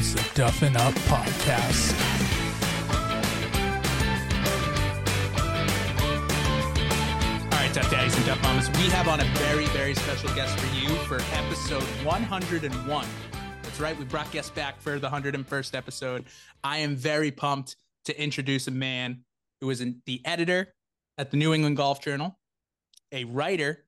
is 0.00 0.14
the 0.14 0.20
Duffin 0.40 0.74
Up 0.76 0.94
Podcast. 1.10 1.92
All 7.44 7.58
right, 7.58 7.70
Duff 7.74 7.90
Daddies 7.90 8.16
and 8.16 8.24
Duff 8.24 8.42
Mamas, 8.42 8.70
we 8.70 8.88
have 8.88 9.08
on 9.08 9.20
a 9.20 9.24
very, 9.24 9.66
very 9.66 9.94
special 9.94 10.34
guest 10.34 10.58
for 10.58 10.74
you 10.74 10.88
for 11.00 11.20
episode 11.34 11.82
101. 12.06 13.06
That's 13.62 13.78
right, 13.78 13.98
we 13.98 14.06
brought 14.06 14.30
guests 14.32 14.50
back 14.50 14.80
for 14.80 14.98
the 14.98 15.10
101st 15.10 15.76
episode. 15.76 16.24
I 16.64 16.78
am 16.78 16.96
very 16.96 17.30
pumped 17.30 17.76
to 18.06 18.18
introduce 18.18 18.68
a 18.68 18.72
man 18.72 19.24
who 19.60 19.68
is 19.68 19.82
an, 19.82 20.00
the 20.06 20.22
editor 20.24 20.72
at 21.18 21.30
the 21.30 21.36
New 21.36 21.52
England 21.52 21.76
Golf 21.76 22.02
Journal, 22.02 22.38
a 23.12 23.24
writer 23.24 23.84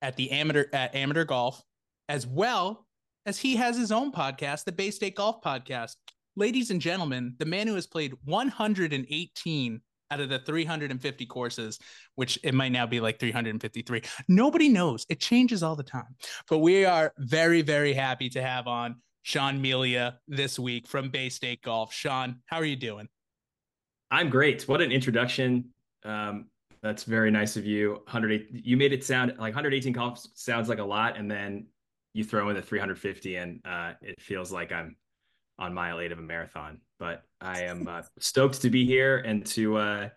at 0.00 0.16
the 0.16 0.30
amateur 0.30 0.64
at 0.72 0.94
Amateur 0.94 1.24
Golf, 1.24 1.62
as 2.08 2.26
well 2.26 2.86
as 3.26 3.38
he 3.38 3.56
has 3.56 3.76
his 3.76 3.92
own 3.92 4.12
podcast, 4.12 4.64
the 4.64 4.72
Bay 4.72 4.90
State 4.90 5.14
Golf 5.14 5.40
Podcast. 5.42 5.96
Ladies 6.34 6.70
and 6.70 6.80
gentlemen, 6.80 7.34
the 7.38 7.44
man 7.44 7.66
who 7.66 7.74
has 7.74 7.86
played 7.86 8.14
118 8.24 9.80
out 10.10 10.20
of 10.20 10.28
the 10.28 10.38
350 10.40 11.26
courses, 11.26 11.78
which 12.16 12.38
it 12.42 12.54
might 12.54 12.72
now 12.72 12.86
be 12.86 13.00
like 13.00 13.18
353. 13.18 14.02
Nobody 14.28 14.68
knows. 14.68 15.06
It 15.08 15.20
changes 15.20 15.62
all 15.62 15.76
the 15.76 15.82
time. 15.82 16.16
But 16.48 16.58
we 16.58 16.84
are 16.84 17.12
very, 17.18 17.62
very 17.62 17.92
happy 17.92 18.28
to 18.30 18.42
have 18.42 18.66
on 18.66 18.96
Sean 19.22 19.60
Melia 19.60 20.18
this 20.26 20.58
week 20.58 20.88
from 20.88 21.10
Bay 21.10 21.28
State 21.28 21.62
Golf. 21.62 21.92
Sean, 21.92 22.40
how 22.46 22.58
are 22.58 22.64
you 22.64 22.76
doing? 22.76 23.08
I'm 24.10 24.28
great. 24.28 24.68
What 24.68 24.82
an 24.82 24.92
introduction. 24.92 25.70
Um, 26.04 26.46
that's 26.82 27.04
very 27.04 27.30
nice 27.30 27.56
of 27.56 27.64
you. 27.64 27.92
108. 28.04 28.48
You 28.52 28.76
made 28.76 28.92
it 28.92 29.04
sound 29.04 29.30
like 29.38 29.54
118 29.54 29.92
golf 29.92 30.20
sounds 30.34 30.68
like 30.68 30.80
a 30.80 30.84
lot, 30.84 31.16
and 31.16 31.30
then 31.30 31.66
you 32.14 32.24
throw 32.24 32.48
in 32.50 32.56
the 32.56 32.62
350, 32.62 33.36
and 33.36 33.60
uh, 33.64 33.92
it 34.02 34.20
feels 34.20 34.52
like 34.52 34.72
I'm 34.72 34.96
on 35.58 35.74
mile 35.74 36.00
eight 36.00 36.12
of 36.12 36.18
a 36.18 36.22
marathon. 36.22 36.80
But 36.98 37.22
I 37.40 37.62
am 37.62 37.88
uh, 37.88 38.02
stoked 38.18 38.62
to 38.62 38.70
be 38.70 38.84
here 38.84 39.18
and 39.18 39.44
to 39.46 39.76
uh, 39.76 40.08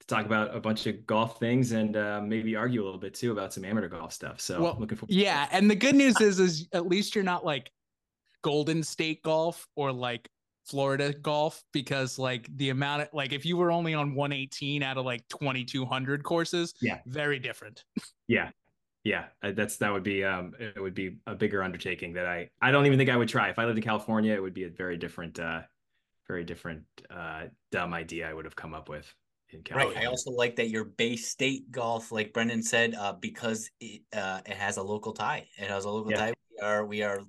to 0.00 0.06
talk 0.06 0.26
about 0.26 0.54
a 0.54 0.60
bunch 0.60 0.86
of 0.86 1.06
golf 1.06 1.38
things 1.38 1.72
and 1.72 1.96
uh, 1.96 2.20
maybe 2.20 2.56
argue 2.56 2.82
a 2.82 2.84
little 2.84 3.00
bit 3.00 3.14
too 3.14 3.32
about 3.32 3.52
some 3.52 3.64
amateur 3.64 3.88
golf 3.88 4.12
stuff. 4.12 4.40
So 4.40 4.60
Well, 4.60 4.76
looking 4.78 4.96
forward. 4.98 5.14
Yeah, 5.14 5.48
and 5.52 5.70
the 5.70 5.76
good 5.76 5.94
news 5.94 6.20
is, 6.20 6.40
is 6.40 6.68
at 6.72 6.86
least 6.86 7.14
you're 7.14 7.24
not 7.24 7.44
like 7.44 7.70
Golden 8.42 8.82
State 8.82 9.22
golf 9.22 9.66
or 9.76 9.92
like 9.92 10.28
Florida 10.66 11.12
golf 11.12 11.62
because 11.72 12.18
like 12.18 12.48
the 12.56 12.70
amount 12.70 13.02
of 13.02 13.08
like 13.12 13.32
if 13.32 13.44
you 13.44 13.56
were 13.56 13.70
only 13.70 13.94
on 13.94 14.14
118 14.14 14.82
out 14.82 14.96
of 14.96 15.04
like 15.04 15.26
2200 15.28 16.24
courses, 16.24 16.74
Yeah. 16.80 16.98
very 17.06 17.38
different. 17.38 17.84
Yeah, 18.28 18.50
yeah. 19.04 19.26
That's 19.42 19.76
that 19.78 19.92
would 19.92 20.02
be 20.02 20.24
um 20.24 20.54
it 20.58 20.80
would 20.80 20.94
be 20.94 21.18
a 21.26 21.34
bigger 21.34 21.62
undertaking 21.62 22.14
that 22.14 22.26
I 22.26 22.50
I 22.60 22.72
don't 22.72 22.86
even 22.86 22.98
think 22.98 23.10
I 23.10 23.16
would 23.16 23.28
try 23.28 23.50
if 23.50 23.58
I 23.58 23.64
lived 23.66 23.78
in 23.78 23.84
California. 23.84 24.34
It 24.34 24.42
would 24.42 24.54
be 24.54 24.64
a 24.64 24.70
very 24.70 24.96
different 24.96 25.38
uh 25.38 25.62
very 26.26 26.44
different 26.44 26.84
uh 27.10 27.44
dumb 27.70 27.94
idea 27.94 28.28
I 28.28 28.34
would 28.34 28.46
have 28.46 28.56
come 28.56 28.74
up 28.74 28.88
with 28.88 29.12
in 29.54 29.62
Right. 29.74 29.96
I 29.96 30.06
also 30.06 30.30
like 30.30 30.56
that 30.56 30.68
your 30.68 30.84
Bay 30.84 31.16
State 31.16 31.70
golf, 31.70 32.12
like 32.12 32.32
Brendan 32.32 32.62
said, 32.62 32.94
uh, 32.94 33.12
because 33.12 33.70
it 33.80 34.02
uh, 34.14 34.40
it 34.46 34.56
has 34.56 34.76
a 34.76 34.82
local 34.82 35.12
tie. 35.12 35.46
It 35.58 35.68
has 35.68 35.84
a 35.84 35.90
local 35.90 36.10
Yeah. 36.10 36.16
tie. 36.18 36.34
We 36.50 36.66
are 36.66 36.86
we 36.86 37.02
are 37.02 37.20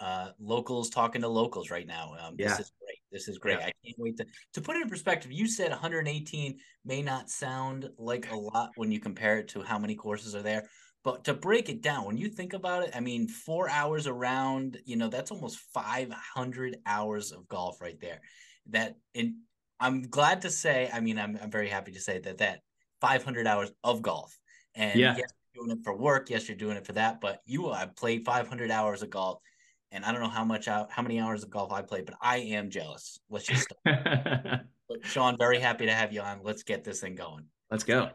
uh, 0.00 0.30
locals 0.40 0.90
talking 0.90 1.20
to 1.22 1.28
locals 1.28 1.70
right 1.70 1.86
now. 1.86 2.14
Um, 2.20 2.34
Yeah. 2.38 2.48
This 2.48 2.60
is 2.60 2.72
great. 2.80 2.98
This 3.10 3.28
is 3.28 3.38
great. 3.38 3.58
Yeah. 3.58 3.66
I 3.66 3.72
can't 3.84 3.96
wait 3.98 4.16
to 4.18 4.26
to 4.54 4.60
put 4.60 4.76
it 4.76 4.82
in 4.82 4.88
perspective. 4.88 5.32
You 5.32 5.46
said 5.46 5.70
118 5.70 6.58
may 6.84 7.02
not 7.02 7.30
sound 7.30 7.88
like 7.98 8.30
a 8.30 8.36
lot 8.36 8.70
when 8.76 8.90
you 8.90 9.00
compare 9.00 9.38
it 9.38 9.48
to 9.48 9.62
how 9.62 9.78
many 9.78 9.94
courses 9.94 10.34
are 10.34 10.42
there. 10.42 10.68
But 11.04 11.24
to 11.24 11.34
break 11.34 11.68
it 11.68 11.82
down, 11.82 12.04
when 12.04 12.16
you 12.16 12.28
think 12.28 12.52
about 12.52 12.84
it, 12.84 12.90
I 12.94 13.00
mean, 13.00 13.26
four 13.26 13.68
hours 13.68 14.06
around, 14.06 14.78
you 14.84 14.96
know, 14.96 15.08
that's 15.08 15.32
almost 15.32 15.58
500 15.74 16.76
hours 16.86 17.32
of 17.32 17.48
golf 17.48 17.80
right 17.80 18.00
there. 18.00 18.20
That 18.70 18.96
and 19.14 19.34
I'm 19.80 20.02
glad 20.02 20.42
to 20.42 20.50
say, 20.50 20.88
I 20.92 21.00
mean, 21.00 21.18
I'm 21.18 21.36
I'm 21.42 21.50
very 21.50 21.68
happy 21.68 21.92
to 21.92 22.00
say 22.00 22.20
that 22.20 22.38
that 22.38 22.60
500 23.00 23.46
hours 23.48 23.72
of 23.82 24.00
golf. 24.02 24.38
And 24.76 25.00
Yeah. 25.00 25.16
yes, 25.16 25.32
you're 25.52 25.64
doing 25.64 25.76
it 25.76 25.84
for 25.84 25.96
work. 25.96 26.30
Yes, 26.30 26.48
you're 26.48 26.56
doing 26.56 26.76
it 26.76 26.86
for 26.86 26.92
that. 26.92 27.20
But 27.20 27.40
you 27.44 27.68
I 27.70 27.86
played 27.86 28.24
500 28.24 28.70
hours 28.70 29.02
of 29.02 29.10
golf, 29.10 29.40
and 29.90 30.04
I 30.04 30.12
don't 30.12 30.22
know 30.22 30.28
how 30.28 30.44
much 30.44 30.68
out 30.68 30.92
how 30.92 31.02
many 31.02 31.20
hours 31.20 31.42
of 31.42 31.50
golf 31.50 31.72
I 31.72 31.82
played, 31.82 32.06
but 32.06 32.14
I 32.22 32.38
am 32.38 32.70
jealous. 32.70 33.18
Let's 33.28 33.46
just. 33.46 33.72
Sean, 35.04 35.36
very 35.38 35.58
happy 35.58 35.86
to 35.86 35.92
have 35.92 36.12
you 36.12 36.20
on. 36.20 36.40
Let's 36.42 36.62
get 36.62 36.84
this 36.84 37.00
thing 37.00 37.14
going. 37.14 37.46
Let's 37.70 37.82
go. 37.82 38.10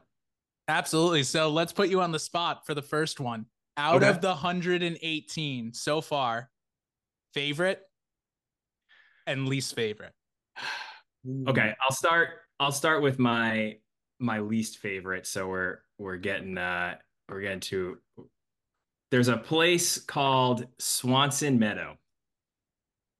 Absolutely. 0.68 1.24
So 1.24 1.50
let's 1.50 1.72
put 1.74 1.90
you 1.90 2.02
on 2.02 2.12
the 2.12 2.20
spot 2.20 2.66
for 2.66 2.74
the 2.74 2.82
first 2.82 3.20
one. 3.20 3.46
Out 3.78 3.98
Okay. 3.98 4.10
of 4.10 4.22
the 4.22 4.30
118 4.30 5.74
so 5.74 6.02
far, 6.02 6.50
favorite 7.34 7.84
and 9.28 9.48
least 9.48 9.76
favorite. 9.76 10.14
Okay, 11.48 11.76
I'll 11.82 11.92
start. 11.96 12.30
I'll 12.60 12.72
start 12.72 13.04
with 13.04 13.20
my 13.20 13.78
my 14.20 14.40
least 14.40 14.80
favorite. 14.80 15.28
So 15.28 15.48
we're 15.48 15.80
we're 16.00 16.18
getting 16.18 16.58
uh 16.58 16.96
we're 17.30 17.42
getting 17.42 17.60
to. 17.62 18.00
There's 19.12 19.28
a 19.28 19.38
place 19.38 20.00
called 20.00 20.68
Swanson 20.80 21.60
Meadow 21.60 21.98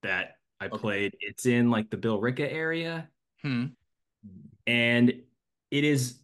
that 0.02 0.38
I 0.60 0.66
Okay. 0.66 0.78
played. 0.78 1.16
It's 1.20 1.46
in 1.46 1.70
like 1.70 1.88
the 1.90 1.96
Billerica 1.96 2.50
area, 2.52 3.08
Hmm. 3.42 3.66
and 4.66 5.10
it 5.70 5.84
is 5.84 6.20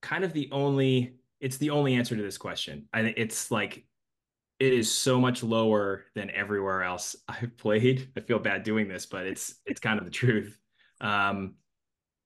kind 0.00 0.24
of 0.24 0.32
the 0.32 0.48
only. 0.52 1.14
It's 1.40 1.56
the 1.58 1.70
only 1.70 1.94
answer 1.94 2.16
to 2.16 2.22
this 2.22 2.38
question. 2.38 2.88
I 2.92 3.00
it's 3.16 3.50
like 3.50 3.84
it 4.58 4.72
is 4.72 4.90
so 4.90 5.20
much 5.20 5.42
lower 5.42 6.04
than 6.14 6.30
everywhere 6.30 6.82
else 6.82 7.14
I've 7.28 7.56
played. 7.56 8.10
I 8.16 8.20
feel 8.20 8.38
bad 8.38 8.62
doing 8.62 8.88
this, 8.88 9.06
but 9.06 9.26
it's 9.26 9.54
it's 9.66 9.80
kind 9.80 9.98
of 9.98 10.04
the 10.04 10.10
truth. 10.10 10.56
Um, 11.00 11.54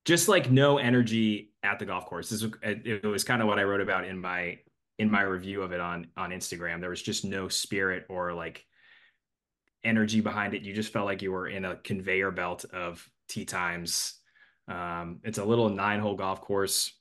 just 0.05 0.28
like 0.28 0.50
no 0.50 0.78
energy 0.78 1.53
at 1.62 1.78
the 1.78 1.84
golf 1.84 2.06
course. 2.06 2.28
This 2.28 2.43
was, 2.43 2.53
it, 2.62 2.87
it 2.87 3.06
was 3.06 3.22
kind 3.22 3.41
of 3.41 3.49
what 3.49 3.59
I 3.59 3.65
wrote 3.65 3.81
about 3.81 4.06
in 4.06 4.19
my 4.19 4.59
in 4.99 5.10
my 5.10 5.22
review 5.22 5.62
of 5.62 5.72
it 5.72 5.81
on 5.81 6.09
on 6.16 6.31
Instagram. 6.31 6.81
There 6.81 6.91
was 6.91 7.03
just 7.03 7.25
no 7.25 7.49
spirit 7.49 8.06
or 8.09 8.33
like 8.33 8.65
energy 9.84 10.21
behind 10.21 10.54
it. 10.54 10.62
You 10.62 10.72
just 10.72 10.93
felt 10.93 11.06
like 11.06 11.22
you 11.22 11.33
were 11.33 11.49
in 11.49 11.65
a 11.65 11.77
conveyor 11.77 12.31
belt 12.31 12.65
of 12.72 13.06
tee 13.28 13.44
times. 13.44 14.15
Um, 14.69 15.21
it's 15.25 15.39
a 15.39 15.44
little 15.44 15.69
nine 15.69 16.00
hole 16.00 16.15
golf 16.15 16.41
course 16.41 16.93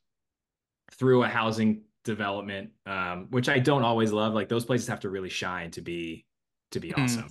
through 0.91 1.24
a 1.24 1.28
housing 1.28 1.84
development, 2.03 2.72
um, 2.85 3.28
which 3.29 3.50
I 3.50 3.59
don't 3.59 3.84
always 3.84 4.12
love. 4.12 4.34
Like 4.34 4.50
those 4.50 4.66
places 4.66 4.88
have 4.88 5.02
to 5.02 5.09
really 5.09 5.29
shine 5.29 5.72
to 5.72 5.81
be 5.81 6.25
to 6.72 6.79
be 6.79 6.91
Hmm. 6.91 7.02
awesome. 7.02 7.28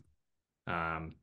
Um, 0.67 1.15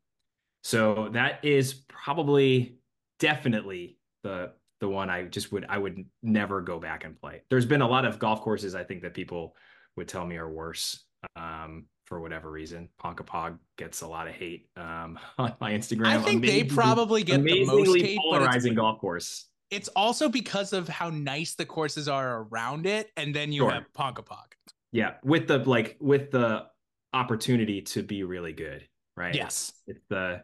so 0.64 1.10
that 1.14 1.44
is 1.46 1.74
probably 1.74 2.78
definitely 3.20 3.98
the 4.24 4.52
the 4.80 4.88
one 4.88 5.10
I 5.10 5.24
just 5.24 5.52
would 5.52 5.66
I 5.70 5.78
would 5.78 6.06
never 6.22 6.62
go 6.62 6.80
back 6.80 7.04
and 7.04 7.20
play. 7.20 7.42
There's 7.50 7.66
been 7.66 7.82
a 7.82 7.88
lot 7.88 8.06
of 8.06 8.20
golf 8.20 8.42
courses 8.42 8.76
I 8.76 8.84
think 8.84 9.02
that 9.04 9.14
people 9.14 9.56
would 9.96 10.08
tell 10.08 10.26
me 10.26 10.38
are 10.38 10.50
worse 10.50 11.04
um, 11.36 11.86
for 12.06 12.20
whatever 12.20 12.52
reason. 12.52 12.90
Ponkapog 13.02 13.58
gets 13.78 14.02
a 14.02 14.08
lot 14.08 14.28
of 14.28 14.36
hate 14.36 14.70
um, 14.76 15.18
on 15.38 15.54
my 15.60 15.72
Instagram. 15.72 16.08
I 16.08 16.20
think 16.20 16.46
they 16.46 16.64
probably 16.64 17.24
get 17.24 17.44
the 17.44 17.66
most 17.66 18.00
hate, 18.00 18.20
polarizing 18.20 18.76
golf 18.76 19.00
course. 19.00 19.46
It's 19.70 19.88
also 19.90 20.30
because 20.30 20.74
of 20.74 20.88
how 20.88 21.10
nice 21.10 21.56
the 21.56 21.66
courses 21.66 22.08
are 22.08 22.44
around 22.44 22.86
it. 22.86 23.12
And 23.18 23.36
then 23.36 23.52
you 23.52 23.64
Sure. 23.64 23.72
have 23.72 23.92
Ponkapog. 23.94 24.54
Yeah, 24.92 25.16
with 25.24 25.48
the 25.48 25.60
like 25.60 25.98
with 26.00 26.32
the 26.32 26.68
opportunity 27.14 27.82
to 27.82 28.04
be 28.04 28.24
really 28.24 28.54
good, 28.54 28.88
right? 29.16 29.36
Yes. 29.36 29.74
It's 29.86 30.04
the 30.10 30.44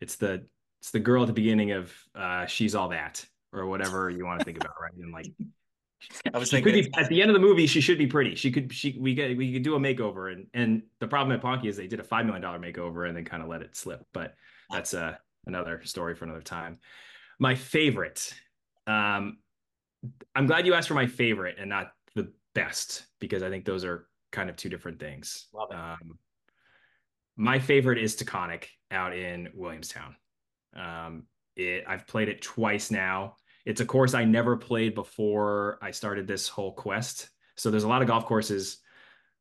it's 0.00 0.16
the 0.16 0.46
it's 0.80 0.90
the 0.90 1.00
girl 1.00 1.22
at 1.22 1.26
the 1.28 1.32
beginning 1.32 1.72
of 1.72 1.92
uh 2.14 2.46
she's 2.46 2.74
all 2.74 2.88
that 2.88 3.24
or 3.52 3.66
whatever 3.66 4.10
you 4.10 4.24
want 4.24 4.40
to 4.40 4.44
think 4.44 4.58
about, 4.58 4.74
right? 4.80 4.92
And 4.94 5.12
like 5.12 5.26
I 6.34 6.38
was 6.38 6.50
thinking 6.50 6.72
be, 6.72 6.90
at 6.96 7.08
the 7.08 7.20
end 7.20 7.30
of 7.30 7.34
the 7.34 7.40
movie, 7.40 7.66
she 7.66 7.80
should 7.80 7.98
be 7.98 8.06
pretty. 8.06 8.34
She 8.34 8.50
could 8.50 8.72
she 8.72 8.96
we 9.00 9.14
get 9.14 9.36
we 9.36 9.52
could 9.52 9.62
do 9.62 9.76
a 9.76 9.80
makeover 9.80 10.32
and 10.32 10.46
and 10.54 10.82
the 11.00 11.08
problem 11.08 11.36
at 11.36 11.42
Ponky 11.42 11.66
is 11.66 11.76
they 11.76 11.86
did 11.86 12.00
a 12.00 12.04
five 12.04 12.26
million 12.26 12.42
dollar 12.42 12.58
makeover 12.58 13.06
and 13.08 13.16
then 13.16 13.24
kind 13.24 13.42
of 13.42 13.48
let 13.48 13.62
it 13.62 13.76
slip. 13.76 14.04
But 14.12 14.34
that's 14.70 14.94
uh 14.94 15.14
another 15.46 15.82
story 15.84 16.14
for 16.14 16.24
another 16.24 16.42
time. 16.42 16.78
My 17.38 17.54
favorite. 17.54 18.34
Um 18.88 19.38
I'm 20.34 20.46
glad 20.46 20.66
you 20.66 20.74
asked 20.74 20.88
for 20.88 20.94
my 20.94 21.06
favorite 21.06 21.56
and 21.58 21.68
not 21.68 21.92
the 22.14 22.32
best 22.54 23.06
because 23.20 23.42
I 23.42 23.50
think 23.50 23.64
those 23.64 23.84
are 23.84 24.08
kind 24.32 24.50
of 24.50 24.56
two 24.56 24.68
different 24.68 24.98
things. 24.98 25.46
Love 25.52 25.70
it. 25.70 25.76
Um 25.76 26.18
my 27.36 27.58
favorite 27.60 27.98
is 27.98 28.16
Taconic 28.16 28.64
out 28.90 29.16
in 29.16 29.50
Williamstown. 29.54 30.16
Um 30.74 31.24
it 31.56 31.84
I've 31.86 32.06
played 32.06 32.28
it 32.28 32.42
twice 32.42 32.90
now 32.90 33.36
it's 33.68 33.82
a 33.82 33.84
course 33.84 34.14
I 34.14 34.24
never 34.24 34.56
played 34.56 34.94
before 34.94 35.78
I 35.82 35.90
started 35.90 36.26
this 36.26 36.48
whole 36.48 36.72
quest. 36.72 37.28
So 37.56 37.70
there's 37.70 37.84
a 37.84 37.88
lot 37.88 38.00
of 38.00 38.08
golf 38.08 38.24
courses 38.24 38.78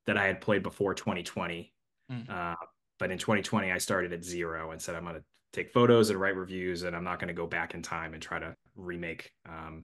that 0.05 0.17
I 0.17 0.27
had 0.27 0.41
played 0.41 0.63
before 0.63 0.93
2020. 0.93 1.73
Mm. 2.11 2.29
Uh, 2.29 2.55
but 2.99 3.09
in 3.09 3.17
2020, 3.17 3.71
I 3.71 3.77
started 3.77 4.11
at 4.11 4.25
zero 4.25 4.71
and 4.71 4.81
said, 4.81 4.95
I'm 4.95 5.03
going 5.03 5.15
to 5.15 5.23
take 5.53 5.71
photos 5.71 6.09
and 6.09 6.19
write 6.19 6.35
reviews, 6.35 6.83
and 6.83 6.93
I'm 6.93 7.05
not 7.05 7.19
going 7.19 7.29
to 7.29 7.33
go 7.33 7.47
back 7.47 7.73
in 7.73 7.81
time 7.81 8.13
and 8.13 8.21
try 8.21 8.37
to 8.37 8.53
remake 8.77 9.31
um, 9.47 9.83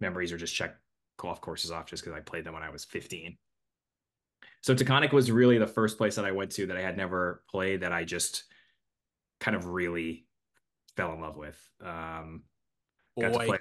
memories 0.00 0.32
or 0.32 0.36
just 0.36 0.54
check 0.54 0.76
golf 1.18 1.40
courses 1.40 1.70
off 1.70 1.86
just 1.86 2.04
because 2.04 2.16
I 2.16 2.20
played 2.20 2.44
them 2.44 2.54
when 2.54 2.62
I 2.62 2.70
was 2.70 2.84
15. 2.84 3.36
So 4.62 4.74
Taconic 4.74 5.12
was 5.12 5.30
really 5.30 5.58
the 5.58 5.66
first 5.66 5.96
place 5.96 6.16
that 6.16 6.24
I 6.24 6.32
went 6.32 6.50
to 6.52 6.66
that 6.66 6.76
I 6.76 6.82
had 6.82 6.96
never 6.96 7.42
played 7.48 7.82
that 7.82 7.92
I 7.92 8.04
just 8.04 8.44
kind 9.40 9.56
of 9.56 9.66
really 9.66 10.26
fell 10.96 11.12
in 11.12 11.20
love 11.20 11.36
with. 11.36 11.58
Um, 11.80 12.42
got 13.20 13.32
Boy. 13.32 13.38
to 13.38 13.46
play 13.46 13.58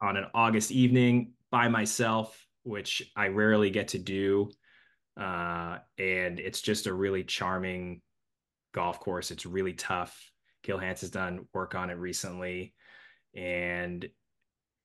on 0.00 0.16
an 0.16 0.26
August 0.34 0.70
evening 0.70 1.32
by 1.50 1.68
myself, 1.68 2.46
which 2.64 3.10
I 3.16 3.28
rarely 3.28 3.70
get 3.70 3.88
to 3.88 3.98
do. 3.98 4.50
Uh, 5.18 5.78
and 5.98 6.38
it's 6.38 6.60
just 6.60 6.86
a 6.86 6.92
really 6.92 7.24
charming 7.24 8.00
golf 8.72 9.00
course. 9.00 9.30
It's 9.30 9.46
really 9.46 9.72
tough. 9.72 10.30
Gil 10.62 10.78
Hanse 10.78 11.00
has 11.00 11.10
done 11.10 11.46
work 11.52 11.74
on 11.74 11.90
it 11.90 11.94
recently. 11.94 12.74
And, 13.34 14.08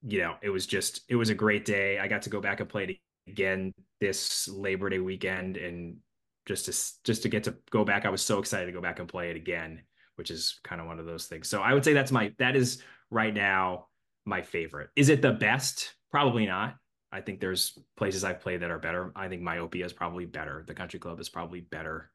you 0.01 0.19
know, 0.19 0.35
it 0.41 0.49
was 0.49 0.65
just, 0.65 1.01
it 1.09 1.15
was 1.15 1.29
a 1.29 1.35
great 1.35 1.65
day. 1.65 1.99
I 1.99 2.07
got 2.07 2.23
to 2.23 2.29
go 2.29 2.41
back 2.41 2.59
and 2.59 2.69
play 2.69 2.83
it 2.83 2.97
again 3.31 3.73
this 3.99 4.47
Labor 4.47 4.89
Day 4.89 4.99
weekend. 4.99 5.57
And 5.57 5.97
just 6.45 6.65
to, 6.65 7.03
just 7.03 7.23
to 7.23 7.29
get 7.29 7.45
to 7.45 7.55
go 7.71 7.83
back, 7.85 8.05
I 8.05 8.09
was 8.09 8.21
so 8.21 8.39
excited 8.39 8.65
to 8.67 8.71
go 8.71 8.81
back 8.81 8.99
and 8.99 9.07
play 9.07 9.29
it 9.29 9.35
again, 9.35 9.81
which 10.15 10.29
is 10.29 10.59
kind 10.63 10.81
of 10.81 10.87
one 10.87 10.99
of 10.99 11.05
those 11.05 11.27
things. 11.27 11.47
So 11.47 11.61
I 11.61 11.73
would 11.73 11.85
say 11.85 11.93
that's 11.93 12.11
my, 12.11 12.33
that 12.39 12.55
is 12.55 12.81
right 13.09 13.33
now 13.33 13.87
my 14.25 14.41
favorite. 14.41 14.89
Is 14.95 15.09
it 15.09 15.21
the 15.21 15.31
best? 15.31 15.93
Probably 16.11 16.45
not. 16.45 16.75
I 17.11 17.21
think 17.21 17.39
there's 17.39 17.77
places 17.95 18.23
I've 18.23 18.41
played 18.41 18.61
that 18.61 18.71
are 18.71 18.79
better. 18.79 19.11
I 19.15 19.27
think 19.27 19.43
Myopia 19.43 19.85
is 19.85 19.93
probably 19.93 20.25
better. 20.25 20.63
The 20.67 20.73
Country 20.73 20.99
Club 20.99 21.19
is 21.19 21.29
probably 21.29 21.61
better. 21.61 22.09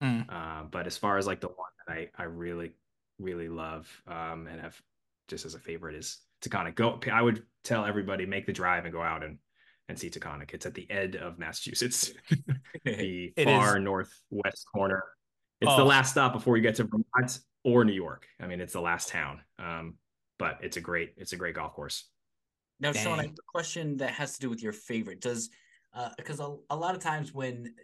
Hmm. 0.00 0.22
Uh, 0.28 0.64
but 0.64 0.86
as 0.86 0.96
far 0.96 1.18
as 1.18 1.26
like 1.26 1.40
the 1.40 1.48
one 1.48 1.70
that 1.86 1.92
I 1.92 2.08
I 2.16 2.24
really 2.24 2.72
really 3.18 3.48
love 3.48 3.88
um, 4.08 4.48
and 4.50 4.60
have 4.60 4.80
just 5.30 5.46
as 5.46 5.54
a 5.54 5.58
favorite 5.58 5.94
is 5.94 6.18
Taconic. 6.42 6.74
Go. 6.74 7.00
I 7.10 7.22
would 7.22 7.42
tell 7.64 7.84
everybody 7.86 8.26
make 8.26 8.44
the 8.46 8.52
drive 8.52 8.84
and 8.84 8.92
go 8.92 9.00
out 9.02 9.22
and 9.24 9.38
and 9.88 9.98
see 9.98 10.10
Taconic. 10.10 10.52
It's 10.52 10.66
at 10.66 10.74
the 10.74 10.88
end 10.90 11.16
of 11.16 11.38
Massachusetts, 11.38 12.12
the 12.84 13.32
It 13.36 13.44
far 13.44 13.78
is- 13.78 13.82
northwest 13.84 14.66
corner. 14.72 15.02
It's 15.60 15.70
Oh. 15.70 15.76
the 15.76 15.84
last 15.84 16.12
stop 16.12 16.32
before 16.32 16.56
you 16.56 16.62
get 16.62 16.76
to 16.76 16.84
Vermont 16.84 17.38
or 17.64 17.84
New 17.84 17.92
York. 17.92 18.26
I 18.40 18.46
mean, 18.46 18.60
it's 18.60 18.72
the 18.72 18.80
last 18.80 19.08
town. 19.08 19.40
Um, 19.58 19.94
but 20.38 20.58
it's 20.62 20.76
a 20.76 20.80
great 20.80 21.14
it's 21.16 21.32
a 21.32 21.36
great 21.36 21.54
golf 21.54 21.72
course. 21.74 22.08
Now, 22.78 22.92
Sean, 22.92 23.18
I 23.20 23.24
have 23.24 23.32
a 23.32 23.52
question 23.52 23.98
that 23.98 24.10
has 24.12 24.34
to 24.34 24.40
do 24.40 24.48
with 24.50 24.62
your 24.62 24.72
favorite. 24.72 25.20
Does 25.20 25.50
uh 25.92 26.10
because 26.16 26.40
a, 26.40 26.56
a 26.70 26.76
lot 26.76 26.94
of 26.94 27.02
times 27.02 27.34
when 27.34 27.74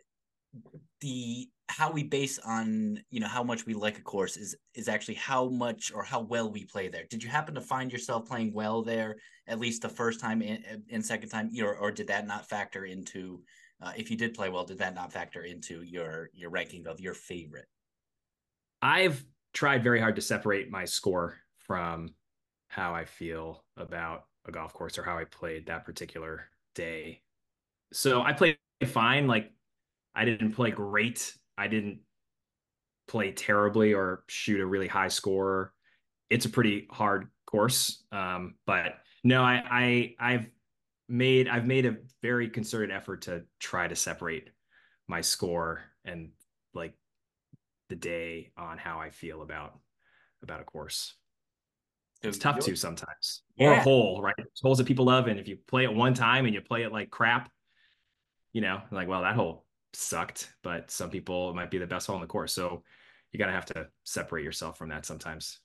the 1.01 1.49
how 1.69 1.91
we 1.91 2.05
base 2.05 2.39
on 2.39 2.99
you 3.11 3.21
know 3.21 3.29
how 3.29 3.43
much 3.43 3.67
we 3.67 3.75
like 3.75 3.99
a 3.99 4.03
course 4.03 4.37
is 4.37 4.55
is 4.75 4.89
actually 4.89 5.15
how 5.15 5.49
much 5.49 5.93
or 5.95 6.03
how 6.03 6.21
well 6.21 6.51
we 6.51 6.65
play 6.65 6.89
there. 6.89 7.05
Did 7.11 7.23
you 7.23 7.29
happen 7.29 7.55
to 7.55 7.61
find 7.61 7.93
yourself 7.93 8.27
playing 8.27 8.53
well 8.53 8.83
there 8.83 9.17
at 9.49 9.59
least 9.59 9.83
the 9.83 9.89
first 9.89 10.21
time 10.21 10.43
and, 10.43 11.05
second 11.05 11.29
time, 11.29 11.51
or 11.61 11.77
or 11.77 11.91
did 11.91 12.09
that 12.09 12.27
not 12.27 12.49
factor 12.49 12.85
into 12.85 13.43
uh, 13.83 13.93
if 13.97 14.11
you 14.11 14.17
did 14.17 14.35
play 14.35 14.49
well? 14.49 14.65
Did 14.65 14.79
that 14.79 14.95
not 14.95 15.13
factor 15.13 15.43
into 15.43 15.83
your 15.83 16.31
your 16.33 16.51
ranking 16.51 16.87
of 16.87 17.01
your 17.01 17.15
favorite? 17.15 17.67
I've 18.81 19.25
tried 19.53 19.83
very 19.83 20.01
hard 20.01 20.17
to 20.17 20.23
separate 20.23 20.71
my 20.71 20.85
score 20.85 21.37
from 21.59 22.11
how 22.69 22.95
I 22.95 23.05
feel 23.05 23.65
about 23.77 24.25
a 24.47 24.53
golf 24.53 24.73
course 24.73 24.99
or 24.99 25.03
how 25.03 25.19
I 25.19 25.25
played 25.25 25.67
that 25.67 25.85
particular 25.85 26.49
day. 26.75 27.23
So 27.93 28.23
I 28.23 28.33
played 28.33 28.59
fine. 28.85 29.27
Like 29.27 29.53
I 30.17 30.25
didn't 30.25 30.53
play 30.53 30.71
great. 30.71 31.33
I 31.59 31.69
didn't 31.69 32.01
play 33.07 33.33
terribly 33.33 33.93
or 33.93 34.25
shoot 34.29 34.61
a 34.61 34.67
really 34.67 34.89
high 34.89 35.09
score. 35.09 35.73
It's 36.31 36.47
a 36.47 36.51
pretty 36.51 36.89
hard 36.91 37.29
course. 37.47 38.03
Um, 38.11 38.55
but 38.67 38.95
no, 39.23 39.43
I, 39.43 39.63
I 39.71 40.15
I've 40.19 40.47
made 41.09 41.49
I've 41.49 41.67
made 41.67 41.85
a 41.85 41.97
very 42.23 42.49
concerted 42.49 42.91
effort 42.91 43.23
to 43.23 43.43
try 43.61 43.87
to 43.87 43.95
separate 43.95 44.49
my 45.07 45.21
score 45.21 45.83
and 46.05 46.31
like 46.75 46.95
the 47.91 47.97
day 47.97 48.53
on 48.57 48.79
how 48.79 48.99
I 48.99 49.11
feel 49.11 49.43
about 49.43 49.79
about 50.43 50.61
a 50.61 50.65
course. 50.65 51.15
It's 52.23 52.39
tough 52.39 52.59
to 52.61 52.75
sometimes. 52.75 53.43
Or 53.59 53.75
a 53.75 53.81
hole, 53.81 54.23
right? 54.23 54.35
There's 54.39 54.61
holes 54.63 54.79
that 54.79 54.87
people 54.87 55.05
love, 55.05 55.29
and 55.29 55.39
if 55.39 55.47
you 55.47 55.59
play 55.69 55.85
it 55.85 55.95
one 55.95 56.15
time 56.15 56.47
and 56.47 56.55
you 56.55 56.63
play 56.63 56.83
it 56.83 56.91
like 56.91 57.11
crap, 57.11 57.53
you 58.55 58.63
know, 58.63 58.81
like 58.91 59.07
well, 59.07 59.23
that 59.23 59.37
hole 59.37 59.66
sucked. 59.97 60.53
But 60.63 60.91
some 60.91 61.11
people 61.11 61.51
it 61.51 61.55
might 61.55 61.71
be 61.71 61.79
the 61.79 61.87
best 61.87 62.07
hole 62.07 62.17
in 62.17 62.23
the 62.23 62.29
course, 62.29 62.53
so 62.53 62.85
you 63.33 63.39
gotta 63.39 63.53
have 63.53 63.67
to 63.67 63.89
separate 64.05 64.45
yourself 64.45 64.79
from 64.79 64.91
that 64.91 65.07
sometimes. 65.07 65.61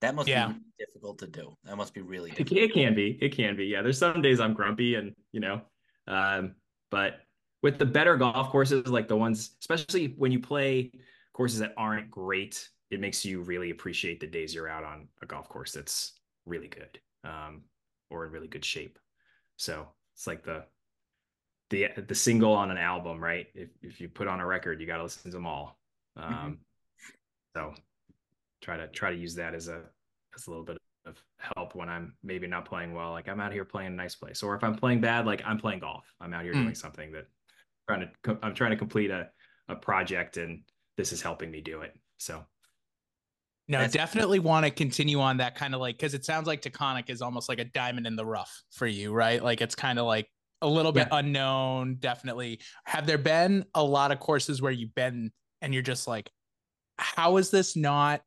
That 0.00 0.14
must 0.14 0.28
Yeah. 0.28 0.48
be 0.48 0.52
really 0.54 0.72
difficult 0.78 1.18
to 1.20 1.26
do. 1.28 1.54
That 1.64 1.76
must 1.76 1.94
be 1.94 2.00
really 2.00 2.30
It, 2.30 2.38
difficult. 2.38 2.58
it 2.58 2.72
can 2.72 2.94
be, 2.94 3.18
it 3.20 3.34
can 3.36 3.56
be. 3.56 3.66
Yeah, 3.66 3.82
there's 3.82 3.98
some 3.98 4.20
days 4.22 4.40
I'm 4.40 4.54
grumpy, 4.54 4.96
and 4.96 5.14
you 5.30 5.40
know, 5.40 5.62
um, 6.06 6.56
but 6.90 7.20
with 7.62 7.78
the 7.78 7.86
better 7.86 8.16
golf 8.16 8.50
courses, 8.50 8.88
like 8.88 9.06
the 9.06 9.16
ones, 9.16 9.56
especially 9.60 10.08
when 10.08 10.32
you 10.32 10.40
play 10.40 10.90
courses 11.32 11.60
that 11.60 11.74
aren't 11.76 12.10
great, 12.10 12.68
it 12.90 13.00
makes 13.00 13.24
you 13.24 13.42
really 13.42 13.70
appreciate 13.70 14.18
the 14.20 14.26
days 14.26 14.54
you're 14.54 14.68
out 14.68 14.84
on 14.84 15.08
a 15.22 15.26
golf 15.26 15.48
course 15.48 15.72
that's 15.72 16.20
really 16.44 16.68
good 16.68 17.00
um, 17.24 17.62
or 18.10 18.26
in 18.26 18.32
really 18.32 18.48
good 18.48 18.64
shape. 18.64 18.98
So 19.56 19.88
it's 20.14 20.26
like 20.26 20.42
the 20.42 20.66
the 21.72 21.88
the 22.06 22.14
single 22.14 22.52
on 22.52 22.70
an 22.70 22.78
album, 22.78 23.22
right? 23.22 23.48
If 23.54 23.70
if 23.82 24.00
you 24.00 24.08
put 24.08 24.28
on 24.28 24.38
a 24.40 24.46
record, 24.46 24.80
you 24.80 24.86
got 24.86 24.98
to 24.98 25.02
listen 25.02 25.24
to 25.30 25.36
them 25.36 25.46
all. 25.46 25.78
Um, 26.16 26.58
So 27.56 27.74
try 28.60 28.76
to 28.76 28.86
try 28.88 29.10
to 29.10 29.16
use 29.16 29.34
that 29.36 29.54
as 29.54 29.66
a 29.68 29.82
as 30.36 30.46
a 30.46 30.50
little 30.50 30.64
bit 30.64 30.78
of 31.04 31.16
help 31.56 31.74
when 31.74 31.88
I'm 31.88 32.14
maybe 32.22 32.46
not 32.46 32.64
playing 32.64 32.94
well. 32.94 33.10
Like 33.10 33.28
I'm 33.28 33.40
out 33.40 33.52
here 33.52 33.64
playing 33.64 33.88
a 33.88 33.96
nice 33.96 34.14
place, 34.14 34.42
or 34.42 34.54
if 34.54 34.62
I'm 34.62 34.76
playing 34.76 35.00
bad, 35.00 35.26
like 35.26 35.42
I'm 35.44 35.58
playing 35.58 35.80
golf. 35.80 36.04
I'm 36.20 36.32
out 36.32 36.44
here 36.44 36.54
Mm. 36.54 36.62
doing 36.62 36.74
something 36.74 37.10
that 37.12 37.26
trying 37.88 38.08
to 38.24 38.38
I'm 38.42 38.54
trying 38.54 38.70
to 38.70 38.76
complete 38.76 39.10
a 39.10 39.30
a 39.68 39.74
project, 39.76 40.36
and 40.36 40.62
this 40.96 41.12
is 41.12 41.22
helping 41.22 41.50
me 41.50 41.60
do 41.60 41.80
it. 41.82 41.98
So 42.18 42.44
No, 43.68 43.78
That's- 43.78 43.92
definitely 43.92 44.38
want 44.40 44.66
to 44.66 44.70
continue 44.70 45.20
on 45.20 45.38
that 45.38 45.54
kind 45.54 45.74
of 45.74 45.80
like 45.80 45.96
because 45.96 46.14
it 46.14 46.24
sounds 46.24 46.46
like 46.46 46.60
Taconic 46.62 47.08
is 47.10 47.22
almost 47.22 47.48
like 47.48 47.58
a 47.60 47.64
diamond 47.64 48.06
in 48.06 48.16
the 48.16 48.26
rough 48.26 48.62
for 48.72 48.86
you, 48.86 49.12
right? 49.12 49.42
Like 49.42 49.60
it's 49.60 49.74
kind 49.74 49.98
of 49.98 50.06
like 50.06 50.28
a 50.62 50.68
little 50.68 50.92
bit 50.92 51.08
Yeah. 51.10 51.18
unknown. 51.18 51.96
Definitely. 51.96 52.60
Have 52.84 53.06
there 53.06 53.18
been 53.18 53.66
a 53.74 53.82
lot 53.84 54.12
of 54.12 54.20
courses 54.20 54.62
where 54.62 54.72
you've 54.72 54.94
been 54.94 55.32
and 55.60 55.74
you're 55.74 55.82
just 55.82 56.08
like, 56.08 56.30
how 56.98 57.36
is 57.36 57.50
this 57.50 57.76
not 57.76 58.22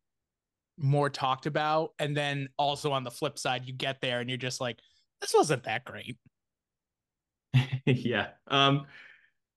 more 0.78 1.10
talked 1.10 1.46
about? 1.48 1.94
And 2.00 2.16
then 2.16 2.50
also 2.58 2.92
on 2.92 3.04
the 3.04 3.12
flip 3.12 3.40
side, 3.40 3.66
you 3.66 3.74
get 3.74 4.02
there 4.02 4.20
and 4.20 4.30
you're 4.30 4.38
just 4.38 4.62
like, 4.62 4.80
this 5.22 5.34
wasn't 5.34 5.64
that 5.64 5.86
great. 5.86 6.18
yeah. 7.86 8.30
Um, 8.48 8.86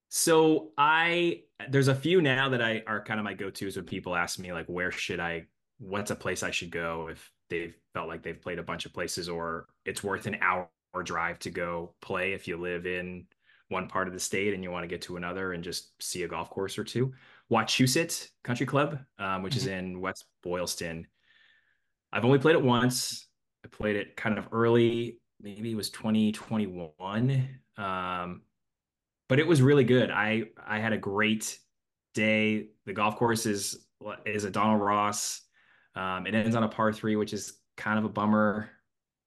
so 0.08 0.70
I 0.78 1.42
there's 1.68 1.88
a 1.88 1.94
few 1.94 2.22
now 2.22 2.48
that 2.50 2.62
I 2.62 2.82
are 2.86 3.02
kind 3.02 3.20
of 3.20 3.24
my 3.24 3.34
go-tos 3.34 3.76
when 3.76 3.84
people 3.84 4.14
ask 4.16 4.38
me 4.38 4.52
like 4.52 4.66
where 4.66 4.90
should 4.92 5.20
I 5.20 5.46
what's 5.78 6.10
a 6.10 6.14
place 6.16 6.42
I 6.42 6.50
should 6.50 6.70
go 6.70 7.08
if 7.08 7.30
they've 7.50 7.74
felt 7.94 8.08
like 8.08 8.22
they've 8.22 8.40
played 8.40 8.58
a 8.58 8.62
bunch 8.62 8.86
of 8.86 8.92
places 8.94 9.28
or 9.28 9.66
it's 9.84 10.02
worth 10.02 10.26
an 10.26 10.36
hour 10.40 10.70
drive 11.02 11.38
to 11.40 11.50
go 11.50 11.94
play 12.00 12.32
if 12.32 12.48
you 12.48 12.56
live 12.56 12.86
in 12.86 13.26
one 13.68 13.88
part 13.88 14.08
of 14.08 14.14
the 14.14 14.20
state 14.20 14.54
and 14.54 14.62
you 14.62 14.70
want 14.70 14.82
to 14.82 14.88
get 14.88 15.02
to 15.02 15.16
another 15.16 15.52
and 15.52 15.62
just 15.62 16.02
see 16.02 16.22
a 16.22 16.28
golf 16.28 16.50
course 16.50 16.78
or 16.78 16.84
two. 16.84 17.12
Wachusett 17.50 18.28
Country 18.42 18.66
Club, 18.66 18.98
um, 19.18 19.42
which 19.42 19.56
is 19.56 19.66
in 19.66 20.00
West 20.00 20.24
Boylston. 20.42 21.06
I've 22.12 22.24
only 22.24 22.38
played 22.38 22.56
it 22.56 22.62
once. 22.62 23.26
I 23.64 23.68
played 23.68 23.96
it 23.96 24.16
kind 24.16 24.38
of 24.38 24.48
early, 24.52 25.18
maybe 25.40 25.72
it 25.72 25.76
was 25.76 25.90
2021. 25.90 27.48
Um, 27.76 28.42
but 29.28 29.38
it 29.38 29.46
was 29.46 29.62
really 29.62 29.84
good. 29.84 30.10
I 30.10 30.44
I 30.66 30.78
had 30.78 30.92
a 30.92 30.98
great 30.98 31.58
day. 32.14 32.68
The 32.86 32.92
golf 32.92 33.16
course 33.16 33.46
is 33.46 33.86
is 34.24 34.44
a 34.44 34.50
Donald 34.50 34.80
Ross. 34.80 35.42
Um, 35.94 36.26
it 36.26 36.34
ends 36.34 36.56
on 36.56 36.62
a 36.62 36.68
par 36.68 36.92
three, 36.92 37.16
which 37.16 37.32
is 37.32 37.58
kind 37.76 37.98
of 37.98 38.04
a 38.04 38.08
bummer. 38.08 38.70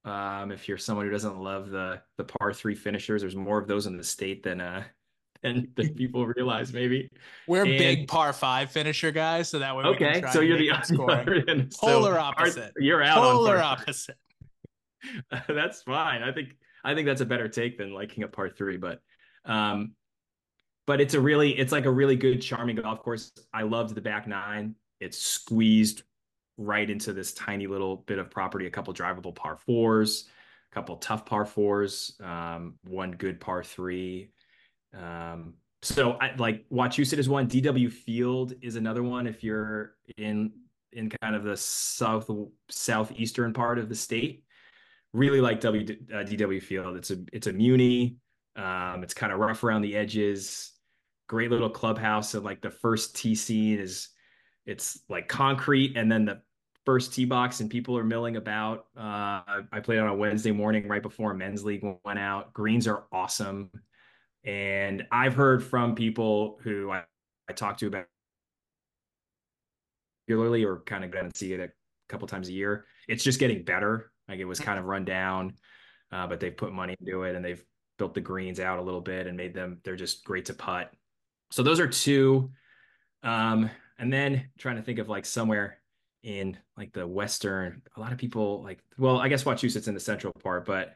Um, 0.03 0.51
if 0.51 0.67
you're 0.67 0.77
someone 0.79 1.05
who 1.05 1.12
doesn't 1.12 1.38
love 1.38 1.70
the 1.70 2.01
the 2.17 2.24
par 2.24 2.53
three 2.53 2.75
finishers, 2.75 3.22
there's 3.22 3.36
more 3.36 3.60
of 3.60 3.67
those 3.67 3.86
in 3.86 3.98
the 3.98 4.03
state 4.03 4.41
than 4.43 4.60
uh 4.62 4.84
than, 5.43 5.67
than 5.75 5.93
people 5.96 6.25
realize 6.27 6.72
maybe. 6.74 7.10
We're 7.48 7.65
And- 7.65 7.77
big 7.77 8.08
par 8.08 8.34
five 8.34 8.72
finisher 8.72 9.12
guys, 9.12 9.50
so 9.50 9.60
that 9.60 9.75
way 9.75 9.84
we 9.86 9.96
can 9.98 10.08
Okay, 10.08 10.22
try 10.22 10.31
so 10.31 10.39
you're 10.41 10.58
the 10.58 10.72
scoring. 10.84 11.70
So 11.72 11.79
Polar 11.88 12.12
par- 12.13 12.20
opposite. 12.20 12.74
You're 12.77 13.03
out 13.03 13.17
Polar 13.17 13.58
opposite. 13.60 14.17
that's 15.48 15.84
fine. 15.84 16.24
I 16.24 16.31
think 16.31 16.55
I 16.84 16.96
think 16.96 17.05
that's 17.08 17.22
a 17.22 17.25
better 17.25 17.48
take 17.48 17.77
than 17.77 17.93
liking 17.93 18.24
a 18.24 18.27
par 18.27 18.50
three, 18.50 18.77
but 18.77 19.01
um, 19.46 19.93
but 20.88 21.00
it's 21.01 21.13
a 21.13 21.20
really 21.20 21.58
it's 21.58 21.72
like 21.72 21.86
a 21.86 21.91
really 21.91 22.15
good, 22.15 22.41
charming 22.41 22.75
golf 22.77 23.01
course. 23.03 23.31
I 23.53 23.63
loved 23.63 23.96
the 23.96 24.01
back 24.01 24.27
nine. 24.27 24.75
It's 25.00 25.17
squeezed 25.20 26.03
right 26.65 26.89
into 26.89 27.13
this 27.13 27.34
tiny 27.34 27.68
little 27.68 27.98
bit 27.98 28.20
of 28.20 28.30
property. 28.30 28.68
A 28.68 28.70
couple 28.70 28.94
drivable 28.94 29.36
par 29.36 29.58
fours, 29.58 30.30
a 30.72 30.75
couple 30.75 30.98
tough 30.98 31.25
par 31.25 31.46
fours, 31.46 32.15
um, 32.24 32.75
one 32.84 33.12
good 33.12 33.39
par 33.39 33.63
three. 33.63 34.32
Um, 34.98 35.56
so 35.82 36.13
I 36.13 36.36
like 36.36 36.65
Wachusett 36.70 37.18
is 37.18 37.30
one. 37.30 37.48
DW 37.48 37.91
Field 37.91 38.53
is 38.62 38.75
another 38.75 39.03
one. 39.03 39.27
If 39.27 39.44
you're 39.44 39.96
in 40.18 40.51
in 40.94 41.10
kind 41.22 41.36
of 41.36 41.44
the 41.44 41.58
south 41.58 42.30
southeastern 42.70 43.53
part 43.53 43.80
of 43.80 43.89
the 43.89 43.96
state, 43.96 44.44
really 45.13 45.41
like 45.41 45.60
W 45.62 45.98
uh, 46.13 46.18
DW 46.18 46.62
Field. 46.62 46.98
It's 46.98 47.12
a 47.12 47.18
it's 47.34 47.48
a 47.48 47.53
muni. 47.53 48.18
Um, 48.56 49.03
it's 49.03 49.13
kind 49.13 49.32
of 49.32 49.39
rough 49.39 49.63
around 49.63 49.82
the 49.82 49.96
edges. 49.96 50.74
Great 51.27 51.50
little 51.50 51.70
clubhouse. 51.70 52.34
And 52.34 52.44
like 52.44 52.62
the 52.62 52.72
first 52.72 53.15
tee 53.15 53.36
scene 53.36 53.80
is 53.80 54.10
it's 54.65 55.00
like 55.10 55.27
concrete 55.27 55.98
and 55.98 56.12
then 56.12 56.25
the 56.25 56.41
first 56.86 57.14
tee 57.14 57.26
box 57.26 57.60
and 57.60 57.70
people 57.70 57.98
are 57.98 58.04
milling 58.04 58.36
about. 58.36 58.86
Uh, 58.98 59.42
I 59.72 59.80
played 59.84 60.00
on 60.00 60.08
a 60.08 60.16
Wednesday 60.16 60.52
morning 60.52 60.88
right 60.88 61.02
before 61.02 61.34
men's 61.34 61.64
league 61.64 61.86
went 62.04 62.20
out. 62.20 62.54
Greens 62.54 62.88
are 62.88 63.06
awesome. 63.12 63.70
And 64.44 65.06
I've 65.12 65.36
heard 65.36 65.64
from 65.64 65.94
people 65.94 66.60
who 66.64 66.92
I, 66.92 67.04
I 67.50 67.54
talked 67.54 67.80
to 67.82 67.88
about 67.88 68.06
regularly 70.28 70.64
or 70.64 70.80
kind 70.80 71.04
of 71.04 71.12
going 71.12 71.30
to 71.30 71.38
see 71.38 71.54
it 71.54 71.60
a 71.60 71.70
couple 72.10 72.28
times 72.28 72.48
a 72.48 72.54
year. 72.54 72.86
It's 73.08 73.24
just 73.24 73.40
getting 73.40 73.64
better. 73.64 74.12
Like 74.28 74.40
it 74.40 74.46
was 74.46 74.60
kind 74.60 74.80
of 74.80 74.86
run 74.86 75.06
down, 75.06 75.56
uh, 76.12 76.26
but 76.28 76.40
they've 76.40 76.56
put 76.56 76.74
money 76.74 76.96
into 77.00 77.24
it 77.24 77.36
and 77.36 77.44
they've 77.44 77.64
built 77.98 78.14
the 78.14 78.22
greens 78.22 78.60
out 78.60 78.80
a 78.80 78.82
little 78.82 79.02
bit 79.02 79.28
and 79.28 79.38
made 79.38 79.54
them, 79.54 79.80
they're 79.84 79.96
just 79.96 80.24
great 80.24 80.46
to 80.46 80.54
putt. 80.54 80.92
So 81.52 81.62
those 81.62 81.80
are 81.80 81.88
two. 81.88 82.52
Um, 83.24 83.70
and 84.00 84.12
then 84.12 84.50
trying 84.58 84.78
to 84.78 84.82
think 84.82 84.98
of 84.98 85.10
like 85.10 85.26
somewhere 85.26 85.81
in 86.24 86.58
like 86.78 86.94
the 86.94 87.08
western. 87.08 87.82
A 87.96 88.00
lot 88.00 88.12
of 88.12 88.18
people 88.18 88.63
like, 88.63 88.80
well, 88.98 89.20
I 89.20 89.28
guess 89.28 89.44
Wachusett's 89.44 89.88
in 89.88 89.94
the 89.94 90.00
central 90.00 90.34
part, 90.44 90.66
but 90.66 90.96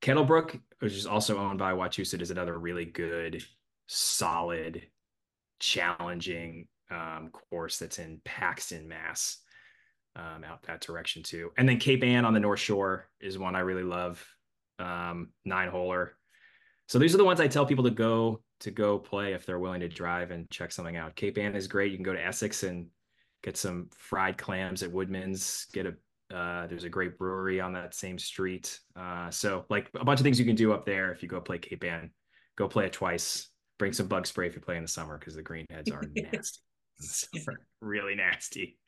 Kettlebrook, 0.00 0.60
which 0.80 0.94
is 0.94 1.06
also 1.06 1.38
owned 1.38 1.58
by 1.58 1.72
Wachusett, 1.72 2.20
is 2.20 2.30
another 2.30 2.58
really 2.58 2.84
good, 2.84 3.42
solid, 3.86 4.82
challenging 5.60 6.66
um, 6.90 7.30
course 7.30 7.78
that's 7.78 7.98
in 7.98 8.20
Paxton, 8.24 8.88
Mass. 8.88 9.38
Um, 10.14 10.44
out 10.44 10.62
that 10.64 10.82
direction 10.82 11.22
too. 11.22 11.52
And 11.56 11.66
then 11.66 11.78
Cape 11.78 12.04
Ann 12.04 12.26
on 12.26 12.34
the 12.34 12.40
North 12.40 12.60
Shore 12.60 13.08
is 13.18 13.38
one 13.38 13.56
I 13.56 13.60
really 13.60 13.82
love. 13.82 14.22
Um, 14.78 15.30
nine 15.46 15.70
holer. 15.70 16.10
So 16.86 16.98
these 16.98 17.14
are 17.14 17.18
the 17.18 17.24
ones 17.24 17.40
I 17.40 17.48
tell 17.48 17.64
people 17.64 17.84
to 17.84 17.90
go 17.90 18.42
to 18.60 18.70
go 18.70 18.98
play 18.98 19.32
if 19.32 19.46
they're 19.46 19.58
willing 19.58 19.80
to 19.80 19.88
drive 19.88 20.30
and 20.30 20.50
check 20.50 20.70
something 20.70 20.96
out. 20.96 21.16
Cape 21.16 21.38
Ann 21.38 21.56
is 21.56 21.66
great. 21.66 21.92
You 21.92 21.96
can 21.96 22.04
go 22.04 22.12
to 22.12 22.22
Essex 22.22 22.62
and 22.62 22.88
get 23.42 23.56
some 23.56 23.88
fried 23.96 24.38
clams 24.38 24.82
at 24.82 24.92
Woodman's. 24.92 25.66
Get 25.72 25.86
a 25.86 25.94
uh, 26.34 26.66
there's 26.66 26.84
a 26.84 26.88
great 26.88 27.18
brewery 27.18 27.60
on 27.60 27.72
that 27.74 27.94
same 27.94 28.18
street. 28.18 28.78
Uh, 28.96 29.30
so 29.30 29.66
like 29.68 29.90
a 29.94 30.04
bunch 30.04 30.18
of 30.18 30.24
things 30.24 30.38
you 30.38 30.46
can 30.46 30.56
do 30.56 30.72
up 30.72 30.86
there 30.86 31.12
if 31.12 31.22
you 31.22 31.28
go 31.28 31.40
play 31.40 31.58
Cape 31.58 31.84
Ann. 31.84 32.10
Go 32.56 32.68
play 32.68 32.86
it 32.86 32.92
twice. 32.92 33.48
Bring 33.78 33.92
some 33.92 34.06
bug 34.06 34.26
spray 34.26 34.46
if 34.46 34.54
you 34.54 34.60
play 34.60 34.76
in 34.76 34.82
the 34.82 34.88
summer 34.88 35.18
because 35.18 35.34
the 35.34 35.42
greenheads 35.42 35.92
are 35.92 36.02
nasty. 36.14 36.60
really 37.80 38.14
nasty. 38.14 38.78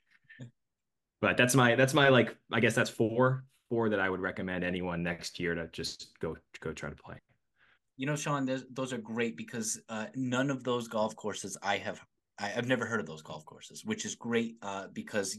But 1.20 1.36
that's 1.36 1.54
my 1.54 1.74
that's 1.74 1.94
my 1.94 2.08
like 2.08 2.34
I 2.52 2.60
guess 2.60 2.74
that's 2.74 2.90
four 2.90 3.44
four 3.68 3.88
that 3.88 4.00
I 4.00 4.08
would 4.08 4.20
recommend 4.20 4.64
anyone 4.64 5.02
next 5.02 5.40
year 5.40 5.54
to 5.54 5.68
just 5.72 6.18
go 6.20 6.36
go 6.60 6.72
try 6.72 6.90
to 6.90 6.96
play. 6.96 7.16
You 7.96 8.06
know, 8.06 8.16
Sean, 8.16 8.48
those 8.70 8.92
are 8.92 8.98
great 8.98 9.36
because 9.36 9.80
uh, 9.88 10.06
none 10.16 10.50
of 10.50 10.64
those 10.64 10.88
golf 10.88 11.14
courses 11.14 11.56
I 11.62 11.76
have 11.78 12.00
I, 12.38 12.48
have 12.48 12.66
never 12.66 12.84
heard 12.84 13.00
of 13.00 13.06
those 13.06 13.22
golf 13.22 13.44
courses, 13.44 13.84
which 13.84 14.04
is 14.04 14.14
great 14.14 14.56
uh, 14.62 14.86
because, 14.92 15.38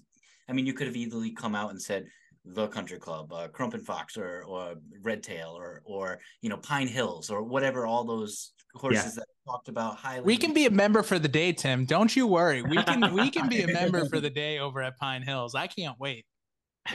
I 0.50 0.54
mean, 0.54 0.66
you 0.66 0.74
could 0.74 0.88
have 0.88 0.96
easily 0.96 1.32
come 1.32 1.56
out 1.56 1.72
and 1.72 1.82
said 1.82 2.06
the 2.46 2.68
Country 2.68 3.00
Club, 3.00 3.34
uh, 3.34 3.48
Crumpin-Fox, 3.48 4.18
or 4.18 4.44
or 4.44 4.76
Redtail, 5.02 5.50
or 5.58 5.82
or 5.84 6.20
you 6.42 6.50
know 6.50 6.58
Pine 6.58 6.88
Hills, 6.88 7.30
or 7.30 7.44
whatever 7.44 7.86
all 7.86 8.04
those 8.04 8.54
courses 8.76 9.16
yeah. 9.16 9.22
that 9.22 9.26
I 9.48 9.52
talked 9.52 9.68
about 9.68 9.98
highly. 9.98 10.24
We 10.24 10.38
can 10.38 10.54
be 10.54 10.66
a 10.66 10.72
member 10.72 11.02
for 11.02 11.18
the 11.18 11.28
day, 11.28 11.52
Tim. 11.54 11.86
Don't 11.86 12.16
you 12.16 12.28
worry. 12.28 12.62
We 12.62 12.82
can 12.84 13.14
we 13.14 13.32
can 13.32 13.50
be 13.50 13.62
a 13.62 13.68
member 13.68 14.06
for 14.06 14.20
the 14.20 14.30
day 14.30 14.60
over 14.60 14.82
at 14.82 14.98
Pine 14.98 15.24
Hills. 15.24 15.56
I 15.56 15.68
can't 15.68 16.00
wait. 16.00 16.26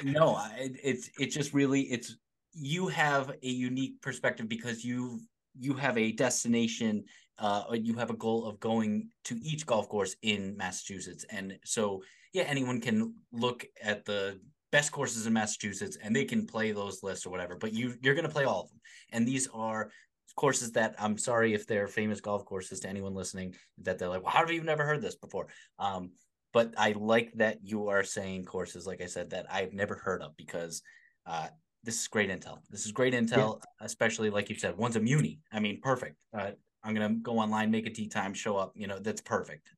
no, 0.05 0.41
it's 0.57 1.11
it's 1.19 1.35
just 1.35 1.53
really 1.53 1.83
it's 1.83 2.17
you 2.53 2.89
have 2.89 3.31
a 3.31 3.49
unique 3.49 4.01
perspective 4.03 4.49
because 4.49 4.85
you 4.85 5.21
you 5.59 5.75
have 5.75 5.99
a 5.99 6.13
destination 6.13 7.05
uh, 7.41 7.65
you 7.73 7.95
have 7.95 8.11
a 8.11 8.17
goal 8.17 8.47
of 8.47 8.61
going 8.61 9.09
to 9.25 9.37
each 9.43 9.67
golf 9.67 9.89
course 9.89 10.15
in 10.23 10.57
Massachusetts. 10.57 11.25
And 11.31 11.59
so, 11.65 12.03
yeah, 12.33 12.43
anyone 12.43 12.81
can 12.81 13.15
look 13.33 13.65
at 13.83 14.05
the 14.05 14.39
best 14.71 14.93
courses 14.93 15.27
in 15.27 15.33
Massachusetts 15.33 15.99
and 16.03 16.15
they 16.15 16.25
can 16.25 16.47
play 16.47 16.73
those 16.73 17.03
lists 17.03 17.27
or 17.27 17.31
whatever, 17.31 17.57
but 17.57 17.73
you 17.73 17.95
you're 18.03 18.15
going 18.15 18.27
to 18.27 18.33
play 18.33 18.45
all 18.45 18.63
of 18.63 18.69
them. 18.69 18.81
And 19.11 19.27
these 19.27 19.49
are 19.53 19.91
courses 20.37 20.73
that 20.73 20.95
I'm 20.99 21.19
sorry 21.19 21.55
if 21.55 21.67
they're 21.67 21.89
famous 21.89 22.21
golf 22.21 22.45
courses 22.45 22.81
to 22.81 22.89
anyone 22.89 23.15
listening 23.15 23.55
that 23.83 23.99
they're 23.99 24.09
like, 24.09 24.23
well, 24.23 24.33
how 24.33 24.41
have 24.41 24.53
you 24.53 24.63
never 24.63 24.85
heard 24.85 25.03
this 25.03 25.17
before? 25.17 25.49
Um, 25.79 26.13
but 26.53 26.75
I 26.77 26.93
like 26.93 27.33
that 27.35 27.59
you 27.63 27.89
are 27.89 28.05
saying 28.05 28.45
courses, 28.45 28.87
like 28.87 29.01
I 29.01 29.07
said, 29.07 29.31
that 29.31 29.47
I've 29.51 29.73
never 29.73 29.95
heard 29.95 30.23
of 30.23 30.37
because 30.37 30.83
uh, 31.27 31.49
this 31.85 32.01
is 32.01 32.09
great 32.09 32.31
intel. 32.31 32.59
This 32.71 32.87
is 32.87 32.93
great 32.93 33.15
intel, 33.15 33.59
yeah. 33.59 33.87
especially 33.87 34.31
like 34.31 34.51
you 34.51 34.57
said, 34.57 34.77
one's 34.77 34.97
a 34.97 35.01
muni. 35.01 35.41
I 35.53 35.61
mean, 35.61 35.81
perfect. 35.81 36.17
Uh, 36.37 36.51
I'm 36.83 36.95
gonna 36.95 37.15
go 37.15 37.39
online, 37.39 37.71
make 37.71 37.87
a 37.87 37.91
tee 37.91 38.09
time, 38.09 38.35
show 38.35 38.57
up. 38.57 38.73
You 38.75 38.87
know, 38.87 38.99
that's 38.99 39.21
perfect. 39.21 39.69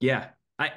Yeah, 0.00 0.28
I 0.58 0.72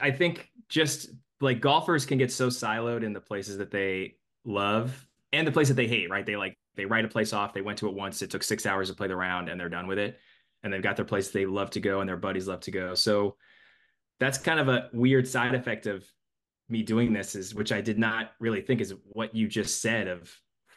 I 0.00 0.10
think 0.10 0.50
just 0.68 1.10
like 1.40 1.60
golfers 1.60 2.06
can 2.06 2.18
get 2.18 2.32
so 2.32 2.48
siloed 2.48 3.02
in 3.02 3.12
the 3.12 3.20
places 3.20 3.58
that 3.58 3.70
they 3.70 4.16
love 4.44 5.06
and 5.32 5.46
the 5.46 5.52
place 5.52 5.68
that 5.68 5.74
they 5.74 5.88
hate. 5.88 6.10
Right? 6.10 6.24
They 6.24 6.36
like 6.36 6.56
they 6.76 6.84
write 6.84 7.04
a 7.04 7.08
place 7.08 7.32
off. 7.32 7.52
They 7.52 7.60
went 7.60 7.78
to 7.78 7.88
it 7.88 7.94
once. 7.94 8.22
It 8.22 8.30
took 8.30 8.42
six 8.42 8.66
hours 8.66 8.88
to 8.88 8.96
play 8.96 9.08
the 9.08 9.16
round, 9.16 9.48
and 9.48 9.60
they're 9.60 9.68
done 9.68 9.86
with 9.86 9.98
it. 9.98 10.18
And 10.62 10.72
they've 10.72 10.82
got 10.82 10.96
their 10.96 11.04
place 11.04 11.30
they 11.30 11.46
love 11.46 11.70
to 11.70 11.80
go, 11.80 12.00
and 12.00 12.08
their 12.08 12.16
buddies 12.16 12.46
love 12.46 12.60
to 12.60 12.70
go. 12.70 12.94
So 12.94 13.36
that's 14.20 14.38
kind 14.38 14.60
of 14.60 14.68
a 14.68 14.88
weird 14.92 15.26
side 15.26 15.54
effect 15.54 15.86
of 15.86 16.06
me 16.68 16.82
doing 16.82 17.12
this 17.12 17.34
is 17.34 17.54
which 17.54 17.72
I 17.72 17.80
did 17.80 17.98
not 17.98 18.32
really 18.40 18.62
think 18.62 18.80
is 18.80 18.94
what 19.04 19.34
you 19.34 19.48
just 19.48 19.82
said 19.82 20.08
of 20.08 20.32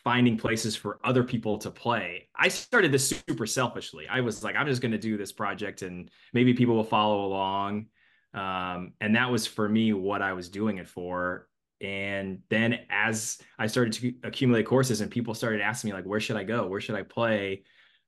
finding 0.06 0.38
places 0.38 0.76
for 0.76 1.00
other 1.04 1.24
people 1.24 1.58
to 1.58 1.72
play. 1.72 2.30
I 2.36 2.48
started 2.48 2.92
this 2.92 3.10
super 3.28 3.48
selfishly. 3.48 4.08
I 4.08 4.22
was 4.22 4.44
like, 4.44 4.56
I'm 4.56 4.68
just 4.68 4.80
going 4.80 4.92
to 4.92 5.00
do 5.00 5.18
this 5.18 5.32
project 5.32 5.82
and 5.82 6.12
maybe 6.32 6.54
people 6.54 6.76
will 6.76 6.84
follow 6.84 7.26
along. 7.26 7.88
Um, 8.36 8.94
and 9.02 9.16
that 9.16 9.32
was 9.32 9.48
for 9.48 9.68
me 9.68 9.94
what 9.94 10.22
I 10.22 10.34
was 10.34 10.50
doing 10.50 10.78
it 10.78 10.88
for. 10.88 11.48
And 11.82 12.44
then 12.50 12.82
as 12.92 13.40
I 13.58 13.66
started 13.66 13.94
to 13.94 14.14
accumulate 14.24 14.68
courses 14.68 15.02
and 15.02 15.10
people 15.10 15.34
started 15.34 15.60
asking 15.60 15.90
me 15.90 15.96
like, 15.96 16.06
where 16.06 16.20
should 16.20 16.38
I 16.38 16.44
go? 16.44 16.68
Where 16.68 16.82
should 16.82 16.96
I 16.96 17.02
play? 17.02 17.64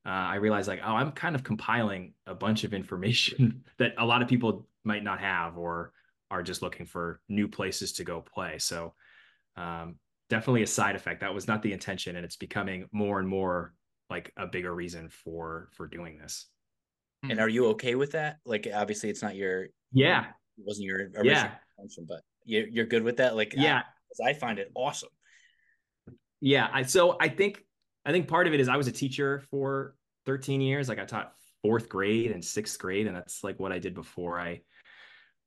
Uh, 0.05 0.09
I 0.09 0.35
realized 0.35 0.67
like, 0.67 0.81
oh, 0.85 0.93
I'm 0.93 1.11
kind 1.13 1.35
of 1.35 1.43
compiling 1.43 2.13
a 2.27 2.35
bunch 2.35 2.63
of 2.63 2.75
information 2.75 3.63
that 3.79 3.95
a 3.97 4.05
lot 4.05 4.21
of 4.21 4.27
people 4.27 4.67
might 4.83 5.03
not 5.03 5.19
have 5.19 5.57
or 5.57 5.93
are 6.29 6.43
just 6.43 6.61
looking 6.61 6.85
for 6.85 7.21
new 7.27 7.47
places 7.47 7.93
to 7.93 8.03
go 8.03 8.21
play. 8.21 8.59
So 8.59 8.93
um, 9.55 9.95
definitely 10.29 10.63
a 10.63 10.67
side 10.67 10.95
effect. 10.95 11.21
That 11.21 11.33
was 11.33 11.47
not 11.47 11.61
the 11.61 11.73
intention, 11.73 12.15
and 12.15 12.25
it's 12.25 12.35
becoming 12.35 12.87
more 12.91 13.19
and 13.19 13.27
more 13.27 13.73
like 14.09 14.31
a 14.37 14.47
bigger 14.47 14.73
reason 14.73 15.09
for 15.09 15.69
for 15.71 15.87
doing 15.87 16.17
this. 16.17 16.47
And 17.23 17.33
hmm. 17.33 17.39
are 17.39 17.49
you 17.49 17.67
okay 17.67 17.95
with 17.95 18.11
that? 18.11 18.37
Like, 18.45 18.67
obviously, 18.73 19.09
it's 19.09 19.21
not 19.21 19.35
your 19.35 19.67
yeah, 19.91 20.25
it 20.57 20.65
wasn't 20.65 20.85
your 20.85 20.97
original 20.97 21.25
yeah. 21.25 21.51
intention, 21.77 22.05
but 22.07 22.21
you're 22.45 22.67
you're 22.67 22.85
good 22.85 23.03
with 23.03 23.17
that. 23.17 23.35
Like, 23.35 23.53
yeah, 23.55 23.83
I, 24.23 24.29
I 24.29 24.33
find 24.33 24.59
it 24.59 24.71
awesome. 24.75 25.09
Yeah, 26.39 26.67
I 26.71 26.83
so 26.83 27.17
I 27.19 27.29
think 27.29 27.63
I 28.05 28.11
think 28.11 28.27
part 28.27 28.47
of 28.47 28.53
it 28.53 28.59
is 28.59 28.69
I 28.69 28.77
was 28.77 28.87
a 28.87 28.91
teacher 28.91 29.43
for 29.49 29.95
13 30.25 30.61
years. 30.61 30.89
Like 30.89 30.99
I 30.99 31.05
taught 31.05 31.33
fourth 31.61 31.89
grade 31.89 32.31
and 32.31 32.43
sixth 32.43 32.77
grade, 32.79 33.07
and 33.07 33.15
that's 33.15 33.43
like 33.43 33.59
what 33.59 33.71
I 33.71 33.79
did 33.79 33.93
before 33.93 34.39
I 34.39 34.61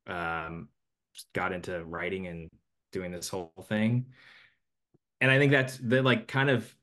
um 0.07 0.69
got 1.33 1.51
into 1.51 1.83
writing 1.85 2.27
and 2.27 2.49
doing 2.91 3.11
this 3.11 3.29
whole 3.29 3.53
thing 3.67 4.05
and 5.21 5.31
I 5.31 5.37
think 5.37 5.51
that's 5.51 5.77
the 5.77 6.01
like 6.01 6.27
kind 6.27 6.49
of 6.49 6.75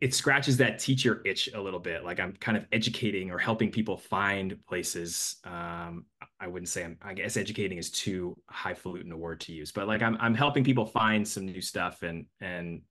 it 0.00 0.12
scratches 0.12 0.56
that 0.56 0.78
teacher 0.78 1.22
itch 1.24 1.48
a 1.54 1.60
little 1.60 1.78
bit. 1.78 2.04
Like 2.04 2.20
I'm 2.20 2.32
kind 2.32 2.56
of 2.56 2.66
educating 2.72 3.30
or 3.30 3.38
helping 3.38 3.70
people 3.70 3.96
find 3.96 4.58
places. 4.66 5.36
Um, 5.44 6.06
I 6.40 6.48
wouldn't 6.48 6.68
say 6.68 6.84
I'm, 6.84 6.98
I 7.00 7.14
guess 7.14 7.36
educating 7.36 7.78
is 7.78 7.90
too 7.90 8.36
highfalutin 8.50 9.12
a 9.12 9.16
word 9.16 9.40
to 9.42 9.52
use, 9.52 9.72
but 9.72 9.86
like 9.86 10.02
I'm, 10.02 10.16
I'm 10.20 10.34
helping 10.34 10.64
people 10.64 10.84
find 10.84 11.26
some 11.26 11.46
new 11.46 11.60
stuff. 11.60 12.02
And, 12.02 12.26
and 12.40 12.82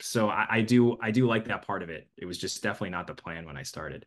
so 0.00 0.28
I, 0.28 0.46
I 0.50 0.60
do, 0.62 0.96
I 1.00 1.10
do 1.10 1.26
like 1.26 1.44
that 1.46 1.66
part 1.66 1.82
of 1.82 1.90
it. 1.90 2.08
It 2.16 2.24
was 2.24 2.38
just 2.38 2.62
definitely 2.62 2.90
not 2.90 3.06
the 3.06 3.14
plan 3.14 3.46
when 3.46 3.56
I 3.56 3.62
started. 3.62 4.06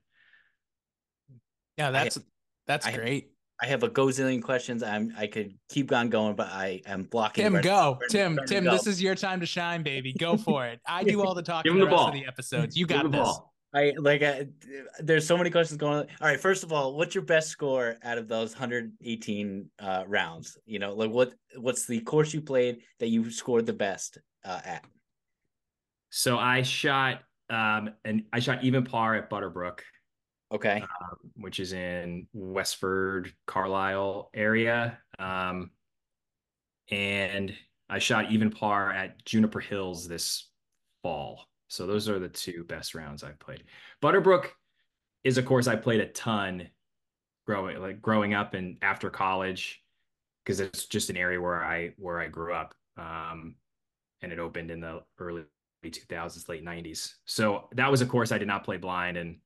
Yeah, 1.77 1.91
that's, 1.91 2.17
that's 2.65 2.88
I, 2.88 2.93
great. 2.93 3.31
I 3.61 3.65
have 3.65 3.81
a 3.83 3.89
gazillion 3.89 4.41
questions. 4.41 4.83
I'm 4.83 5.13
I 5.17 5.27
could 5.27 5.55
keep 5.69 5.91
on 5.91 6.09
going, 6.09 6.35
but 6.35 6.47
I 6.47 6.81
am 6.85 7.03
blocking. 7.03 7.43
Tim, 7.43 7.61
go. 7.61 7.97
Tim, 8.09 8.39
Tim, 8.45 8.63
go. 8.65 8.71
this 8.71 8.85
is 8.85 9.01
your 9.01 9.15
time 9.15 9.39
to 9.39 9.45
shine, 9.45 9.81
baby. 9.81 10.13
Go 10.13 10.37
for 10.37 10.67
it. 10.67 10.79
I 10.85 11.03
do 11.03 11.23
all 11.23 11.33
the 11.33 11.41
talking 11.43 11.73
the, 11.73 11.79
the, 11.79 11.85
rest 11.85 11.95
ball. 11.95 12.07
of 12.09 12.13
the 12.13 12.27
episodes. 12.27 12.77
You 12.77 12.85
got 12.87 13.11
this. 13.11 13.19
Ball. 13.19 13.53
I 13.73 13.93
like. 13.97 14.21
I, 14.21 14.47
there's 14.99 15.25
so 15.25 15.37
many 15.37 15.49
questions 15.49 15.77
going 15.77 15.99
on. 15.99 16.07
All 16.21 16.27
right. 16.27 16.39
First 16.39 16.63
of 16.63 16.71
all, 16.71 16.95
what's 16.95 17.15
your 17.15 17.23
best 17.23 17.49
score 17.49 17.97
out 18.03 18.19
of 18.19 18.27
those 18.27 18.51
118 18.51 19.69
uh, 19.79 20.03
rounds? 20.07 20.57
You 20.65 20.77
know, 20.77 20.93
like 20.93 21.09
what 21.09 21.33
what's 21.55 21.87
the 21.87 21.99
course 22.01 22.33
you 22.33 22.41
played 22.41 22.81
that 22.99 23.07
you 23.07 23.31
scored 23.31 23.65
the 23.65 23.73
best 23.73 24.19
uh, 24.45 24.61
at? 24.63 24.85
So 26.09 26.37
I 26.37 26.61
shot 26.61 27.21
um 27.49 27.91
and 28.05 28.23
I 28.31 28.39
shot 28.39 28.63
even 28.63 28.83
par 28.83 29.15
at 29.15 29.29
Butterbrook 29.29 29.79
Okay. 30.54 30.82
Um, 30.82 31.18
which 31.36 31.60
is 31.60 31.74
in 31.74 32.27
Westford, 32.34 33.34
Carlisle 33.46 34.30
area. 34.34 34.98
Um, 35.20 35.72
and 36.89 37.54
I 37.89 38.00
shot 38.00 38.32
even 38.32 38.50
par 38.51 38.92
at 38.92 39.24
Juniper 39.25 39.60
Hills 39.60 40.08
this 40.08 40.50
fall. 41.04 41.46
So 41.68 41.86
those 41.86 42.08
are 42.08 42.20
the 42.20 42.30
two 42.30 42.63
best 42.63 42.96
rounds 42.96 43.24
I've 43.24 43.39
played. 43.39 43.63
Butterbrook 44.01 44.48
is 45.24 45.38
a 45.38 45.44
course 45.44 45.68
I 45.68 45.75
played 45.75 46.00
a 46.00 46.08
ton 46.08 46.70
growing 47.46 47.80
like 47.82 48.01
growing 48.01 48.34
up 48.34 48.54
and 48.54 48.77
after 48.82 49.10
college. 49.10 49.82
because 50.46 50.60
it's 50.62 50.86
just 50.86 51.10
an 51.10 51.18
area 51.18 51.42
where 51.42 51.63
I 51.63 51.94
where 51.98 52.20
I 52.20 52.27
grew 52.27 52.54
up. 52.54 52.74
Um, 52.98 53.56
and 54.22 54.32
it 54.32 54.39
opened 54.39 54.72
in 54.72 54.80
the 54.82 55.04
early 55.20 55.44
2000s, 55.86 56.50
late 56.50 56.66
90s. 56.66 57.13
So 57.25 57.70
that 57.75 57.92
was 57.92 58.01
a 58.01 58.06
course 58.06 58.32
I 58.32 58.38
did 58.38 58.48
not 58.48 58.63
play 58.63 58.77
blind, 58.77 59.18
and 59.18 59.38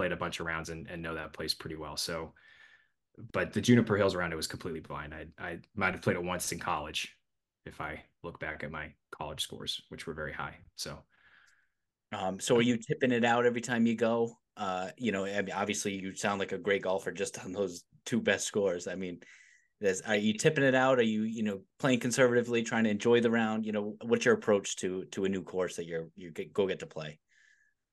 played 0.00 0.12
a 0.12 0.16
bunch 0.16 0.40
of 0.40 0.46
rounds 0.46 0.70
and, 0.70 0.88
and 0.88 1.02
know 1.02 1.14
that 1.14 1.34
place 1.34 1.52
pretty 1.52 1.76
well. 1.76 1.94
So, 1.94 2.32
but 3.34 3.52
the 3.52 3.60
Juniper 3.60 3.98
Hills 3.98 4.16
round, 4.16 4.32
it 4.32 4.36
was 4.36 4.46
completely 4.46 4.80
blind. 4.80 5.12
I 5.12 5.26
I 5.38 5.58
might 5.74 5.92
have 5.92 6.00
played 6.00 6.16
it 6.16 6.24
once 6.24 6.50
in 6.52 6.58
college, 6.58 7.14
if 7.66 7.82
I 7.82 8.02
look 8.22 8.40
back 8.40 8.64
at 8.64 8.70
my 8.70 8.94
college 9.10 9.42
scores, 9.42 9.82
which 9.90 10.06
were 10.06 10.14
very 10.14 10.32
high. 10.32 10.56
So, 10.76 11.00
um, 12.12 12.40
so 12.40 12.56
are 12.56 12.62
you 12.62 12.78
tipping 12.78 13.12
it 13.12 13.26
out 13.26 13.44
every 13.44 13.60
time 13.60 13.84
you 13.84 13.94
go? 13.94 14.38
Uh, 14.56 14.88
you 14.96 15.12
know, 15.12 15.26
I 15.26 15.42
mean, 15.42 15.54
obviously 15.54 15.92
you 15.92 16.14
sound 16.14 16.38
like 16.38 16.52
a 16.52 16.58
great 16.58 16.82
golfer 16.82 17.12
just 17.12 17.38
on 17.44 17.52
those 17.52 17.84
two 18.06 18.22
best 18.22 18.46
scores. 18.46 18.88
I 18.88 18.94
mean, 18.94 19.20
there's, 19.82 20.00
are 20.00 20.16
you 20.16 20.32
tipping 20.32 20.64
it 20.64 20.74
out? 20.74 20.98
Are 20.98 21.10
you, 21.14 21.24
you 21.24 21.42
know, 21.42 21.60
playing 21.78 22.00
conservatively, 22.00 22.62
trying 22.62 22.84
to 22.84 22.90
enjoy 22.90 23.20
the 23.20 23.30
round? 23.30 23.66
You 23.66 23.72
know, 23.72 23.96
what's 24.02 24.24
your 24.24 24.34
approach 24.34 24.76
to 24.76 25.04
to 25.12 25.26
a 25.26 25.28
new 25.28 25.42
course 25.42 25.76
that 25.76 25.84
you're 25.84 26.08
you 26.16 26.30
get, 26.30 26.54
go 26.54 26.66
get 26.66 26.78
to 26.78 26.86
play? 26.86 27.18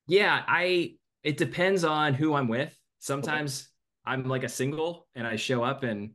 Yeah, 0.06 0.42
I. 0.46 0.94
It 1.22 1.36
depends 1.36 1.84
on 1.84 2.14
who 2.14 2.34
I'm 2.34 2.48
with. 2.48 2.74
Sometimes 2.98 3.68
okay. 4.06 4.14
I'm 4.14 4.28
like 4.28 4.44
a 4.44 4.48
single, 4.48 5.08
and 5.14 5.26
I 5.26 5.36
show 5.36 5.62
up 5.62 5.82
and 5.82 6.10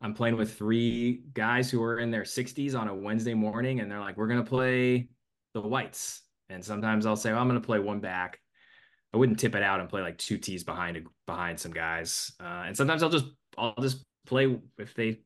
I'm 0.00 0.14
playing 0.14 0.36
with 0.36 0.56
three 0.56 1.22
guys 1.32 1.70
who 1.70 1.82
are 1.82 1.98
in 1.98 2.10
their 2.10 2.22
60s 2.22 2.78
on 2.78 2.88
a 2.88 2.94
Wednesday 2.94 3.34
morning, 3.34 3.80
and 3.80 3.90
they're 3.90 4.00
like, 4.00 4.16
"We're 4.16 4.28
gonna 4.28 4.44
play 4.44 5.08
the 5.54 5.60
whites." 5.60 6.22
And 6.48 6.64
sometimes 6.64 7.04
I'll 7.04 7.16
say, 7.16 7.32
oh, 7.32 7.38
"I'm 7.38 7.48
gonna 7.48 7.60
play 7.60 7.78
one 7.78 8.00
back." 8.00 8.38
I 9.12 9.16
wouldn't 9.16 9.38
tip 9.38 9.54
it 9.54 9.62
out 9.62 9.80
and 9.80 9.88
play 9.88 10.02
like 10.02 10.18
two 10.18 10.38
tees 10.38 10.64
behind 10.64 11.06
behind 11.26 11.58
some 11.58 11.72
guys. 11.72 12.32
Uh, 12.40 12.64
and 12.66 12.76
sometimes 12.76 13.02
I'll 13.02 13.10
just 13.10 13.26
I'll 13.56 13.74
just 13.80 14.04
play 14.26 14.58
if 14.78 14.94
they 14.94 15.20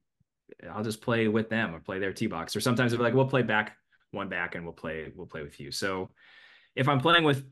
I'll 0.70 0.84
just 0.84 1.02
play 1.02 1.28
with 1.28 1.49
them 1.49 1.75
or 1.75 1.80
play 1.80 1.99
their 1.99 2.12
tee 2.12 2.26
box. 2.28 2.54
Or 2.54 2.61
sometimes 2.61 2.92
they're 2.92 3.00
like, 3.00 3.14
we'll 3.14 3.26
play 3.26 3.42
back 3.42 3.76
one 4.12 4.28
back 4.28 4.54
and 4.54 4.64
we'll 4.64 4.75
play 4.75 5.12
we'll 5.14 5.26
play 5.26 5.42
with 5.42 5.58
you. 5.58 5.70
So 5.72 6.11
if 6.76 6.88
I'm 6.88 7.00
playing 7.00 7.25
with 7.25 7.44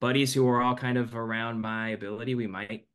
buddies 0.00 0.32
who 0.32 0.48
are 0.48 0.62
all 0.62 0.74
kind 0.74 0.98
of 0.98 1.14
around 1.14 1.60
my 1.60 1.90
ability, 1.90 2.34
we 2.34 2.46
might 2.46 2.86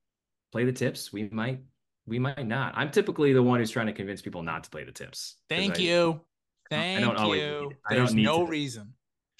play 0.51 0.65
the 0.65 0.73
tips. 0.73 1.13
We 1.13 1.29
might 1.29 1.61
we 2.07 2.19
might 2.19 2.45
not. 2.45 2.73
I'm 2.75 2.91
typically 2.91 3.33
the 3.33 3.41
one 3.41 3.59
who's 3.59 3.71
trying 3.71 3.87
to 3.87 3.93
convince 3.93 4.21
people 4.21 4.43
not 4.43 4.63
to 4.65 4.69
play 4.69 4.83
the 4.83 4.91
tips. 4.91 5.37
Thank 5.49 5.79
you. 5.79 6.21
I, 6.71 6.75
Thank 6.75 6.97
I 6.99 7.01
don't 7.01 7.17
always 7.17 7.41
you. 7.41 7.71
I 7.87 7.95
There's 7.95 8.09
don't 8.09 8.17
need 8.17 8.23
no 8.23 8.45
to, 8.45 8.51
reason. 8.51 8.93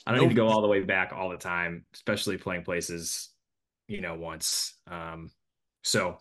I 0.05 0.11
don't 0.11 0.21
no 0.21 0.23
need 0.23 0.29
to 0.29 0.35
go 0.35 0.47
all 0.47 0.61
the 0.61 0.67
way 0.67 0.81
back 0.81 1.13
all 1.15 1.29
the 1.29 1.37
time, 1.37 1.85
especially 1.93 2.37
playing 2.37 2.63
places, 2.63 3.29
you 3.87 4.01
know, 4.01 4.15
once. 4.15 4.73
Um, 4.89 5.31
so 5.83 6.17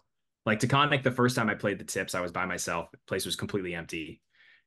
like 0.46 0.60
Taconic, 0.60 1.02
the 1.02 1.10
first 1.10 1.36
time 1.36 1.48
I 1.48 1.54
played 1.54 1.78
the 1.78 1.84
tips, 1.84 2.14
I 2.14 2.20
was 2.20 2.32
by 2.32 2.44
myself. 2.44 2.90
The 2.90 2.98
place 3.06 3.24
was 3.24 3.36
completely 3.36 3.74
empty. 3.74 4.20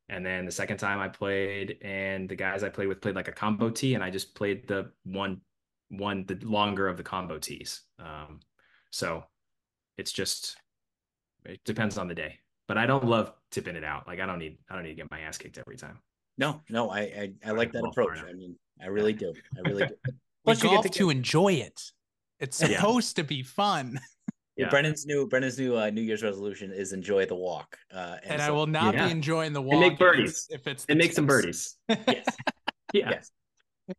And 0.10 0.26
then 0.26 0.46
the 0.46 0.52
second 0.52 0.78
time 0.78 1.00
I 1.00 1.10
played, 1.10 1.78
and 1.82 2.30
the 2.30 2.36
guys 2.36 2.64
I 2.64 2.70
played 2.70 2.88
with 2.88 3.02
played 3.02 3.16
like 3.16 3.28
a 3.28 3.34
combo 3.34 3.70
tee, 3.70 3.94
and 3.94 4.04
I 4.04 4.10
just 4.10 4.36
played 4.36 4.68
the 4.68 4.92
one, 5.04 5.42
one 5.89 6.25
the 6.25 6.36
longer 6.44 6.88
of 6.88 6.98
the 6.98 7.03
combo 7.03 7.39
tees. 7.39 7.82
Um, 8.00 8.39
so 8.91 9.24
it's 9.98 10.12
just 10.12 10.58
it 11.46 11.63
depends 11.65 11.98
on 11.98 12.08
the 12.08 12.15
day. 12.15 12.39
But 12.67 12.77
I 12.77 12.86
don't 12.86 13.06
love 13.06 13.32
tipping 13.51 13.75
it 13.75 13.84
out. 13.84 14.08
Like 14.08 14.20
I 14.20 14.25
don't 14.25 14.39
need 14.39 14.58
I 14.70 14.75
don't 14.75 14.84
need 14.84 14.89
to 14.89 14.96
get 14.96 15.12
my 15.12 15.22
ass 15.22 15.38
kicked 15.38 15.58
every 15.58 15.77
time. 15.77 16.00
No, 16.38 16.62
no, 16.70 16.89
I 16.89 17.00
I, 17.00 17.34
I 17.46 17.51
like 17.51 17.72
that 17.72 17.84
approach. 17.84 18.20
I 18.20 18.34
mean, 18.34 18.56
I 18.82 18.88
really 18.88 19.13
do. 19.13 19.34
I 19.58 19.70
really 19.70 19.88
do. 19.88 19.96
Plus, 20.44 20.63
you 20.63 20.70
golf 20.70 20.84
get 20.84 20.94
to, 20.94 21.00
to 21.00 21.10
enjoy 21.10 21.53
it. 21.53 21.82
It's 22.39 22.58
supposed 22.58 23.17
yeah. 23.17 23.24
to 23.24 23.27
be 23.27 23.44
fun. 23.44 24.00
Yeah. 24.58 24.70
Brennan's 24.70 25.06
new 25.06 25.27
Brennan's 25.27 25.60
new 25.60 25.77
uh, 25.77 25.91
New 25.91 26.01
Year's 26.01 26.24
resolution 26.24 26.72
is 26.72 26.91
enjoy 26.91 27.27
the 27.27 27.36
walk. 27.36 27.78
Uh, 27.93 28.15
and, 28.23 28.32
and 28.34 28.41
so, 28.41 28.47
I 28.47 28.50
will 28.50 28.65
not 28.65 28.95
yeah. 28.95 29.06
be 29.06 29.12
enjoying 29.12 29.54
the 29.54 29.62
walk. 29.62 29.73
And 29.73 29.82
make 29.82 30.00
birdies 30.00 30.47
if 30.50 30.65
it's, 30.65 30.84
it 30.89 30.97
makes 30.97 31.15
some 31.15 31.28
birdies. 31.28 31.76
yes. 31.89 32.26
yeah. 32.91 33.10
Yes. 33.12 33.32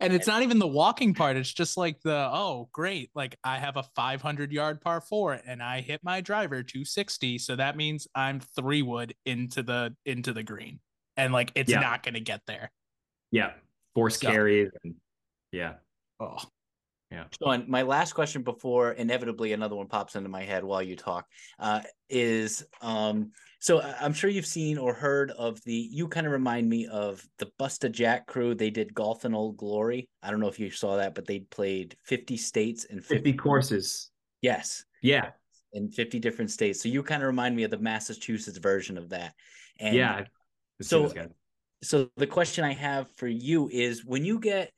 And 0.01 0.13
it's 0.13 0.27
not 0.27 0.43
even 0.43 0.59
the 0.59 0.67
walking 0.67 1.15
part. 1.15 1.37
It's 1.37 1.53
just 1.53 1.77
like 1.77 2.01
the 2.03 2.29
oh 2.31 2.69
great, 2.73 3.11
like 3.15 3.39
I 3.43 3.59
have 3.59 3.77
a 3.77 3.83
500 3.83 4.53
yard 4.53 4.81
par 4.81 5.01
four 5.01 5.41
and 5.47 5.63
I 5.63 5.81
hit 5.81 6.01
my 6.03 6.21
driver 6.21 6.63
260, 6.63 7.39
so 7.39 7.57
that 7.57 7.77
means 7.77 8.07
I'm 8.15 8.41
three 8.41 8.83
wood 8.83 9.15
into 9.25 9.63
the 9.63 9.95
into 10.05 10.33
the 10.33 10.43
green, 10.43 10.81
and 11.17 11.33
like 11.33 11.53
it's 11.55 11.71
yeah. 11.71 11.81
not 11.81 12.03
going 12.03 12.15
to 12.15 12.21
get 12.21 12.43
there. 12.47 12.71
Yeah, 13.31 13.53
force 13.95 14.21
so. 14.21 14.29
carries 14.29 14.71
and 14.85 14.95
yeah. 15.53 15.75
Oh, 16.21 16.39
yeah. 17.11 17.25
So, 17.41 17.65
my 17.67 17.83
last 17.83 18.13
question 18.13 18.43
before 18.43 18.93
inevitably 18.93 19.53
another 19.53 19.77
one 19.77 19.87
pops 19.87 20.15
into 20.15 20.29
my 20.29 20.43
head 20.43 20.63
while 20.63 20.83
you 20.83 20.95
talk 20.95 21.27
uh, 21.59 21.81
is 22.11 22.65
um, 22.83 23.33
so 23.61 23.81
I'm 23.81 24.13
sure 24.13 24.31
you've 24.31 24.47
seen 24.47 24.79
or 24.79 24.95
heard 24.95 25.33
of 25.33 25.63
the. 25.65 25.73
You 25.73 26.07
kind 26.07 26.27
of 26.27 26.33
remind 26.33 26.69
me 26.69 26.87
of 26.87 27.27
the 27.39 27.51
Busta 27.59 27.91
Jack 27.91 28.27
crew. 28.27 28.55
They 28.55 28.71
did 28.71 28.95
golf 28.95 29.25
in 29.25 29.35
Old 29.35 29.57
Glory. 29.57 30.09
I 30.23 30.31
don't 30.31 30.39
know 30.39 30.49
if 30.49 30.61
you 30.61 30.71
saw 30.71 30.97
that, 30.97 31.15
but 31.15 31.27
they 31.27 31.41
played 31.41 31.97
50 32.05 32.37
states 32.37 32.87
and 32.89 33.01
50, 33.01 33.17
50 33.17 33.33
courses. 33.35 34.11
Yes. 34.43 34.85
Yeah. 35.03 35.31
In 35.73 35.91
50 35.91 36.21
different 36.21 36.51
states. 36.51 36.81
So 36.81 36.89
you 36.89 37.03
kind 37.03 37.23
of 37.23 37.27
remind 37.27 37.57
me 37.57 37.65
of 37.65 37.71
the 37.71 37.79
Massachusetts 37.79 38.59
version 38.59 38.97
of 38.97 39.09
that. 39.11 39.35
And 39.81 39.97
yeah. 39.97 40.25
So, 40.81 41.13
so 41.83 42.11
the 42.17 42.27
question 42.27 42.65
I 42.65 42.75
have 42.75 43.11
for 43.17 43.27
you 43.27 43.69
is 43.73 44.05
when 44.05 44.25
you 44.25 44.39
get 44.39 44.71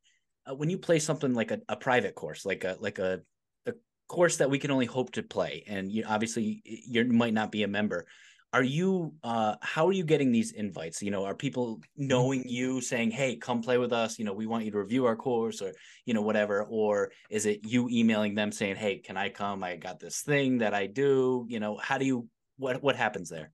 uh, 0.50 0.54
when 0.54 0.70
you 0.70 0.78
play 0.78 0.98
something 0.98 1.34
like 1.34 1.50
a, 1.50 1.60
a 1.68 1.76
private 1.76 2.14
course, 2.14 2.44
like 2.44 2.64
a 2.64 2.76
like 2.80 2.98
a, 2.98 3.20
a 3.66 3.72
course 4.08 4.36
that 4.38 4.50
we 4.50 4.58
can 4.58 4.70
only 4.70 4.86
hope 4.86 5.12
to 5.12 5.22
play, 5.22 5.64
and 5.66 5.90
you 5.90 6.04
obviously 6.06 6.62
you 6.64 7.04
might 7.04 7.34
not 7.34 7.52
be 7.52 7.62
a 7.62 7.68
member. 7.68 8.06
Are 8.52 8.62
you? 8.64 9.14
Uh, 9.22 9.54
how 9.60 9.86
are 9.86 9.92
you 9.92 10.02
getting 10.02 10.32
these 10.32 10.52
invites? 10.52 11.02
You 11.02 11.12
know, 11.12 11.24
are 11.24 11.34
people 11.34 11.76
mm-hmm. 11.76 12.06
knowing 12.08 12.48
you, 12.48 12.80
saying, 12.80 13.12
"Hey, 13.12 13.36
come 13.36 13.62
play 13.62 13.78
with 13.78 13.92
us"? 13.92 14.18
You 14.18 14.24
know, 14.24 14.32
we 14.32 14.46
want 14.46 14.64
you 14.64 14.72
to 14.72 14.78
review 14.78 15.06
our 15.06 15.16
course, 15.16 15.62
or 15.62 15.72
you 16.04 16.14
know, 16.14 16.22
whatever. 16.22 16.64
Or 16.64 17.12
is 17.30 17.46
it 17.46 17.64
you 17.64 17.88
emailing 17.88 18.34
them 18.34 18.50
saying, 18.50 18.76
"Hey, 18.76 18.98
can 18.98 19.16
I 19.16 19.28
come? 19.28 19.62
I 19.62 19.76
got 19.76 20.00
this 20.00 20.22
thing 20.22 20.58
that 20.58 20.74
I 20.74 20.86
do." 20.86 21.46
You 21.48 21.60
know, 21.60 21.76
how 21.76 21.98
do 21.98 22.04
you? 22.04 22.28
What 22.56 22.82
what 22.82 22.96
happens 22.96 23.28
there? 23.28 23.52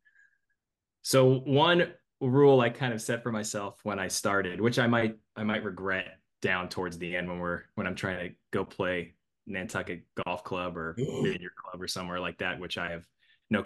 So 1.03 1.41
one 1.41 1.93
rule 2.21 2.61
I 2.61 2.71
kind 2.71 2.95
of 2.95 3.03
set 3.03 3.23
for 3.23 3.31
myself 3.31 3.79
when 3.83 3.99
I 3.99 4.09
started, 4.09 4.61
which 4.61 4.79
I 4.79 4.87
might 4.87 5.17
I 5.37 5.45
might 5.45 5.63
regret 5.63 6.19
down 6.47 6.69
towards 6.69 6.97
the 6.97 7.17
end 7.17 7.29
when 7.29 7.41
we're 7.41 7.63
when 7.75 7.89
I'm 7.89 7.97
trying 7.97 8.29
to 8.29 8.35
go 8.53 8.65
play 8.65 9.15
Nantucket 9.49 10.05
Golf 10.25 10.45
Club 10.45 10.77
or 10.77 10.95
Vineyard 10.97 11.57
Club 11.57 11.83
or 11.83 11.89
somewhere 11.89 12.21
like 12.21 12.39
that, 12.39 12.61
which 12.61 12.79
I 12.79 12.93
have 12.93 13.05
no 13.51 13.65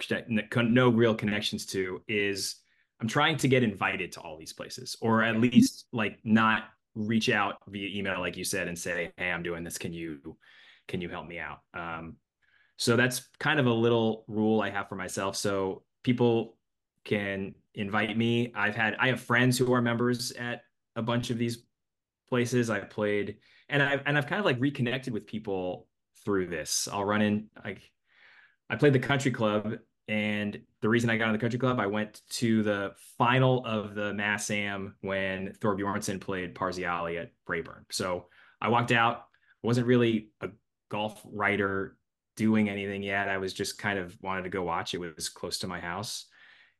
no 0.62 0.88
real 0.88 1.14
connections 1.14 1.66
to, 1.66 2.02
is 2.08 2.56
I'm 2.98 3.06
trying 3.06 3.36
to 3.36 3.48
get 3.48 3.62
invited 3.62 4.12
to 4.12 4.20
all 4.20 4.38
these 4.38 4.54
places, 4.54 4.96
or 5.02 5.22
at 5.22 5.36
least 5.36 5.88
like 5.92 6.20
not 6.24 6.64
reach 6.94 7.28
out 7.28 7.56
via 7.68 7.88
email, 7.98 8.18
like 8.18 8.38
you 8.38 8.44
said, 8.44 8.66
and 8.66 8.78
say, 8.78 9.12
"Hey, 9.18 9.30
I'm 9.30 9.42
doing 9.42 9.62
this. 9.62 9.76
Can 9.76 9.92
you 9.92 10.38
can 10.88 11.02
you 11.02 11.10
help 11.10 11.28
me 11.28 11.38
out?" 11.38 11.60
Um, 11.74 12.16
so 12.78 12.96
that's 12.96 13.28
kind 13.38 13.60
of 13.60 13.66
a 13.66 13.72
little 13.72 14.24
rule 14.26 14.62
I 14.62 14.70
have 14.70 14.88
for 14.88 14.96
myself. 14.96 15.36
So 15.36 15.82
people 16.02 16.56
can 17.04 17.54
invite 17.74 18.16
me. 18.16 18.52
I've 18.54 18.74
had 18.74 18.96
I 18.98 19.08
have 19.08 19.20
friends 19.20 19.58
who 19.58 19.70
are 19.74 19.82
members 19.82 20.32
at 20.32 20.62
a 20.96 21.02
bunch 21.02 21.28
of 21.28 21.36
these 21.36 21.64
places 22.30 22.70
I've 22.70 22.88
played, 22.88 23.36
and 23.68 23.82
I've 23.82 24.02
and 24.06 24.16
I've 24.16 24.26
kind 24.26 24.38
of 24.38 24.46
like 24.46 24.60
reconnected 24.60 25.12
with 25.12 25.26
people 25.26 25.86
through 26.24 26.46
this. 26.46 26.88
I'll 26.90 27.04
run 27.04 27.22
in 27.22 27.48
like 27.64 27.82
I 28.70 28.76
played 28.76 28.92
the 28.92 29.00
country 29.00 29.30
club, 29.30 29.74
and 30.08 30.58
the 30.80 30.88
reason 30.88 31.10
I 31.10 31.18
got 31.18 31.26
on 31.26 31.32
the 31.32 31.38
country 31.38 31.58
club, 31.58 31.78
I 31.78 31.86
went 31.86 32.22
to 32.30 32.62
the 32.62 32.92
final 33.18 33.66
of 33.66 33.94
the 33.94 34.14
Mass 34.14 34.50
Am 34.50 34.96
when 35.02 35.52
Thor 35.60 35.76
Bjornsson 35.76 36.20
played 36.20 36.54
Parziale 36.54 37.20
at 37.20 37.32
Braeburn. 37.48 37.84
So 37.90 38.26
I 38.60 38.68
walked 38.68 38.92
out, 38.92 39.24
wasn't 39.62 39.86
really 39.86 40.30
a 40.40 40.48
golf 40.90 41.20
writer 41.24 41.96
doing 42.36 42.68
anything 42.68 43.02
yet. 43.02 43.28
I 43.28 43.38
was 43.38 43.52
just 43.52 43.78
kind 43.78 43.98
of 43.98 44.16
wanted 44.22 44.42
to 44.42 44.48
go 44.50 44.62
watch. 44.62 44.94
It 44.94 44.98
was 44.98 45.28
close 45.28 45.58
to 45.58 45.66
my 45.66 45.80
house. 45.80 46.26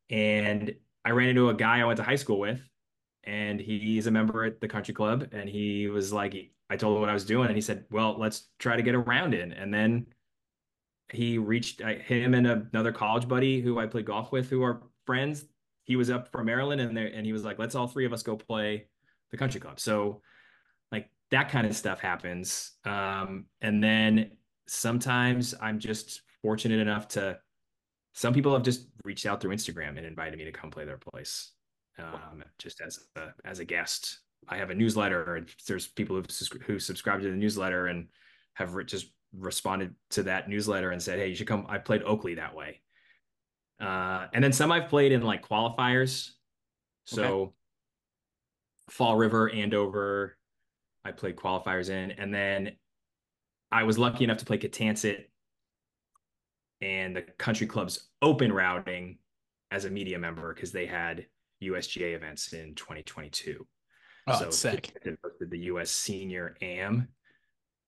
And 0.09 0.75
I 1.05 1.11
ran 1.11 1.29
into 1.29 1.51
a 1.51 1.55
guy 1.55 1.81
I 1.81 1.85
went 1.85 1.99
to 1.99 2.03
high 2.03 2.17
school 2.17 2.41
with 2.41 2.61
and 3.25 3.61
he's 3.61 4.07
a 4.07 4.11
member 4.11 4.45
at 4.45 4.61
the 4.61 4.69
country 4.69 4.95
club 4.95 5.27
and 5.33 5.49
he 5.49 5.89
was 5.89 6.13
like 6.13 6.35
i 6.71 6.77
told 6.77 6.97
him 6.97 7.01
what 7.01 7.11
i 7.11 7.15
was 7.15 7.25
doing 7.25 7.47
and 7.47 7.57
he 7.57 7.61
said 7.61 7.85
well 7.91 8.17
let's 8.19 8.49
try 8.59 8.77
to 8.77 8.83
get 8.83 8.95
a 8.95 8.99
round 8.99 9.35
in 9.35 9.53
and 9.53 9.73
then 9.73 10.07
he 11.13 11.39
reached 11.39 11.81
him 11.81 12.35
and 12.35 12.47
another 12.47 12.93
college 12.93 13.29
buddy 13.29 13.61
who 13.61 13.79
i 13.79 13.87
play 13.87 14.03
golf 14.03 14.33
with 14.33 14.49
who 14.49 14.63
are 14.63 14.83
friends 15.07 15.45
he 15.85 15.97
was 15.97 16.09
up 16.09 16.31
from 16.33 16.47
maryland 16.47 16.81
and 16.81 16.97
there 16.97 17.09
and 17.09 17.27
he 17.27 17.33
was 17.33 17.45
like 17.45 17.59
let's 17.59 17.75
all 17.75 17.87
three 17.87 18.07
of 18.07 18.13
us 18.13 18.23
go 18.23 18.37
play 18.37 18.87
the 19.31 19.37
country 19.37 19.61
club. 19.61 19.79
So 19.81 20.23
like 20.93 21.09
that 21.31 21.49
kind 21.49 21.67
of 21.67 21.77
stuff 21.77 22.01
happens 22.01 22.73
um, 22.85 23.47
and 23.61 23.83
then 23.83 24.33
sometimes 24.67 25.53
i'm 25.61 25.81
just 25.81 26.23
fortunate 26.43 26.79
enough 26.79 27.09
to 27.09 27.37
some 28.13 28.33
people 28.33 28.53
have 28.53 28.63
just 28.63 28.87
reached 29.03 29.27
out 29.27 29.41
through 29.41 29.53
instagram 29.53 29.97
and 29.97 30.07
invited 30.07 30.39
me 30.39 30.45
to 30.45 30.53
come 30.53 30.71
play 30.71 30.85
their 30.85 30.97
place 30.97 31.51
um, 32.01 32.45
just 32.59 32.81
as 32.81 32.99
a, 33.17 33.29
as 33.45 33.59
a 33.59 33.65
guest. 33.65 34.21
I 34.49 34.57
have 34.57 34.71
a 34.71 34.75
newsletter, 34.75 35.37
and 35.37 35.49
there's 35.67 35.87
people 35.87 36.17
who 36.17 36.25
who 36.67 36.79
subscribe 36.79 37.21
to 37.21 37.31
the 37.31 37.37
newsletter 37.37 37.87
and 37.87 38.09
have 38.55 38.75
re- 38.75 38.85
just 38.85 39.13
responded 39.37 39.95
to 40.11 40.25
that 40.25 40.49
newsletter 40.49 40.91
and 40.91 41.03
said, 41.03 41.19
"Hey, 41.19 41.29
you 41.29 41.35
should 41.35 41.47
come." 41.47 41.67
I 41.69 41.79
played 41.79 42.03
Oakley 42.03 42.35
that 42.35 42.55
way. 42.55 42.81
Uh, 43.81 44.27
and 44.33 44.45
then 44.45 44.53
some 44.53 44.71
I've 44.71 44.89
played 44.89 45.13
in 45.13 45.23
like 45.23 45.47
qualifiers. 45.47 46.31
So 47.07 47.23
Okay. 47.23 47.53
Fall 48.91 49.17
River, 49.17 49.49
Andover, 49.51 50.37
I 51.05 51.13
played 51.13 51.37
qualifiers 51.37 51.89
in. 51.89 52.11
And 52.13 52.35
then 52.35 52.73
I 53.73 53.85
was 53.85 53.99
lucky 53.99 54.25
enough 54.25 54.39
to 54.39 54.45
play 54.45 54.59
Kittansett 54.59 55.27
and 56.81 57.15
the 57.15 57.23
country 57.23 57.67
club's 57.67 58.09
open 58.21 58.53
routing 58.53 59.19
as 59.71 59.85
a 59.85 59.91
media 59.91 60.19
member 60.19 60.53
because 60.53 60.73
they 60.73 60.87
had 60.87 61.27
USGA 61.63 62.15
events 62.15 62.53
in 62.53 62.75
2022. 62.75 63.67
Oh, 64.27 64.39
so 64.39 64.51
sick. 64.51 64.93
The 65.41 65.59
US 65.59 65.91
Senior 65.91 66.57
AM. 66.61 67.09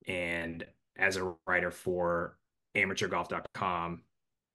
And 0.06 0.64
as 0.98 1.16
a 1.16 1.34
writer 1.46 1.70
for 1.70 2.36
amateurgolf.com, 2.76 4.02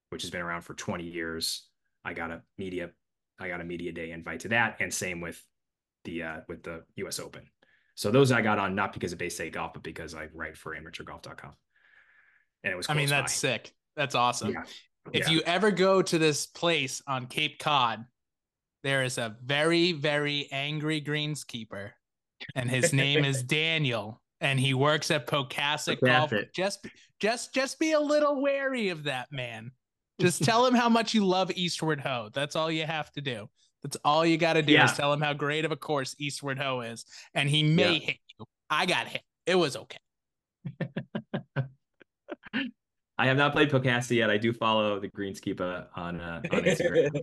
which 0.09 0.21
has 0.23 0.31
been 0.31 0.41
around 0.41 0.61
for 0.61 0.73
20 0.73 1.03
years, 1.03 1.67
I 2.03 2.13
got 2.13 2.31
a 2.31 2.41
media, 2.57 2.91
I 3.39 3.47
got 3.47 3.61
a 3.61 3.63
media 3.63 3.91
day 3.91 4.11
invite 4.11 4.41
to 4.41 4.49
that. 4.49 4.77
And 4.79 4.93
same 4.93 5.21
with 5.21 5.41
the 6.05 6.23
uh 6.23 6.37
with 6.47 6.63
the 6.63 6.83
US 6.97 7.19
Open. 7.19 7.43
So 7.95 8.11
those 8.11 8.31
I 8.31 8.41
got 8.41 8.59
on 8.59 8.75
not 8.75 8.93
because 8.93 9.11
of 9.11 9.17
Bay 9.17 9.29
State 9.29 9.53
Golf, 9.53 9.73
but 9.73 9.83
because 9.83 10.13
I 10.13 10.27
write 10.33 10.55
for 10.57 10.75
amateurgolf.com. 10.75 11.53
And 12.63 12.73
it 12.73 12.75
was 12.75 12.87
I 12.89 12.93
mean, 12.93 13.09
that's 13.09 13.33
by. 13.33 13.37
sick. 13.49 13.73
That's 13.95 14.15
awesome. 14.15 14.51
Yeah. 14.51 14.63
If 15.13 15.27
Yeah. 15.27 15.29
you 15.33 15.41
ever 15.41 15.71
go 15.71 16.01
to 16.01 16.17
this 16.17 16.45
place 16.45 17.01
on 17.07 17.27
Cape 17.27 17.59
Cod, 17.59 18.05
there 18.83 19.03
is 19.03 19.17
a 19.17 19.35
very, 19.43 19.91
very 19.91 20.47
angry 20.51 21.01
greenskeeper, 21.01 21.91
and 22.55 22.69
his 22.69 22.93
name 22.93 23.25
is 23.25 23.43
Daniel, 23.43 24.21
and 24.41 24.59
he 24.59 24.73
works 24.73 25.11
at 25.11 25.27
Pocasset 25.27 25.99
Golf. 26.01 26.31
Just, 26.53 26.85
just, 27.19 27.53
just 27.53 27.79
be 27.79 27.93
a 27.93 27.99
little 27.99 28.41
wary 28.41 28.89
of 28.89 29.03
that 29.05 29.31
man. 29.31 29.71
Just 30.19 30.43
tell 30.43 30.65
him 30.65 30.73
how 30.73 30.89
much 30.89 31.13
you 31.13 31.25
love 31.25 31.51
Eastward 31.55 31.99
Ho. 32.01 32.29
That's 32.33 32.55
all 32.55 32.71
you 32.71 32.85
have 32.85 33.11
to 33.13 33.21
do. 33.21 33.47
That's 33.83 33.97
all 34.03 34.25
you 34.25 34.37
got 34.37 34.53
to 34.53 34.63
do 34.63 34.73
Yeah. 34.73 34.85
is 34.85 34.93
tell 34.93 35.13
him 35.13 35.21
how 35.21 35.33
great 35.33 35.63
of 35.63 35.71
a 35.71 35.75
course 35.75 36.15
Eastward 36.17 36.57
Ho 36.57 36.81
is, 36.81 37.05
and 37.35 37.47
he 37.49 37.61
may 37.63 37.93
Yeah. 37.93 37.99
hit 37.99 38.17
you. 38.39 38.45
I 38.69 38.85
got 38.87 39.07
hit. 39.07 39.21
It 39.45 39.55
was 39.55 39.77
okay. 39.77 39.99
I 43.19 43.25
have 43.25 43.37
not 43.37 43.51
played 43.51 43.71
Pocasset 43.71 44.15
yet. 44.15 44.29
I 44.29 44.37
do 44.37 44.53
follow 44.53 44.99
the 44.99 45.07
Greenskeeper 45.07 45.87
on 45.95 46.21
uh, 46.21 46.41
on 46.51 46.61
Instagram. 46.61 47.19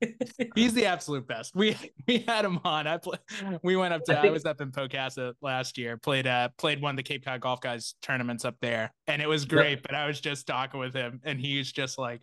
He's 0.54 0.72
the 0.72 0.86
absolute 0.86 1.26
best. 1.26 1.54
We 1.54 1.76
we 2.08 2.24
had 2.26 2.46
him 2.46 2.60
on. 2.64 2.86
I 2.86 2.96
play, 2.96 3.18
we 3.62 3.76
went 3.76 3.92
up 3.92 4.04
to 4.04 4.18
I 4.18 4.28
I, 4.28 4.30
was 4.30 4.46
up 4.46 4.62
in 4.62 4.72
Pocasset 4.72 5.34
last 5.42 5.76
year. 5.76 5.98
Played 5.98 6.26
uh 6.26 6.48
played 6.56 6.80
one 6.80 6.90
of 6.92 6.96
the 6.96 7.02
Cape 7.02 7.26
Cod 7.26 7.40
Golf 7.40 7.60
Guys 7.60 7.94
tournaments 8.00 8.46
up 8.46 8.56
there, 8.62 8.90
and 9.06 9.20
it 9.20 9.28
was 9.28 9.44
great. 9.44 9.82
But 9.82 9.94
I 9.94 10.06
was 10.06 10.18
just 10.18 10.46
talking 10.46 10.80
with 10.80 10.94
him, 10.94 11.20
and 11.24 11.38
he's 11.38 11.70
just 11.70 11.98
like, 11.98 12.22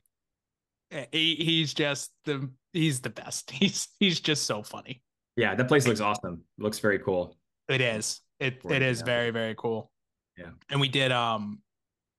eh, 0.91 1.05
he, 1.11 1.35
he's 1.35 1.75
just 1.75 2.11
the 2.25 2.49
he's 2.73 3.01
the 3.01 3.11
best. 3.11 3.51
He's 3.61 3.87
he's 3.99 4.19
just 4.19 4.45
so 4.45 4.63
funny. 4.63 5.03
yeah, 5.35 5.53
that 5.53 5.67
place 5.67 5.87
looks 5.87 6.01
awesome. 6.01 6.41
Looks 6.57 6.79
very 6.79 6.97
cool. 6.97 7.37
It 7.69 7.81
is. 7.81 8.21
It 8.39 8.61
it 8.67 8.81
is 8.81 8.99
yeah. 8.99 9.05
very 9.05 9.29
very 9.29 9.53
cool. 9.55 9.91
Yeah. 10.39 10.49
And 10.71 10.81
we 10.81 10.87
did 10.87 11.11
um 11.11 11.59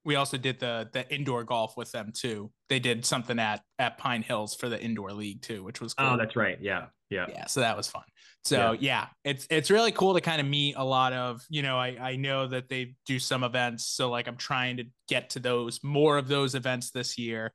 we 0.05 0.17
also 0.17 0.37
did 0.37 0.59
the 0.59 0.89
the 0.93 1.09
indoor 1.15 1.45
golf 1.45 1.77
with 1.77 1.93
them 1.93 2.13
too. 2.15 2.51
They 2.69 2.79
did 2.79 3.05
something 3.05 3.39
at 3.39 3.63
at 3.79 3.99
Pine 3.99 4.23
Hills 4.23 4.55
for 4.55 4.69
the 4.69 4.81
indoor 4.81 5.13
league 5.13 5.43
too, 5.43 5.63
which 5.63 5.81
was 5.81 5.95
cool. 5.95 6.09
Oh, 6.09 6.17
that's 6.17 6.37
right. 6.37 6.59
Yeah, 6.61 6.87
yeah. 7.13 7.27
yeah 7.29 7.47
so 7.47 7.61
that 7.61 7.77
was 7.77 7.89
fun 7.89 8.03
so 8.45 8.73
yeah. 8.81 9.07
it's 9.25 9.47
it's 9.51 9.71
really 9.71 9.93
cool 9.93 10.15
to 10.15 10.21
kind 10.21 10.41
of 10.41 10.47
meet 10.47 10.75
a 10.77 10.85
lot 10.85 11.13
of 11.13 11.43
you 11.49 11.63
know 11.63 11.79
i 11.79 11.89
i 12.01 12.17
know 12.17 12.47
that 12.47 12.69
they 12.69 12.95
do 13.07 13.19
some 13.19 13.45
events 13.45 13.87
so 13.87 14.11
like 14.11 14.27
i'm 14.27 14.37
trying 14.37 14.79
to 14.79 14.85
get 15.09 15.31
to 15.31 15.39
those 15.39 15.79
more 15.85 16.19
of 16.19 16.27
those 16.27 16.55
events 16.55 16.91
this 16.91 17.19
year 17.19 17.53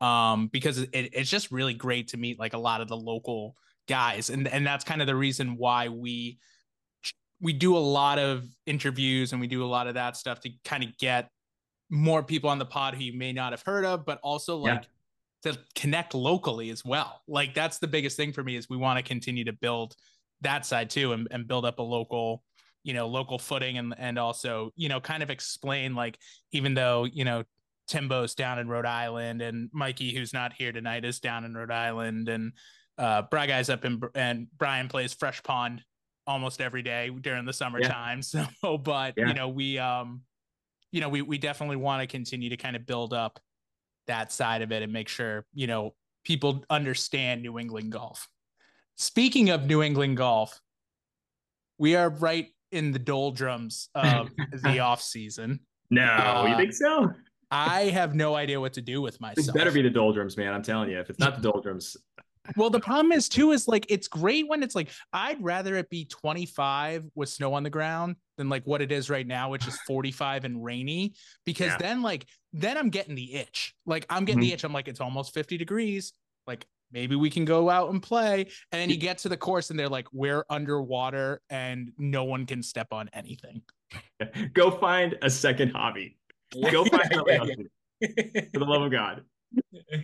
um 0.00 0.48
because 0.48 0.78
it, 0.78 0.90
it's 0.92 1.30
just 1.30 1.52
really 1.52 1.74
great 1.74 2.08
to 2.08 2.16
meet 2.16 2.38
like 2.38 2.54
a 2.54 2.58
lot 2.58 2.80
of 2.80 2.88
the 2.88 2.96
local 2.96 3.54
guys 3.88 4.30
and 4.30 4.48
and 4.48 4.66
that's 4.66 4.84
kind 4.84 5.00
of 5.00 5.06
the 5.06 5.14
reason 5.14 5.56
why 5.56 5.88
we 5.88 6.38
we 7.40 7.52
do 7.52 7.76
a 7.76 7.78
lot 7.78 8.18
of 8.18 8.44
interviews 8.64 9.32
and 9.32 9.40
we 9.40 9.46
do 9.46 9.62
a 9.62 9.66
lot 9.66 9.86
of 9.86 9.94
that 9.94 10.16
stuff 10.16 10.40
to 10.40 10.50
kind 10.64 10.82
of 10.82 10.96
get 10.98 11.28
more 11.90 12.22
people 12.22 12.50
on 12.50 12.58
the 12.58 12.66
pod 12.66 12.94
who 12.94 13.02
you 13.04 13.16
may 13.16 13.32
not 13.32 13.52
have 13.52 13.62
heard 13.62 13.84
of 13.84 14.04
but 14.04 14.18
also 14.22 14.64
Yeah. 14.64 14.74
like 14.74 14.88
to 15.42 15.58
connect 15.74 16.14
locally 16.14 16.70
as 16.70 16.84
well. 16.84 17.22
Like 17.28 17.54
that's 17.54 17.78
the 17.78 17.86
biggest 17.86 18.16
thing 18.16 18.32
for 18.32 18.42
me 18.42 18.56
is 18.56 18.68
we 18.68 18.76
want 18.76 18.98
to 18.98 19.02
continue 19.04 19.44
to 19.44 19.52
build 19.52 19.94
that 20.40 20.66
side 20.66 20.90
too 20.90 21.12
and, 21.12 21.28
and 21.30 21.46
build 21.46 21.64
up 21.64 21.78
a 21.78 21.82
local, 21.82 22.42
you 22.82 22.94
know, 22.94 23.06
local 23.06 23.38
footing 23.38 23.78
and 23.78 23.94
and 23.98 24.18
also, 24.18 24.70
you 24.74 24.88
know, 24.88 25.00
kind 25.00 25.22
of 25.22 25.30
explain 25.30 25.94
like 25.94 26.18
even 26.52 26.74
though, 26.74 27.04
you 27.04 27.24
know, 27.24 27.44
Timbo's 27.86 28.34
down 28.34 28.58
in 28.58 28.68
Rhode 28.68 28.86
Island 28.86 29.40
and 29.42 29.70
Mikey, 29.72 30.12
who's 30.16 30.32
not 30.32 30.52
here 30.52 30.72
tonight, 30.72 31.04
is 31.04 31.20
down 31.20 31.44
in 31.44 31.54
Rhode 31.54 31.70
Island 31.70 32.28
and 32.28 32.52
uh 32.98 33.22
Bry 33.30 33.46
guys 33.46 33.68
up 33.70 33.84
in 33.84 34.00
and 34.14 34.48
Brian 34.56 34.88
plays 34.88 35.14
Fresh 35.14 35.42
Pond 35.44 35.82
almost 36.26 36.60
every 36.60 36.82
day 36.82 37.10
during 37.10 37.44
the 37.44 37.52
summertime. 37.52 38.20
So 38.62 38.78
but 38.78 39.14
Yeah. 39.16 39.28
you 39.28 39.34
know, 39.34 39.48
we 39.48 39.78
um 39.78 40.22
you 40.92 41.00
know, 41.00 41.08
we 41.08 41.22
we 41.22 41.38
definitely 41.38 41.76
want 41.76 42.00
to 42.02 42.06
continue 42.06 42.50
to 42.50 42.56
kind 42.56 42.76
of 42.76 42.86
build 42.86 43.12
up 43.12 43.38
that 44.06 44.32
side 44.32 44.62
of 44.62 44.70
it 44.72 44.82
and 44.82 44.92
make 44.92 45.08
sure 45.08 45.44
you 45.54 45.66
know 45.66 45.94
people 46.24 46.64
understand 46.70 47.42
New 47.42 47.58
England 47.58 47.92
golf. 47.92 48.28
Speaking 48.96 49.50
of 49.50 49.66
New 49.66 49.82
England 49.82 50.16
golf, 50.16 50.60
we 51.78 51.96
are 51.96 52.08
right 52.08 52.48
in 52.72 52.92
the 52.92 52.98
doldrums 52.98 53.88
of 53.94 54.30
the 54.62 54.80
off 54.80 55.02
season. 55.02 55.60
No, 55.90 56.44
you 56.46 56.54
Uh, 56.54 56.56
think 56.56 56.72
so? 56.72 57.12
I 57.50 57.84
have 57.84 58.14
no 58.14 58.34
idea 58.34 58.60
what 58.60 58.72
to 58.72 58.82
do 58.82 59.00
with 59.00 59.20
myself. 59.20 59.54
better 59.54 59.70
be 59.70 59.82
the 59.82 59.90
doldrums, 59.90 60.36
man. 60.36 60.52
I'm 60.52 60.62
telling 60.62 60.90
you. 60.90 60.98
If 60.98 61.10
it's 61.10 61.20
not 61.20 61.40
the 61.40 61.52
doldrums, 61.52 61.96
well, 62.56 62.70
the 62.70 62.80
problem 62.80 63.12
is 63.12 63.28
too 63.28 63.52
is 63.52 63.68
like 63.68 63.86
it's 63.88 64.08
great 64.08 64.48
when 64.48 64.62
it's 64.62 64.74
like 64.74 64.90
I'd 65.12 65.42
rather 65.42 65.76
it 65.76 65.88
be 65.90 66.06
25 66.06 67.04
with 67.14 67.28
snow 67.28 67.54
on 67.54 67.62
the 67.62 67.70
ground 67.70 68.16
than 68.36 68.48
like 68.48 68.66
what 68.66 68.82
it 68.82 68.92
is 68.92 69.10
right 69.10 69.26
now, 69.26 69.50
which 69.50 69.66
is 69.66 69.78
45 69.86 70.44
and 70.44 70.64
rainy. 70.64 71.14
Because 71.44 71.68
Yeah. 71.68 71.78
then 71.78 72.02
like 72.02 72.26
then 72.52 72.78
I'm 72.78 72.90
getting 72.90 73.14
the 73.14 73.34
itch. 73.34 73.74
Like 73.84 74.06
I'm 74.08 74.24
getting 74.24 74.40
the 74.40 74.48
mm-hmm. 74.48 74.54
itch. 74.54 74.64
I'm 74.64 74.72
like, 74.72 74.88
it's 74.88 75.00
almost 75.00 75.34
50 75.34 75.56
degrees. 75.56 76.12
Like 76.46 76.66
maybe 76.90 77.16
we 77.16 77.30
can 77.30 77.44
go 77.44 77.68
out 77.68 77.90
and 77.90 78.02
play. 78.02 78.46
And 78.72 78.80
then 78.80 78.90
you 78.90 78.96
get 78.96 79.18
to 79.18 79.28
the 79.28 79.36
course 79.36 79.70
and 79.70 79.78
they're 79.78 79.88
like, 79.88 80.06
we're 80.12 80.44
underwater 80.48 81.42
and 81.50 81.92
no 81.98 82.24
one 82.24 82.46
can 82.46 82.62
step 82.62 82.88
on 82.92 83.10
anything. 83.12 83.62
go 84.54 84.70
find 84.70 85.16
a 85.22 85.30
second 85.30 85.70
hobby. 85.70 86.16
Go 86.70 86.84
find 86.84 87.12
something 87.12 87.36
else. 87.36 87.50
For 88.52 88.58
the 88.60 88.64
love 88.64 88.82
of 88.82 88.92
God. 88.92 89.22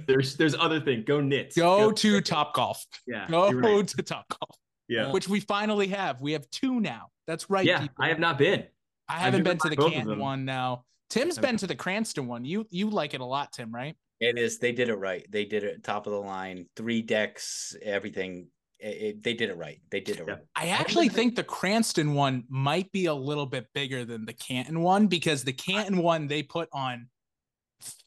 There's 0.07 0.37
there's 0.37 0.55
other 0.55 0.81
things. 0.81 1.05
Go 1.07 1.21
knit. 1.21 1.55
Go 1.57 1.93
to 1.93 2.21
Top 2.21 2.55
Golf. 2.55 2.85
Yeah. 3.07 3.27
Go 3.29 3.53
right. 3.53 3.87
to 3.87 4.03
Top 4.03 4.27
Golf, 4.29 4.57
Yeah. 4.93 5.11
which 5.13 5.29
we 5.29 5.41
finally 5.41 5.89
have. 5.89 6.21
We 6.21 6.33
have 6.33 6.49
two 6.51 6.81
now. 6.81 7.09
That's 7.27 7.49
right. 7.51 7.65
Yeah. 7.65 7.81
people. 7.81 7.95
I 8.05 8.09
have 8.09 8.19
not 8.19 8.39
been. 8.39 8.65
I 9.09 9.15
haven't 9.15 9.43
driven 9.43 9.59
been 9.59 9.59
to 9.59 9.69
the 9.71 9.77
by 9.77 9.83
both 9.83 9.93
of 9.93 9.93
Canton 9.95 10.19
one 10.19 10.45
now. 10.45 10.85
Tim's 11.11 11.39
been 11.39 11.57
to 11.59 11.67
the 11.67 11.75
Cranston 11.75 12.27
one. 12.27 12.45
You 12.45 12.67
you 12.71 12.89
like 12.91 13.15
it 13.15 13.21
a 13.21 13.25
lot, 13.25 13.53
Tim, 13.53 13.75
right? 13.75 13.95
It 14.21 14.39
is. 14.39 14.59
They 14.59 14.73
did 14.73 14.89
it 14.89 14.95
right. 14.95 15.27
They 15.31 15.45
did 15.45 15.65
it 15.65 15.83
top 15.83 16.07
of 16.07 16.13
the 16.13 16.21
line, 16.21 16.67
three 16.77 17.03
decks, 17.03 17.75
everything. 17.83 18.47
It, 18.79 18.87
it- 19.03 19.23
they 19.23 19.35
did 19.35 19.51
it 19.51 19.57
right. 19.57 19.81
They 19.91 20.01
did 20.01 20.19
it 20.21 20.25
Yeah. 20.27 20.35
right. 20.35 20.43
I 20.57 20.69
actually 20.69 21.09
think 21.09 21.35
the 21.37 21.45
Cranston 21.45 22.15
one 22.15 22.45
might 22.49 22.91
be 22.93 23.07
a 23.07 23.15
little 23.15 23.47
bit 23.47 23.67
bigger 23.75 24.05
than 24.05 24.25
the 24.25 24.33
Canton 24.33 24.81
one 24.81 25.07
because 25.09 25.45
the 25.45 25.53
Canton 25.53 25.99
one 25.99 26.29
they 26.29 26.43
put 26.43 26.69
on 26.73 27.09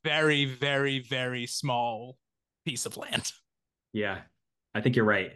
very, 0.03 0.45
very, 0.45 0.99
very 0.99 1.45
small 1.47 2.17
piece 2.65 2.85
of 2.85 2.97
land. 2.97 3.31
Yeah. 3.93 4.19
I 4.73 4.81
think 4.81 4.95
you're 4.95 5.05
right. 5.05 5.31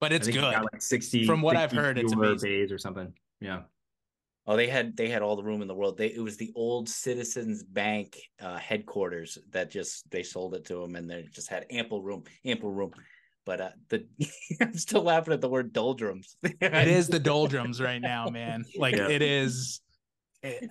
But 0.00 0.12
it's 0.12 0.26
good. 0.28 0.40
got 0.40 0.62
like 0.72 0.82
60 0.82 1.26
From 1.26 1.40
what 1.42 1.56
I've 1.56 1.72
heard, 1.72 1.98
it's 1.98 2.12
fewer 2.12 2.26
amazing. 2.26 2.50
bays 2.50 2.72
or 2.72 2.78
something. 2.78 3.12
Yeah. 3.40 3.62
Oh, 4.46 4.56
they 4.56 4.68
had 4.68 4.96
they 4.96 5.08
had 5.08 5.22
all 5.22 5.34
the 5.36 5.42
room 5.42 5.60
in 5.62 5.68
the 5.68 5.74
world. 5.74 5.98
They 5.98 6.06
it 6.08 6.20
was 6.22 6.36
the 6.36 6.52
old 6.54 6.88
Citizens 6.88 7.64
Bank 7.64 8.16
uh, 8.40 8.56
headquarters 8.58 9.38
that 9.50 9.70
just 9.70 10.08
they 10.10 10.22
sold 10.22 10.54
it 10.54 10.64
to 10.66 10.76
them, 10.80 10.94
and 10.94 11.10
they 11.10 11.26
just 11.32 11.48
had 11.48 11.66
ample 11.70 12.00
room, 12.02 12.24
ample 12.44 12.70
room. 12.70 12.92
But 13.44 13.60
uh, 13.60 13.70
the 13.88 14.06
I'm 14.60 14.74
still 14.74 15.02
laughing 15.02 15.34
at 15.34 15.40
the 15.40 15.48
word 15.48 15.72
doldrums. 15.72 16.36
it 16.42 16.88
is 16.88 17.08
the 17.08 17.18
doldrums 17.18 17.80
right 17.80 18.00
now, 18.00 18.28
man. 18.28 18.64
Like 18.78 18.94
Yeah. 18.96 19.08
it 19.08 19.22
is. 19.22 19.80
it- 20.42 20.70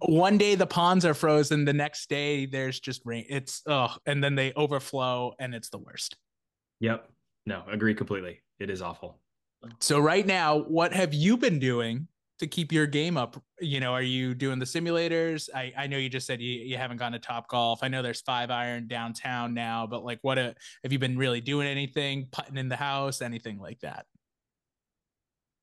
one 0.00 0.36
day 0.36 0.54
the 0.56 0.66
ponds 0.66 1.04
are 1.04 1.14
frozen, 1.14 1.64
the 1.64 1.72
next 1.72 2.08
day 2.08 2.46
there's 2.46 2.80
just 2.80 3.02
rain. 3.04 3.26
It's 3.28 3.62
oh, 3.68 3.94
and 4.06 4.22
then 4.24 4.34
they 4.34 4.52
overflow, 4.54 5.34
and 5.38 5.54
it's 5.54 5.68
the 5.68 5.78
worst. 5.78 6.16
Yep. 6.80 7.08
No, 7.46 7.62
agree 7.70 7.94
completely. 7.94 8.40
It 8.58 8.70
is 8.70 8.82
awful. 8.82 9.20
So 9.80 9.98
right 9.98 10.26
now, 10.26 10.58
what 10.58 10.92
have 10.92 11.14
you 11.14 11.36
been 11.36 11.58
doing 11.58 12.08
to 12.38 12.46
keep 12.46 12.72
your 12.72 12.86
game 12.86 13.16
up? 13.16 13.42
You 13.60 13.80
know, 13.80 13.92
are 13.92 14.02
you 14.02 14.34
doing 14.34 14.58
the 14.58 14.64
simulators? 14.64 15.48
I, 15.54 15.72
I 15.76 15.86
know 15.86 15.96
you 15.96 16.08
just 16.08 16.26
said 16.26 16.40
you, 16.40 16.50
you 16.50 16.76
haven't 16.76 16.98
gone 16.98 17.12
to 17.12 17.18
Top 17.18 17.48
Golf. 17.48 17.80
I 17.82 17.88
know 17.88 18.02
there's 18.02 18.20
five 18.20 18.50
iron 18.50 18.88
downtown 18.88 19.54
now, 19.54 19.86
but 19.86 20.04
like, 20.04 20.18
what 20.22 20.38
a, 20.38 20.54
have 20.82 20.92
you 20.92 20.98
been 20.98 21.16
really 21.16 21.40
doing 21.40 21.66
anything, 21.66 22.28
putting 22.30 22.56
in 22.56 22.68
the 22.68 22.76
house, 22.76 23.22
anything 23.22 23.58
like 23.58 23.80
that? 23.80 24.06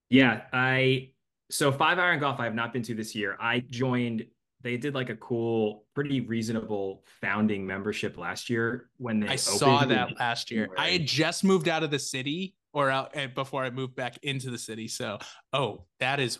Yeah, 0.09 0.41
I 0.51 1.11
so 1.49 1.71
five 1.71 1.99
iron 1.99 2.19
golf 2.19 2.39
I 2.39 2.45
have 2.45 2.55
not 2.55 2.73
been 2.73 2.83
to 2.83 2.95
this 2.95 3.15
year. 3.15 3.37
I 3.39 3.59
joined 3.61 4.25
they 4.63 4.77
did 4.77 4.95
like 4.95 5.09
a 5.09 5.15
cool, 5.17 5.85
pretty 5.93 6.21
reasonable 6.21 7.03
founding 7.21 7.67
membership 7.67 8.17
last 8.17 8.49
year 8.49 8.89
when 8.97 9.19
they 9.19 9.27
I 9.27 9.29
opened 9.31 9.39
saw 9.41 9.85
that 9.85 10.17
last 10.19 10.51
year. 10.51 10.69
I 10.77 10.89
had 10.91 11.05
just 11.05 11.43
moved 11.43 11.67
out 11.67 11.83
of 11.83 11.91
the 11.91 11.99
city 11.99 12.55
or 12.73 12.89
out 12.89 13.13
before 13.35 13.63
I 13.63 13.69
moved 13.69 13.95
back 13.95 14.17
into 14.23 14.49
the 14.49 14.57
city. 14.57 14.87
So, 14.87 15.19
oh, 15.51 15.85
that 15.99 16.19
is 16.19 16.39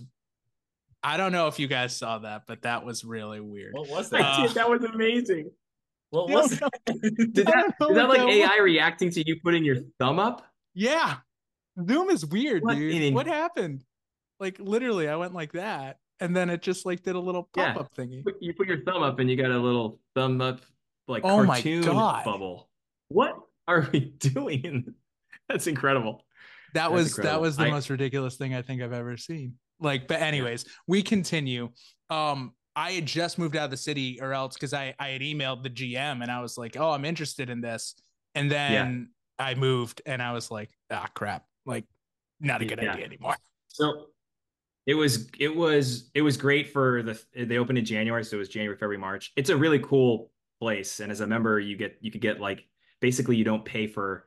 I 1.04 1.18
don't 1.18 1.34
know 1.34 1.48
if 1.48 1.60
you 1.60 1.68
guys 1.68 1.96
saw 1.96 2.20
that, 2.20 2.44
but 2.48 2.62
that 2.62 2.86
was 2.86 3.04
really 3.04 3.42
weird. 3.42 3.74
What 3.74 3.90
was 3.90 4.10
that? 4.12 4.22
Uh, 4.24 4.48
did. 4.48 4.56
That 4.56 4.70
was 4.70 4.84
amazing. 4.86 5.52
what 6.12 6.30
was 6.30 6.58
that? 6.60 6.72
Did 7.34 7.48
I 7.50 7.52
that, 7.52 7.74
don't 7.78 7.82
know 7.82 7.90
is 7.90 7.96
that 7.96 8.08
what 8.08 8.18
like 8.20 8.28
that 8.28 8.54
AI 8.56 8.62
reacting 8.62 9.12
to 9.12 9.28
you 9.28 9.36
putting 9.44 9.66
your 9.66 9.78
thumb 10.00 10.18
up? 10.18 10.46
Yeah. 10.74 11.18
Zoom 11.88 12.10
is 12.10 12.26
weird, 12.26 12.64
What 12.64 12.78
dude. 12.78 12.94
in- 13.02 13.14
What 13.14 13.28
happened? 13.28 13.84
Like 14.40 14.60
literally, 14.60 15.10
I 15.10 15.18
went 15.18 15.34
like 15.34 15.54
that, 15.54 15.98
and 16.20 16.36
then 16.36 16.50
it 16.50 16.62
just 16.62 16.86
like 16.86 17.04
did 17.04 17.16
a 17.16 17.20
little 17.20 17.50
Yeah. 17.56 17.74
pop-up 17.74 17.96
thingy. 17.96 18.24
You 18.40 18.54
put 18.54 18.68
your 18.68 18.84
thumb 18.84 19.04
up 19.04 19.20
and 19.20 19.30
you 19.30 19.36
got 19.36 19.52
a 19.52 19.58
little 19.58 20.00
thumb 20.16 20.42
up 20.42 20.62
like 21.08 21.24
Oh 21.26 21.44
my 21.44 21.56
cartoon 21.56 21.82
God. 21.84 22.26
bubble. 22.26 22.70
What 23.10 23.36
are 23.68 23.88
we 23.92 24.00
doing? 24.20 24.94
That's 25.50 25.68
incredible. 25.68 26.26
That 26.74 26.90
That's 26.90 26.94
was 26.94 27.16
that 27.18 27.40
was 27.42 27.58
the 27.58 27.66
I- 27.66 27.70
most 27.72 27.90
ridiculous 27.90 28.36
thing 28.38 28.54
I 28.56 28.62
think 28.62 28.82
I've 28.82 28.94
ever 28.94 29.18
seen. 29.18 29.56
Like, 29.80 30.08
but 30.08 30.22
anyways, 30.22 30.66
we 30.88 31.02
continue. 31.04 31.70
Um, 32.10 32.54
I 32.76 32.92
had 32.94 33.06
just 33.06 33.38
moved 33.38 33.56
out 33.56 33.66
of 33.66 33.72
the 33.72 33.78
city, 33.78 34.20
or 34.22 34.34
else 34.34 34.54
because 34.56 34.74
I 34.74 34.96
I 34.98 35.10
had 35.10 35.22
emailed 35.22 35.62
the 35.64 35.70
GM 35.70 36.22
and 36.24 36.32
I 36.32 36.42
was 36.42 36.58
like, 36.58 36.78
oh, 36.78 36.90
I'm 36.92 37.06
interested 37.06 37.50
in 37.50 37.62
this, 37.62 37.96
and 38.34 38.50
then 38.50 39.10
I 39.38 39.54
moved 39.56 40.02
and 40.06 40.22
I 40.22 40.32
was 40.32 40.50
like, 40.50 40.70
ah, 40.90 41.08
crap, 41.14 41.46
like 41.66 41.86
not 42.40 42.62
a 42.62 42.66
good 42.66 42.80
Yeah. 42.82 42.94
idea 42.94 43.06
anymore. 43.06 43.36
So 43.68 44.08
it 44.86 44.96
was 44.96 45.30
it 45.40 45.56
was 45.56 46.10
it 46.14 46.22
was 46.22 46.38
great 46.38 46.72
for 46.72 47.04
the 47.04 47.22
they 47.36 47.58
opened 47.58 47.78
in 47.78 47.86
January, 47.86 48.24
so 48.24 48.36
it 48.36 48.40
was 48.40 48.50
January, 48.50 48.76
February, 48.76 48.98
March. 48.98 49.32
It's 49.36 49.50
a 49.50 49.58
really 49.58 49.80
cool 49.80 50.32
place, 50.60 51.00
and 51.00 51.12
as 51.12 51.22
a 51.22 51.28
member, 51.28 51.60
you 51.60 51.78
get 51.78 51.98
you 52.02 52.12
could 52.12 52.22
get 52.22 52.40
like 52.40 52.66
basically 53.00 53.36
you 53.36 53.44
don't 53.44 53.64
pay 53.64 53.88
for 53.88 54.26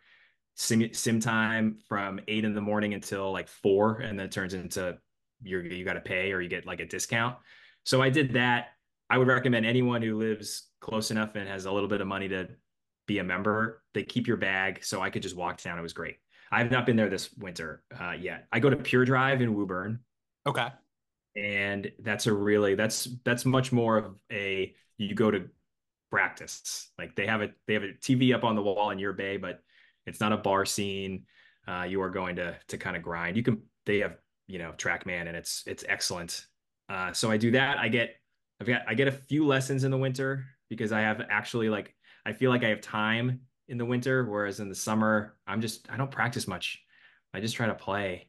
sim 0.54 0.92
sim 0.92 1.20
time 1.20 1.78
from 1.88 2.20
eight 2.28 2.44
in 2.44 2.54
the 2.54 2.60
morning 2.60 2.94
until 2.94 3.32
like 3.32 3.48
four, 3.48 3.98
and 3.98 4.18
then 4.18 4.26
it 4.26 4.32
turns 4.32 4.54
into 4.54 4.96
you're 5.42 5.64
you 5.64 5.84
got 5.84 5.94
to 5.94 6.00
pay 6.00 6.32
or 6.32 6.40
you 6.40 6.48
get 6.48 6.66
like 6.66 6.80
a 6.80 6.86
discount. 6.86 7.36
So 7.84 8.00
I 8.00 8.10
did 8.10 8.32
that. 8.32 8.68
I 9.10 9.18
would 9.18 9.28
recommend 9.28 9.66
anyone 9.66 10.02
who 10.02 10.16
lives 10.16 10.68
close 10.80 11.10
enough 11.10 11.36
and 11.36 11.48
has 11.48 11.66
a 11.66 11.72
little 11.72 11.88
bit 11.88 12.00
of 12.00 12.06
money 12.06 12.28
to 12.28 12.48
be 13.06 13.18
a 13.18 13.24
member. 13.24 13.82
They 13.94 14.02
keep 14.02 14.26
your 14.26 14.36
bag, 14.38 14.82
so 14.82 15.02
I 15.02 15.10
could 15.10 15.22
just 15.22 15.36
walk 15.36 15.62
down. 15.62 15.78
It 15.78 15.82
was 15.82 15.92
great. 15.92 16.16
I 16.50 16.58
have 16.58 16.70
not 16.70 16.86
been 16.86 16.96
there 16.96 17.10
this 17.10 17.32
winter 17.34 17.82
uh, 18.00 18.12
yet. 18.12 18.46
I 18.52 18.60
go 18.60 18.70
to 18.70 18.76
Pure 18.76 19.04
Drive 19.04 19.42
in 19.42 19.54
Woburn, 19.54 20.00
Okay. 20.46 20.68
and 21.36 21.90
that's 22.00 22.26
a 22.26 22.32
really 22.32 22.74
that's 22.74 23.08
that's 23.24 23.44
much 23.44 23.72
more 23.72 23.98
of 23.98 24.14
a 24.32 24.74
you 24.98 25.14
go 25.14 25.30
to 25.30 25.48
practice. 26.10 26.90
Like 26.98 27.16
they 27.16 27.26
have 27.26 27.42
a 27.42 27.50
they 27.66 27.74
have 27.74 27.82
a 27.84 27.92
TV 28.00 28.34
up 28.34 28.44
on 28.44 28.56
the 28.56 28.62
wall 28.62 28.90
in 28.90 28.98
your 28.98 29.12
bay, 29.12 29.36
but 29.36 29.60
it's 30.06 30.20
not 30.20 30.32
a 30.32 30.36
bar 30.38 30.64
scene. 30.66 31.26
Uh, 31.68 31.84
you 31.88 32.00
are 32.02 32.10
going 32.10 32.36
to 32.36 32.56
to 32.68 32.78
kind 32.78 32.96
of 32.96 33.02
grind. 33.02 33.36
You 33.36 33.42
can 33.42 33.62
they 33.86 34.00
have 34.00 34.16
you 34.46 34.58
know 34.58 34.72
TrackMan, 34.76 35.28
and 35.28 35.36
it's 35.36 35.64
it's 35.66 35.84
excellent. 35.88 36.46
Uh, 36.88 37.12
so 37.12 37.30
I 37.30 37.36
do 37.36 37.52
that. 37.52 37.78
I 37.78 37.88
get 37.88 38.16
I've 38.60 38.66
got 38.66 38.82
I 38.88 38.94
get 38.94 39.08
a 39.08 39.12
few 39.12 39.46
lessons 39.46 39.84
in 39.84 39.90
the 39.90 39.98
winter 39.98 40.46
because 40.70 40.92
I 40.92 41.00
have 41.02 41.22
actually 41.30 41.68
like 41.68 41.94
I 42.26 42.32
feel 42.32 42.50
like 42.50 42.64
I 42.64 42.68
have 42.70 42.80
time 42.80 43.40
in 43.68 43.78
the 43.78 43.84
winter, 43.84 44.24
whereas 44.24 44.60
in 44.60 44.68
the 44.68 44.74
summer 44.74 45.36
I'm 45.46 45.60
just 45.60 45.90
I 45.90 45.96
don't 45.96 46.10
practice 46.10 46.48
much. 46.48 46.82
I 47.34 47.40
just 47.40 47.56
try 47.56 47.66
to 47.66 47.74
play. 47.74 48.28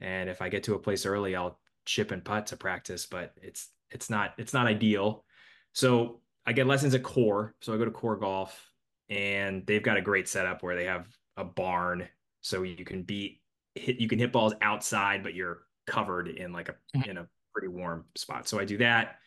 And 0.00 0.28
if 0.28 0.42
I 0.42 0.48
get 0.48 0.64
to 0.64 0.74
a 0.74 0.78
place 0.78 1.06
early, 1.06 1.36
I'll 1.36 1.60
chip 1.86 2.10
and 2.10 2.24
putt 2.24 2.46
to 2.48 2.56
practice, 2.56 3.06
but 3.06 3.32
it's 3.42 3.70
it's 3.90 4.10
not 4.10 4.34
it's 4.38 4.52
not 4.52 4.66
ideal. 4.66 5.24
So 5.72 6.22
I 6.46 6.52
get 6.52 6.66
lessons 6.66 6.94
at 6.94 7.02
Core. 7.02 7.54
So 7.62 7.72
I 7.74 7.78
go 7.78 7.84
to 7.84 7.90
Core 7.90 8.16
Golf, 8.16 8.70
and 9.08 9.66
they've 9.66 9.82
got 9.82 9.96
a 9.96 10.02
great 10.02 10.28
setup 10.28 10.62
where 10.62 10.76
they 10.76 10.84
have 10.84 11.08
a 11.36 11.44
barn, 11.44 12.08
so 12.40 12.62
you 12.62 12.84
can 12.84 13.02
be 13.02 13.42
hit 13.74 14.00
you 14.00 14.08
can 14.08 14.18
hit 14.18 14.32
balls 14.32 14.54
outside, 14.60 15.22
but 15.22 15.34
you're 15.34 15.66
covered 15.86 16.28
in 16.28 16.52
like 16.52 16.68
a 16.68 16.76
Mhm. 16.96 17.06
in 17.08 17.16
a 17.18 17.28
pretty 17.52 17.68
warm 17.68 18.06
spot. 18.16 18.48
So 18.48 18.58
I 18.58 18.64
do 18.64 18.78
that, 18.78 19.18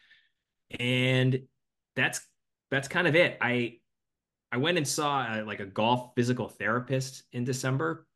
and 0.79 1.47
that's 1.95 2.21
that's 2.69 2.87
kind 2.87 3.07
of 3.07 3.15
it. 3.15 3.37
I 3.41 3.79
I 4.51 4.57
went 4.57 4.77
and 4.77 4.87
saw 4.87 5.21
uh 5.21 5.43
like 5.45 5.59
a 5.59 5.65
golf 5.65 6.13
physical 6.15 6.47
therapist 6.49 7.23
in 7.31 7.43
December 7.43 8.07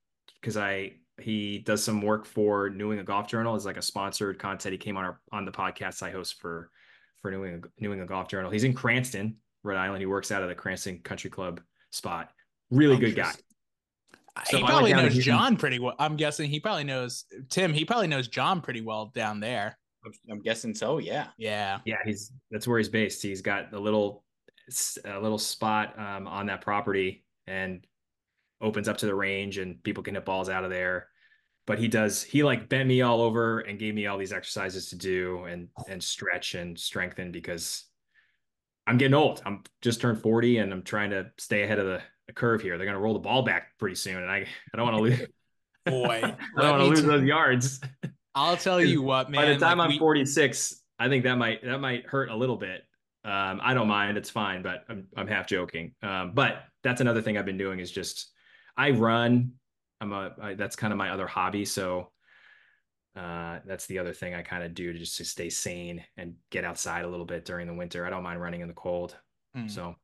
because 0.41 0.57
I 0.57 0.97
he 1.19 1.59
does 1.59 1.83
some 1.83 2.01
work 2.01 2.25
for 2.25 2.69
New 2.69 2.91
England 2.91 3.07
Golf 3.07 3.27
Journal 3.27 3.55
as 3.55 3.65
like 3.65 3.77
a 3.77 3.81
sponsored 3.81 4.39
content. 4.39 4.71
He 4.71 4.77
came 4.77 4.97
on 4.97 5.05
our 5.05 5.19
on 5.31 5.45
the 5.45 5.51
podcast 5.51 6.03
I 6.03 6.11
host 6.11 6.39
for 6.39 6.69
for 7.21 7.31
New 7.31 7.45
England 7.45 7.67
New 7.79 7.91
England 7.91 8.09
Golf 8.09 8.27
Journal. 8.27 8.51
He's 8.51 8.63
in 8.63 8.73
Cranston, 8.73 9.37
Rhode 9.63 9.77
Island. 9.77 10.01
He 10.01 10.05
works 10.05 10.31
out 10.31 10.43
of 10.43 10.49
the 10.49 10.55
Cranston 10.55 10.99
Country 10.99 11.29
Club 11.29 11.61
spot. 11.91 12.29
Really 12.69 12.97
good 12.97 13.15
guy. 13.15 13.33
So 14.45 14.57
he 14.57 14.63
probably 14.63 14.93
knows 14.93 15.17
John 15.17 15.57
pretty 15.57 15.79
well. 15.79 15.95
I'm 15.99 16.15
guessing 16.15 16.49
he 16.49 16.59
probably 16.59 16.85
knows 16.85 17.25
Tim. 17.49 17.73
He 17.73 17.83
probably 17.83 18.07
knows 18.07 18.27
John 18.27 18.61
pretty 18.61 18.81
well 18.81 19.11
down 19.13 19.39
there. 19.39 19.77
I'm 20.29 20.41
guessing 20.41 20.73
so. 20.73 20.97
Yeah. 20.97 21.27
Yeah. 21.37 21.79
Yeah, 21.85 21.97
he's 22.05 22.31
that's 22.49 22.67
where 22.67 22.77
he's 22.77 22.89
based. 22.89 23.21
He's 23.21 23.41
got 23.41 23.73
a 23.73 23.79
little 23.79 24.23
a 25.05 25.19
little 25.19 25.37
spot 25.37 25.97
um, 25.99 26.27
on 26.27 26.45
that 26.47 26.61
property 26.61 27.25
and 27.45 27.85
opens 28.61 28.87
up 28.87 28.97
to 28.97 29.05
the 29.05 29.15
range, 29.15 29.57
and 29.57 29.81
people 29.83 30.03
can 30.03 30.15
hit 30.15 30.25
balls 30.25 30.49
out 30.49 30.63
of 30.63 30.69
there. 30.69 31.07
But 31.67 31.79
he 31.79 31.87
does 31.87 32.23
he 32.23 32.43
like 32.43 32.69
bent 32.69 32.87
me 32.87 33.01
all 33.01 33.21
over 33.21 33.59
and 33.59 33.77
gave 33.77 33.93
me 33.93 34.07
all 34.07 34.17
these 34.17 34.33
exercises 34.33 34.89
to 34.89 34.95
do 34.95 35.43
and 35.45 35.67
and 35.87 36.03
stretch 36.03 36.55
and 36.55 36.77
strengthen 36.77 37.31
because 37.31 37.85
I'm 38.87 38.97
getting 38.97 39.13
old. 39.13 39.41
I'm 39.45 39.63
just 39.81 40.01
turned 40.01 40.21
40 40.21 40.57
and 40.57 40.73
I'm 40.73 40.81
trying 40.83 41.11
to 41.11 41.31
stay 41.37 41.63
ahead 41.63 41.79
of 41.79 41.85
the, 41.85 42.01
the 42.27 42.33
curve 42.33 42.61
here. 42.61 42.77
They're 42.77 42.87
gonna 42.87 42.99
roll 42.99 43.13
the 43.13 43.19
ball 43.19 43.43
back 43.43 43.77
pretty 43.77 43.95
soon, 43.95 44.17
and 44.17 44.29
I 44.29 44.47
I 44.73 44.77
don't 44.77 44.85
want 44.85 44.97
to 44.97 45.03
lose. 45.03 45.19
Boy, 45.85 46.21
I 46.23 46.61
don't 46.61 46.71
want 46.71 46.81
to 46.81 46.89
lose 46.89 47.01
t- 47.01 47.07
those 47.07 47.23
yards. 47.23 47.79
I'll 48.35 48.57
tell 48.57 48.81
you 48.81 49.01
what, 49.03 49.29
man. 49.31 49.41
By 49.41 49.53
the 49.53 49.59
time 49.59 49.79
like, 49.79 49.85
I'm 49.85 49.93
we- 49.93 49.99
46, 49.99 50.81
I 50.99 51.09
think 51.09 51.23
that 51.23 51.35
might 51.35 51.63
that 51.63 51.79
might 51.79 52.05
hurt 52.05 52.29
a 52.29 52.35
little 52.35 52.57
bit. 52.57 52.81
Um, 53.23 53.59
I 53.63 53.73
don't 53.73 53.87
mind; 53.87 54.17
it's 54.17 54.29
fine. 54.29 54.61
But 54.63 54.83
I'm 54.89 55.07
I'm 55.15 55.27
half 55.27 55.47
joking. 55.47 55.93
Um, 56.03 56.31
but 56.33 56.63
that's 56.83 57.01
another 57.01 57.21
thing 57.21 57.37
I've 57.37 57.45
been 57.45 57.57
doing 57.57 57.79
is 57.79 57.91
just 57.91 58.31
I 58.77 58.91
run. 58.91 59.53
I'm 59.99 60.11
a 60.13 60.33
I, 60.41 60.53
that's 60.55 60.75
kind 60.75 60.91
of 60.91 60.97
my 60.97 61.11
other 61.11 61.27
hobby. 61.27 61.65
So 61.65 62.11
uh, 63.15 63.59
that's 63.65 63.85
the 63.87 63.99
other 63.99 64.13
thing 64.13 64.33
I 64.33 64.41
kind 64.41 64.63
of 64.63 64.73
do 64.73 64.93
to 64.93 64.99
just 64.99 65.17
to 65.17 65.25
stay 65.25 65.49
sane 65.49 66.03
and 66.17 66.35
get 66.49 66.63
outside 66.63 67.03
a 67.03 67.09
little 67.09 67.25
bit 67.25 67.45
during 67.45 67.67
the 67.67 67.73
winter. 67.73 68.05
I 68.05 68.09
don't 68.09 68.23
mind 68.23 68.41
running 68.41 68.61
in 68.61 68.67
the 68.67 68.73
cold. 68.73 69.15
Mm. 69.55 69.69
So 69.69 69.95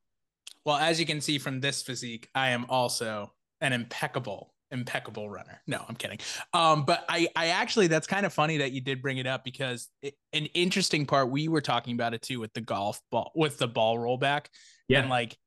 Well, 0.65 0.77
as 0.77 0.99
you 0.99 1.05
can 1.05 1.21
see 1.21 1.37
from 1.37 1.61
this 1.61 1.81
physique, 1.81 2.29
I 2.35 2.49
am 2.49 2.65
also 2.67 3.33
an 3.61 3.73
impeccable, 3.73 4.53
impeccable 4.71 5.29
runner. 5.29 5.61
No, 5.65 5.83
I'm 5.87 5.95
kidding. 5.95 6.19
Um, 6.53 6.83
but 6.83 7.05
I, 7.07 7.29
I 7.35 7.47
actually, 7.47 7.87
that's 7.87 8.07
kind 8.07 8.25
of 8.25 8.33
funny 8.33 8.57
that 8.57 8.73
you 8.73 8.81
did 8.81 9.01
bring 9.01 9.17
it 9.17 9.25
up 9.25 9.45
because 9.45 9.87
it, 10.01 10.15
an 10.33 10.47
interesting 10.47 11.05
part 11.05 11.31
we 11.31 11.47
were 11.47 11.61
talking 11.61 11.93
about 11.93 12.13
it 12.13 12.21
too 12.21 12.39
with 12.39 12.53
the 12.53 12.61
golf 12.61 13.01
ball, 13.09 13.31
with 13.35 13.57
the 13.57 13.67
ball 13.67 13.97
rollback, 13.97 14.47
yeah, 14.89 14.99
and 14.99 15.09
like 15.09 15.37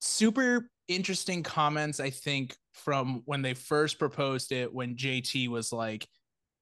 super 0.00 0.70
interesting 0.88 1.42
comments. 1.42 2.00
I 2.00 2.10
think 2.10 2.56
from 2.72 3.22
when 3.26 3.42
they 3.42 3.54
first 3.54 3.98
proposed 3.98 4.52
it, 4.52 4.72
when 4.72 4.96
JT 4.96 5.48
was 5.48 5.72
like, 5.72 6.06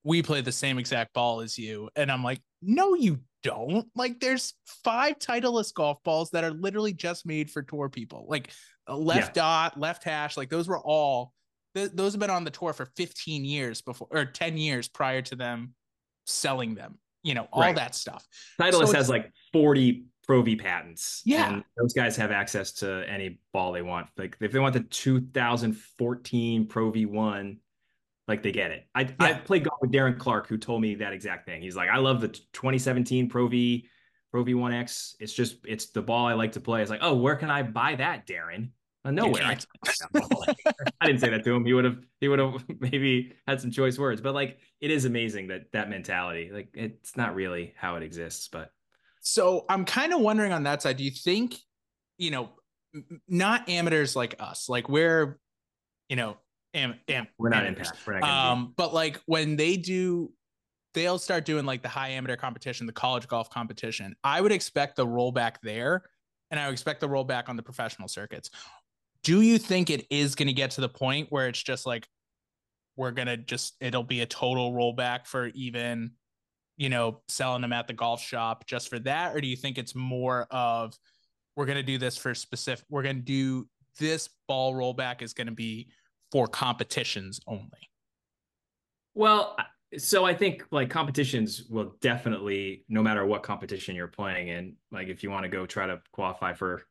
"We 0.04 0.22
play 0.22 0.40
the 0.40 0.52
same 0.52 0.78
exact 0.78 1.12
ball 1.14 1.40
as 1.40 1.58
you," 1.58 1.90
and 1.96 2.10
I'm 2.10 2.24
like, 2.24 2.40
"No, 2.62 2.94
you." 2.94 3.20
Don't 3.42 3.86
like 3.94 4.18
there's 4.18 4.54
five 4.82 5.20
titleist 5.20 5.74
golf 5.74 6.02
balls 6.02 6.30
that 6.30 6.42
are 6.42 6.50
literally 6.50 6.92
just 6.92 7.24
made 7.24 7.48
for 7.48 7.62
tour 7.62 7.88
people. 7.88 8.26
Like 8.28 8.50
a 8.88 8.96
left 8.96 9.34
dot, 9.34 9.78
left 9.78 10.02
hash, 10.02 10.36
like 10.36 10.48
those 10.50 10.66
were 10.66 10.80
all 10.80 11.32
th- 11.76 11.92
those 11.94 12.14
have 12.14 12.18
been 12.18 12.30
on 12.30 12.42
the 12.42 12.50
tour 12.50 12.72
for 12.72 12.86
15 12.96 13.44
years 13.44 13.82
before 13.82 14.08
or 14.10 14.24
10 14.24 14.56
years 14.56 14.88
prior 14.88 15.22
to 15.22 15.36
them 15.36 15.74
selling 16.26 16.74
them. 16.74 16.98
You 17.22 17.34
know, 17.34 17.46
all 17.52 17.60
Right. 17.60 17.76
that 17.76 17.94
stuff. 17.94 18.26
Titleist 18.60 18.88
so 18.88 18.92
has 18.94 19.08
like 19.08 19.30
40 19.52 20.06
Pro 20.26 20.42
V 20.42 20.56
patents. 20.56 21.22
Yeah. 21.24 21.48
And 21.48 21.64
those 21.76 21.92
guys 21.92 22.16
have 22.16 22.32
access 22.32 22.72
to 22.72 23.08
any 23.08 23.38
ball 23.52 23.72
they 23.72 23.82
want. 23.82 24.08
Like 24.16 24.36
if 24.40 24.52
they 24.52 24.58
want 24.58 24.74
the 24.74 24.80
2014 24.80 26.66
Pro 26.66 26.92
V1, 26.92 27.58
like 28.26 28.42
they 28.42 28.50
get 28.50 28.72
it. 28.72 28.86
I, 28.94 29.08
I 29.20 29.34
played 29.34 29.64
golf 29.64 29.78
with 29.80 29.92
Darren 29.92 30.18
Clarke, 30.18 30.48
who 30.48 30.58
told 30.58 30.82
me 30.82 30.96
that 30.96 31.12
exact 31.12 31.46
thing. 31.46 31.62
He's 31.62 31.76
like, 31.76 31.88
I 31.88 31.98
love 31.98 32.20
the 32.20 32.28
2017 32.28 33.28
Pro 33.28 33.46
V, 33.46 33.88
Pro 34.32 34.44
V1X. 34.44 35.14
It's 35.20 35.32
just, 35.32 35.58
it's 35.64 35.86
the 35.90 36.02
ball 36.02 36.26
I 36.26 36.32
like 36.32 36.52
to 36.52 36.60
play. 36.60 36.82
It's 36.82 36.90
like, 36.90 37.00
oh, 37.02 37.14
where 37.14 37.36
can 37.36 37.50
I 37.50 37.62
buy 37.62 37.94
that, 37.94 38.26
Darren? 38.26 38.70
Uh, 39.04 39.12
nowhere. 39.12 39.44
I. 39.44 39.58
I 41.00 41.06
didn't 41.06 41.20
say 41.20 41.30
that 41.30 41.44
to 41.44 41.54
him. 41.54 41.64
He 41.64 41.72
would 41.72 41.84
have, 41.84 41.98
he 42.20 42.26
would 42.26 42.40
have 42.40 42.64
maybe 42.80 43.32
had 43.46 43.60
some 43.60 43.70
choice 43.70 43.96
words, 43.96 44.20
but 44.20 44.34
like, 44.34 44.58
it 44.80 44.90
is 44.90 45.04
amazing 45.04 45.46
that 45.48 45.70
that 45.70 45.88
mentality, 45.88 46.50
like, 46.52 46.70
it's 46.74 47.16
not 47.16 47.36
really 47.36 47.74
how 47.76 47.94
it 47.94 48.02
exists, 48.02 48.48
but 48.48 48.72
So 49.28 49.64
I'm 49.68 49.84
kind 49.84 50.14
of 50.14 50.20
wondering 50.20 50.52
on 50.52 50.62
that 50.62 50.82
side, 50.82 50.98
do 50.98 51.02
you 51.02 51.10
think, 51.10 51.56
you 52.16 52.30
know, 52.30 52.50
not 53.26 53.68
amateurs 53.68 54.14
like 54.14 54.36
us, 54.38 54.68
like 54.68 54.88
we're, 54.88 55.40
you 56.08 56.14
know, 56.14 56.36
am, 56.74 56.94
am, 57.08 57.26
we're 57.36 57.48
not 57.48 57.66
amateurs. 57.66 57.90
We're 58.06 58.20
not 58.20 58.52
Um, 58.52 58.72
but 58.76 58.94
like 58.94 59.20
when 59.26 59.56
they 59.56 59.76
do 59.76 60.32
they'll 60.94 61.18
start 61.18 61.44
doing 61.44 61.66
like 61.66 61.82
the 61.82 61.88
high 61.88 62.10
amateur 62.10 62.36
competition, 62.36 62.86
the 62.86 62.92
college 62.92 63.26
golf 63.26 63.50
competition. 63.50 64.14
I 64.22 64.40
would 64.40 64.52
expect 64.52 64.94
the 64.94 65.04
rollback 65.04 65.56
there, 65.60 66.04
and 66.52 66.60
I 66.60 66.66
would 66.66 66.72
expect 66.72 67.00
the 67.00 67.08
rollback 67.08 67.48
on 67.48 67.56
the 67.56 67.64
professional 67.64 68.06
circuits. 68.06 68.50
Do 69.24 69.40
you 69.40 69.58
think 69.58 69.90
it 69.90 70.06
is 70.08 70.36
going 70.36 70.46
to 70.46 70.54
get 70.54 70.70
to 70.72 70.80
the 70.80 70.88
point 70.88 71.26
where 71.30 71.48
it's 71.48 71.62
just 71.62 71.84
like 71.84 72.06
we're 72.96 73.10
gonna 73.10 73.36
just 73.36 73.74
it'll 73.80 74.04
be 74.04 74.20
a 74.20 74.26
total 74.26 74.72
rollback 74.72 75.26
for 75.26 75.48
even 75.48 76.12
you 76.76 76.88
know 76.88 77.20
selling 77.28 77.62
them 77.62 77.72
at 77.72 77.86
the 77.86 77.92
golf 77.92 78.22
shop 78.22 78.66
just 78.66 78.88
for 78.88 78.98
that, 79.00 79.34
or 79.34 79.40
do 79.40 79.46
you 79.46 79.56
think 79.56 79.78
it's 79.78 79.94
more 79.94 80.46
of 80.50 80.98
we're 81.56 81.66
gonna 81.66 81.82
do 81.82 81.98
this 81.98 82.16
for 82.16 82.34
specific? 82.34 82.84
We're 82.88 83.02
gonna 83.02 83.14
do 83.20 83.66
this 83.98 84.28
ball 84.48 84.74
rollback 84.74 85.22
is 85.22 85.32
going 85.32 85.46
to 85.46 85.52
be 85.52 85.88
for 86.32 86.46
competitions 86.46 87.40
only. 87.46 87.90
Well, 89.14 89.56
so 89.96 90.24
I 90.24 90.34
think 90.34 90.64
like 90.70 90.90
competitions 90.90 91.64
will 91.70 91.94
definitely, 92.00 92.84
no 92.88 93.02
matter 93.02 93.24
what 93.24 93.42
competition 93.42 93.94
you're 93.94 94.08
playing 94.08 94.48
in, 94.48 94.74
like 94.90 95.08
if 95.08 95.22
you 95.22 95.30
want 95.30 95.44
to 95.44 95.48
go 95.48 95.64
try 95.64 95.86
to 95.86 96.00
qualify 96.12 96.52
for 96.52 96.82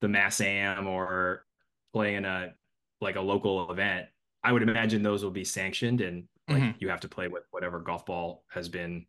the 0.00 0.08
Mass 0.08 0.40
Am 0.40 0.86
or 0.86 1.44
play 1.92 2.14
in 2.14 2.24
a 2.24 2.52
like 3.00 3.16
a 3.16 3.20
local 3.20 3.70
event, 3.70 4.06
I 4.44 4.52
would 4.52 4.62
imagine 4.62 5.02
those 5.02 5.24
will 5.24 5.30
be 5.30 5.44
sanctioned 5.44 6.00
and 6.00 6.24
like 6.48 6.62
mm-hmm. 6.62 6.76
you 6.78 6.88
have 6.88 7.00
to 7.00 7.08
play 7.08 7.28
with 7.28 7.44
whatever 7.50 7.80
golf 7.80 8.06
ball 8.06 8.44
has 8.50 8.68
been 8.68 9.06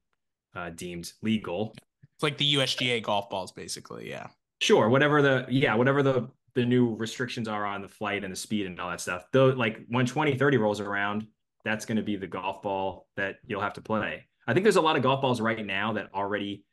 uh, 0.55 0.69
deemed 0.71 1.11
legal. 1.21 1.73
It's 2.15 2.23
like 2.23 2.37
the 2.37 2.55
USGA 2.55 3.01
golf 3.01 3.29
balls, 3.29 3.51
basically. 3.51 4.09
Yeah. 4.09 4.27
Sure. 4.61 4.89
Whatever 4.89 5.21
the 5.21 5.45
yeah, 5.49 5.75
whatever 5.75 6.03
the 6.03 6.29
the 6.55 6.65
new 6.65 6.95
restrictions 6.95 7.47
are 7.47 7.65
on 7.65 7.81
the 7.81 7.87
flight 7.87 8.23
and 8.23 8.31
the 8.31 8.37
speed 8.37 8.65
and 8.65 8.79
all 8.79 8.89
that 8.89 9.01
stuff. 9.01 9.23
Though, 9.31 9.47
like 9.47 9.85
when 9.87 10.05
2030 10.05 10.57
rolls 10.57 10.79
around, 10.79 11.27
that's 11.63 11.85
going 11.85 11.97
to 11.97 12.03
be 12.03 12.15
the 12.15 12.27
golf 12.27 12.61
ball 12.61 13.07
that 13.15 13.37
you'll 13.45 13.61
have 13.61 13.73
to 13.73 13.81
play. 13.81 14.25
I 14.47 14.53
think 14.53 14.63
there's 14.63 14.77
a 14.77 14.81
lot 14.81 14.95
of 14.95 15.03
golf 15.03 15.21
balls 15.21 15.39
right 15.39 15.63
now 15.63 15.93
that 15.93 16.09
already 16.13 16.65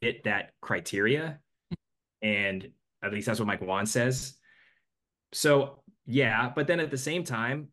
fit 0.00 0.24
that 0.24 0.50
criteria. 0.60 1.40
And 2.22 2.68
at 3.02 3.12
least 3.12 3.26
that's 3.26 3.38
what 3.38 3.46
Mike 3.46 3.62
Whan 3.62 3.86
says. 3.86 4.34
So, 5.32 5.82
yeah. 6.06 6.52
But 6.54 6.66
then 6.66 6.80
at 6.80 6.90
the 6.90 6.98
same 6.98 7.24
time, 7.24 7.68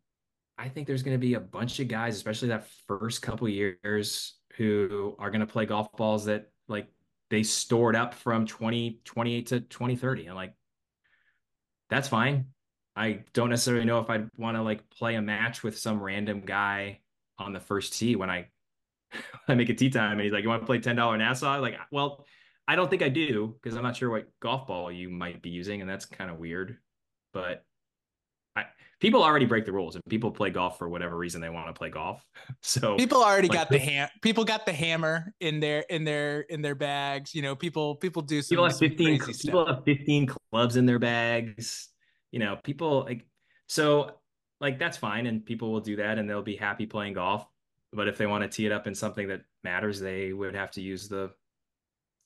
I 0.62 0.68
think 0.68 0.86
there's 0.86 1.02
going 1.02 1.16
to 1.16 1.20
be 1.20 1.34
a 1.34 1.40
bunch 1.40 1.80
of 1.80 1.88
guys, 1.88 2.14
especially 2.14 2.48
that 2.48 2.68
first 2.86 3.20
couple 3.20 3.48
years, 3.48 4.34
who 4.56 5.16
are 5.18 5.28
going 5.28 5.40
to 5.40 5.46
play 5.46 5.66
golf 5.66 5.90
balls 5.96 6.26
that 6.26 6.50
like 6.68 6.86
they 7.30 7.42
stored 7.42 7.96
up 7.96 8.14
from 8.14 8.46
2028 8.46 9.46
to 9.48 9.60
2030. 9.60 10.26
And 10.26 10.36
like, 10.36 10.54
that's 11.90 12.06
fine. 12.06 12.46
I 12.94 13.24
don't 13.32 13.50
necessarily 13.50 13.84
know 13.84 13.98
if 13.98 14.08
I'd 14.08 14.28
want 14.36 14.56
to 14.56 14.62
like 14.62 14.88
play 14.88 15.16
a 15.16 15.22
match 15.22 15.64
with 15.64 15.76
some 15.78 16.00
random 16.00 16.42
guy 16.42 17.00
on 17.38 17.52
the 17.52 17.60
first 17.60 17.94
tee 17.94 18.14
when 18.14 18.30
I 18.30 18.46
I 19.48 19.54
make 19.54 19.68
a 19.68 19.74
tee 19.74 19.90
time 19.90 20.12
and 20.12 20.20
he's 20.20 20.32
like, 20.32 20.44
"You 20.44 20.48
want 20.48 20.62
to 20.62 20.66
play 20.66 20.78
ten 20.78 20.94
dollar 20.94 21.18
Nassau?" 21.18 21.58
Like, 21.60 21.74
well, 21.90 22.24
I 22.68 22.76
don't 22.76 22.88
think 22.88 23.02
I 23.02 23.08
do 23.08 23.56
because 23.60 23.76
I'm 23.76 23.82
not 23.82 23.96
sure 23.96 24.10
what 24.10 24.28
golf 24.40 24.68
ball 24.68 24.92
you 24.92 25.10
might 25.10 25.42
be 25.42 25.50
using, 25.50 25.80
and 25.80 25.90
that's 25.90 26.04
kind 26.04 26.30
of 26.30 26.38
weird. 26.38 26.78
But 27.32 27.64
I 28.54 28.66
people 29.02 29.24
already 29.24 29.46
break 29.46 29.66
the 29.66 29.72
rules 29.72 29.96
and 29.96 30.04
people 30.08 30.30
play 30.30 30.48
golf 30.48 30.78
for 30.78 30.88
whatever 30.88 31.16
reason 31.16 31.40
they 31.40 31.50
want 31.50 31.66
to 31.66 31.72
play 31.72 31.90
golf. 31.90 32.24
So 32.64 32.96
people 32.96 33.22
already 33.22 33.48
like, 33.48 33.58
got 33.58 33.68
the 33.70 33.78
ham. 33.78 34.08
People 34.22 34.44
got 34.44 34.64
the 34.66 34.72
hammer 34.72 35.34
in 35.40 35.58
their 35.58 35.80
in 35.90 36.04
their 36.04 36.42
in 36.42 36.62
their 36.62 36.76
bags. 36.76 37.34
You 37.34 37.42
know, 37.42 37.56
people 37.56 37.96
people 37.96 38.22
do 38.22 38.40
some. 38.40 38.54
People 38.54 38.68
have 38.68 38.78
fifteen. 38.78 39.18
People 39.18 39.34
stuff. 39.34 39.68
have 39.68 39.84
fifteen 39.84 40.26
clubs 40.26 40.76
in 40.76 40.86
their 40.86 41.00
bags. 41.00 41.88
You 42.30 42.38
know, 42.38 42.58
people 42.62 43.02
like 43.02 43.26
so 43.66 44.12
like 44.60 44.78
that's 44.78 44.96
fine, 44.96 45.26
and 45.26 45.44
people 45.44 45.72
will 45.72 45.80
do 45.80 45.96
that, 45.96 46.18
and 46.18 46.30
they'll 46.30 46.42
be 46.42 46.56
happy 46.56 46.86
playing 46.86 47.14
golf. 47.14 47.44
But 47.92 48.06
if 48.06 48.16
they 48.16 48.26
want 48.26 48.42
to 48.42 48.48
tee 48.48 48.66
it 48.66 48.72
up 48.72 48.86
in 48.86 48.94
something 48.94 49.26
that 49.28 49.40
matters, 49.64 49.98
they 49.98 50.32
would 50.32 50.54
have 50.54 50.70
to 50.72 50.80
use 50.80 51.08
the 51.08 51.32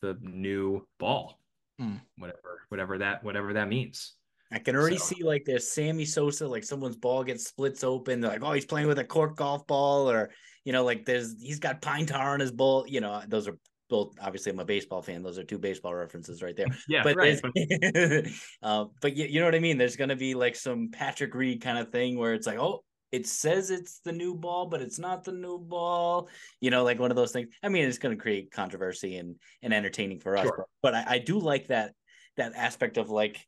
the 0.02 0.18
new 0.20 0.86
ball, 0.98 1.40
hmm. 1.78 1.96
whatever 2.18 2.60
whatever 2.68 2.98
that 2.98 3.24
whatever 3.24 3.54
that 3.54 3.68
means. 3.68 4.14
I 4.52 4.58
can 4.58 4.76
already 4.76 4.98
so. 4.98 5.14
see 5.14 5.24
like 5.24 5.44
there's 5.44 5.72
Sammy 5.72 6.04
Sosa, 6.04 6.46
like 6.46 6.64
someone's 6.64 6.96
ball 6.96 7.24
gets 7.24 7.46
splits 7.46 7.82
open. 7.82 8.20
They're 8.20 8.30
like, 8.30 8.42
oh, 8.42 8.52
he's 8.52 8.66
playing 8.66 8.86
with 8.86 8.98
a 8.98 9.04
cork 9.04 9.36
golf 9.36 9.66
ball, 9.66 10.10
or 10.10 10.30
you 10.64 10.72
know, 10.72 10.84
like 10.84 11.04
there's 11.04 11.34
he's 11.40 11.58
got 11.58 11.82
pine 11.82 12.06
tar 12.06 12.32
on 12.32 12.40
his 12.40 12.52
ball. 12.52 12.84
You 12.86 13.00
know, 13.00 13.22
those 13.26 13.48
are 13.48 13.58
both 13.88 14.14
obviously 14.20 14.52
I'm 14.52 14.58
a 14.58 14.64
baseball 14.64 15.02
fan. 15.02 15.22
Those 15.22 15.38
are 15.38 15.44
two 15.44 15.58
baseball 15.58 15.94
references 15.94 16.42
right 16.42 16.56
there. 16.56 16.66
Yeah, 16.88 17.02
but 17.02 17.16
right. 17.16 17.40
uh, 18.62 18.84
but 19.00 19.16
you, 19.16 19.26
you 19.26 19.40
know 19.40 19.46
what 19.46 19.54
I 19.54 19.60
mean. 19.60 19.78
There's 19.78 19.96
gonna 19.96 20.16
be 20.16 20.34
like 20.34 20.56
some 20.56 20.90
Patrick 20.92 21.34
Reed 21.34 21.60
kind 21.60 21.78
of 21.78 21.90
thing 21.90 22.18
where 22.18 22.34
it's 22.34 22.46
like, 22.46 22.58
oh, 22.58 22.84
it 23.12 23.26
says 23.26 23.70
it's 23.70 24.00
the 24.04 24.12
new 24.12 24.34
ball, 24.34 24.66
but 24.66 24.82
it's 24.82 24.98
not 24.98 25.24
the 25.24 25.32
new 25.32 25.58
ball. 25.58 26.28
You 26.60 26.70
know, 26.70 26.84
like 26.84 26.98
one 26.98 27.10
of 27.10 27.16
those 27.16 27.32
things. 27.32 27.48
I 27.62 27.68
mean, 27.68 27.84
it's 27.84 27.98
gonna 27.98 28.16
create 28.16 28.50
controversy 28.52 29.16
and 29.16 29.36
and 29.62 29.74
entertaining 29.74 30.20
for 30.20 30.36
us. 30.36 30.44
Sure. 30.44 30.66
But, 30.82 30.92
but 30.92 30.94
I, 30.94 31.14
I 31.14 31.18
do 31.18 31.38
like 31.38 31.68
that 31.68 31.92
that 32.36 32.54
aspect 32.54 32.96
of 32.96 33.08
like 33.08 33.44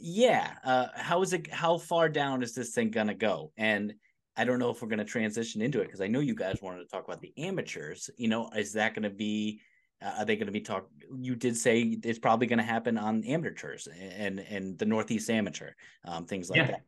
yeah 0.00 0.54
uh 0.64 0.86
how 0.94 1.22
is 1.22 1.32
it 1.32 1.52
how 1.52 1.78
far 1.78 2.08
down 2.08 2.42
is 2.42 2.54
this 2.54 2.70
thing 2.70 2.90
gonna 2.90 3.14
go 3.14 3.52
and 3.56 3.94
i 4.36 4.44
don't 4.44 4.58
know 4.58 4.70
if 4.70 4.82
we're 4.82 4.88
gonna 4.88 5.04
transition 5.04 5.62
into 5.62 5.80
it 5.80 5.86
because 5.86 6.00
i 6.00 6.06
know 6.06 6.20
you 6.20 6.34
guys 6.34 6.58
wanted 6.62 6.78
to 6.78 6.86
talk 6.86 7.04
about 7.04 7.20
the 7.20 7.32
amateurs 7.38 8.10
you 8.16 8.28
know 8.28 8.48
is 8.56 8.72
that 8.72 8.94
gonna 8.94 9.10
be 9.10 9.60
uh, 10.02 10.12
are 10.18 10.24
they 10.24 10.36
going 10.36 10.46
to 10.46 10.52
be 10.52 10.60
talk 10.60 10.88
you 11.18 11.34
did 11.34 11.56
say 11.56 11.98
it's 12.02 12.18
probably 12.18 12.46
going 12.46 12.58
to 12.58 12.64
happen 12.64 12.98
on 12.98 13.24
amateurs 13.24 13.88
and 14.00 14.40
and 14.40 14.78
the 14.78 14.84
northeast 14.84 15.30
amateur 15.30 15.70
um, 16.04 16.26
things 16.26 16.50
like 16.50 16.58
yeah. 16.58 16.66
that 16.66 16.82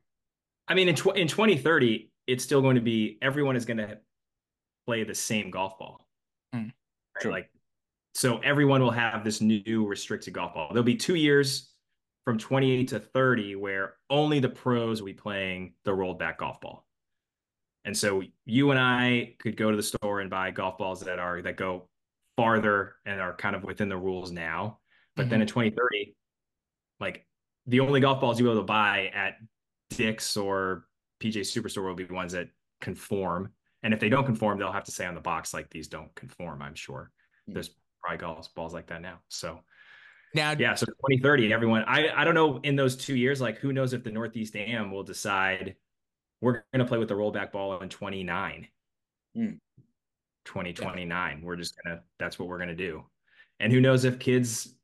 i 0.67 0.75
mean 0.75 0.89
in, 0.89 0.95
tw- 0.95 1.17
in 1.17 1.27
2030 1.27 2.11
it's 2.27 2.45
still 2.45 2.61
going 2.61 2.75
to 2.75 2.83
be 2.83 3.19
everyone 3.23 3.57
is 3.57 3.65
going 3.65 3.79
to 3.79 3.99
play 4.87 5.05
the 5.05 5.15
same 5.15 5.51
golf 5.51 5.79
ball 5.79 6.07
mm, 6.55 6.65
right? 6.65 6.73
True. 7.21 7.33
like 7.33 7.51
so 8.15 8.39
everyone 8.39 8.83
will 8.83 8.91
have 8.91 9.25
this 9.25 9.41
new 9.41 9.87
restricted 9.87 10.35
golf 10.35 10.55
ball 10.55 10.69
there'll 10.71 10.83
be 10.83 10.97
two 10.97 11.15
years 11.15 11.68
from 12.29 12.37
28 12.37 12.89
to 12.89 13.01
30 13.01 13.57
where 13.57 13.95
only 14.11 14.39
the 14.39 14.51
pros 14.51 15.01
will 15.01 15.07
be 15.07 15.15
playing 15.15 15.73
the 15.87 15.95
rolled 15.95 16.19
back 16.19 16.41
golf 16.41 16.61
ball. 16.61 16.85
And 17.87 17.97
so 17.97 18.23
you 18.45 18.71
and 18.71 18.79
I 18.79 19.35
could 19.39 19.57
go 19.57 19.71
to 19.71 19.77
the 19.79 19.83
store 19.83 20.21
and 20.21 20.29
buy 20.29 20.51
golf 20.51 20.77
balls 20.77 21.01
that 21.01 21.19
are 21.19 21.41
that 21.41 21.57
go 21.57 21.89
farther 22.37 22.97
and 23.07 23.19
are 23.19 23.35
kind 23.35 23.57
of 23.57 23.65
within 23.65 23.89
the 23.89 23.97
rules 23.97 24.31
now. 24.31 24.79
But 25.17 25.23
mm-hmm. 25.23 25.31
then 25.31 25.41
in 25.41 25.47
2030, 25.47 26.15
like 27.01 27.27
the 27.67 27.81
only 27.81 28.01
golf 28.01 28.21
balls 28.21 28.39
you'll 28.39 28.51
be 28.51 28.53
able 28.53 28.61
to 28.61 28.67
buy 28.67 29.11
at 29.15 29.37
Dick's 29.89 30.37
or 30.37 30.85
PGA 31.23 31.41
Superstore 31.41 31.87
will 31.87 31.95
be 31.95 32.05
ones 32.05 32.35
that 32.35 32.51
conform. 32.83 33.53
And 33.83 33.95
if 33.95 34.01
they 34.01 34.11
don't 34.11 34.27
conform, 34.27 34.59
they'll 34.59 34.71
have 34.71 34.85
to 34.85 34.93
say 34.93 35.07
on 35.07 35.15
the 35.15 35.23
box 35.23 35.55
like 35.55 35.71
these 35.71 35.89
don't 35.89 36.15
conform. 36.15 36.61
I'm 36.61 36.75
sure 36.75 37.11
mm-hmm. 37.45 37.55
there's 37.55 37.71
probably 38.03 38.19
golf 38.19 38.55
balls 38.55 38.75
like 38.75 38.89
that 38.89 39.01
now. 39.01 39.21
So 39.29 39.61
now, 40.35 40.55
yeah, 40.59 40.75
so 40.75 40.87
2030, 40.87 41.53
everyone. 41.53 41.85
I 41.87 42.09
I 42.09 42.25
don't 42.25 42.35
know 42.35 42.61
in 42.63 42.77
those 42.77 42.97
two 42.97 43.17
years, 43.17 43.41
like 43.41 43.59
who 43.59 43.73
knows 43.73 43.93
if 43.93 44.05
the 44.05 44.11
Northeast 44.11 44.57
Am 44.57 44.91
will 44.91 45.03
decide 45.03 45.77
we're 46.41 46.65
going 46.73 46.81
to 46.81 46.85
play 46.85 46.99
with 46.99 47.09
the 47.09 47.15
rollback 47.15 47.51
ball 47.51 47.81
in 47.81 47.89
29, 47.89 48.69
mm. 49.37 49.59
2029. 50.45 51.39
Yeah. 51.39 51.45
We're 51.45 51.57
just 51.57 51.75
gonna 51.83 52.01
that's 52.19 52.39
what 52.39 52.49
we're 52.49 52.59
gonna 52.59 52.75
do, 52.75 53.05
and 53.61 53.73
who 53.73 53.81
knows 53.81 54.05
if 54.05 54.19
kids 54.19 54.75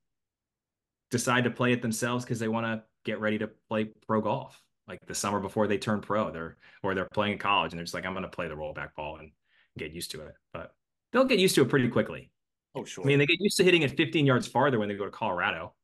decide 1.11 1.45
to 1.45 1.51
play 1.51 1.73
it 1.73 1.83
themselves 1.83 2.25
because 2.25 2.39
they 2.39 2.49
want 2.49 2.67
to 2.67 2.83
get 3.05 3.21
ready 3.21 3.39
to 3.39 3.49
play 3.69 3.85
pro 4.07 4.21
golf 4.21 4.61
like 4.89 4.99
the 5.07 5.15
summer 5.15 5.41
before 5.41 5.67
they 5.67 5.79
turn 5.79 6.01
pro. 6.01 6.31
They're 6.31 6.57
or 6.83 6.95
they're 6.95 7.09
playing 7.13 7.35
in 7.35 7.39
college 7.39 7.73
and 7.73 7.79
they're 7.79 7.85
just 7.85 7.95
like, 7.95 8.05
I'm 8.05 8.13
going 8.13 8.25
to 8.25 8.29
play 8.29 8.49
the 8.49 8.55
rollback 8.55 8.95
ball 8.97 9.19
and 9.19 9.31
get 9.79 9.93
used 9.93 10.11
to 10.13 10.23
it. 10.23 10.35
But 10.53 10.75
they'll 11.13 11.25
get 11.25 11.39
used 11.39 11.55
to 11.57 11.63
it 11.63 11.69
pretty 11.69 11.89
quickly. 11.89 12.31
Oh, 12.75 12.85
sure. 12.85 13.05
I 13.05 13.07
mean, 13.07 13.19
they 13.19 13.27
get 13.27 13.41
used 13.41 13.57
to 13.59 13.65
hitting 13.65 13.83
it 13.83 13.97
15 13.97 14.27
yards 14.27 14.49
farther 14.49 14.79
when 14.79 14.89
they 14.89 14.97
go 14.97 15.05
to 15.05 15.11
Colorado, 15.11 15.75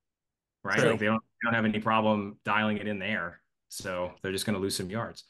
right? 0.64 0.78
Like 0.78 0.98
they 0.98 1.06
don't 1.06 1.22
they 1.22 1.46
don't 1.46 1.54
have 1.54 1.64
any 1.64 1.80
problem 1.80 2.38
dialing 2.44 2.78
it 2.78 2.88
in 2.88 2.98
there, 2.98 3.40
so 3.68 4.12
they're 4.22 4.32
just 4.32 4.46
going 4.46 4.54
to 4.54 4.60
lose 4.60 4.76
some 4.76 4.90
yards. 4.90 5.24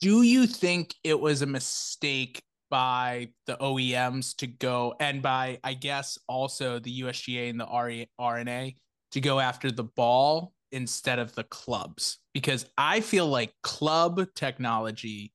Do 0.00 0.22
you 0.22 0.46
think 0.46 0.94
it 1.04 1.18
was 1.18 1.42
a 1.42 1.46
mistake 1.46 2.42
by 2.70 3.28
the 3.46 3.56
OEMs 3.56 4.36
to 4.36 4.46
go 4.46 4.94
and 4.98 5.22
by 5.22 5.58
I 5.62 5.74
guess 5.74 6.18
also 6.28 6.78
the 6.78 7.02
USGA 7.02 7.50
and 7.50 7.60
the 7.60 8.06
R&A 8.18 8.76
to 9.12 9.20
go 9.20 9.40
after 9.40 9.70
the 9.70 9.84
ball 9.84 10.52
instead 10.70 11.18
of 11.18 11.34
the 11.34 11.44
clubs? 11.44 12.18
Because 12.32 12.66
I 12.78 13.00
feel 13.00 13.26
like 13.26 13.52
club 13.62 14.20
technology 14.34 15.32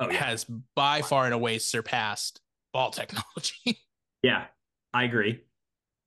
oh, 0.00 0.10
yeah. 0.10 0.24
has 0.24 0.46
by 0.74 1.02
far 1.02 1.24
and 1.24 1.34
away 1.34 1.58
surpassed 1.58 2.40
ball 2.72 2.90
technology. 2.90 3.80
Yeah, 4.22 4.46
I 4.96 5.02
agree. 5.04 5.42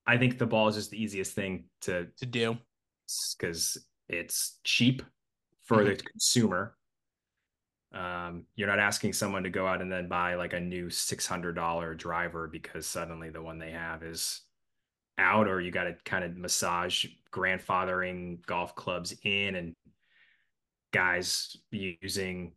I 0.04 0.18
think 0.18 0.36
the 0.36 0.46
ball 0.46 0.66
is 0.66 0.74
just 0.74 0.90
the 0.90 1.00
easiest 1.00 1.32
thing 1.32 1.66
to 1.82 2.08
to 2.18 2.26
do 2.26 2.58
because 3.38 3.78
it's 4.08 4.58
cheap 4.64 5.02
for 5.62 5.78
mm-hmm. 5.78 5.90
the 5.90 5.96
consumer. 5.96 6.76
Um, 7.94 8.46
you're 8.56 8.66
not 8.66 8.80
asking 8.80 9.12
someone 9.12 9.44
to 9.44 9.50
go 9.50 9.64
out 9.64 9.80
and 9.80 9.92
then 9.92 10.08
buy 10.08 10.34
like 10.34 10.54
a 10.54 10.60
new 10.60 10.90
six 10.90 11.24
hundred 11.24 11.54
dollar 11.54 11.94
driver 11.94 12.48
because 12.48 12.84
suddenly 12.84 13.30
the 13.30 13.40
one 13.40 13.60
they 13.60 13.70
have 13.70 14.02
is 14.02 14.40
out, 15.18 15.46
or 15.46 15.60
you 15.60 15.70
got 15.70 15.84
to 15.84 15.94
kind 16.04 16.24
of 16.24 16.36
massage 16.36 17.06
grandfathering 17.32 18.44
golf 18.44 18.74
clubs 18.74 19.14
in 19.22 19.54
and 19.54 19.76
guys 20.92 21.56
using 21.70 22.54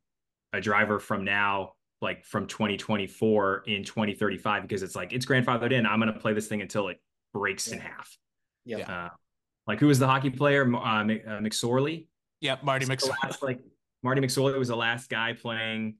a 0.52 0.60
driver 0.60 0.98
from 0.98 1.24
now 1.24 1.74
like 2.04 2.26
from 2.26 2.46
2024 2.46 3.64
in 3.68 3.84
2035 3.84 4.62
because 4.62 4.84
it's 4.84 4.96
like 4.96 5.14
it's 5.14 5.26
grandfathered 5.26 5.72
in. 5.72 5.86
I'm 5.86 6.00
going 6.00 6.14
to 6.14 6.20
play 6.20 6.34
this 6.34 6.48
thing 6.48 6.62
until 6.62 6.90
it 6.90 7.02
breaks 7.34 7.68
in 7.68 7.80
half. 7.80 8.16
Yeah. 8.66 9.06
Uh, 9.06 9.10
like 9.66 9.80
who 9.80 9.88
was 9.88 10.00
the 10.00 10.08
hockey 10.08 10.30
player? 10.30 10.64
Uh, 10.64 10.78
uh, 10.78 11.04
McSorley. 11.40 12.08
Yeah, 12.42 12.58
Marty 12.62 12.86
McSorley. 12.86 13.42
like 13.42 13.60
Marty 14.04 14.22
McSorley 14.22 14.60
was 14.60 14.68
the 14.68 14.76
last 14.76 15.10
guy 15.10 15.34
playing 15.34 15.96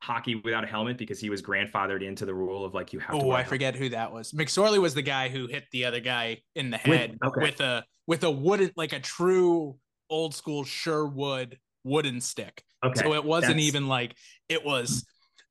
hockey 0.00 0.36
without 0.36 0.64
a 0.64 0.66
helmet 0.66 0.98
because 0.98 1.20
he 1.20 1.30
was 1.30 1.42
grandfathered 1.42 2.02
into 2.02 2.24
the 2.26 2.34
rule 2.34 2.64
of 2.64 2.74
like 2.74 2.92
you 2.92 2.98
have. 3.00 3.18
To 3.18 3.26
Oh, 3.26 3.30
I 3.32 3.44
forget 3.44 3.74
who 3.74 3.88
that 3.90 4.12
was. 4.12 4.32
McSorley 4.32 4.78
was 4.78 4.94
the 4.94 5.02
guy 5.02 5.28
who 5.28 5.46
hit 5.46 5.64
the 5.72 5.84
other 5.84 6.00
guy 6.00 6.38
in 6.54 6.70
the 6.70 6.78
head 6.78 7.18
with, 7.20 7.30
okay. 7.30 7.40
with 7.42 7.60
a 7.60 7.84
with 8.06 8.24
a 8.24 8.30
wooden 8.30 8.70
like 8.76 8.92
a 8.92 9.00
true 9.00 9.76
old 10.08 10.34
school 10.34 10.64
Sherwood 10.64 11.58
wooden 11.84 12.20
stick. 12.20 12.62
Okay. 12.84 13.00
So 13.00 13.14
it 13.14 13.24
wasn't 13.24 13.54
That's... 13.54 13.66
even 13.66 13.88
like 13.88 14.14
it 14.48 14.64
was 14.64 15.04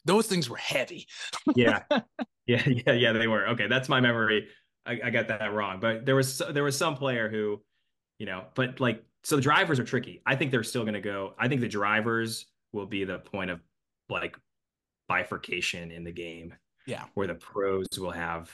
those 0.06 0.28
things 0.28 0.49
were 0.49 0.58
heavy. 0.58 1.08
yeah. 1.56 1.84
Yeah, 2.47 2.62
yeah, 2.68 2.93
yeah, 2.93 3.12
they 3.12 3.26
were. 3.26 3.47
Okay, 3.47 3.66
that's 3.66 3.89
my 3.89 3.99
memory. 3.99 4.47
I, 4.86 4.99
I 5.06 5.10
got 5.10 5.30
that 5.30 5.51
wrong. 5.51 5.80
But 5.80 6.06
there 6.06 6.16
was 6.16 6.41
there 6.51 6.64
was 6.64 6.78
some 6.78 6.95
player 6.95 7.28
who, 7.28 7.60
you 8.20 8.28
know, 8.28 8.43
but 8.53 8.80
like 8.80 9.03
so 9.24 9.36
the 9.36 9.41
drivers 9.41 9.80
are 9.80 9.84
tricky. 9.84 10.22
I 10.28 10.36
think 10.36 10.51
they're 10.51 10.64
still 10.64 10.86
gonna 10.86 11.01
go. 11.01 11.34
I 11.39 11.47
think 11.47 11.62
the 11.62 11.68
drivers 11.68 12.45
will 12.72 12.86
be 12.86 13.03
the 13.03 13.18
point 13.18 13.49
of 13.49 13.62
like 14.10 14.38
bifurcation 15.08 15.89
in 15.89 16.03
the 16.03 16.12
game. 16.12 16.53
Yeah. 16.86 17.06
Where 17.16 17.26
the 17.26 17.34
pros 17.34 17.88
will 17.97 18.12
have 18.12 18.51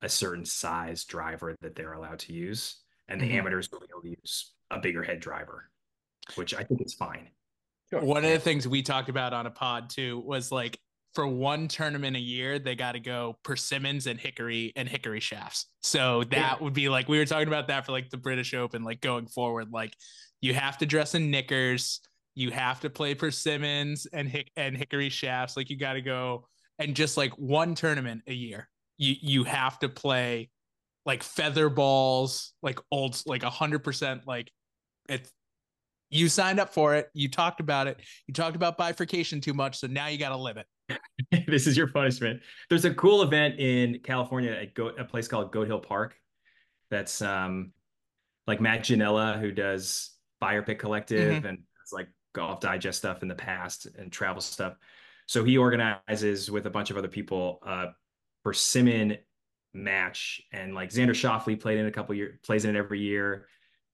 a 0.00 0.08
certain 0.08 0.44
size 0.44 1.04
driver 1.04 1.56
that 1.60 1.74
they're 1.74 1.94
allowed 1.94 2.20
to 2.20 2.32
use. 2.32 2.76
And 3.08 3.20
the 3.20 3.26
mm-hmm. 3.26 3.38
amateurs 3.38 3.68
will 3.72 3.80
be 3.80 3.86
able 3.90 4.02
to 4.02 4.10
use 4.10 4.52
a 4.70 4.78
bigger 4.78 5.02
head 5.02 5.20
driver, 5.20 5.70
which 6.36 6.54
I 6.54 6.62
think 6.62 6.82
is 6.82 6.94
fine. 6.94 7.30
Sure. 7.92 8.02
One 8.02 8.24
of 8.24 8.30
the 8.30 8.38
things 8.38 8.66
we 8.66 8.82
talked 8.82 9.10
about 9.10 9.34
on 9.34 9.46
a 9.46 9.50
pod 9.50 9.90
too 9.90 10.22
was 10.24 10.50
like 10.50 10.78
for 11.14 11.26
one 11.26 11.68
tournament 11.68 12.16
a 12.16 12.20
year, 12.20 12.58
they 12.58 12.74
got 12.74 12.92
to 12.92 13.00
go 13.00 13.36
persimmons 13.42 14.06
and 14.06 14.18
hickory 14.18 14.72
and 14.76 14.88
hickory 14.88 15.20
shafts. 15.20 15.66
So 15.82 16.24
that 16.24 16.36
yeah. 16.36 16.56
would 16.60 16.72
be 16.72 16.88
like 16.88 17.08
we 17.08 17.18
were 17.18 17.26
talking 17.26 17.48
about 17.48 17.68
that 17.68 17.84
for 17.84 17.92
like 17.92 18.08
the 18.08 18.16
British 18.16 18.54
Open, 18.54 18.82
like 18.82 19.00
going 19.02 19.26
forward, 19.26 19.68
like 19.72 19.94
you 20.40 20.54
have 20.54 20.78
to 20.78 20.86
dress 20.86 21.14
in 21.14 21.30
knickers, 21.30 22.00
you 22.34 22.50
have 22.50 22.80
to 22.80 22.88
play 22.88 23.14
persimmons 23.14 24.06
and 24.06 24.26
hick 24.26 24.50
and 24.56 24.74
hickory 24.74 25.10
shafts. 25.10 25.54
Like 25.54 25.68
you 25.68 25.76
got 25.76 25.94
to 25.94 26.02
go 26.02 26.48
and 26.78 26.96
just 26.96 27.18
like 27.18 27.32
one 27.34 27.74
tournament 27.74 28.22
a 28.26 28.32
year, 28.32 28.70
you 28.96 29.16
you 29.20 29.44
have 29.44 29.78
to 29.80 29.90
play 29.90 30.48
like 31.04 31.22
feather 31.22 31.68
balls, 31.68 32.54
like 32.62 32.78
old, 32.90 33.20
like 33.26 33.42
a 33.42 33.50
hundred 33.50 33.80
percent, 33.80 34.22
like 34.26 34.50
it's 35.10 35.30
you 36.12 36.28
signed 36.28 36.60
up 36.60 36.72
for 36.72 36.94
it. 36.94 37.08
You 37.14 37.28
talked 37.28 37.60
about 37.60 37.86
it. 37.86 38.00
You 38.26 38.34
talked 38.34 38.54
about 38.54 38.76
bifurcation 38.76 39.40
too 39.40 39.54
much. 39.54 39.78
So 39.78 39.86
now 39.86 40.08
you 40.08 40.18
got 40.18 40.28
to 40.28 40.36
live 40.36 40.58
it. 40.58 41.46
this 41.48 41.66
is 41.66 41.76
your 41.76 41.88
punishment. 41.88 42.40
There's 42.68 42.84
a 42.84 42.94
cool 42.94 43.22
event 43.22 43.58
in 43.58 44.00
California 44.04 44.52
at 44.52 44.74
Go- 44.74 44.88
a 44.88 45.04
place 45.04 45.26
called 45.26 45.52
Goat 45.52 45.66
Hill 45.66 45.80
Park. 45.80 46.14
That's 46.90 47.22
um, 47.22 47.72
like 48.46 48.60
Matt 48.60 48.80
Ginella, 48.80 49.40
who 49.40 49.50
does 49.50 50.10
Fire 50.38 50.62
Pit 50.62 50.78
Collective 50.78 51.36
mm-hmm. 51.36 51.46
and 51.46 51.58
it's 51.82 51.92
like 51.92 52.08
golf 52.34 52.60
digest 52.60 52.98
stuff 52.98 53.22
in 53.22 53.28
the 53.28 53.34
past 53.34 53.86
and 53.98 54.12
travel 54.12 54.42
stuff. 54.42 54.74
So 55.26 55.44
he 55.44 55.56
organizes 55.56 56.50
with 56.50 56.66
a 56.66 56.70
bunch 56.70 56.90
of 56.90 56.96
other 56.96 57.08
people 57.08 57.60
uh, 57.64 57.86
persimmon 58.44 59.18
match, 59.72 60.42
and 60.52 60.74
like 60.74 60.90
Xander 60.90 61.10
Schauffele 61.10 61.58
played 61.58 61.78
in 61.78 61.86
a 61.86 61.90
couple 61.90 62.14
years, 62.14 62.38
plays 62.44 62.64
in 62.64 62.76
it 62.76 62.78
every 62.78 63.00
year. 63.00 63.46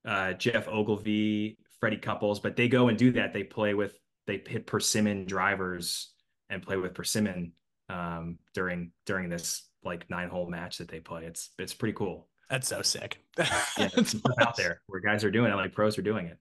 Uh, 0.05 0.33
Geoff 0.33 0.69
Ogilvy 0.69 1.59
Freddie 1.81 1.99
Couples, 1.99 2.41
but 2.41 2.57
they 2.57 2.69
go 2.69 2.89
and 2.89 2.99
do 2.99 3.13
that. 3.13 3.33
They 3.33 3.45
play 3.45 3.75
with 3.75 3.99
they 4.27 4.43
hit 4.47 4.67
persimmon 4.67 5.25
drivers 5.25 6.13
and 6.51 6.63
play 6.63 6.77
with 6.77 6.95
persimmon 6.95 7.53
um, 7.89 8.39
during 8.55 8.93
during 9.07 9.29
this 9.29 9.69
like 9.85 10.09
nine 10.11 10.29
hole 10.29 10.49
match 10.49 10.79
that 10.79 10.89
they 10.89 11.01
play. 11.01 11.25
It's 11.25 11.51
it's 11.59 11.75
pretty 11.75 11.95
cool. 11.95 12.29
That's 12.51 12.69
so 12.69 12.83
sick. 12.83 13.23
yeah, 13.37 13.63
it's 13.79 14.15
out 14.41 14.57
there 14.57 14.81
where 14.87 15.01
guys 15.01 15.25
are 15.25 15.31
doing 15.31 15.53
it, 15.53 15.57
like 15.57 15.73
pros 15.73 15.99
are 15.99 16.03
doing 16.03 16.27
it. 16.27 16.39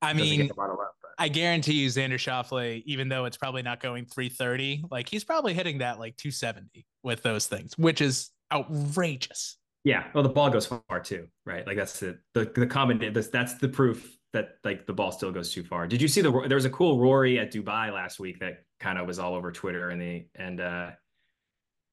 I 0.00 0.12
mean, 0.12 0.50
love, 0.56 0.78
I 1.18 1.28
guarantee 1.28 1.74
you, 1.74 1.88
Xander 1.88 2.12
Schauffele, 2.12 2.84
even 2.86 3.08
though 3.08 3.24
it's 3.24 3.36
probably 3.36 3.62
not 3.62 3.80
going 3.80 4.06
330, 4.06 4.84
like 4.92 5.08
he's 5.08 5.24
probably 5.24 5.54
hitting 5.54 5.78
that 5.78 5.98
like 5.98 6.16
270 6.16 6.86
with 7.02 7.22
those 7.24 7.48
things, 7.48 7.76
which 7.76 8.00
is 8.00 8.30
outrageous. 8.52 9.56
Yeah, 9.82 10.04
well, 10.14 10.22
the 10.22 10.28
ball 10.28 10.50
goes 10.50 10.66
far 10.66 11.00
too, 11.02 11.26
right? 11.44 11.66
Like 11.66 11.76
that's 11.76 11.98
the 11.98 12.18
the 12.34 12.44
the 12.54 12.66
common. 12.66 12.98
That's 13.12 13.54
the 13.54 13.68
proof 13.68 14.17
that 14.32 14.56
like 14.64 14.86
the 14.86 14.92
ball 14.92 15.10
still 15.10 15.32
goes 15.32 15.52
too 15.52 15.64
far. 15.64 15.86
Did 15.86 16.02
you 16.02 16.08
see 16.08 16.20
the 16.20 16.30
there 16.46 16.56
was 16.56 16.64
a 16.64 16.70
cool 16.70 16.98
Rory 16.98 17.38
at 17.38 17.52
Dubai 17.52 17.92
last 17.92 18.20
week 18.20 18.40
that 18.40 18.64
kind 18.78 18.98
of 18.98 19.06
was 19.06 19.18
all 19.18 19.34
over 19.34 19.50
Twitter 19.50 19.90
and 19.90 20.00
the 20.00 20.26
and 20.34 20.60
uh 20.60 20.90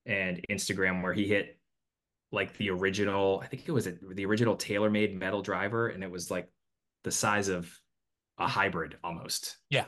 and 0.06 0.42
Instagram 0.50 1.02
where 1.02 1.14
he 1.14 1.26
hit 1.26 1.58
like 2.32 2.56
the 2.58 2.70
original 2.70 3.40
I 3.42 3.48
think 3.48 3.64
it 3.68 3.72
was 3.72 3.88
a, 3.88 3.94
the 4.14 4.26
original 4.26 4.56
TaylorMade 4.56 5.18
metal 5.18 5.42
driver 5.42 5.88
and 5.88 6.04
it 6.04 6.12
was 6.12 6.30
like 6.30 6.50
the 7.04 7.12
size 7.12 7.48
of 7.48 7.72
a 8.38 8.48
hybrid 8.48 8.98
almost. 9.04 9.58
Yeah. 9.70 9.86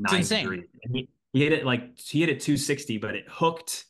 It's 0.00 0.12
insane. 0.12 0.64
He, 0.92 1.08
he 1.32 1.44
hit 1.44 1.52
it 1.52 1.64
like 1.64 1.96
he 1.98 2.20
hit 2.20 2.28
it 2.28 2.40
260 2.40 2.98
but 2.98 3.14
it 3.14 3.24
hooked 3.28 3.84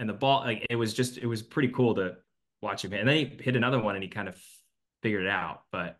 and 0.00 0.08
the 0.08 0.14
ball 0.14 0.40
like 0.40 0.66
it 0.68 0.76
was 0.76 0.92
just 0.92 1.18
it 1.18 1.26
was 1.26 1.42
pretty 1.42 1.68
cool 1.68 1.94
to 1.94 2.16
watch 2.60 2.84
him 2.84 2.90
hit. 2.90 3.00
And 3.00 3.08
then 3.08 3.16
he 3.16 3.38
hit 3.40 3.54
another 3.54 3.80
one 3.80 3.94
and 3.94 4.02
he 4.02 4.10
kind 4.10 4.28
of 4.28 4.36
figured 5.02 5.24
it 5.24 5.30
out 5.30 5.62
but 5.70 5.99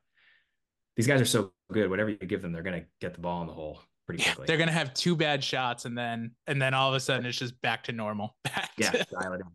these 1.01 1.07
guys 1.07 1.21
are 1.21 1.25
so 1.25 1.51
good. 1.73 1.89
Whatever 1.89 2.11
you 2.11 2.17
give 2.17 2.43
them, 2.43 2.53
they're 2.53 2.63
gonna 2.63 2.85
get 3.01 3.15
the 3.15 3.21
ball 3.21 3.41
in 3.41 3.47
the 3.47 3.55
hole 3.55 3.81
pretty 4.07 4.23
quickly. 4.23 4.43
Yeah, 4.43 4.47
they're 4.47 4.59
gonna 4.59 4.71
have 4.71 4.93
two 4.93 5.17
bad 5.17 5.43
shots, 5.43 5.87
and 5.87 5.97
then 5.97 6.33
and 6.47 6.61
then 6.61 6.75
all 6.75 6.91
of 6.91 6.95
a 6.95 7.01
sudden 7.01 7.25
it's 7.25 7.39
just 7.39 7.59
back 7.63 7.85
to 7.85 7.93
normal. 7.93 8.37
Back 8.45 8.71
yeah, 8.77 8.93
in. 8.95 9.01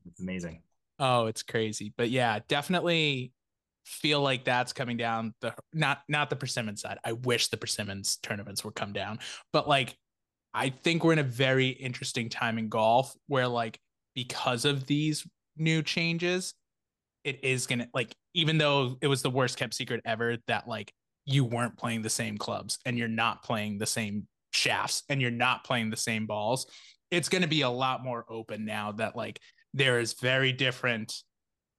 It's 0.07 0.19
amazing. 0.19 0.61
Oh, 0.97 1.27
it's 1.27 1.43
crazy. 1.43 1.93
But 1.95 2.09
yeah, 2.09 2.39
definitely 2.47 3.31
feel 3.85 4.21
like 4.21 4.43
that's 4.43 4.73
coming 4.73 4.97
down 4.97 5.35
the 5.41 5.53
not 5.71 6.01
not 6.09 6.31
the 6.31 6.35
persimmon 6.35 6.77
side. 6.77 6.97
I 7.03 7.11
wish 7.11 7.49
the 7.49 7.57
persimmons 7.57 8.17
tournaments 8.23 8.65
would 8.65 8.73
come 8.73 8.91
down, 8.91 9.19
but 9.53 9.67
like 9.67 9.95
I 10.53 10.69
think 10.69 11.03
we're 11.03 11.13
in 11.13 11.19
a 11.19 11.23
very 11.23 11.67
interesting 11.67 12.29
time 12.29 12.57
in 12.57 12.69
golf 12.69 13.13
where 13.27 13.47
like 13.47 13.79
because 14.15 14.65
of 14.65 14.87
these 14.87 15.27
new 15.57 15.83
changes, 15.83 16.55
it 17.23 17.43
is 17.43 17.67
gonna 17.67 17.87
like 17.93 18.15
even 18.33 18.57
though 18.57 18.97
it 19.01 19.07
was 19.07 19.21
the 19.21 19.29
worst 19.29 19.57
kept 19.57 19.73
secret 19.73 20.01
ever 20.05 20.37
that 20.47 20.67
like 20.67 20.91
you 21.25 21.43
weren't 21.43 21.77
playing 21.77 22.01
the 22.01 22.09
same 22.09 22.37
clubs 22.37 22.79
and 22.85 22.97
you're 22.97 23.07
not 23.07 23.43
playing 23.43 23.77
the 23.77 23.85
same 23.85 24.27
shafts 24.51 25.03
and 25.09 25.21
you're 25.21 25.31
not 25.31 25.63
playing 25.63 25.89
the 25.89 25.97
same 25.97 26.25
balls 26.25 26.67
it's 27.11 27.29
going 27.29 27.41
to 27.41 27.47
be 27.47 27.61
a 27.61 27.69
lot 27.69 28.03
more 28.03 28.25
open 28.29 28.65
now 28.65 28.91
that 28.91 29.15
like 29.15 29.39
there 29.73 29.99
is 29.99 30.13
very 30.13 30.51
different 30.51 31.13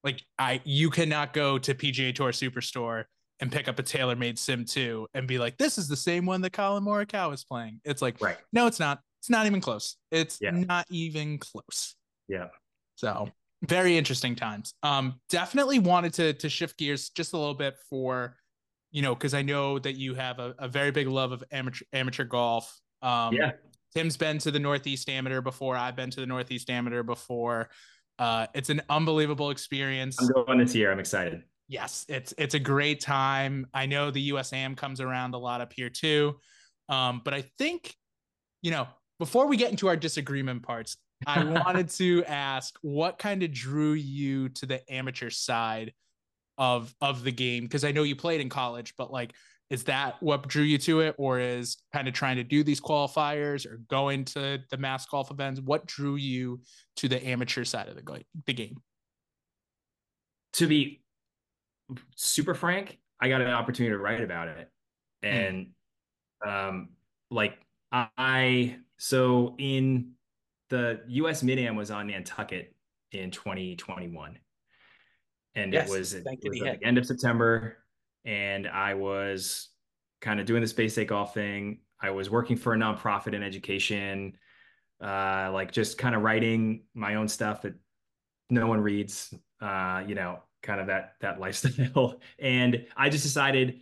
like 0.04 0.22
i 0.38 0.60
you 0.64 0.90
cannot 0.90 1.32
go 1.32 1.58
to 1.58 1.74
pga 1.74 2.14
tour 2.14 2.32
superstore 2.32 3.04
and 3.40 3.52
pick 3.52 3.68
up 3.68 3.78
a 3.78 3.82
TaylorMade 3.82 4.38
sim 4.38 4.64
2 4.64 5.08
and 5.14 5.26
be 5.26 5.38
like 5.38 5.56
this 5.58 5.78
is 5.78 5.88
the 5.88 5.96
same 5.96 6.26
one 6.26 6.40
that 6.42 6.52
collin 6.52 6.84
morikawa 6.84 7.34
is 7.34 7.44
playing. 7.44 7.80
It's 7.84 8.02
like 8.02 8.20
right. 8.20 8.38
no 8.52 8.66
it's 8.66 8.80
not. 8.80 9.00
It's 9.20 9.30
not 9.30 9.46
even 9.46 9.60
close. 9.60 9.96
It's 10.10 10.38
yeah. 10.40 10.50
not 10.50 10.86
even 10.88 11.38
close. 11.38 11.96
Yeah. 12.28 12.48
So 12.94 13.28
very 13.64 13.98
interesting 13.98 14.36
times. 14.36 14.74
Um 14.82 15.20
definitely 15.28 15.78
wanted 15.78 16.14
to 16.14 16.32
to 16.34 16.48
shift 16.48 16.78
gears 16.78 17.10
just 17.10 17.32
a 17.32 17.38
little 17.38 17.54
bit 17.54 17.76
for 17.90 18.36
you 18.96 19.02
know, 19.02 19.14
because 19.14 19.34
I 19.34 19.42
know 19.42 19.78
that 19.78 19.96
you 19.96 20.14
have 20.14 20.38
a, 20.38 20.54
a, 20.58 20.68
very 20.68 20.90
big 20.90 21.06
love 21.06 21.30
of 21.30 21.44
amateur 21.52 21.84
amateur 21.92 22.24
golf. 22.24 22.80
Um, 23.02 23.34
yeah. 23.34 23.52
Tim's 23.94 24.16
been 24.16 24.38
to 24.38 24.50
the 24.50 24.58
Northeast 24.58 25.10
Amateur 25.10 25.42
before. 25.42 25.76
I've 25.76 25.96
been 25.96 26.08
to 26.12 26.20
the 26.20 26.24
Northeast 26.24 26.70
Amateur 26.70 27.02
before. 27.02 27.68
Uh, 28.18 28.46
it's 28.54 28.70
an 28.70 28.80
unbelievable 28.88 29.50
experience. 29.50 30.16
I'm 30.18 30.28
going 30.28 30.58
this 30.60 30.74
year. 30.74 30.90
I'm 30.90 30.98
excited. 30.98 31.42
Yes, 31.68 32.06
it's 32.08 32.32
it's 32.38 32.54
a 32.54 32.58
great 32.58 33.00
time. 33.00 33.66
I 33.74 33.84
know 33.84 34.10
the 34.10 34.30
USAM 34.30 34.78
comes 34.78 35.02
around 35.02 35.34
a 35.34 35.38
lot 35.38 35.60
up 35.60 35.74
here 35.74 35.90
too, 35.90 36.38
um, 36.88 37.20
but 37.22 37.34
I 37.34 37.42
think, 37.58 37.94
you 38.62 38.70
know, 38.70 38.88
before 39.18 39.46
we 39.46 39.58
get 39.58 39.70
into 39.70 39.88
our 39.88 39.96
disagreement 39.96 40.62
parts, 40.62 40.96
I 41.26 41.44
wanted 41.66 41.90
to 41.90 42.24
ask 42.24 42.74
what 42.80 43.18
kind 43.18 43.42
of 43.42 43.52
drew 43.52 43.92
you 43.92 44.48
to 44.50 44.64
the 44.64 44.90
amateur 44.90 45.28
side 45.28 45.92
of 46.58 46.94
of 47.00 47.24
the 47.24 47.32
game 47.32 47.64
because 47.64 47.84
I 47.84 47.92
know 47.92 48.02
you 48.02 48.16
played 48.16 48.40
in 48.40 48.48
college, 48.48 48.94
but 48.96 49.12
like 49.12 49.32
is 49.70 49.84
that 49.84 50.22
what 50.22 50.46
drew 50.46 50.62
you 50.62 50.78
to 50.78 51.00
it 51.00 51.14
or 51.18 51.40
is 51.40 51.78
kind 51.92 52.06
of 52.06 52.14
trying 52.14 52.36
to 52.36 52.44
do 52.44 52.62
these 52.62 52.80
qualifiers 52.80 53.66
or 53.66 53.78
going 53.88 54.24
to 54.24 54.60
the 54.70 54.76
mass 54.76 55.06
golf 55.06 55.30
events 55.30 55.60
what 55.60 55.86
drew 55.86 56.16
you 56.16 56.60
to 56.96 57.08
the 57.08 57.24
amateur 57.26 57.64
side 57.64 57.88
of 57.88 57.96
the, 57.96 58.24
the 58.46 58.52
game 58.52 58.76
to 60.52 60.66
be 60.66 61.02
super 62.14 62.54
frank 62.54 62.98
i 63.20 63.28
got 63.28 63.40
an 63.40 63.48
opportunity 63.48 63.92
to 63.92 63.98
write 63.98 64.22
about 64.22 64.48
it 64.48 64.70
hmm. 65.22 65.28
and 65.28 65.66
mm. 66.44 66.68
um 66.68 66.88
like 67.30 67.58
i 67.92 68.76
so 68.98 69.54
in 69.58 70.12
the 70.70 71.00
us 71.08 71.42
mid 71.42 71.58
am 71.58 71.76
was 71.76 71.90
on 71.90 72.06
nantucket 72.06 72.74
in 73.12 73.30
2021 73.30 74.38
and 75.56 75.72
yes, 75.72 75.88
it 75.88 75.98
was, 75.98 76.14
it 76.14 76.24
was 76.44 76.62
at 76.62 76.78
the 76.78 76.86
end 76.86 76.98
of 76.98 77.06
September, 77.06 77.78
and 78.24 78.68
I 78.68 78.94
was 78.94 79.68
kind 80.20 80.38
of 80.38 80.46
doing 80.46 80.62
the 80.62 80.68
space 80.68 80.96
golf 81.06 81.34
thing. 81.34 81.80
I 82.00 82.10
was 82.10 82.30
working 82.30 82.56
for 82.56 82.74
a 82.74 82.76
nonprofit 82.76 83.34
in 83.34 83.42
education. 83.42 84.36
uh, 85.02 85.50
like 85.52 85.72
just 85.72 85.98
kind 85.98 86.14
of 86.14 86.22
writing 86.22 86.84
my 86.94 87.16
own 87.16 87.28
stuff 87.28 87.62
that 87.62 87.74
no 88.50 88.66
one 88.66 88.80
reads, 88.80 89.34
uh, 89.60 90.02
you 90.06 90.14
know, 90.14 90.40
kind 90.62 90.80
of 90.80 90.86
that 90.86 91.14
that 91.20 91.40
lifestyle. 91.44 92.20
and 92.38 92.86
I 92.96 93.08
just 93.08 93.24
decided 93.24 93.80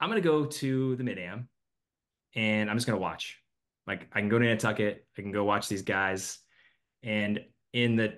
I'm 0.00 0.08
gonna 0.08 0.20
go 0.20 0.46
to 0.46 0.96
the 0.96 1.04
mid 1.04 1.18
am 1.18 1.48
and 2.34 2.70
I'm 2.70 2.76
just 2.76 2.86
gonna 2.86 2.98
watch. 2.98 3.40
Like 3.86 4.08
I 4.12 4.20
can 4.20 4.28
go 4.28 4.38
to 4.38 4.44
Nantucket, 4.44 5.06
I 5.18 5.22
can 5.22 5.32
go 5.32 5.44
watch 5.44 5.68
these 5.68 5.82
guys. 5.82 6.38
And 7.02 7.40
in 7.72 7.96
the 7.96 8.14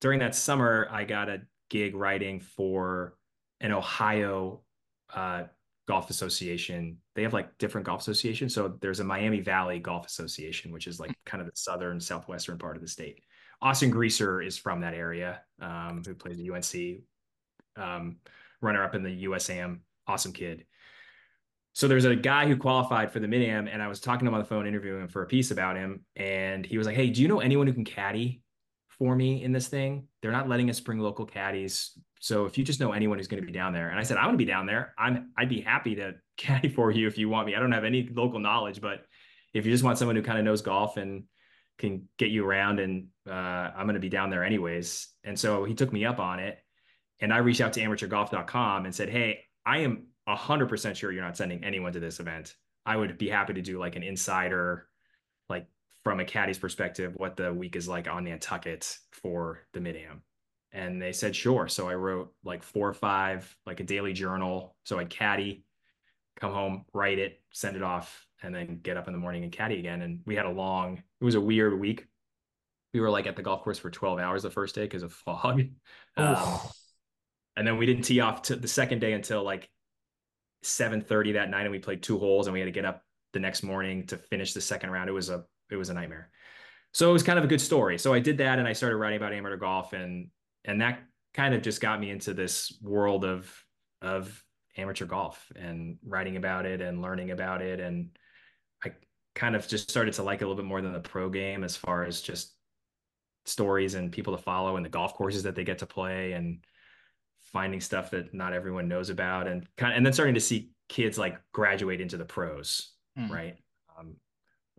during 0.00 0.20
that 0.20 0.34
summer, 0.34 0.88
I 0.90 1.04
got 1.04 1.28
a 1.28 1.42
gig 1.68 1.94
writing 1.94 2.40
for 2.40 3.16
an 3.60 3.72
Ohio 3.72 4.62
uh, 5.14 5.44
golf 5.86 6.10
association. 6.10 6.98
They 7.14 7.22
have 7.22 7.32
like 7.32 7.56
different 7.58 7.86
golf 7.86 8.00
associations. 8.00 8.54
So 8.54 8.76
there's 8.80 9.00
a 9.00 9.04
Miami 9.04 9.40
Valley 9.40 9.78
Golf 9.78 10.06
Association, 10.06 10.72
which 10.72 10.86
is 10.86 11.00
like 11.00 11.14
kind 11.24 11.40
of 11.40 11.46
the 11.46 11.56
southern 11.56 12.00
southwestern 12.00 12.58
part 12.58 12.76
of 12.76 12.82
the 12.82 12.88
state. 12.88 13.22
Austin 13.62 13.90
Greaser 13.90 14.42
is 14.42 14.58
from 14.58 14.80
that 14.80 14.94
area, 14.94 15.40
um, 15.60 16.02
who 16.04 16.14
plays 16.14 16.36
the 16.36 16.50
UNC, 16.50 17.00
um, 17.76 18.16
runner 18.60 18.84
up 18.84 18.94
in 18.94 19.02
the 19.02 19.24
USAM. 19.24 19.80
Awesome 20.06 20.32
kid. 20.32 20.66
So 21.72 21.88
there's 21.88 22.04
a 22.04 22.16
guy 22.16 22.46
who 22.46 22.56
qualified 22.56 23.12
for 23.12 23.20
the 23.20 23.28
mid 23.28 23.42
am, 23.42 23.68
and 23.68 23.82
I 23.82 23.88
was 23.88 24.00
talking 24.00 24.24
to 24.24 24.28
him 24.28 24.34
on 24.34 24.40
the 24.40 24.46
phone, 24.46 24.66
interviewing 24.66 25.02
him 25.02 25.08
for 25.08 25.22
a 25.22 25.26
piece 25.26 25.50
about 25.50 25.76
him, 25.76 26.04
and 26.16 26.64
he 26.64 26.78
was 26.78 26.86
like, 26.86 26.96
"Hey, 26.96 27.10
do 27.10 27.20
you 27.20 27.28
know 27.28 27.40
anyone 27.40 27.66
who 27.66 27.74
can 27.74 27.84
caddy 27.84 28.42
for 28.88 29.14
me 29.14 29.42
in 29.42 29.52
this 29.52 29.68
thing? 29.68 30.08
They're 30.26 30.32
not 30.32 30.48
letting 30.48 30.68
us 30.70 30.80
bring 30.80 30.98
local 30.98 31.24
caddies. 31.24 31.96
So 32.18 32.46
if 32.46 32.58
you 32.58 32.64
just 32.64 32.80
know 32.80 32.90
anyone 32.90 33.16
who's 33.16 33.28
going 33.28 33.40
to 33.40 33.46
be 33.46 33.52
down 33.52 33.72
there, 33.72 33.90
and 33.90 34.00
I 34.00 34.02
said, 34.02 34.16
I'm 34.16 34.24
going 34.24 34.34
to 34.34 34.38
be 34.38 34.44
down 34.44 34.66
there. 34.66 34.92
I'm 34.98 35.30
I'd 35.38 35.48
be 35.48 35.60
happy 35.60 35.94
to 35.94 36.14
caddy 36.36 36.68
for 36.68 36.90
you 36.90 37.06
if 37.06 37.16
you 37.16 37.28
want 37.28 37.46
me. 37.46 37.54
I 37.54 37.60
don't 37.60 37.70
have 37.70 37.84
any 37.84 38.08
local 38.12 38.40
knowledge, 38.40 38.80
but 38.80 39.04
if 39.54 39.64
you 39.64 39.70
just 39.70 39.84
want 39.84 39.98
someone 39.98 40.16
who 40.16 40.22
kind 40.22 40.36
of 40.36 40.44
knows 40.44 40.62
golf 40.62 40.96
and 40.96 41.26
can 41.78 42.08
get 42.18 42.30
you 42.30 42.44
around, 42.44 42.80
and 42.80 43.06
uh, 43.28 43.30
I'm 43.30 43.86
going 43.86 43.94
to 43.94 44.00
be 44.00 44.08
down 44.08 44.30
there 44.30 44.42
anyways. 44.42 45.06
And 45.22 45.38
so 45.38 45.62
he 45.62 45.74
took 45.74 45.92
me 45.92 46.04
up 46.04 46.18
on 46.18 46.40
it, 46.40 46.58
and 47.20 47.32
I 47.32 47.36
reached 47.36 47.60
out 47.60 47.74
to 47.74 47.80
amateurgolf.com 47.80 48.84
and 48.84 48.92
said, 48.92 49.08
Hey, 49.08 49.44
I 49.64 49.78
am 49.78 50.08
100% 50.28 50.96
sure 50.96 51.12
you're 51.12 51.22
not 51.22 51.36
sending 51.36 51.62
anyone 51.62 51.92
to 51.92 52.00
this 52.00 52.18
event. 52.18 52.52
I 52.84 52.96
would 52.96 53.16
be 53.16 53.28
happy 53.28 53.54
to 53.54 53.62
do 53.62 53.78
like 53.78 53.94
an 53.94 54.02
insider, 54.02 54.88
like 55.48 55.68
from 56.06 56.20
a 56.20 56.24
caddy's 56.24 56.56
perspective, 56.56 57.14
what 57.16 57.36
the 57.36 57.52
week 57.52 57.74
is 57.74 57.88
like 57.88 58.06
on 58.06 58.22
Nantucket 58.22 58.96
for 59.10 59.66
the 59.72 59.80
mid 59.80 59.96
am. 59.96 60.22
And 60.70 61.02
they 61.02 61.10
said, 61.10 61.34
sure. 61.34 61.66
So 61.66 61.88
I 61.88 61.94
wrote 61.94 62.32
like 62.44 62.62
four 62.62 62.88
or 62.88 62.94
five, 62.94 63.52
like 63.66 63.80
a 63.80 63.82
daily 63.82 64.12
journal. 64.12 64.76
So 64.84 65.00
I'd 65.00 65.10
caddy, 65.10 65.64
come 66.38 66.52
home, 66.52 66.84
write 66.94 67.18
it, 67.18 67.42
send 67.52 67.74
it 67.74 67.82
off, 67.82 68.24
and 68.40 68.54
then 68.54 68.78
get 68.84 68.96
up 68.96 69.08
in 69.08 69.14
the 69.14 69.18
morning 69.18 69.42
and 69.42 69.50
caddy 69.50 69.80
again. 69.80 70.00
And 70.00 70.20
we 70.26 70.36
had 70.36 70.46
a 70.46 70.50
long, 70.50 71.02
it 71.20 71.24
was 71.24 71.34
a 71.34 71.40
weird 71.40 71.76
week. 71.76 72.06
We 72.94 73.00
were 73.00 73.10
like 73.10 73.26
at 73.26 73.34
the 73.34 73.42
golf 73.42 73.64
course 73.64 73.80
for 73.80 73.90
12 73.90 74.20
hours 74.20 74.44
the 74.44 74.50
first 74.50 74.76
day 74.76 74.82
because 74.82 75.02
of 75.02 75.12
fog. 75.12 75.60
Um, 76.16 76.60
and 77.56 77.66
then 77.66 77.78
we 77.78 77.86
didn't 77.86 78.04
tee 78.04 78.20
off 78.20 78.42
to 78.42 78.54
the 78.54 78.68
second 78.68 79.00
day 79.00 79.12
until 79.12 79.42
like 79.42 79.68
7:30 80.62 81.32
that 81.32 81.50
night 81.50 81.62
and 81.62 81.72
we 81.72 81.80
played 81.80 82.04
two 82.04 82.20
holes 82.20 82.46
and 82.46 82.54
we 82.54 82.60
had 82.60 82.66
to 82.66 82.70
get 82.70 82.84
up 82.84 83.02
the 83.32 83.40
next 83.40 83.64
morning 83.64 84.06
to 84.06 84.16
finish 84.16 84.52
the 84.52 84.60
second 84.60 84.90
round. 84.90 85.08
It 85.08 85.12
was 85.12 85.30
a 85.30 85.44
it 85.70 85.76
was 85.76 85.90
a 85.90 85.94
nightmare. 85.94 86.30
So 86.92 87.10
it 87.10 87.12
was 87.12 87.22
kind 87.22 87.38
of 87.38 87.44
a 87.44 87.48
good 87.48 87.60
story. 87.60 87.98
So 87.98 88.14
I 88.14 88.20
did 88.20 88.38
that 88.38 88.58
and 88.58 88.66
I 88.66 88.72
started 88.72 88.96
writing 88.96 89.18
about 89.18 89.32
amateur 89.32 89.56
golf 89.56 89.92
and 89.92 90.28
and 90.64 90.80
that 90.80 91.00
kind 91.34 91.54
of 91.54 91.62
just 91.62 91.80
got 91.80 92.00
me 92.00 92.10
into 92.10 92.34
this 92.34 92.76
world 92.82 93.24
of 93.24 93.52
of 94.02 94.42
amateur 94.76 95.06
golf 95.06 95.50
and 95.56 95.98
writing 96.04 96.36
about 96.36 96.66
it 96.66 96.80
and 96.80 97.02
learning 97.02 97.30
about 97.30 97.62
it 97.62 97.80
and 97.80 98.10
I 98.84 98.92
kind 99.34 99.56
of 99.56 99.66
just 99.66 99.90
started 99.90 100.14
to 100.14 100.22
like 100.22 100.40
it 100.40 100.44
a 100.44 100.46
little 100.46 100.62
bit 100.62 100.68
more 100.68 100.82
than 100.82 100.92
the 100.92 101.00
pro 101.00 101.30
game 101.30 101.64
as 101.64 101.76
far 101.76 102.04
as 102.04 102.20
just 102.20 102.54
stories 103.46 103.94
and 103.94 104.12
people 104.12 104.36
to 104.36 104.42
follow 104.42 104.76
and 104.76 104.84
the 104.84 104.90
golf 104.90 105.14
courses 105.14 105.44
that 105.44 105.54
they 105.54 105.64
get 105.64 105.78
to 105.78 105.86
play 105.86 106.32
and 106.32 106.58
finding 107.40 107.80
stuff 107.80 108.10
that 108.10 108.34
not 108.34 108.52
everyone 108.52 108.88
knows 108.88 109.08
about 109.08 109.46
and 109.46 109.66
kind 109.76 109.92
of, 109.92 109.96
and 109.96 110.04
then 110.04 110.12
starting 110.12 110.34
to 110.34 110.40
see 110.40 110.70
kids 110.88 111.16
like 111.18 111.38
graduate 111.52 112.00
into 112.00 112.16
the 112.16 112.24
pros, 112.24 112.92
mm. 113.18 113.30
right? 113.30 113.56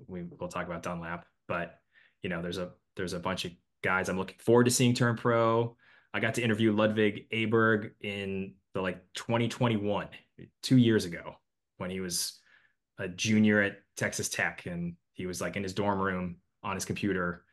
We 0.07 0.23
will 0.39 0.47
talk 0.47 0.67
about 0.67 0.83
Dunlap, 0.83 1.25
but 1.47 1.79
you 2.21 2.29
know, 2.29 2.41
there's 2.41 2.57
a 2.57 2.71
there's 2.95 3.13
a 3.13 3.19
bunch 3.19 3.45
of 3.45 3.51
guys 3.83 4.09
I'm 4.09 4.17
looking 4.17 4.37
forward 4.39 4.65
to 4.65 4.71
seeing 4.71 4.93
turn 4.93 5.15
pro. 5.17 5.75
I 6.13 6.19
got 6.19 6.35
to 6.35 6.43
interview 6.43 6.71
Ludwig 6.71 7.29
Aberg 7.31 7.91
in 8.01 8.55
the 8.73 8.81
like 8.81 9.01
2021, 9.13 10.07
two 10.63 10.77
years 10.77 11.05
ago, 11.05 11.35
when 11.77 11.89
he 11.89 11.99
was 11.99 12.39
a 12.97 13.07
junior 13.07 13.61
at 13.61 13.77
Texas 13.95 14.29
Tech, 14.29 14.65
and 14.65 14.95
he 15.13 15.25
was 15.25 15.41
like 15.41 15.55
in 15.55 15.63
his 15.63 15.73
dorm 15.73 15.99
room 15.99 16.37
on 16.63 16.75
his 16.75 16.85
computer, 16.85 17.43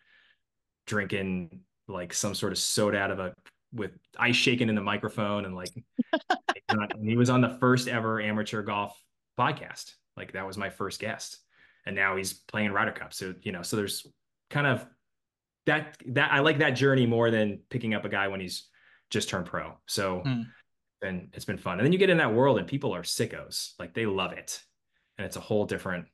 drinking 0.86 1.60
like 1.88 2.12
some 2.14 2.34
sort 2.34 2.52
of 2.52 2.58
soda 2.58 2.98
out 2.98 3.10
of 3.10 3.18
a 3.18 3.34
with 3.72 3.90
ice 4.18 4.36
shaking 4.36 4.68
in 4.68 4.74
the 4.74 4.80
microphone 4.80 5.44
and 5.44 5.54
like 5.54 5.70
and 6.68 7.08
he 7.08 7.16
was 7.16 7.28
on 7.28 7.40
the 7.40 7.56
first 7.60 7.88
ever 7.88 8.20
amateur 8.20 8.62
golf 8.62 8.96
podcast. 9.38 9.92
Like 10.16 10.32
that 10.32 10.46
was 10.46 10.56
my 10.56 10.70
first 10.70 11.00
guest. 11.00 11.38
And 11.86 11.94
now 11.94 12.16
he's 12.16 12.32
playing 12.32 12.72
Ryder 12.72 12.92
Cup. 12.92 13.12
So, 13.12 13.34
you 13.42 13.52
know, 13.52 13.62
so 13.62 13.76
there's 13.76 14.06
kind 14.50 14.66
of 14.66 14.86
that 15.66 15.96
that 16.08 16.32
I 16.32 16.40
like 16.40 16.58
that 16.58 16.70
journey 16.70 17.06
more 17.06 17.30
than 17.30 17.60
picking 17.70 17.94
up 17.94 18.04
a 18.04 18.08
guy 18.08 18.28
when 18.28 18.40
he's 18.40 18.68
just 19.10 19.28
turned 19.28 19.46
pro. 19.46 19.74
So 19.86 20.22
mm. 20.24 20.46
and 21.02 21.28
it's 21.32 21.44
been 21.44 21.58
fun. 21.58 21.78
And 21.78 21.84
then 21.84 21.92
you 21.92 21.98
get 21.98 22.10
in 22.10 22.18
that 22.18 22.34
world 22.34 22.58
and 22.58 22.66
people 22.66 22.94
are 22.94 23.02
sickos. 23.02 23.72
Like 23.78 23.94
they 23.94 24.06
love 24.06 24.32
it. 24.32 24.60
And 25.18 25.24
it's 25.26 25.36
a 25.36 25.40
whole 25.40 25.64
different 25.66 26.06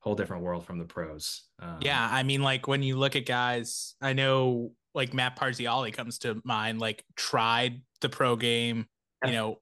whole 0.00 0.14
different 0.14 0.42
world 0.42 0.64
from 0.64 0.78
the 0.78 0.84
pros. 0.84 1.42
Um, 1.60 1.78
yeah, 1.80 2.08
I 2.10 2.22
mean, 2.22 2.42
like 2.42 2.66
when 2.66 2.82
you 2.82 2.96
look 2.96 3.16
at 3.16 3.26
guys, 3.26 3.94
I 4.00 4.14
know 4.14 4.72
like 4.94 5.14
Matt 5.14 5.38
Parziale 5.38 5.92
comes 5.92 6.18
to 6.20 6.40
mind, 6.44 6.80
like 6.80 7.04
tried 7.16 7.82
the 8.00 8.08
pro 8.08 8.36
game, 8.36 8.86
you 9.24 9.32
know, 9.32 9.58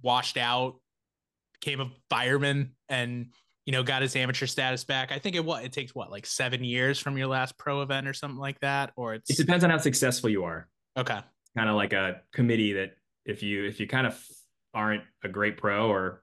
washed 0.00 0.36
out, 0.36 0.76
became 1.60 1.80
a 1.80 1.90
fireman 2.08 2.74
and 2.88 3.32
you 3.66 3.72
know, 3.72 3.82
got 3.82 4.02
his 4.02 4.16
amateur 4.16 4.46
status 4.46 4.84
back. 4.84 5.12
I 5.12 5.18
think 5.18 5.36
it 5.36 5.44
what 5.44 5.64
it 5.64 5.72
takes 5.72 5.94
what 5.94 6.10
like 6.10 6.26
seven 6.26 6.64
years 6.64 6.98
from 6.98 7.16
your 7.16 7.28
last 7.28 7.56
pro 7.58 7.82
event 7.82 8.08
or 8.08 8.12
something 8.12 8.40
like 8.40 8.58
that, 8.60 8.92
or 8.96 9.14
it's 9.14 9.30
it 9.30 9.36
depends 9.36 9.64
on 9.64 9.70
how 9.70 9.78
successful 9.78 10.30
you 10.30 10.44
are. 10.44 10.68
Okay, 10.96 11.20
kind 11.56 11.68
of 11.68 11.76
like 11.76 11.92
a 11.92 12.22
committee 12.32 12.72
that 12.74 12.96
if 13.24 13.42
you 13.42 13.64
if 13.64 13.78
you 13.78 13.86
kind 13.86 14.06
of 14.06 14.20
aren't 14.74 15.02
a 15.22 15.28
great 15.28 15.56
pro 15.56 15.88
or 15.88 16.22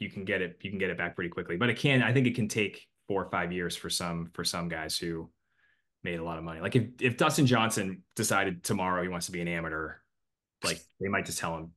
you 0.00 0.10
can 0.10 0.24
get 0.24 0.42
it 0.42 0.58
you 0.62 0.70
can 0.70 0.78
get 0.78 0.90
it 0.90 0.98
back 0.98 1.14
pretty 1.14 1.30
quickly, 1.30 1.56
but 1.56 1.70
it 1.70 1.78
can 1.78 2.02
I 2.02 2.12
think 2.12 2.26
it 2.26 2.34
can 2.34 2.48
take 2.48 2.86
four 3.08 3.24
or 3.24 3.30
five 3.30 3.52
years 3.52 3.76
for 3.76 3.88
some 3.88 4.30
for 4.34 4.44
some 4.44 4.68
guys 4.68 4.98
who 4.98 5.30
made 6.02 6.18
a 6.18 6.24
lot 6.24 6.36
of 6.36 6.44
money. 6.44 6.60
Like 6.60 6.76
if 6.76 6.84
if 7.00 7.16
Dustin 7.16 7.46
Johnson 7.46 8.02
decided 8.16 8.62
tomorrow 8.62 9.02
he 9.02 9.08
wants 9.08 9.26
to 9.26 9.32
be 9.32 9.40
an 9.40 9.48
amateur, 9.48 9.94
like 10.62 10.80
they 11.00 11.08
might 11.08 11.24
just 11.24 11.38
tell 11.38 11.56
him 11.56 11.72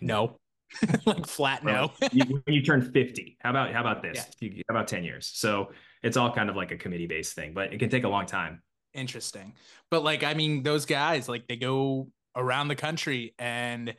no, 0.00 0.38
like 1.06 1.26
flat 1.26 1.64
no. 1.64 1.92
you, 2.12 2.42
when 2.44 2.54
you 2.54 2.62
turn 2.62 2.82
fifty, 2.92 3.36
how 3.40 3.50
about 3.50 3.72
how 3.72 3.80
about 3.80 4.02
this? 4.02 4.26
Yeah. 4.40 4.50
how 4.68 4.74
about 4.74 4.88
ten 4.88 5.04
years? 5.04 5.30
So 5.34 5.72
it's 6.02 6.16
all 6.16 6.32
kind 6.32 6.48
of 6.48 6.56
like 6.56 6.70
a 6.70 6.76
committee 6.76 7.06
based 7.06 7.34
thing, 7.34 7.52
but 7.52 7.72
it 7.72 7.78
can 7.78 7.90
take 7.90 8.04
a 8.04 8.08
long 8.08 8.26
time. 8.26 8.62
Interesting, 8.94 9.54
but 9.90 10.02
like 10.02 10.22
I 10.24 10.34
mean, 10.34 10.62
those 10.62 10.86
guys 10.86 11.28
like 11.28 11.46
they 11.48 11.56
go 11.56 12.08
around 12.36 12.68
the 12.68 12.76
country 12.76 13.34
and 13.38 13.94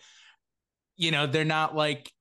you 0.97 1.11
know 1.11 1.28
they're 1.28 1.45
not 1.45 1.76
like 1.76 2.11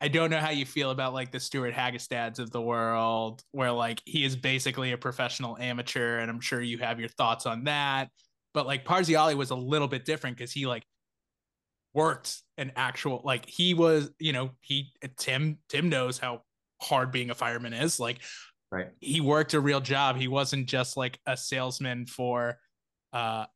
I 0.00 0.08
don't 0.08 0.30
know 0.30 0.38
how 0.38 0.50
you 0.50 0.64
feel 0.64 0.90
about 0.90 1.12
like 1.12 1.32
the 1.32 1.40
Stuart 1.40 1.74
Hagestads 1.74 2.38
of 2.38 2.50
the 2.50 2.62
world, 2.62 3.42
where 3.50 3.72
like 3.72 4.00
he 4.04 4.24
is 4.24 4.36
basically 4.36 4.92
a 4.92 4.98
professional 4.98 5.58
amateur, 5.58 6.18
and 6.18 6.30
I'm 6.30 6.40
sure 6.40 6.60
you 6.60 6.78
have 6.78 7.00
your 7.00 7.08
thoughts 7.08 7.46
on 7.46 7.64
that. 7.64 8.10
But 8.54 8.66
like 8.66 8.84
Parziale 8.84 9.34
was 9.34 9.50
a 9.50 9.56
little 9.56 9.88
bit 9.88 10.04
different 10.04 10.36
because 10.36 10.52
he 10.52 10.66
like 10.66 10.84
worked 11.98 12.42
an 12.56 12.70
actual 12.76 13.20
like 13.24 13.44
he 13.48 13.74
was, 13.74 14.10
you 14.20 14.32
know, 14.32 14.50
he 14.60 14.92
Tim 15.16 15.58
Tim 15.68 15.88
knows 15.88 16.16
how 16.16 16.42
hard 16.80 17.10
being 17.10 17.30
a 17.30 17.34
fireman 17.34 17.72
is. 17.72 17.98
Like 17.98 18.18
right. 18.70 18.88
he 19.00 19.20
worked 19.20 19.54
a 19.54 19.60
real 19.60 19.80
job. 19.80 20.16
He 20.16 20.28
wasn't 20.28 20.66
just 20.66 20.96
like 20.96 21.18
a 21.26 21.36
salesman 21.36 22.06
for 22.06 22.58
uh 23.12 23.46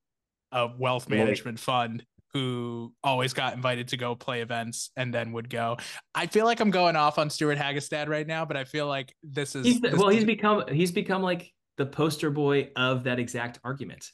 a 0.51 0.69
wealth 0.77 1.09
management 1.09 1.61
fund 1.61 2.05
who 2.35 2.93
always 3.05 3.33
got 3.33 3.55
invited 3.55 3.89
to 3.89 3.97
go 3.97 4.15
play 4.15 4.41
events 4.41 4.91
and 4.97 5.15
then 5.15 5.33
would 5.33 5.49
go. 5.49 5.77
I 6.15 6.27
feel 6.27 6.45
like 6.45 6.61
I'm 6.61 6.71
going 6.71 6.97
off 6.97 7.19
on 7.19 7.31
Stuart 7.31 7.59
Hagestad 7.59 8.09
right 8.09 8.27
now, 8.27 8.45
but 8.45 8.57
I 8.57 8.65
feel 8.65 8.87
like 8.87 9.15
this 9.23 9.55
is 9.55 9.67
he's 9.67 9.81
this 9.81 9.95
well, 9.95 10.09
he's 10.09 10.25
become 10.25 10.65
he's 10.69 10.91
become 10.91 11.23
like 11.23 11.53
the 11.77 11.87
poster 11.87 12.31
boy 12.31 12.71
of 12.75 13.05
that 13.05 13.19
exact 13.21 13.61
argument. 13.63 14.11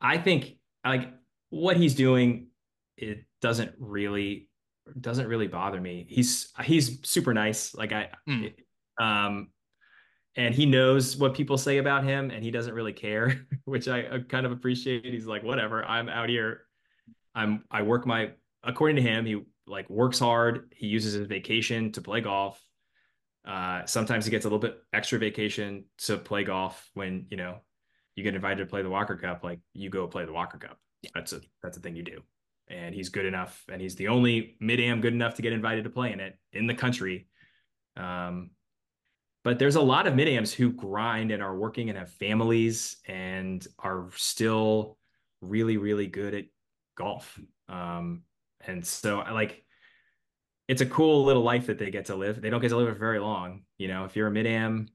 I 0.00 0.18
think 0.18 0.56
like 0.84 1.12
what 1.50 1.76
he's 1.76 1.94
doing 1.94 2.48
it 2.96 3.24
doesn't 3.40 3.72
really 3.78 4.48
doesn't 5.00 5.26
really 5.26 5.48
bother 5.48 5.80
me. 5.80 6.06
He's 6.08 6.52
he's 6.62 6.98
super 7.08 7.34
nice. 7.34 7.74
Like 7.74 7.92
I 7.92 8.10
mm. 8.28 8.52
um 9.00 9.48
and 10.36 10.54
he 10.54 10.66
knows 10.66 11.16
what 11.16 11.34
people 11.34 11.56
say 11.56 11.78
about 11.78 12.04
him 12.04 12.30
and 12.30 12.44
he 12.44 12.50
doesn't 12.50 12.74
really 12.74 12.92
care, 12.92 13.46
which 13.64 13.88
I, 13.88 14.00
I 14.00 14.18
kind 14.28 14.44
of 14.44 14.52
appreciate. 14.52 15.04
He's 15.04 15.26
like, 15.26 15.42
whatever, 15.42 15.84
I'm 15.84 16.08
out 16.08 16.28
here 16.28 16.66
I'm 17.36 17.64
I 17.70 17.82
work 17.82 18.06
my 18.06 18.30
according 18.64 18.96
to 18.96 19.02
him, 19.02 19.26
he 19.26 19.42
like 19.66 19.88
works 19.90 20.18
hard. 20.18 20.72
He 20.74 20.86
uses 20.86 21.12
his 21.12 21.26
vacation 21.26 21.92
to 21.92 22.00
play 22.00 22.22
golf. 22.22 22.60
Uh, 23.46 23.84
sometimes 23.84 24.24
he 24.24 24.30
gets 24.30 24.44
a 24.44 24.48
little 24.48 24.58
bit 24.58 24.78
extra 24.92 25.18
vacation 25.18 25.84
to 25.98 26.16
play 26.16 26.42
golf 26.42 26.90
when 26.94 27.26
you 27.30 27.36
know 27.36 27.58
you 28.16 28.24
get 28.24 28.34
invited 28.34 28.64
to 28.64 28.66
play 28.66 28.82
the 28.82 28.90
Walker 28.90 29.16
Cup. 29.16 29.44
Like 29.44 29.60
you 29.74 29.90
go 29.90 30.08
play 30.08 30.24
the 30.24 30.32
Walker 30.32 30.58
Cup. 30.58 30.78
That's 31.14 31.32
a 31.34 31.40
that's 31.62 31.76
a 31.76 31.80
thing 31.80 31.94
you 31.94 32.02
do. 32.02 32.22
And 32.68 32.94
he's 32.94 33.10
good 33.10 33.26
enough, 33.26 33.64
and 33.70 33.80
he's 33.80 33.94
the 33.94 34.08
only 34.08 34.56
mid 34.58 34.80
am 34.80 35.00
good 35.00 35.12
enough 35.12 35.34
to 35.34 35.42
get 35.42 35.52
invited 35.52 35.84
to 35.84 35.90
play 35.90 36.12
in 36.12 36.18
it 36.18 36.36
in 36.52 36.66
the 36.66 36.74
country. 36.74 37.28
Um, 37.96 38.50
but 39.44 39.60
there's 39.60 39.76
a 39.76 39.80
lot 39.80 40.08
of 40.08 40.16
mid 40.16 40.26
ams 40.26 40.52
who 40.52 40.72
grind 40.72 41.30
and 41.30 41.40
are 41.42 41.56
working 41.56 41.88
and 41.88 41.96
have 41.96 42.10
families 42.10 42.96
and 43.06 43.64
are 43.78 44.08
still 44.16 44.98
really 45.40 45.76
really 45.76 46.08
good 46.08 46.34
at 46.34 46.44
golf. 46.96 47.38
Um, 47.68 48.22
and 48.66 48.84
so 48.84 49.18
like 49.18 49.64
it's 50.66 50.80
a 50.80 50.86
cool 50.86 51.24
little 51.24 51.44
life 51.44 51.66
that 51.66 51.78
they 51.78 51.92
get 51.92 52.06
to 52.06 52.16
live. 52.16 52.42
They 52.42 52.50
don't 52.50 52.60
get 52.60 52.70
to 52.70 52.76
live 52.76 52.88
it 52.88 52.98
very 52.98 53.20
long. 53.20 53.62
You 53.78 53.86
know, 53.86 54.04
if 54.04 54.16
you're 54.16 54.26
a 54.26 54.32
mid 54.32 54.46
am, 54.46 54.88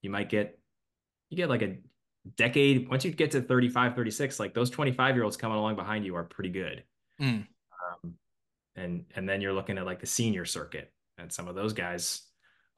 you 0.00 0.10
might 0.10 0.28
get 0.28 0.58
you 1.30 1.36
get 1.36 1.48
like 1.48 1.62
a 1.62 1.76
decade 2.36 2.88
once 2.88 3.04
you 3.04 3.10
get 3.10 3.32
to 3.32 3.40
35 3.40 3.96
36 3.96 4.38
like 4.38 4.54
those 4.54 4.70
25 4.70 5.16
year 5.16 5.24
olds 5.24 5.36
coming 5.36 5.58
along 5.58 5.74
behind 5.74 6.04
you 6.04 6.14
are 6.14 6.22
pretty 6.22 6.50
good 6.50 6.84
Mm. 7.22 7.46
um, 8.04 8.14
and 8.76 9.04
and 9.14 9.28
then 9.28 9.40
you're 9.40 9.52
looking 9.52 9.78
at 9.78 9.86
like 9.86 10.00
the 10.00 10.06
senior 10.06 10.44
circuit 10.44 10.92
and 11.18 11.32
some 11.32 11.48
of 11.48 11.54
those 11.54 11.72
guys 11.72 12.22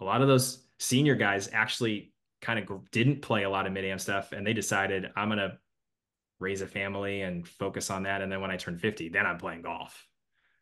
a 0.01 0.05
lot 0.05 0.22
of 0.22 0.28
those 0.28 0.66
senior 0.78 1.14
guys 1.14 1.49
actually 1.53 2.12
kind 2.42 2.59
of 2.59 2.90
didn't 2.90 3.22
play 3.22 3.45
a 3.45 3.51
lot 3.51 3.66
of 3.66 3.72
mid 3.72 3.84
am 3.84 3.99
stuff 3.99 4.32
and 4.32 4.47
they 4.47 4.53
decided 4.53 5.11
i'm 5.16 5.28
going 5.28 5.38
to 5.38 5.57
raise 6.40 6.61
a 6.61 6.66
family 6.66 7.22
and 7.22 7.49
focus 7.49 7.90
on 7.90 8.03
that 8.03 8.20
and 8.20 8.30
then 8.30 8.40
when 8.40 8.51
i 8.51 8.57
turn 8.57 8.78
50 8.78 9.09
then 9.09 9.24
i'm 9.24 9.38
playing 9.38 9.62
golf 9.62 10.07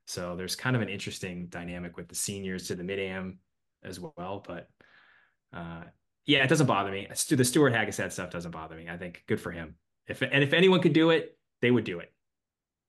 so 0.07 0.37
there's 0.37 0.55
kind 0.55 0.77
of 0.77 0.83
an 0.83 0.89
interesting 0.89 1.47
dynamic 1.49 1.97
with 1.97 2.09
the 2.09 2.15
seniors 2.15 2.69
to 2.69 2.75
the 2.75 2.85
mid 2.85 3.01
am 3.01 3.39
as 3.83 3.99
well 3.99 4.45
but 4.47 4.69
uh, 5.53 5.83
yeah, 6.25 6.45
it 6.45 6.49
doesn't 6.49 6.67
bother 6.67 6.91
me. 6.91 7.09
The 7.09 7.45
Stuart 7.45 7.73
Hagestad 7.73 8.13
stuff 8.13 8.31
doesn't 8.31 8.53
bother 8.53 8.77
me. 8.77 8.89
I 8.89 8.97
think 8.97 9.25
good 9.27 9.41
for 9.41 9.51
him. 9.51 9.77
If 10.07 10.23
and 10.23 10.43
if 10.43 10.53
anyone 10.53 10.81
could 10.81 10.93
do 10.93 11.11
it, 11.11 11.37
they 11.61 11.71
would 11.71 11.85
do 11.85 12.01
it. 12.01 12.12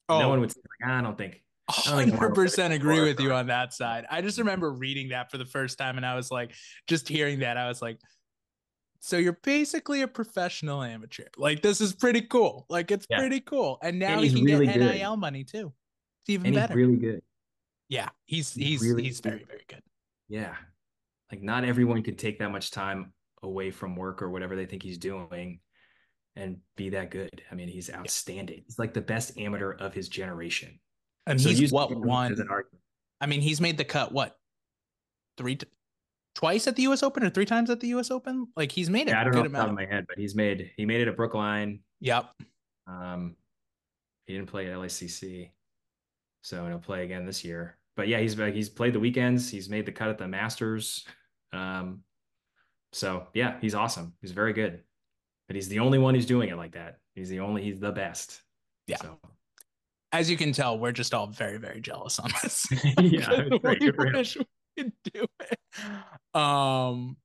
Oh, 0.10 0.20
No 0.20 0.30
one 0.30 0.40
would 0.42 0.52
say 0.52 0.60
like, 0.60 0.90
"Ah, 0.92 1.00
I 1.00 1.02
don't 1.02 1.18
think. 1.18 1.42
I 1.70 1.72
hundred 1.72 2.36
percent 2.36 2.74
agree 2.74 3.00
would 3.00 3.08
with 3.08 3.20
you 3.22 3.34
on 3.34 3.48
that 3.48 3.74
side. 3.74 4.06
I 4.10 4.22
just 4.22 4.38
remember 4.38 4.72
reading 4.72 5.10
that 5.10 5.32
for 5.32 5.38
the 5.38 5.46
first 5.46 5.78
time, 5.78 5.96
and 5.98 6.06
I 6.06 6.14
was 6.16 6.30
like, 6.30 6.54
just 6.88 7.08
hearing 7.08 7.40
that, 7.40 7.56
I 7.58 7.70
was 7.70 7.82
like, 7.82 8.00
so 9.00 9.18
you're 9.18 9.40
basically 9.44 10.02
a 10.02 10.08
professional 10.08 10.84
amateur. 10.84 11.26
Like 11.38 11.62
this 11.62 11.80
is 11.82 11.94
pretty 11.94 12.22
cool. 12.22 12.66
Like 12.70 12.92
it's 12.92 13.06
Yeah. 13.10 13.20
pretty 13.20 13.40
cool. 13.40 13.78
And 13.82 13.98
now 14.00 14.16
And 14.16 14.24
he 14.26 14.34
can 14.34 14.44
really 14.44 14.66
get 14.66 14.76
good. 14.76 14.94
NIL 14.96 15.16
money 15.18 15.44
too. 15.46 15.74
It's 16.22 16.30
even 16.30 16.48
And 16.48 16.56
he's 16.56 16.62
better. 16.64 16.76
really 16.76 16.98
good. 16.98 17.22
yeah, 17.90 18.10
he's 18.26 18.54
he's 18.54 18.82
he's 18.82 18.82
really 18.90 19.04
he's 19.04 19.20
very 19.22 19.44
very 19.46 19.64
good. 19.68 19.82
Yeah. 20.28 20.56
Like 21.32 21.42
not 21.42 21.64
everyone 21.66 22.04
could 22.04 22.18
take 22.20 22.40
that 22.40 22.50
much 22.52 22.72
time 22.72 23.14
away 23.42 23.72
from 23.72 23.96
work 23.96 24.22
or 24.22 24.30
whatever 24.30 24.56
they 24.56 24.66
think 24.66 24.84
he's 24.84 24.98
doing 24.98 25.60
and 26.36 26.58
be 26.76 26.90
that 26.90 27.12
good. 27.12 27.42
I 27.52 27.56
mean, 27.56 27.68
he's 27.68 27.90
outstanding. 27.92 28.64
He's 28.66 28.80
like 28.80 28.94
the 28.94 29.02
best 29.02 29.38
amateur 29.38 29.72
of 29.74 29.94
his 29.94 30.10
generation. 30.10 30.80
And 31.28 31.40
So 31.40 31.50
he's 31.50 31.72
what 31.72 31.96
one? 31.96 32.32
as 32.32 32.40
an 32.40 32.48
argument. 32.50 32.82
I 33.22 33.28
mean, 33.28 33.42
he's 33.42 33.62
made 33.62 33.78
the 33.78 33.86
cut. 33.86 34.12
What 34.12 34.36
three, 35.38 35.56
t- 35.56 35.68
twice 36.36 36.68
at 36.68 36.76
the 36.76 36.84
U.S. 36.84 37.04
Open 37.04 37.24
or 37.24 37.30
three 37.30 37.46
times 37.46 37.70
at 37.70 37.80
the 37.80 37.88
U.S. 37.90 38.12
Open? 38.12 38.48
Like 38.58 38.72
he's 38.72 38.90
made 38.90 39.08
it. 39.08 39.12
Yeah, 39.12 39.22
I 39.22 39.24
don't 39.24 39.34
know 39.34 39.40
off 39.42 39.46
the 39.46 39.50
top 39.52 39.64
amount. 39.68 39.70
of 39.70 39.76
my 39.76 39.86
head, 39.86 40.06
but 40.08 40.18
he's 40.18 40.36
made 40.36 40.72
he 40.76 40.86
made 40.86 41.02
it 41.02 41.08
at 41.08 41.16
Brookline. 41.16 41.80
Yep. 42.02 42.30
Um, 42.88 43.36
he 44.26 44.34
didn't 44.34 44.50
play 44.50 44.68
at 44.70 44.78
LACC, 44.78 45.52
so 46.42 46.68
he'll 46.68 46.80
play 46.80 47.04
again 47.04 47.26
this 47.26 47.46
year. 47.46 47.78
But 47.96 48.08
yeah, 48.08 48.20
he's 48.20 48.34
he's 48.36 48.70
played 48.70 48.94
the 48.94 49.00
weekends. 49.00 49.50
He's 49.50 49.70
made 49.70 49.86
the 49.86 49.92
cut 49.92 50.10
at 50.10 50.18
the 50.18 50.28
Masters. 50.28 51.06
Um, 51.54 52.02
so 52.92 53.28
yeah, 53.34 53.56
he's 53.62 53.76
awesome. 53.76 54.14
He's 54.22 54.32
very 54.32 54.52
good. 54.52 54.82
But 55.48 55.56
he's 55.56 55.68
the 55.68 55.80
only 55.80 56.00
one 56.00 56.16
who's 56.16 56.26
doing 56.26 56.50
it 56.50 56.58
like 56.58 56.74
that. 56.74 56.98
He's 57.16 57.30
the 57.30 57.40
only. 57.40 57.64
He's 57.64 57.80
the 57.80 57.92
best. 57.92 58.42
Yeah. 58.88 58.98
So 58.98 59.20
As 60.12 60.30
you 60.30 60.38
can 60.38 60.52
tell, 60.52 60.78
we're 60.80 60.92
just 60.92 61.14
all 61.14 61.28
very 61.28 61.58
very 61.58 61.82
jealous 61.82 62.20
on 62.20 62.32
this. 62.42 62.66
Yeah, 63.02 63.44
we 63.64 63.76
Good 63.78 63.96
for 63.96 64.06
him. 64.08 64.14
wish 64.14 64.38
we 64.38 64.46
could 64.78 64.94
do 65.14 65.26
it. 65.42 66.40
Um, 66.40 67.18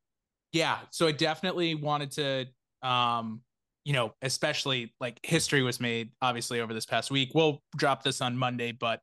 yeah. 0.53 0.79
So 0.91 1.07
I 1.07 1.13
definitely 1.13 1.75
wanted 1.75 2.11
to, 2.13 2.47
um, 2.89 3.43
you 3.85 3.93
know, 3.93 4.13
especially 4.23 4.95
like 5.01 5.19
history 5.25 5.63
was 5.63 5.81
made 5.81 6.11
obviously 6.21 6.61
over 6.61 6.75
this 6.75 6.87
past 6.87 7.11
week. 7.11 7.31
We'll 7.35 7.63
drop 7.77 8.03
this 8.03 8.21
on 8.21 8.37
Monday, 8.37 8.73
but 8.73 9.01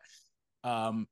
um, 0.64 1.08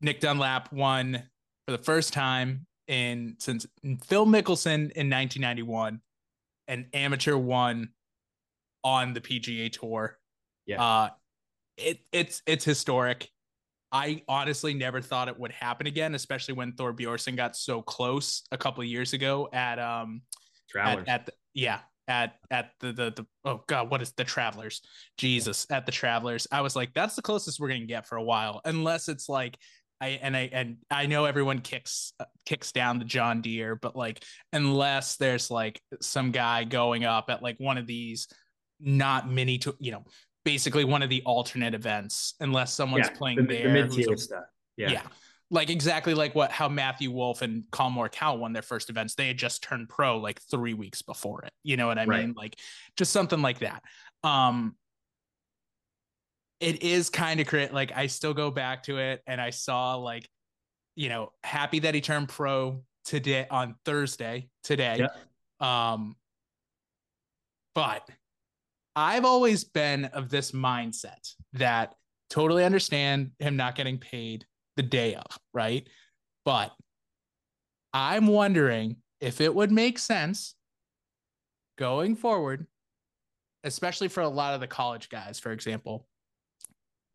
Nick 0.00 0.20
Dunlap 0.20 0.72
won 0.72 1.22
for 1.66 1.72
the 1.72 1.82
first 1.82 2.12
time 2.12 2.66
in 2.86 3.36
since 3.38 3.66
Phil 4.06 4.26
Mickelson 4.26 4.90
in 4.92 5.10
1991, 5.10 6.00
an 6.68 6.86
amateur 6.92 7.36
one 7.36 7.88
on 8.84 9.12
the 9.12 9.20
PGA 9.20 9.72
Tour. 9.72 10.18
Yeah. 10.66 10.82
Uh, 10.82 11.08
it 11.76 12.00
it's 12.12 12.42
it's 12.46 12.64
historic. 12.64 13.28
I 13.90 14.22
honestly 14.28 14.74
never 14.74 15.00
thought 15.00 15.28
it 15.28 15.38
would 15.38 15.52
happen 15.52 15.86
again, 15.86 16.14
especially 16.14 16.54
when 16.54 16.72
Thorbjornsen 16.72 17.36
got 17.36 17.56
so 17.56 17.80
close 17.80 18.42
a 18.52 18.58
couple 18.58 18.82
of 18.82 18.88
years 18.88 19.14
ago 19.14 19.48
at 19.52 19.78
um 19.78 20.22
Travelers. 20.68 21.04
at, 21.08 21.20
at 21.20 21.26
the, 21.26 21.32
yeah 21.54 21.80
at 22.08 22.36
at 22.50 22.70
the, 22.80 22.92
the 22.92 23.10
the 23.16 23.26
oh 23.44 23.62
god 23.66 23.90
what 23.90 24.02
is 24.02 24.12
the 24.12 24.24
travelers 24.24 24.80
jesus 25.18 25.66
at 25.70 25.84
the 25.86 25.92
travelers 25.92 26.46
i 26.50 26.60
was 26.60 26.74
like 26.74 26.92
that's 26.94 27.14
the 27.14 27.22
closest 27.22 27.60
we're 27.60 27.68
gonna 27.68 27.84
get 27.84 28.06
for 28.06 28.16
a 28.16 28.22
while 28.22 28.60
unless 28.64 29.08
it's 29.08 29.28
like 29.28 29.56
i 30.00 30.08
and 30.22 30.36
i 30.36 30.48
and 30.52 30.76
i 30.90 31.06
know 31.06 31.24
everyone 31.24 31.58
kicks 31.60 32.12
uh, 32.20 32.24
kicks 32.46 32.72
down 32.72 32.98
the 32.98 33.04
john 33.04 33.40
deere 33.40 33.74
but 33.76 33.96
like 33.96 34.22
unless 34.52 35.16
there's 35.16 35.50
like 35.50 35.80
some 36.00 36.30
guy 36.30 36.64
going 36.64 37.04
up 37.04 37.30
at 37.30 37.42
like 37.42 37.56
one 37.58 37.78
of 37.78 37.86
these 37.86 38.28
not 38.80 39.28
mini 39.30 39.58
to 39.58 39.74
you 39.80 39.90
know 39.92 40.04
basically 40.44 40.84
one 40.84 41.02
of 41.02 41.10
the 41.10 41.22
alternate 41.22 41.74
events 41.74 42.34
unless 42.40 42.72
someone's 42.72 43.10
playing 43.10 43.38
the, 43.38 43.42
there 43.46 43.72
the 43.72 43.82
who's 43.82 43.96
mid-tier 43.96 44.14
a- 44.14 44.18
stuff. 44.18 44.44
yeah. 44.76 44.90
Yeah. 44.90 45.02
Like 45.50 45.70
exactly 45.70 46.12
like 46.14 46.34
what 46.34 46.50
how 46.52 46.68
Matthew 46.68 47.10
Wolff 47.10 47.40
and 47.42 47.64
Collin 47.72 47.94
Morikawa 47.94 48.38
won 48.38 48.52
their 48.52 48.62
first 48.62 48.90
events. 48.90 49.14
They 49.14 49.28
had 49.28 49.38
just 49.38 49.62
turned 49.62 49.88
pro 49.88 50.18
like 50.18 50.40
three 50.42 50.74
weeks 50.74 51.00
before 51.00 51.42
it. 51.42 51.52
You 51.64 51.76
know 51.78 51.86
what 51.86 51.98
I 51.98 52.04
Right. 52.04 52.26
mean? 52.26 52.34
Like 52.36 52.56
just 52.98 53.12
something 53.12 53.40
like 53.40 53.60
that. 53.60 53.82
Um 54.22 54.76
it 56.60 56.82
is 56.82 57.10
kind 57.10 57.40
of 57.40 57.46
crit 57.46 57.72
like 57.72 57.92
I 57.94 58.06
still 58.08 58.34
go 58.34 58.50
back 58.50 58.84
to 58.84 58.98
it 58.98 59.22
and 59.26 59.40
I 59.40 59.50
saw 59.50 59.96
like, 59.96 60.28
you 60.96 61.08
know, 61.08 61.32
happy 61.44 61.80
that 61.80 61.94
he 61.94 62.00
turned 62.00 62.28
pro 62.28 62.82
today 63.04 63.46
on 63.50 63.76
Thursday 63.84 64.48
today. 64.64 65.06
Yeah. 65.60 65.92
Um 65.92 66.16
but 67.74 68.08
I've 68.96 69.24
always 69.24 69.62
been 69.62 70.06
of 70.06 70.28
this 70.28 70.50
mindset 70.50 71.32
that 71.52 71.94
totally 72.30 72.64
understand 72.64 73.30
him 73.38 73.56
not 73.56 73.76
getting 73.76 73.98
paid 73.98 74.44
the 74.76 74.82
day 74.82 75.14
of, 75.14 75.38
right? 75.54 75.88
But 76.44 76.72
I'm 77.92 78.26
wondering 78.26 78.96
if 79.20 79.40
it 79.40 79.54
would 79.54 79.70
make 79.70 79.98
sense 79.98 80.54
going 81.78 82.16
forward, 82.16 82.66
especially 83.64 84.08
for 84.08 84.22
a 84.22 84.28
lot 84.28 84.54
of 84.54 84.60
the 84.60 84.66
college 84.66 85.08
guys, 85.08 85.38
for 85.38 85.52
example. 85.52 86.06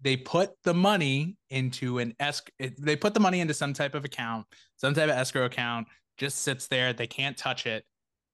They 0.03 0.17
put 0.17 0.51
the 0.63 0.73
money 0.73 1.37
into 1.49 1.99
an 1.99 2.13
esc. 2.19 2.49
They 2.79 2.95
put 2.95 3.13
the 3.13 3.19
money 3.21 3.39
into 3.39 3.53
some 3.53 3.73
type 3.73 3.95
of 3.95 4.03
account, 4.03 4.45
some 4.75 4.93
type 4.93 5.05
of 5.05 5.15
escrow 5.15 5.45
account, 5.45 5.87
just 6.17 6.39
sits 6.41 6.67
there. 6.67 6.91
They 6.91 7.07
can't 7.07 7.37
touch 7.37 7.65
it 7.65 7.85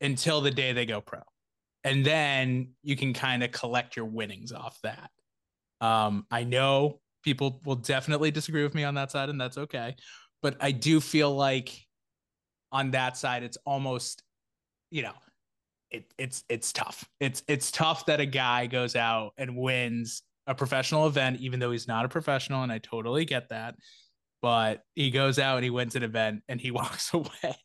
until 0.02 0.42
the 0.42 0.52
day 0.52 0.74
they 0.74 0.86
go 0.86 1.00
pro, 1.00 1.22
and 1.84 2.04
then 2.04 2.70
you 2.82 2.96
can 2.96 3.14
kind 3.14 3.44
of 3.44 3.52
collect 3.52 3.96
your 3.96 4.06
winnings 4.06 4.52
off 4.52 4.80
that. 4.82 5.12
Um, 5.80 6.26
I 6.32 6.44
know 6.44 7.00
people 7.24 7.62
will 7.66 7.76
definitely 7.76 8.32
disagree 8.32 8.64
with 8.64 8.74
me 8.74 8.84
on 8.84 8.96
that 8.96 9.12
side, 9.12 9.30
and 9.30 9.40
that's 9.40 9.58
okay. 9.58 9.96
But 10.42 10.58
I 10.60 10.72
do 10.72 11.00
feel 11.00 11.36
like 11.36 11.78
on 12.72 12.92
that 12.92 13.16
side, 13.18 13.44
it's 13.44 13.58
almost, 13.66 14.24
you 14.90 15.04
know, 15.04 15.14
it, 15.92 16.12
it's 16.18 16.44
it's 16.50 16.74
tough. 16.74 17.08
It's 17.20 17.44
it's 17.48 17.72
tough 17.72 18.06
that 18.08 18.20
a 18.20 18.26
guy 18.26 18.68
goes 18.68 18.96
out 18.96 19.34
and 19.38 19.56
wins 19.58 20.24
a 20.50 20.56
professional 20.56 21.06
event, 21.06 21.40
even 21.40 21.60
though 21.60 21.72
he's 21.72 21.88
not 21.88 22.04
a 22.06 22.10
professional, 22.10 22.64
and 22.64 22.72
I 22.72 22.80
totally 22.80 23.24
get 23.24 23.50
that. 23.50 23.76
But 24.42 24.82
he 24.96 25.12
goes 25.12 25.38
out 25.38 25.58
and 25.58 25.64
he 25.64 25.70
wins 25.70 25.96
an 25.96 26.04
event 26.04 26.42
and 26.50 26.60
he 26.60 26.72
walks 26.80 27.14
away. 27.14 27.56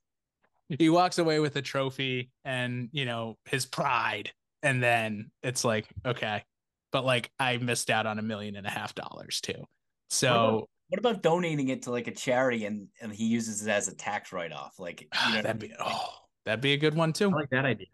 he 0.69 0.91
walks 0.91 1.19
away 1.19 1.41
with 1.41 1.57
a 1.57 1.63
trophy 1.63 2.31
and 2.45 2.91
you 2.93 3.07
know 3.07 3.39
his 3.47 3.65
pride, 3.65 4.31
and 4.63 4.83
then 4.83 5.31
it's 5.43 5.65
like 5.65 5.87
okay, 6.05 6.45
but 6.93 7.05
like 7.07 7.31
I 7.41 7.57
missed 7.57 7.91
out 7.91 8.07
on 8.07 8.19
a 8.19 8.23
million 8.23 8.55
and 8.55 8.67
a 8.67 8.71
half 8.71 8.95
dollars 8.95 9.41
too. 9.41 9.65
So 10.11 10.69
What 10.89 10.99
about 10.99 11.23
donating 11.23 11.69
it 11.69 11.83
to 11.83 11.91
like 11.91 12.07
a 12.07 12.15
charity 12.15 12.67
and 12.67 12.89
and 13.01 13.13
he 13.13 13.25
uses 13.27 13.67
it 13.67 13.71
as 13.71 13.89
a 13.89 13.97
tax 13.97 14.31
write 14.31 14.53
off? 14.53 14.75
Like 14.79 15.09
you 15.27 15.35
know, 15.37 15.43
that'd 15.43 15.59
be 15.59 15.73
oh, 15.81 16.09
that'd 16.45 16.61
be 16.61 16.75
a 16.75 16.79
good 16.79 16.95
one 16.95 17.15
too. 17.15 17.31
I 17.31 17.35
like 17.35 17.51
that 17.51 17.65
idea. 17.65 17.87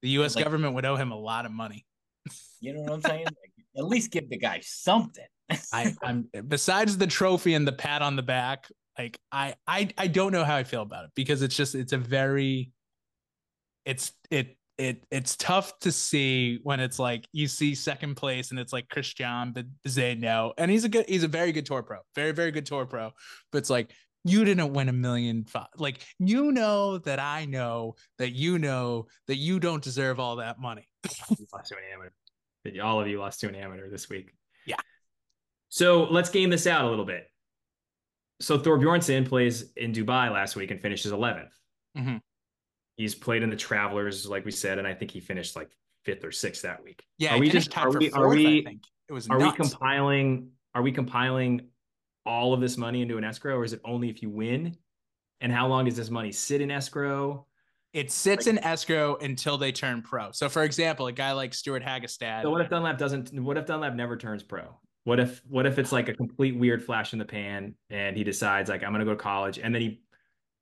The 0.00 0.08
U.S. 0.10 0.34
Like- 0.34 0.44
government 0.44 0.74
would 0.74 0.86
owe 0.86 0.96
him 0.96 1.12
a 1.12 1.18
lot 1.18 1.44
of 1.44 1.52
money. 1.52 1.84
you 2.60 2.72
know 2.72 2.80
what 2.80 2.92
I'm 2.92 3.02
saying? 3.02 3.26
Like, 3.42 3.53
at 3.76 3.84
least 3.84 4.10
give 4.10 4.28
the 4.28 4.38
guy 4.38 4.60
something. 4.62 5.24
I, 5.72 5.94
I'm 6.02 6.28
besides 6.48 6.98
the 6.98 7.06
trophy 7.06 7.54
and 7.54 7.66
the 7.66 7.72
pat 7.72 8.02
on 8.02 8.16
the 8.16 8.22
back. 8.22 8.68
Like 8.98 9.18
I 9.32 9.54
I 9.66 9.88
I 9.98 10.06
don't 10.06 10.32
know 10.32 10.44
how 10.44 10.56
I 10.56 10.64
feel 10.64 10.82
about 10.82 11.04
it 11.04 11.10
because 11.14 11.42
it's 11.42 11.56
just 11.56 11.74
it's 11.74 11.92
a 11.92 11.98
very 11.98 12.70
it's 13.84 14.12
it 14.30 14.56
it 14.78 15.04
it's 15.10 15.36
tough 15.36 15.78
to 15.80 15.92
see 15.92 16.58
when 16.62 16.80
it's 16.80 16.98
like 16.98 17.26
you 17.32 17.46
see 17.46 17.74
second 17.74 18.16
place 18.16 18.50
and 18.50 18.58
it's 18.58 18.72
like 18.72 18.88
Christian 18.88 19.54
no, 20.18 20.52
and 20.58 20.70
he's 20.70 20.84
a 20.84 20.88
good 20.88 21.06
he's 21.08 21.22
a 21.22 21.28
very 21.28 21.52
good 21.52 21.66
tour 21.66 21.82
pro, 21.82 21.98
very 22.14 22.32
very 22.32 22.50
good 22.50 22.66
tour 22.66 22.86
pro, 22.86 23.10
but 23.52 23.58
it's 23.58 23.70
like 23.70 23.90
you 24.24 24.44
didn't 24.44 24.72
win 24.72 24.88
a 24.88 24.92
million 24.92 25.44
five. 25.44 25.66
Like 25.76 26.04
you 26.18 26.50
know 26.50 26.98
that 26.98 27.18
I 27.18 27.44
know 27.44 27.94
that 28.18 28.32
you 28.32 28.58
know 28.58 29.06
that 29.28 29.36
you 29.36 29.60
don't 29.60 29.82
deserve 29.82 30.18
all 30.18 30.36
that 30.36 30.58
money. 30.58 30.88
you 32.64 32.80
lost 32.80 32.80
to 32.80 32.82
an 32.82 32.84
amateur. 32.84 32.88
All 32.88 33.00
of 33.00 33.08
you 33.08 33.18
lost 33.18 33.40
to 33.40 33.48
an 33.48 33.54
amateur 33.54 33.90
this 33.90 34.08
week. 34.08 34.32
Yeah. 34.66 34.76
So 35.68 36.04
let's 36.04 36.30
game 36.30 36.50
this 36.50 36.66
out 36.66 36.84
a 36.84 36.88
little 36.88 37.04
bit. 37.04 37.26
So 38.40 38.58
Thorbjornsen 38.58 39.28
plays 39.28 39.72
in 39.76 39.92
Dubai 39.92 40.32
last 40.32 40.56
week 40.56 40.70
and 40.70 40.80
finishes 40.80 41.12
11th. 41.12 41.50
Mm-hmm. 41.96 42.16
He's 42.96 43.14
played 43.14 43.42
in 43.42 43.50
the 43.50 43.56
Travelers, 43.56 44.26
like 44.28 44.44
we 44.44 44.50
said, 44.50 44.78
and 44.78 44.86
I 44.86 44.94
think 44.94 45.10
he 45.10 45.20
finished 45.20 45.56
like 45.56 45.70
fifth 46.04 46.24
or 46.24 46.32
sixth 46.32 46.62
that 46.62 46.82
week. 46.82 47.04
Yeah, 47.18 47.34
are 47.34 47.38
we 47.38 47.48
just 47.48 47.76
are 47.76 47.90
we, 47.90 48.10
fourth, 48.10 48.22
are 48.22 48.28
we 48.28 48.80
it 49.08 49.12
was 49.12 49.28
are 49.28 49.38
nuts. 49.38 49.58
we 49.58 49.64
compiling 49.64 50.50
are 50.74 50.82
we 50.82 50.92
compiling 50.92 51.68
all 52.26 52.54
of 52.54 52.60
this 52.60 52.76
money 52.76 53.02
into 53.02 53.18
an 53.18 53.24
escrow, 53.24 53.56
or 53.56 53.64
is 53.64 53.72
it 53.72 53.80
only 53.84 54.08
if 54.10 54.22
you 54.22 54.30
win? 54.30 54.76
And 55.40 55.52
how 55.52 55.66
long 55.66 55.84
does 55.84 55.96
this 55.96 56.10
money 56.10 56.32
sit 56.32 56.60
in 56.60 56.70
escrow? 56.70 57.46
It 57.94 58.10
sits 58.10 58.46
like, 58.46 58.56
in 58.56 58.64
escrow 58.64 59.16
until 59.16 59.56
they 59.56 59.70
turn 59.70 60.02
pro. 60.02 60.32
So, 60.32 60.48
for 60.48 60.64
example, 60.64 61.06
a 61.06 61.12
guy 61.12 61.30
like 61.30 61.54
Stuart 61.54 61.84
Hagestad. 61.84 62.42
So, 62.42 62.50
what 62.50 62.60
if 62.60 62.68
Dunlap 62.68 62.98
doesn't? 62.98 63.32
What 63.40 63.56
if 63.56 63.66
Dunlap 63.66 63.94
never 63.94 64.16
turns 64.16 64.42
pro? 64.42 64.76
What 65.04 65.20
if 65.20 65.42
what 65.48 65.64
if 65.64 65.78
it's 65.78 65.92
like 65.92 66.08
a 66.08 66.14
complete 66.14 66.58
weird 66.58 66.82
flash 66.82 67.12
in 67.12 67.20
the 67.20 67.24
pan, 67.24 67.76
and 67.90 68.16
he 68.16 68.24
decides 68.24 68.68
like 68.68 68.82
I'm 68.82 68.90
going 68.90 68.98
to 68.98 69.04
go 69.04 69.12
to 69.12 69.16
college, 69.16 69.58
and 69.58 69.72
then 69.72 69.80
he, 69.80 70.00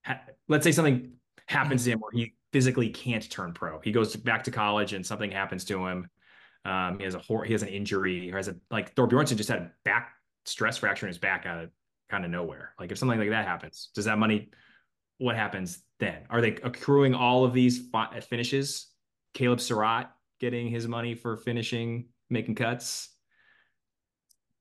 ha- 0.04 0.20
let's 0.48 0.62
say 0.62 0.72
something 0.72 1.12
happens 1.46 1.84
to 1.84 1.92
him 1.92 2.00
where 2.00 2.10
he 2.12 2.34
physically 2.52 2.90
can't 2.90 3.28
turn 3.30 3.54
pro. 3.54 3.80
He 3.80 3.92
goes 3.92 4.14
back 4.14 4.44
to 4.44 4.50
college, 4.50 4.92
and 4.92 5.04
something 5.04 5.30
happens 5.30 5.64
to 5.64 5.86
him. 5.86 6.08
Um, 6.66 6.98
he 6.98 7.04
has 7.04 7.14
a 7.14 7.22
he 7.46 7.52
has 7.52 7.62
an 7.62 7.68
injury, 7.68 8.30
or 8.30 8.36
has 8.36 8.48
a 8.48 8.56
like 8.70 8.94
Thorbjornsen 8.94 9.38
just 9.38 9.48
had 9.48 9.58
a 9.58 9.70
back 9.86 10.12
stress 10.44 10.76
fracture 10.76 11.06
in 11.06 11.08
his 11.08 11.18
back 11.18 11.46
out 11.46 11.64
of 11.64 11.70
kind 12.10 12.26
of 12.26 12.30
nowhere. 12.30 12.74
Like 12.78 12.92
if 12.92 12.98
something 12.98 13.18
like 13.18 13.30
that 13.30 13.46
happens, 13.46 13.88
does 13.94 14.04
that 14.04 14.18
money? 14.18 14.50
What 15.16 15.36
happens 15.36 15.82
then? 16.02 16.22
Are 16.28 16.40
they 16.40 16.56
accruing 16.62 17.14
all 17.14 17.44
of 17.44 17.54
these 17.54 17.88
uh, 17.94 18.20
finishes? 18.20 18.88
Caleb 19.34 19.60
Surratt 19.60 20.10
getting 20.40 20.68
his 20.68 20.88
money 20.88 21.14
for 21.14 21.36
finishing, 21.36 22.08
making 22.28 22.56
cuts. 22.56 23.08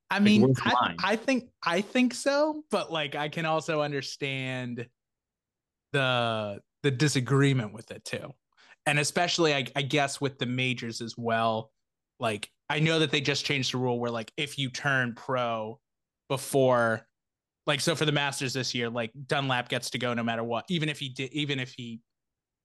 I 0.08 0.20
mean, 0.20 0.42
like, 0.42 0.56
I, 0.64 0.94
I 1.02 1.16
think 1.16 1.48
I 1.64 1.80
think 1.80 2.14
so, 2.14 2.62
but 2.70 2.92
like 2.92 3.16
I 3.16 3.28
can 3.28 3.44
also 3.44 3.80
understand 3.82 4.86
the 5.92 6.60
the 6.82 6.90
disagreement 6.90 7.72
with 7.72 7.90
it 7.90 8.04
too, 8.04 8.32
and 8.86 8.98
especially 8.98 9.54
I, 9.54 9.66
I 9.74 9.82
guess 9.82 10.20
with 10.20 10.38
the 10.38 10.46
majors 10.46 11.00
as 11.00 11.16
well. 11.16 11.72
Like 12.20 12.50
I 12.68 12.78
know 12.78 13.00
that 13.00 13.10
they 13.10 13.20
just 13.20 13.44
changed 13.44 13.72
the 13.72 13.78
rule 13.78 13.98
where 13.98 14.10
like 14.10 14.32
if 14.36 14.58
you 14.58 14.70
turn 14.70 15.14
pro 15.14 15.80
before 16.28 17.06
like 17.66 17.80
so 17.80 17.94
for 17.94 18.04
the 18.04 18.12
Masters 18.12 18.52
this 18.52 18.74
year, 18.74 18.90
like 18.90 19.12
Dunlap 19.26 19.68
gets 19.68 19.90
to 19.90 19.98
go 19.98 20.14
no 20.14 20.22
matter 20.22 20.44
what, 20.44 20.64
even 20.68 20.88
if 20.88 20.98
he 20.98 21.08
did 21.08 21.32
even 21.32 21.58
if 21.58 21.72
he 21.76 22.00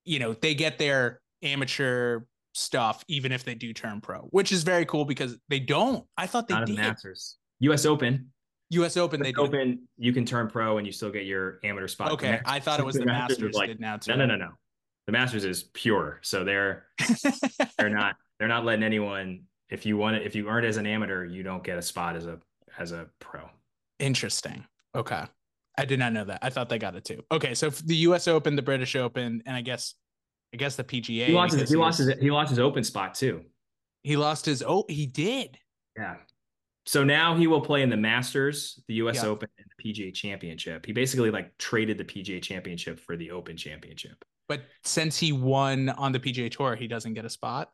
you 0.05 0.19
know, 0.19 0.33
they 0.33 0.55
get 0.55 0.77
their 0.77 1.19
amateur 1.43 2.21
stuff 2.53 3.03
even 3.07 3.31
if 3.31 3.43
they 3.43 3.53
do 3.53 3.73
turn 3.73 4.01
pro, 4.01 4.21
which 4.31 4.51
is 4.51 4.63
very 4.63 4.85
cool 4.85 5.05
because 5.05 5.37
they 5.49 5.59
don't. 5.59 6.05
I 6.17 6.27
thought 6.27 6.47
they 6.47 6.55
Not 6.55 6.67
did. 6.67 6.77
Masters. 6.77 7.37
US 7.59 7.85
Open. 7.85 8.31
US 8.71 8.97
Open, 8.97 9.19
US 9.21 9.25
they 9.25 9.33
Open, 9.39 9.71
do. 9.75 9.79
you 9.97 10.13
can 10.13 10.25
turn 10.25 10.49
pro 10.49 10.77
and 10.77 10.87
you 10.87 10.93
still 10.93 11.11
get 11.11 11.25
your 11.25 11.59
amateur 11.63 11.87
spot. 11.87 12.11
Okay, 12.13 12.39
I 12.45 12.59
thought 12.59 12.79
it 12.79 12.85
was 12.85 12.95
the, 12.95 13.01
the 13.01 13.05
Masters, 13.05 13.39
Masters 13.39 13.55
like, 13.55 13.67
did 13.69 13.79
now 13.79 13.97
too. 13.97 14.11
No, 14.11 14.17
no, 14.17 14.25
no, 14.25 14.35
no. 14.35 14.49
The 15.05 15.11
Masters 15.11 15.45
is 15.45 15.63
pure, 15.73 16.19
so 16.21 16.43
they're 16.43 16.87
they're 17.77 17.89
not 17.89 18.15
they're 18.39 18.49
not 18.49 18.65
letting 18.65 18.83
anyone 18.83 19.43
if 19.69 19.85
you 19.85 19.97
want 19.97 20.17
it, 20.17 20.25
if 20.25 20.35
you 20.35 20.47
earn 20.47 20.63
it 20.63 20.67
as 20.67 20.77
an 20.77 20.87
amateur, 20.87 21.25
you 21.25 21.43
don't 21.43 21.63
get 21.63 21.77
a 21.77 21.81
spot 21.81 22.15
as 22.15 22.25
a 22.25 22.39
as 22.77 22.91
a 22.91 23.07
pro. 23.19 23.41
Interesting. 23.99 24.65
Okay. 24.95 25.23
I 25.77 25.85
did 25.85 25.99
not 25.99 26.11
know 26.11 26.25
that. 26.25 26.39
I 26.41 26.49
thought 26.49 26.69
they 26.69 26.79
got 26.79 26.95
it 26.95 27.05
too. 27.05 27.23
Okay, 27.31 27.53
so 27.53 27.69
the 27.69 27.95
U.S. 27.97 28.27
Open, 28.27 28.55
the 28.55 28.63
British 28.63 28.95
Open, 28.95 29.43
and 29.45 29.55
I 29.55 29.61
guess, 29.61 29.93
I 30.53 30.57
guess 30.57 30.75
the 30.75 30.83
PGA. 30.83 31.27
He 31.27 31.33
lost 31.33 31.53
his, 31.53 31.69
he, 31.69 31.75
lost 31.75 31.99
his 31.99 32.13
he 32.19 32.31
lost 32.31 32.49
his 32.49 32.59
open 32.59 32.83
spot 32.83 33.13
too. 33.13 33.43
He 34.01 34.17
lost 34.17 34.45
his 34.45 34.63
oh 34.65 34.85
he 34.89 35.05
did. 35.05 35.57
Yeah. 35.95 36.15
So 36.87 37.03
now 37.03 37.35
he 37.35 37.47
will 37.47 37.61
play 37.61 37.83
in 37.83 37.89
the 37.89 37.97
Masters, 37.97 38.81
the 38.87 38.95
U.S. 38.95 39.17
Yeah. 39.17 39.29
Open, 39.29 39.49
and 39.57 39.67
the 39.77 39.93
PGA 39.93 40.13
Championship. 40.13 40.85
He 40.85 40.93
basically 40.93 41.29
like 41.29 41.55
traded 41.57 41.97
the 41.97 42.05
PGA 42.05 42.41
Championship 42.41 42.99
for 42.99 43.15
the 43.15 43.29
Open 43.29 43.57
Championship. 43.57 44.23
But 44.47 44.61
since 44.83 45.17
he 45.17 45.33
won 45.33 45.89
on 45.89 46.11
the 46.11 46.19
PGA 46.19 46.49
Tour, 46.49 46.75
he 46.75 46.87
doesn't 46.87 47.13
get 47.13 47.25
a 47.25 47.29
spot. 47.29 47.69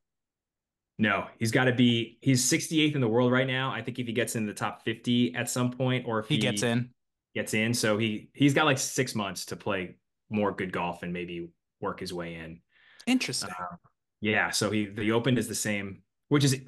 No, 0.97 1.27
he's 1.39 1.51
got 1.51 1.65
to 1.65 1.73
be. 1.73 2.17
He's 2.21 2.43
68th 2.51 2.95
in 2.95 3.01
the 3.01 3.07
world 3.07 3.31
right 3.31 3.47
now. 3.47 3.71
I 3.71 3.81
think 3.81 3.99
if 3.99 4.07
he 4.07 4.13
gets 4.13 4.35
in 4.35 4.45
the 4.45 4.53
top 4.53 4.83
50 4.83 5.35
at 5.35 5.49
some 5.49 5.71
point, 5.71 6.05
or 6.07 6.19
if 6.19 6.27
he, 6.27 6.35
he 6.35 6.41
gets 6.41 6.63
in, 6.63 6.89
gets 7.35 7.53
in. 7.53 7.73
So 7.73 7.97
he 7.97 8.29
he's 8.33 8.53
got 8.53 8.65
like 8.65 8.77
six 8.77 9.15
months 9.15 9.45
to 9.45 9.55
play 9.55 9.95
more 10.29 10.51
good 10.51 10.71
golf 10.71 11.03
and 11.03 11.13
maybe 11.13 11.49
work 11.81 11.99
his 11.99 12.13
way 12.13 12.35
in. 12.35 12.61
Interesting. 13.05 13.49
Uh, 13.49 13.75
yeah. 14.21 14.51
So 14.51 14.71
he 14.71 14.85
the 14.85 15.11
Open 15.11 15.37
is 15.37 15.47
the 15.47 15.55
same, 15.55 16.01
which 16.29 16.43
is 16.43 16.59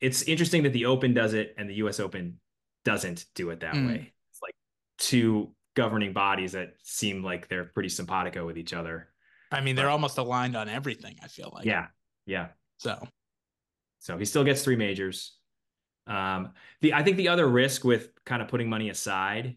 it's 0.00 0.22
interesting 0.22 0.62
that 0.64 0.72
the 0.72 0.86
Open 0.86 1.14
does 1.14 1.34
it 1.34 1.54
and 1.58 1.68
the 1.68 1.74
U.S. 1.74 2.00
Open 2.00 2.40
doesn't 2.84 3.26
do 3.34 3.50
it 3.50 3.60
that 3.60 3.74
mm. 3.74 3.86
way. 3.86 4.12
It's 4.30 4.42
like 4.42 4.54
two 4.98 5.54
governing 5.74 6.12
bodies 6.12 6.52
that 6.52 6.74
seem 6.82 7.22
like 7.22 7.48
they're 7.48 7.64
pretty 7.64 7.88
simpatico 7.88 8.44
with 8.46 8.58
each 8.58 8.72
other. 8.72 9.08
I 9.50 9.60
mean, 9.60 9.76
they're 9.76 9.86
but, 9.86 9.92
almost 9.92 10.18
aligned 10.18 10.56
on 10.56 10.68
everything. 10.68 11.16
I 11.22 11.28
feel 11.28 11.50
like. 11.54 11.64
Yeah. 11.64 11.86
Yeah. 12.26 12.48
So 12.78 12.98
so 14.02 14.18
he 14.18 14.24
still 14.24 14.42
gets 14.42 14.62
three 14.62 14.76
majors. 14.76 15.36
Um, 16.08 16.54
the 16.80 16.94
I 16.94 17.04
think 17.04 17.16
the 17.16 17.28
other 17.28 17.46
risk 17.46 17.84
with 17.84 18.10
kind 18.26 18.42
of 18.42 18.48
putting 18.48 18.68
money 18.68 18.90
aside 18.90 19.56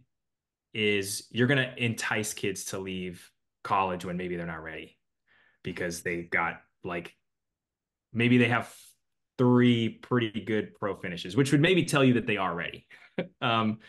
is 0.75 1.27
you're 1.31 1.47
going 1.47 1.57
to 1.57 1.83
entice 1.83 2.33
kids 2.33 2.65
to 2.65 2.77
leave 2.77 3.31
college 3.63 4.03
when 4.03 4.17
maybe 4.17 4.35
they're 4.35 4.45
not 4.45 4.61
ready 4.61 4.97
because 5.63 6.01
they've 6.01 6.29
got 6.29 6.61
like 6.83 7.15
maybe 8.13 8.37
they 8.37 8.49
have 8.49 8.71
three 9.37 9.89
pretty 9.89 10.41
good 10.41 10.75
pro 10.75 10.95
finishes, 10.95 11.35
which 11.35 11.53
would 11.53 11.61
maybe 11.61 11.85
tell 11.85 12.03
you 12.03 12.15
that 12.15 12.27
they 12.27 12.35
are 12.35 12.53
ready. 12.53 12.85
um, 13.41 13.79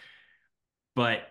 but 0.94 1.22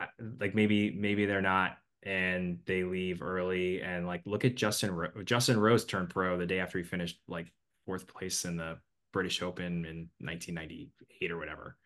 uh, 0.00 0.06
like 0.40 0.54
maybe 0.54 0.90
maybe 0.90 1.26
they're 1.26 1.42
not 1.42 1.76
and 2.02 2.58
they 2.66 2.82
leave 2.82 3.22
early 3.22 3.82
and 3.82 4.06
like 4.06 4.22
look 4.24 4.44
at 4.46 4.54
Justin 4.54 5.08
Justin 5.24 5.60
Rose 5.60 5.84
turned 5.84 6.10
pro 6.10 6.38
the 6.38 6.46
day 6.46 6.60
after 6.60 6.78
he 6.78 6.84
finished 6.84 7.20
like 7.28 7.52
fourth 7.84 8.06
place 8.06 8.46
in 8.46 8.56
the 8.56 8.78
British 9.12 9.42
Open 9.42 9.84
in 9.84 10.08
1998 10.18 11.30
or 11.30 11.38
whatever. 11.38 11.76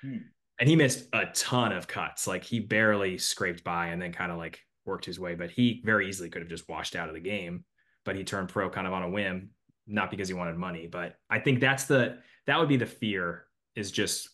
Hmm. 0.00 0.18
And 0.60 0.68
he 0.68 0.76
missed 0.76 1.08
a 1.12 1.26
ton 1.26 1.72
of 1.72 1.86
cuts. 1.86 2.26
Like 2.26 2.44
he 2.44 2.60
barely 2.60 3.18
scraped 3.18 3.62
by 3.62 3.88
and 3.88 4.00
then 4.02 4.12
kind 4.12 4.32
of 4.32 4.38
like 4.38 4.60
worked 4.84 5.04
his 5.04 5.20
way, 5.20 5.34
but 5.34 5.50
he 5.50 5.82
very 5.84 6.08
easily 6.08 6.30
could 6.30 6.42
have 6.42 6.48
just 6.48 6.68
washed 6.68 6.96
out 6.96 7.08
of 7.08 7.14
the 7.14 7.20
game. 7.20 7.64
But 8.04 8.16
he 8.16 8.24
turned 8.24 8.48
pro 8.48 8.70
kind 8.70 8.86
of 8.86 8.92
on 8.92 9.02
a 9.02 9.10
whim, 9.10 9.50
not 9.86 10.10
because 10.10 10.28
he 10.28 10.34
wanted 10.34 10.56
money. 10.56 10.88
But 10.90 11.16
I 11.30 11.38
think 11.38 11.60
that's 11.60 11.84
the 11.84 12.18
that 12.46 12.58
would 12.58 12.68
be 12.68 12.76
the 12.76 12.86
fear 12.86 13.44
is 13.76 13.90
just 13.90 14.28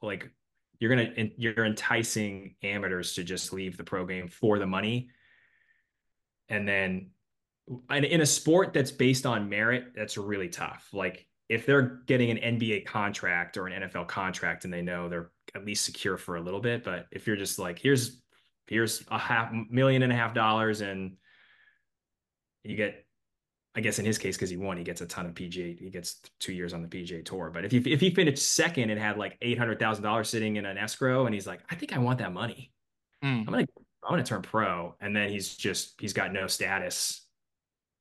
like 0.00 0.30
you're 0.78 0.94
gonna 0.94 1.30
you're 1.36 1.64
enticing 1.64 2.54
amateurs 2.62 3.14
to 3.14 3.24
just 3.24 3.52
leave 3.52 3.76
the 3.76 3.84
pro 3.84 4.06
game 4.06 4.28
for 4.28 4.58
the 4.58 4.66
money 4.66 5.10
and 6.48 6.66
then 6.66 7.10
in 7.90 8.20
a 8.20 8.26
sport 8.26 8.72
that's 8.72 8.92
based 8.92 9.26
on 9.26 9.48
merit, 9.48 9.92
that's 9.94 10.16
really 10.16 10.48
tough. 10.48 10.88
Like 10.92 11.26
if 11.48 11.66
they're 11.66 12.00
getting 12.06 12.30
an 12.30 12.58
NBA 12.58 12.86
contract 12.86 13.56
or 13.56 13.66
an 13.66 13.82
NFL 13.82 14.06
contract 14.08 14.64
and 14.64 14.72
they 14.72 14.82
know 14.82 15.08
they're 15.08 15.30
at 15.56 15.66
least 15.66 15.84
secure 15.84 16.16
for 16.16 16.36
a 16.36 16.40
little 16.40 16.60
bit, 16.60 16.84
but 16.84 17.06
if 17.10 17.26
you're 17.26 17.36
just 17.36 17.58
like, 17.58 17.78
here's 17.78 18.22
here's 18.66 19.04
a 19.10 19.18
half 19.18 19.52
million 19.70 20.02
and 20.02 20.12
a 20.12 20.16
half 20.16 20.34
dollars 20.34 20.80
and 20.80 21.16
you 22.64 22.76
get 22.76 23.04
I 23.76 23.80
guess 23.80 23.98
in 23.98 24.06
his 24.06 24.16
case, 24.16 24.36
because 24.36 24.48
he 24.48 24.56
won, 24.56 24.78
he 24.78 24.84
gets 24.84 25.02
a 25.02 25.06
ton 25.06 25.26
of 25.26 25.34
PGA. 25.34 25.78
He 25.78 25.90
gets 25.90 26.22
two 26.40 26.54
years 26.54 26.72
on 26.72 26.80
the 26.80 26.88
PGA 26.88 27.22
tour. 27.22 27.50
But 27.52 27.66
if 27.66 27.72
he 27.72 27.78
if 27.92 28.00
he 28.00 28.10
finished 28.10 28.42
second 28.42 28.88
and 28.88 28.98
had 28.98 29.18
like 29.18 29.36
eight 29.42 29.58
hundred 29.58 29.78
thousand 29.78 30.02
dollars 30.02 30.30
sitting 30.30 30.56
in 30.56 30.64
an 30.64 30.78
escrow, 30.78 31.26
and 31.26 31.34
he's 31.34 31.46
like, 31.46 31.60
I 31.70 31.74
think 31.74 31.94
I 31.94 31.98
want 31.98 32.18
that 32.20 32.32
money. 32.32 32.72
Mm. 33.22 33.40
I'm 33.40 33.44
gonna 33.44 33.66
I'm 34.02 34.10
gonna 34.10 34.24
turn 34.24 34.40
pro, 34.40 34.94
and 35.00 35.14
then 35.14 35.28
he's 35.28 35.54
just 35.54 36.00
he's 36.00 36.14
got 36.14 36.32
no 36.32 36.46
status 36.46 37.26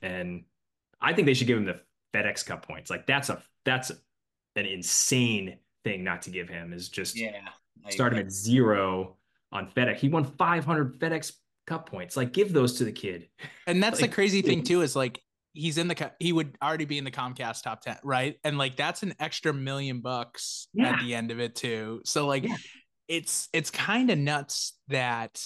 and 0.02 0.44
I 1.02 1.14
think 1.14 1.26
they 1.26 1.34
should 1.34 1.48
give 1.48 1.58
him 1.58 1.66
the 1.66 1.82
FedEx 2.14 2.46
Cup 2.46 2.66
points. 2.66 2.90
Like 2.90 3.06
that's 3.06 3.30
a 3.30 3.42
that's 3.66 3.92
an 4.56 4.66
insane 4.66 5.58
thing 5.86 6.04
not 6.04 6.22
to 6.24 6.30
give 6.30 6.50
him. 6.50 6.74
Is 6.74 6.90
just 6.90 7.16
yeah 7.18 7.48
start 7.90 8.14
him 8.14 8.20
at 8.20 8.32
zero 8.32 9.16
on 9.52 9.70
FedEx. 9.70 9.98
He 9.98 10.10
won 10.10 10.24
500 10.24 11.00
FedEx 11.00 11.34
Cup 11.68 11.90
points. 11.90 12.18
Like 12.18 12.34
give 12.34 12.54
those 12.54 12.78
to 12.78 12.84
the 12.84 12.92
kid. 12.92 13.28
And 13.68 13.82
that's 13.82 14.00
like, 14.00 14.12
the 14.12 14.16
crazy 14.16 14.44
thing 14.44 14.64
too 14.64 14.82
is 14.82 14.96
like 14.96 15.20
he's 15.54 15.80
in 15.80 15.88
the 15.88 16.12
he 16.20 16.32
would 16.32 16.56
already 16.62 16.86
be 16.86 17.00
in 17.00 17.04
the 17.04 17.10
Comcast 17.10 17.64
top 17.64 17.82
10, 17.82 17.98
right? 18.04 18.36
And 18.44 18.60
like 18.60 18.76
that's 18.76 19.02
an 19.02 19.16
extra 19.20 19.54
million 19.54 20.02
bucks 20.02 20.68
yeah. 20.72 20.92
at 20.92 21.00
the 21.00 21.16
end 21.16 21.32
of 21.32 21.40
it 21.40 21.56
too. 21.56 22.02
So 22.06 22.28
like 22.28 22.44
yeah. 22.44 22.58
it's 23.08 23.50
it's 23.54 23.72
kind 23.72 24.12
of 24.12 24.20
nuts 24.20 24.74
that 24.90 25.42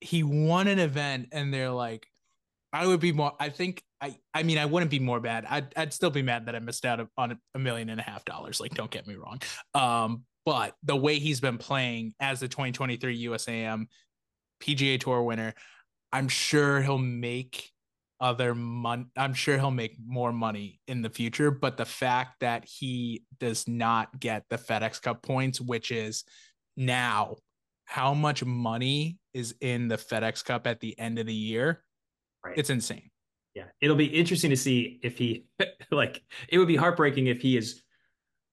he 0.00 0.24
won 0.24 0.66
an 0.66 0.80
event 0.80 1.28
and 1.30 1.54
they're 1.54 1.70
like, 1.70 2.04
I 2.74 2.88
would 2.88 2.98
be 2.98 3.12
more. 3.12 3.32
I 3.38 3.50
think 3.50 3.82
I. 4.00 4.16
I 4.34 4.42
mean, 4.42 4.58
I 4.58 4.66
wouldn't 4.66 4.90
be 4.90 4.98
more 4.98 5.20
bad. 5.20 5.46
I'd. 5.48 5.72
I'd 5.76 5.92
still 5.92 6.10
be 6.10 6.22
mad 6.22 6.46
that 6.46 6.56
I 6.56 6.58
missed 6.58 6.84
out 6.84 7.06
on 7.16 7.38
a 7.54 7.58
million 7.58 7.88
and 7.88 8.00
a 8.00 8.02
half 8.02 8.24
dollars. 8.24 8.60
Like, 8.60 8.74
don't 8.74 8.90
get 8.90 9.06
me 9.06 9.14
wrong. 9.14 9.40
Um, 9.74 10.24
but 10.44 10.74
the 10.82 10.96
way 10.96 11.20
he's 11.20 11.40
been 11.40 11.56
playing 11.56 12.14
as 12.18 12.40
the 12.40 12.48
2023 12.48 13.26
USAM 13.26 13.86
PGA 14.60 14.98
Tour 14.98 15.22
winner, 15.22 15.54
I'm 16.12 16.26
sure 16.26 16.82
he'll 16.82 16.98
make 16.98 17.70
other 18.20 18.56
money. 18.56 19.04
I'm 19.16 19.34
sure 19.34 19.56
he'll 19.56 19.70
make 19.70 19.96
more 20.04 20.32
money 20.32 20.80
in 20.88 21.00
the 21.00 21.10
future. 21.10 21.52
But 21.52 21.76
the 21.76 21.84
fact 21.84 22.40
that 22.40 22.64
he 22.64 23.22
does 23.38 23.68
not 23.68 24.18
get 24.18 24.44
the 24.50 24.58
FedEx 24.58 25.00
Cup 25.00 25.22
points, 25.22 25.60
which 25.60 25.92
is 25.92 26.24
now 26.76 27.36
how 27.84 28.14
much 28.14 28.44
money 28.44 29.18
is 29.32 29.54
in 29.60 29.86
the 29.86 29.96
FedEx 29.96 30.44
Cup 30.44 30.66
at 30.66 30.80
the 30.80 30.98
end 30.98 31.20
of 31.20 31.26
the 31.26 31.34
year, 31.34 31.84
Right. 32.44 32.58
it's 32.58 32.70
insane. 32.70 33.10
Yeah, 33.54 33.64
it'll 33.80 33.96
be 33.96 34.06
interesting 34.06 34.50
to 34.50 34.56
see 34.56 34.98
if 35.02 35.16
he 35.16 35.46
like. 35.90 36.22
It 36.48 36.58
would 36.58 36.68
be 36.68 36.76
heartbreaking 36.76 37.28
if 37.28 37.40
he 37.40 37.56
is 37.56 37.82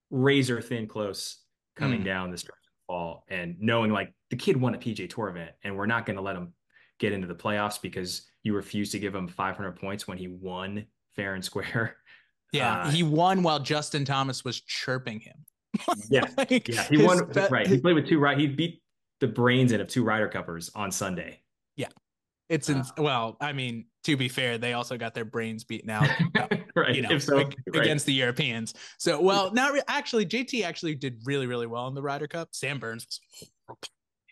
razor 0.09 0.61
thin 0.61 0.87
close 0.87 1.39
coming 1.75 2.01
Mm. 2.01 2.05
down 2.05 2.31
the 2.31 2.37
stretch 2.37 2.53
of 2.57 2.71
the 2.73 2.85
fall 2.93 3.23
and 3.29 3.55
knowing 3.59 3.91
like 3.91 4.13
the 4.29 4.35
kid 4.35 4.57
won 4.57 4.75
a 4.75 4.77
PGA 4.77 5.09
Tour 5.09 5.29
event 5.29 5.51
and 5.63 5.75
we're 5.75 5.85
not 5.85 6.05
going 6.05 6.17
to 6.17 6.21
let 6.21 6.35
him 6.35 6.53
get 6.99 7.13
into 7.13 7.27
the 7.27 7.33
playoffs 7.35 7.81
because 7.81 8.29
you 8.43 8.53
refused 8.53 8.91
to 8.91 8.99
give 8.99 9.15
him 9.15 9.27
500 9.27 9.71
points 9.79 10.07
when 10.07 10.17
he 10.17 10.27
won 10.27 10.85
fair 11.15 11.33
and 11.35 11.43
square. 11.43 11.97
Yeah, 12.53 12.81
Uh, 12.81 12.91
he 12.91 13.01
won 13.01 13.43
while 13.43 13.59
Justin 13.61 14.03
Thomas 14.03 14.43
was 14.43 14.59
chirping 14.59 15.21
him. 15.21 15.45
Yeah, 16.09 16.25
Like, 16.37 16.67
Yeah, 16.67 16.83
he 16.89 16.97
won. 16.97 17.19
right, 17.49 17.65
he 17.65 17.79
played 17.79 17.95
with 17.95 18.05
two 18.09 18.19
right. 18.19 18.37
He 18.37 18.45
beat 18.45 18.81
the 19.21 19.27
brains 19.27 19.71
in 19.71 19.79
of 19.79 19.87
two 19.87 20.03
Ryder 20.03 20.27
Cuppers 20.27 20.69
on 20.75 20.91
Sunday. 20.91 21.41
It's 22.51 22.69
Uh, 22.69 22.83
in, 22.97 23.03
well, 23.03 23.37
I 23.39 23.53
mean, 23.53 23.85
to 24.03 24.17
be 24.17 24.27
fair, 24.27 24.57
they 24.57 24.73
also 24.73 24.97
got 24.97 25.13
their 25.13 25.23
brains 25.25 25.63
beaten 25.63 25.89
out, 25.89 26.07
right. 26.75 26.93
you 26.95 27.01
know, 27.01 27.11
if 27.11 27.23
so, 27.23 27.37
right. 27.37 27.55
against 27.73 28.05
the 28.05 28.13
Europeans. 28.13 28.73
So, 28.99 29.21
well, 29.21 29.53
not 29.53 29.71
re- 29.73 29.81
actually. 29.87 30.25
JT 30.25 30.63
actually 30.63 30.95
did 30.95 31.21
really, 31.23 31.47
really 31.47 31.67
well 31.67 31.87
in 31.87 31.93
the 31.95 32.01
Ryder 32.01 32.27
Cup. 32.27 32.49
Sam 32.51 32.77
Burns 32.77 33.07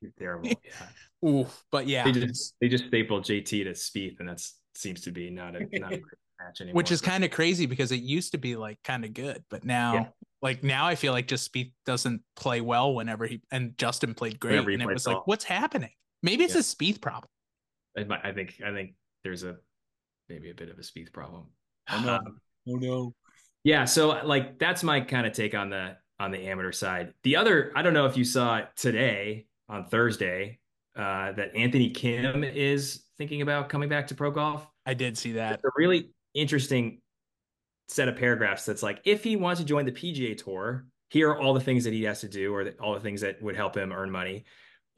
was 0.02 0.14
terrible. 0.20 0.50
Yeah. 0.64 1.30
oof, 1.30 1.64
but 1.72 1.88
yeah, 1.88 2.04
They 2.04 2.12
just 2.14 2.56
they 2.62 2.68
just 2.68 2.88
stapled 2.88 3.24
JT 3.24 3.64
to 3.64 3.72
Spieth, 3.72 4.20
and 4.20 4.28
that 4.30 4.42
seems 4.76 5.02
to 5.02 5.12
be 5.12 5.30
not 5.30 5.56
a 5.56 5.60
not 5.80 5.94
a 5.94 5.98
great 6.06 6.20
match 6.42 6.62
anymore. 6.62 6.76
which 6.78 6.92
is 6.92 7.02
kind 7.02 7.24
of 7.24 7.32
crazy 7.32 7.66
because 7.66 7.92
it 7.92 8.02
used 8.02 8.32
to 8.34 8.38
be 8.38 8.56
like 8.56 8.80
kind 8.84 9.04
of 9.06 9.14
good, 9.14 9.44
but 9.50 9.64
now, 9.64 9.94
Yeah. 9.94 10.06
like 10.42 10.64
now, 10.64 10.86
I 10.88 10.96
feel 10.96 11.14
like 11.14 11.28
just 11.28 11.52
Spieth 11.54 11.72
doesn't 11.86 12.22
play 12.36 12.60
well 12.62 12.94
whenever 12.96 13.28
he 13.28 13.42
and 13.52 13.78
Justin 13.78 14.14
played 14.14 14.40
great, 14.40 14.60
and 14.68 14.82
it 14.82 14.88
was 14.88 15.06
like, 15.08 15.26
what's 15.28 15.44
happening? 15.46 15.92
Maybe 16.24 16.44
it's 16.44 16.54
Yeah. 16.56 16.60
a 16.62 16.64
Spieth 16.64 17.02
problem. 17.02 17.30
I 17.98 18.32
think 18.32 18.62
I 18.66 18.72
think 18.72 18.94
there's 19.24 19.44
a 19.44 19.58
maybe 20.28 20.52
a 20.52 20.54
bit 20.54 20.70
of 20.70 20.78
a 20.78 20.82
Spieth 20.82 21.12
problem. 21.12 21.48
Oh, 21.92 22.02
no. 22.06 22.16
Um, 22.16 22.40
Oh 22.70 22.76
no. 22.76 23.16
Yeah, 23.64 23.86
so 23.86 24.10
like 24.26 24.58
that's 24.58 24.84
my 24.84 25.02
kind 25.02 25.28
of 25.28 25.34
take 25.34 25.54
on 25.54 25.70
the 25.70 25.98
on 26.20 26.32
the 26.32 26.48
amateur 26.48 26.72
side. 26.72 27.14
The 27.24 27.36
other, 27.38 27.72
I 27.76 27.82
don't 27.82 27.94
know 27.94 28.06
if 28.06 28.18
you 28.18 28.24
saw 28.24 28.58
it 28.58 28.68
today 28.76 29.48
on 29.68 29.86
Thursday, 29.86 30.60
uh, 30.96 31.32
that 31.34 31.56
Anthony 31.56 31.92
Kim 31.92 32.44
is 32.44 33.04
thinking 33.18 33.42
about 33.42 33.70
coming 33.70 33.90
back 33.90 34.08
to 34.08 34.16
pro 34.16 34.32
golf. 34.32 34.68
I 34.86 34.94
did 34.94 35.18
see 35.18 35.34
that. 35.34 35.54
It's 35.54 35.64
a 35.64 35.70
really 35.78 36.12
interesting 36.34 37.02
set 37.88 38.08
of 38.08 38.16
paragraphs 38.18 38.66
that's 38.66 38.84
like 38.84 39.02
if 39.06 39.24
he 39.24 39.36
wants 39.36 39.60
to 39.60 39.66
join 39.66 39.86
the 39.86 39.92
PGA 39.92 40.38
tour, 40.38 40.86
here 41.10 41.30
are 41.32 41.40
all 41.40 41.54
the 41.54 41.60
things 41.60 41.84
that 41.86 41.94
he 41.94 42.04
has 42.04 42.22
to 42.22 42.30
do 42.30 42.54
or 42.54 42.64
the, 42.66 42.72
all 42.74 42.94
the 42.94 43.00
things 43.00 43.22
that 43.22 43.42
would 43.42 43.56
help 43.56 43.76
him 43.76 43.92
earn 43.92 44.12
money. 44.12 44.46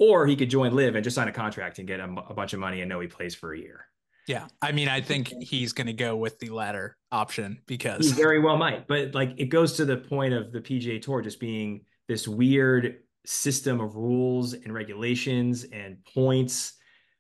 Or 0.02 0.26
he 0.26 0.36
could 0.36 0.50
join 0.50 0.74
LIV 0.74 0.96
and 0.96 1.04
just 1.04 1.14
sign 1.14 1.28
a 1.28 1.32
contract 1.32 1.78
and 1.78 1.88
get 1.88 2.00
a, 2.00 2.06
a 2.28 2.34
bunch 2.34 2.54
of 2.54 2.60
money 2.60 2.82
and 2.82 2.90
know 2.90 3.00
he 3.00 3.08
plays 3.08 3.36
for 3.36 3.54
a 3.54 3.60
year. 3.60 3.86
Yeah, 4.28 4.48
I 4.60 4.72
mean, 4.72 4.88
I 4.88 5.00
think 5.00 5.28
he's 5.42 5.74
going 5.74 5.86
to 5.86 5.94
go 5.94 6.16
with 6.16 6.40
the 6.40 6.50
latter 6.50 6.98
option 7.12 7.62
because 7.68 8.08
He 8.08 8.12
very 8.12 8.40
well 8.40 8.58
might, 8.58 8.88
but 8.88 9.14
like 9.14 9.36
it 9.38 9.50
goes 9.50 9.74
to 9.74 9.86
the 9.86 9.98
point 9.98 10.34
of 10.34 10.52
the 10.52 10.60
PGA 10.60 11.00
Tour 11.00 11.22
just 11.22 11.40
being 11.40 11.82
this 12.08 12.28
weird 12.28 12.98
system 13.28 13.80
of 13.80 13.96
rules 13.96 14.54
and 14.54 14.74
regulations 14.74 15.66
and 15.72 15.98
points, 16.04 16.74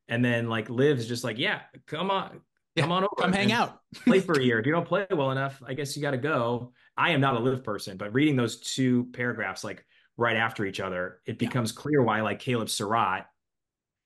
and 0.08 0.26
then 0.26 0.50
like 0.50 0.68
LIV's 0.68 1.08
just 1.08 1.24
like, 1.24 1.38
yeah, 1.38 1.62
come 1.86 2.10
on, 2.10 2.42
Yeah, 2.76 2.84
come 2.84 2.94
on 2.94 3.04
over, 3.04 3.16
come 3.20 3.34
hang 3.34 3.52
out. 3.52 3.80
play 4.08 4.22
for 4.22 4.40
a 4.40 4.44
year. 4.44 4.60
If 4.60 4.66
you 4.66 4.72
don't 4.72 4.88
play 4.88 5.06
well 5.12 5.30
enough, 5.30 5.62
I 5.68 5.76
guess 5.76 5.96
you 5.96 6.02
got 6.02 6.12
to 6.12 6.18
go. 6.18 6.74
I 6.98 7.12
am 7.12 7.22
not 7.22 7.36
a 7.36 7.40
LIV 7.40 7.64
person, 7.64 7.98
but 7.98 8.12
reading 8.14 8.36
those 8.36 8.60
two 8.60 9.06
paragraphs 9.14 9.64
like 9.64 9.86
right 10.22 10.38
after 10.38 10.66
each 10.66 10.80
other, 10.80 11.20
it 11.26 11.34
Yeah. 11.42 11.48
becomes 11.48 11.72
clear 11.72 12.02
why 12.04 12.22
like 12.22 12.40
Caleb 12.40 12.70
Surratt, 12.70 13.28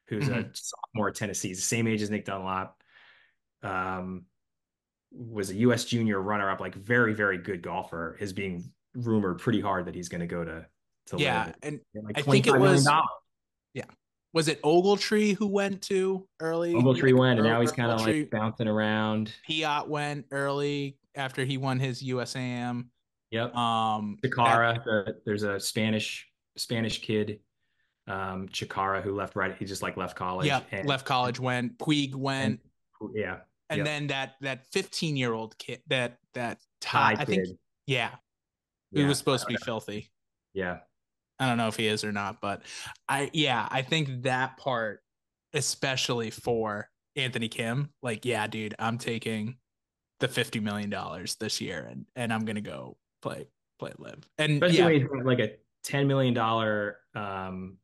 who's 0.07 0.28
a 0.30 0.43
Mhm. 0.45 0.55
sophomore 0.57 1.09
at 1.09 1.16
Tennessee, 1.16 1.53
the 1.53 1.61
same 1.61 1.88
age 1.88 2.01
as 2.01 2.09
Nick 2.09 2.26
Dunlap, 2.26 2.82
um, 3.61 4.26
was 5.11 5.49
a 5.49 5.55
U.S. 5.55 5.86
junior 5.86 6.22
runner-up, 6.22 6.59
like 6.59 6.76
very 6.76 7.13
very 7.13 7.38
good 7.38 7.61
golfer, 7.61 8.18
is 8.20 8.34
being 8.34 8.72
rumored 8.95 9.39
pretty 9.39 9.59
hard 9.61 9.86
that 9.86 9.95
he's 9.95 10.09
going 10.09 10.22
to 10.22 10.28
go 10.28 10.43
to 10.45 10.66
to 11.07 11.18
Yeah, 11.18 11.53
and 11.61 11.80
at, 11.95 12.03
like 12.03 12.18
I 12.18 12.22
think 12.24 12.47
it 12.47 12.57
was- 12.57 12.88
yeah. 13.74 13.84
was 14.34 14.47
it 14.47 14.59
Ogletree 14.63 15.36
who 15.36 15.47
went 15.47 15.82
to 15.84 16.28
early? 16.39 16.74
Ogletree 16.74 17.16
went, 17.18 17.39
and 17.39 17.47
now 17.47 17.61
he's 17.61 17.72
kind 17.72 17.91
of 17.91 18.01
like 18.01 18.30
bouncing 18.32 18.68
around. 18.68 19.32
Piot 19.47 19.88
went 19.88 20.26
early 20.32 20.97
after 21.13 21.45
he 21.45 21.57
won 21.57 21.80
his 21.80 22.01
USAM. 22.01 22.89
Yep. 23.36 23.54
Um, 23.54 24.18
the, 24.22 25.16
there's 25.26 25.44
a 25.44 25.60
Spanish 25.60 26.26
Spanish 26.56 27.02
kid, 27.02 27.42
um, 28.08 28.48
Chacarra, 28.48 29.02
who 29.02 29.14
left 29.14 29.36
right. 29.36 29.54
He 29.60 29.66
just 29.66 29.82
like 29.82 29.98
left 29.98 30.16
college. 30.16 30.48
yeah, 30.48 30.62
and- 30.72 30.88
left 30.88 31.06
college 31.06 31.38
went. 31.38 31.78
Puig 31.78 32.16
went, 32.16 32.62
Yeah, 33.14 33.40
and 33.70 33.80
yep. 33.80 33.86
then 33.86 34.08
that 34.08 34.36
that 34.40 34.66
15 34.72 35.18
year 35.18 35.34
old 35.34 35.58
kid 35.58 35.82
that 35.88 36.18
that 36.34 36.60
Ty, 36.80 37.16
Ty 37.16 37.22
I 37.22 37.26
think 37.26 37.46
kid. 37.46 37.58
yeah, 37.88 38.12
he 38.92 39.02
Yeah, 39.02 39.08
was 39.10 39.18
supposed 39.18 39.44
to 39.44 39.48
be 39.50 39.58
filthy. 39.58 40.12
Yeah, 40.54 40.78
I 41.38 41.50
don't 41.50 41.58
know 41.58 41.68
if 41.68 41.76
he 41.76 41.88
is 41.88 42.06
or 42.06 42.14
not, 42.14 42.40
but 42.40 42.62
I 43.10 43.30
yeah, 43.34 43.68
I 43.70 43.82
think 43.82 44.24
that 44.24 44.56
part, 44.56 45.04
especially 45.54 46.30
for 46.30 46.90
Anthony 47.18 47.50
Kim, 47.50 47.90
like 48.02 48.24
yeah, 48.24 48.48
dude, 48.48 48.76
I'm 48.80 48.98
taking 48.98 49.58
the 50.22 50.30
fifty 50.30 50.62
million 50.62 50.90
dollars 50.90 51.36
this 51.36 51.60
year, 51.60 51.86
and 51.92 52.06
and 52.16 52.32
I'm 52.32 52.46
gonna 52.46 52.62
go 52.62 52.96
play 53.26 53.47
play 53.80 53.91
LIV, 53.97 54.23
and 54.38 54.53
especially 54.63 54.78
yeah, 54.78 54.86
when 54.86 54.93
he's 54.93 55.03
got 55.09 55.26
like 55.26 55.39
a 55.39 55.51
ten 55.84 56.07
million 56.07 56.34
dollar 56.34 56.99
um, 57.15 57.78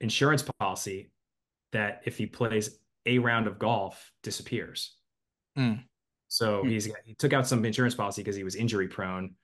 insurance 0.00 0.42
policy 0.58 1.10
that 1.72 2.02
if 2.04 2.16
he 2.18 2.26
plays 2.26 2.78
a 3.06 3.18
round 3.18 3.46
of 3.46 3.58
golf 3.58 4.12
disappears. 4.22 4.96
Mm. 5.58 5.84
So 6.28 6.62
Mm. 6.64 6.70
he's 6.70 6.88
he 7.04 7.14
took 7.14 7.32
out 7.32 7.46
some 7.46 7.64
insurance 7.64 7.94
policy 7.94 8.22
because 8.22 8.36
he 8.36 8.44
was 8.44 8.54
injury 8.56 8.88
prone, 8.88 9.34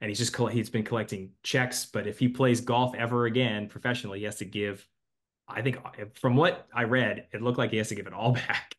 and 0.00 0.08
he's 0.08 0.18
just 0.18 0.36
he's 0.52 0.70
been 0.70 0.84
collecting 0.84 1.32
checks. 1.42 1.86
But 1.86 2.06
if 2.06 2.18
he 2.18 2.28
plays 2.28 2.60
golf 2.60 2.94
ever 2.94 3.26
again 3.26 3.68
professionally, 3.68 4.20
he 4.20 4.24
has 4.24 4.36
to 4.36 4.44
give. 4.44 4.86
I 5.46 5.60
think 5.60 5.76
from 6.14 6.36
what 6.36 6.66
I 6.74 6.84
read, 6.84 7.26
it 7.32 7.42
looked 7.42 7.58
like 7.58 7.70
he 7.70 7.76
has 7.76 7.88
to 7.88 7.94
give 7.94 8.06
it 8.06 8.14
all 8.14 8.32
back. 8.48 8.74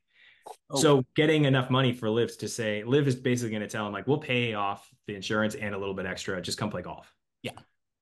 Oh. 0.69 0.79
So 0.79 1.05
getting 1.15 1.45
enough 1.45 1.69
money 1.69 1.93
for 1.93 2.09
Liv 2.09 2.37
to 2.39 2.47
say 2.47 2.83
Liv 2.83 3.07
is 3.07 3.15
basically 3.15 3.51
going 3.51 3.61
to 3.61 3.67
tell 3.67 3.85
him 3.87 3.93
like 3.93 4.07
we'll 4.07 4.17
pay 4.17 4.53
off 4.53 4.87
the 5.07 5.15
insurance 5.15 5.55
and 5.55 5.75
a 5.75 5.77
little 5.77 5.93
bit 5.93 6.05
extra, 6.05 6.41
just 6.41 6.57
come 6.57 6.69
play 6.69 6.81
golf. 6.81 7.13
Yeah. 7.43 7.51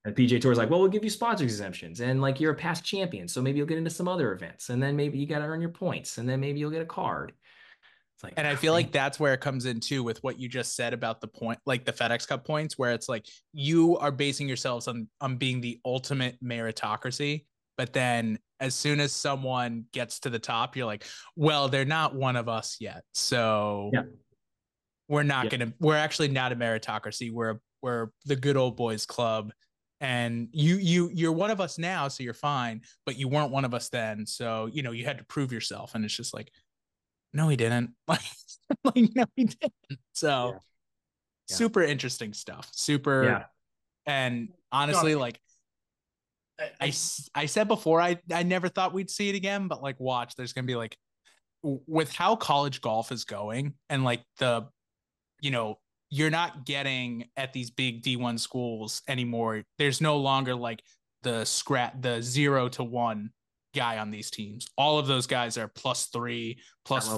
And 0.04 0.14
PGA 0.14 0.40
Tour's 0.40 0.58
like, 0.58 0.68
well, 0.68 0.80
we'll 0.80 0.90
give 0.90 1.04
you 1.04 1.10
sponsor 1.10 1.44
exemptions 1.44 2.00
and 2.00 2.20
like 2.20 2.38
you're 2.38 2.52
a 2.52 2.56
past 2.56 2.84
champion, 2.84 3.26
so 3.26 3.40
maybe 3.40 3.58
you'll 3.58 3.66
get 3.66 3.78
into 3.78 3.90
some 3.90 4.08
other 4.08 4.32
events, 4.32 4.68
and 4.68 4.82
then 4.82 4.96
maybe 4.96 5.18
you 5.18 5.26
got 5.26 5.38
to 5.38 5.44
earn 5.46 5.60
your 5.60 5.70
points, 5.70 6.18
and 6.18 6.28
then 6.28 6.40
maybe 6.40 6.60
you'll 6.60 6.70
get 6.70 6.82
a 6.82 6.86
card. 6.86 7.32
It's 8.16 8.22
like, 8.22 8.34
And 8.36 8.46
I 8.46 8.52
ah, 8.52 8.56
feel 8.56 8.74
like 8.74 8.92
that's 8.92 9.18
where 9.18 9.32
it 9.32 9.40
comes 9.40 9.64
in 9.64 9.80
too 9.80 10.02
with 10.02 10.22
what 10.22 10.38
you 10.38 10.48
just 10.48 10.76
said 10.76 10.92
about 10.92 11.20
the 11.20 11.26
point, 11.26 11.58
like 11.64 11.84
the 11.84 11.92
FedEx 11.92 12.28
Cup 12.28 12.44
points, 12.44 12.78
where 12.78 12.92
it's 12.92 13.08
like 13.08 13.26
you 13.52 13.96
are 13.98 14.12
basing 14.12 14.46
yourselves 14.46 14.88
on 14.88 15.08
on 15.20 15.36
being 15.36 15.60
the 15.60 15.80
ultimate 15.84 16.42
meritocracy, 16.44 17.46
but 17.76 17.92
then 17.92 18.38
as 18.60 18.74
soon 18.74 19.00
as 19.00 19.12
someone 19.12 19.84
gets 19.92 20.20
to 20.20 20.30
the 20.30 20.38
top, 20.38 20.76
you're 20.76 20.86
like, 20.86 21.04
well, 21.36 21.68
they're 21.68 21.84
not 21.84 22.14
one 22.14 22.36
of 22.36 22.48
us 22.48 22.76
yet, 22.80 23.02
so 23.12 23.90
Yeah. 23.92 24.02
we're 25.08 25.22
not 25.22 25.44
Yeah. 25.44 25.50
gonna. 25.58 25.72
We're 25.80 25.96
actually 25.96 26.28
not 26.28 26.52
a 26.52 26.56
meritocracy. 26.56 27.32
We're 27.32 27.58
we're 27.82 28.08
the 28.24 28.36
good 28.36 28.56
old 28.56 28.76
boys 28.76 29.04
club, 29.06 29.52
and 30.00 30.48
you 30.52 30.76
you 30.76 31.10
you're 31.12 31.32
one 31.32 31.50
of 31.50 31.60
us 31.60 31.78
now, 31.78 32.08
so 32.08 32.22
you're 32.22 32.32
fine, 32.32 32.82
but 33.04 33.18
you 33.18 33.28
weren't 33.28 33.50
one 33.50 33.64
of 33.64 33.74
us 33.74 33.88
then, 33.90 34.24
so 34.26 34.66
you 34.72 34.82
know 34.82 34.92
you 34.92 35.04
had 35.04 35.18
to 35.18 35.24
prove 35.24 35.52
yourself, 35.52 35.94
and 35.94 36.04
it's 36.04 36.16
just 36.16 36.32
like 36.32 36.50
no 37.34 37.48
he 37.48 37.56
didn't 37.56 37.90
like 38.08 38.22
no 38.94 39.24
he 39.36 39.44
didn't 39.44 39.74
so 40.12 40.52
Yeah. 41.50 41.56
Super 41.56 41.82
interesting 41.82 42.32
stuff 42.32 42.70
super 42.72 43.24
and 44.06 44.48
honestly 44.72 45.14
like 45.14 45.38
I, 46.80 46.92
I 47.34 47.46
said 47.46 47.68
before 47.68 48.00
I 48.00 48.18
I 48.32 48.42
never 48.42 48.68
thought 48.68 48.92
we'd 48.92 49.10
see 49.10 49.28
it 49.28 49.34
again 49.34 49.68
but 49.68 49.82
like 49.82 49.98
watch 49.98 50.34
there's 50.36 50.52
gonna 50.52 50.66
be 50.66 50.76
like 50.76 50.96
with 51.62 52.12
how 52.12 52.36
college 52.36 52.80
golf 52.80 53.10
is 53.10 53.24
going 53.24 53.74
and 53.88 54.04
like 54.04 54.22
the 54.38 54.66
you 55.40 55.50
know 55.50 55.78
you're 56.10 56.30
not 56.30 56.64
getting 56.66 57.26
at 57.36 57.52
these 57.52 57.70
big 57.70 58.02
D1 58.02 58.38
schools 58.38 59.02
anymore 59.08 59.62
there's 59.78 60.00
no 60.00 60.18
longer 60.18 60.54
like 60.54 60.80
the 61.22 61.44
scrap 61.44 62.00
the 62.00 62.22
0 62.22 62.68
to 62.68 62.84
1 62.84 63.30
guy 63.74 63.98
on 63.98 64.10
these 64.10 64.30
teams. 64.30 64.66
All 64.78 64.98
of 64.98 65.06
those 65.06 65.26
guys 65.26 65.58
are 65.58 65.68
plus 65.68 66.06
three, 66.06 66.60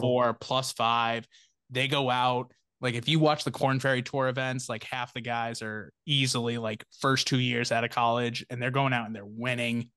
four, 0.00 0.34
plus 0.40 0.72
five. 0.72 1.28
They 1.70 1.86
go 1.86 2.10
out. 2.10 2.50
Like 2.80 2.94
if 2.94 3.08
you 3.08 3.18
watch 3.18 3.44
the 3.44 3.50
Corn 3.50 3.80
Ferry 3.80 4.02
Tour 4.02 4.28
events, 4.28 4.68
like 4.68 4.84
half 4.84 5.14
the 5.14 5.20
guys 5.20 5.62
are 5.62 5.92
easily 6.04 6.58
like 6.58 6.84
first 7.00 7.26
two 7.26 7.40
years 7.40 7.72
out 7.72 7.84
of 7.84 7.90
college 7.90 8.44
and 8.50 8.60
they're 8.60 8.70
going 8.70 8.92
out 8.92 9.06
and 9.06 9.16
they're 9.16 9.24
winning. 9.24 9.90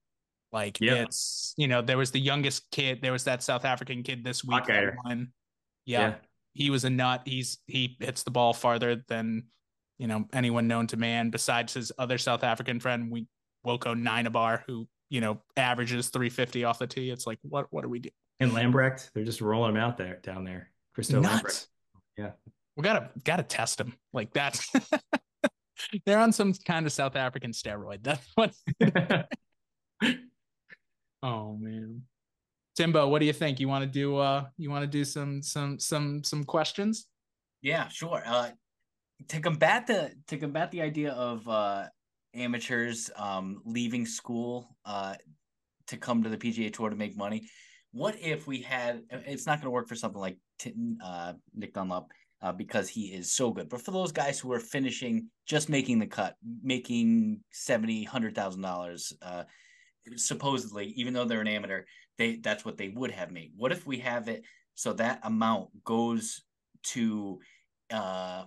Like 0.52 0.80
Yeah. 0.80 0.96
it's 1.04 1.54
you 1.58 1.68
know, 1.68 1.82
there 1.82 1.98
was 1.98 2.12
the 2.12 2.20
youngest 2.20 2.64
kid, 2.72 3.02
there 3.02 3.12
was 3.12 3.26
that 3.26 3.44
South 3.44 3.66
African 3.66 4.04
kid 4.04 4.24
this 4.24 4.44
week. 4.44 4.66
that 4.66 4.94
won. 5.04 5.34
Yeah, 5.86 6.16
he 6.54 6.70
was 6.70 6.86
a 6.86 6.90
nut. 6.90 7.24
He's 7.26 7.58
he 7.68 7.98
hits 8.00 8.24
the 8.24 8.32
ball 8.32 8.54
farther 8.54 9.04
than 9.08 9.48
you 9.98 10.08
know 10.08 10.26
anyone 10.34 10.68
known 10.68 10.88
to 10.88 10.98
man 10.98 11.30
besides 11.30 11.74
his 11.74 11.92
other 11.98 12.18
South 12.18 12.44
African 12.44 12.80
friend, 12.80 13.12
we 13.12 13.28
Wilco 13.66 13.94
Nienaber, 13.96 14.62
who 14.68 14.88
you 15.10 15.20
know 15.22 15.42
averages 15.58 16.10
350 16.10 16.64
off 16.64 16.80
the 16.80 16.88
tee. 16.88 17.10
It's 17.10 17.28
like 17.28 17.40
what 17.44 17.68
what 17.72 17.84
are 17.84 17.90
we 17.90 18.00
doing? 18.00 18.14
And 18.40 18.52
Lambrecht, 18.52 19.12
they're 19.14 19.26
just 19.26 19.42
rolling 19.42 19.74
them 19.74 19.84
out 19.84 19.98
there 19.98 20.20
down 20.24 20.44
there. 20.46 20.72
Christo 20.96 21.22
Lambrecht. 21.22 21.68
Yeah. 22.18 22.32
We 22.80 22.84
gotta 22.84 23.10
gotta 23.26 23.44
test 23.44 23.78
them 23.78 23.94
Like 24.14 24.32
that's 24.32 24.72
they're 26.06 26.18
on 26.18 26.32
some 26.32 26.54
kind 26.66 26.86
of 26.86 26.94
South 26.94 27.18
African 27.18 27.52
steroid. 27.52 28.04
That's 28.04 28.26
what. 28.36 28.54
Oh 31.22 31.58
man, 31.60 32.04
Timbo, 32.78 33.10
what 33.10 33.20
do 33.20 33.26
you 33.26 33.34
think? 33.34 33.60
You 33.60 33.68
want 33.68 33.84
to 33.84 33.90
do? 33.92 34.16
Uh, 34.16 34.46
you 34.56 34.70
want 34.70 34.84
to 34.84 34.88
do 34.88 35.04
some 35.04 35.42
some 35.42 35.78
some 35.78 36.24
some 36.24 36.46
questions? 36.46 37.08
Yeah, 37.62 37.90
sure. 37.90 38.24
Uh, 38.26 38.52
to 39.28 39.42
combat 39.42 39.86
the 39.86 40.14
to 40.28 40.38
combat 40.38 40.72
the 40.72 40.82
idea 40.82 41.12
of 41.12 41.46
uh, 41.50 41.88
amateurs 42.34 43.10
um, 43.18 43.62
leaving 43.66 44.06
school 44.06 44.78
uh, 44.86 45.16
to 45.88 45.98
come 45.98 46.24
to 46.24 46.30
the 46.30 46.38
PGA 46.38 46.72
Tour 46.72 46.90
to 46.90 46.96
make 46.96 47.18
money, 47.18 47.50
what 47.92 48.16
if 48.18 48.48
we 48.48 48.62
had? 48.62 49.02
It's 49.12 49.46
not 49.46 49.58
going 49.58 49.66
to 49.66 49.72
work 49.72 49.90
for 49.90 49.96
something 49.96 50.22
like 50.22 50.38
Tin, 50.58 51.00
uh, 51.04 51.34
Nick 51.54 51.74
Dunlap 51.74 52.06
uh, 52.42 52.52
because 52.52 52.90
he 52.90 53.08
is 53.08 53.32
so 53.32 53.52
good. 53.52 53.70
But 53.70 53.82
for 53.82 53.92
those 53.92 54.12
guys 54.12 54.40
who 54.40 54.52
are 54.54 54.60
finishing, 54.60 55.30
just 55.46 55.70
making 55.70 56.00
the 56.00 56.08
cut, 56.08 56.36
making 56.62 57.42
seventy, 57.52 58.04
hundred 58.04 58.36
thousand 58.36 58.62
dollars, 58.62 59.14
uh, 59.22 59.44
supposedly, 60.16 60.88
even 60.96 61.14
though 61.14 61.26
they're 61.26 61.42
an 61.42 61.48
amateur, 61.48 61.84
they 62.18 62.38
that's 62.38 62.66
what 62.66 62.78
they 62.78 62.90
would 62.90 63.12
have 63.12 63.32
made. 63.32 63.52
What 63.56 63.72
if 63.72 63.86
we 63.86 64.00
have 64.00 64.28
it 64.28 64.44
so 64.80 64.94
that 64.94 65.20
amount 65.24 65.68
goes 65.84 66.42
to 66.84 67.40
uh 67.92 68.46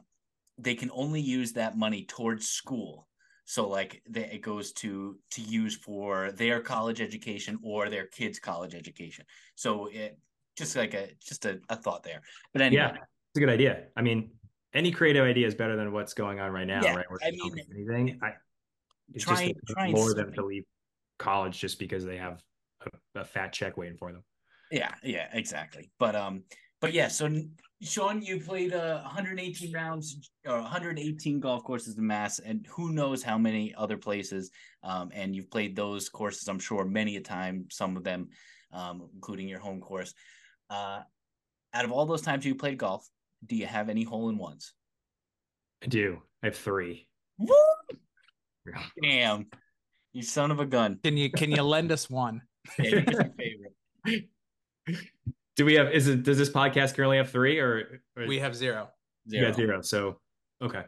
they 0.56 0.74
can 0.74 0.90
only 0.94 1.20
use 1.20 1.52
that 1.52 1.76
money 1.76 2.06
towards 2.06 2.48
school 2.48 3.06
so 3.44 3.68
like 3.68 4.02
the, 4.08 4.34
it 4.34 4.40
goes 4.40 4.72
to 4.72 5.18
to 5.30 5.42
use 5.42 5.76
for 5.76 6.32
their 6.32 6.60
college 6.60 7.02
education 7.02 7.58
or 7.62 7.90
their 7.90 8.06
kids 8.06 8.38
college 8.38 8.74
education 8.74 9.26
so 9.56 9.88
it 9.92 10.18
just 10.56 10.74
like 10.74 10.94
a 10.94 11.10
just 11.22 11.44
a, 11.44 11.60
a 11.68 11.76
thought 11.76 12.02
there 12.02 12.22
but 12.54 12.62
anyway 12.62 12.82
yeah, 12.82 12.96
a 13.36 13.40
good 13.40 13.48
idea. 13.48 13.84
I 13.96 14.02
mean, 14.02 14.30
any 14.74 14.90
creative 14.90 15.24
idea 15.24 15.46
is 15.46 15.54
better 15.54 15.76
than 15.76 15.92
what's 15.92 16.14
going 16.14 16.40
on 16.40 16.50
right 16.52 16.66
now, 16.66 16.82
Yeah, 16.82 16.96
right? 16.96 17.06
Where 17.08 17.18
I 17.22 17.30
mean, 17.30 17.54
anything. 17.74 18.20
I, 18.22 18.34
it's 19.14 19.24
try- 19.24 19.46
just 19.48 19.58
try 19.68 19.90
lure 19.90 20.14
them 20.14 20.32
to 20.34 20.44
leave 20.44 20.64
college 21.18 21.58
just 21.58 21.78
because 21.78 22.04
they 22.04 22.16
have 22.16 22.42
a, 23.14 23.20
a 23.20 23.24
fat 23.24 23.52
check 23.52 23.76
waiting 23.76 23.96
for 23.96 24.12
them. 24.12 24.22
Yeah, 24.70 24.94
yeah, 25.02 25.28
exactly. 25.32 25.90
But 25.98 26.16
um, 26.16 26.44
but 26.80 26.92
yeah. 26.94 27.08
So 27.08 27.28
Sean, 27.82 28.22
you 28.22 28.40
played 28.40 28.72
uh 28.72 29.02
118 29.02 29.72
rounds 29.72 30.30
or 30.46 30.60
118 30.60 31.40
golf 31.40 31.62
courses 31.64 31.98
in 31.98 32.06
Mass, 32.06 32.38
and 32.38 32.66
who 32.70 32.92
knows 32.92 33.22
how 33.22 33.36
many 33.36 33.74
other 33.76 33.98
places. 33.98 34.50
Um, 34.82 35.10
and 35.12 35.36
you've 35.36 35.50
played 35.50 35.76
those 35.76 36.08
courses, 36.08 36.48
I'm 36.48 36.58
sure, 36.58 36.84
many 36.84 37.16
a 37.16 37.20
time. 37.20 37.66
Some 37.70 37.96
of 37.96 38.04
them, 38.04 38.28
um, 38.72 39.08
including 39.14 39.48
your 39.48 39.60
home 39.60 39.80
course. 39.80 40.14
Uh, 40.70 41.02
out 41.74 41.84
of 41.84 41.92
all 41.92 42.06
those 42.06 42.22
times 42.22 42.46
you 42.46 42.54
played 42.54 42.78
golf, 42.78 43.06
do 43.46 43.56
you 43.56 43.66
have 43.66 43.88
any 43.88 44.04
hole 44.04 44.28
in 44.28 44.38
ones? 44.38 44.72
I 45.82 45.86
do. 45.86 46.22
I 46.42 46.46
have 46.46 46.56
three. 46.56 47.08
Woo! 47.38 47.54
Damn, 49.02 49.46
you 50.12 50.22
son 50.22 50.50
of 50.50 50.60
a 50.60 50.66
gun. 50.66 50.98
Can 51.02 51.16
you 51.16 51.30
can 51.30 51.50
you 51.50 51.62
lend 51.62 51.92
us 51.92 52.08
one? 52.08 52.42
Yeah, 52.78 52.84
you 52.84 53.00
get 53.00 53.12
your 53.14 53.32
favorite. 54.06 54.28
Do 55.56 55.64
we 55.64 55.74
have? 55.74 55.92
Is 55.92 56.08
it? 56.08 56.22
Does 56.22 56.38
this 56.38 56.50
podcast 56.50 56.94
currently 56.94 57.16
have 57.16 57.30
three 57.30 57.58
or? 57.58 58.00
or 58.16 58.26
We 58.26 58.38
have 58.38 58.54
zero. 58.54 58.88
You 59.26 59.42
got 59.42 59.56
zero. 59.56 59.82
So 59.82 60.20
okay. 60.62 60.84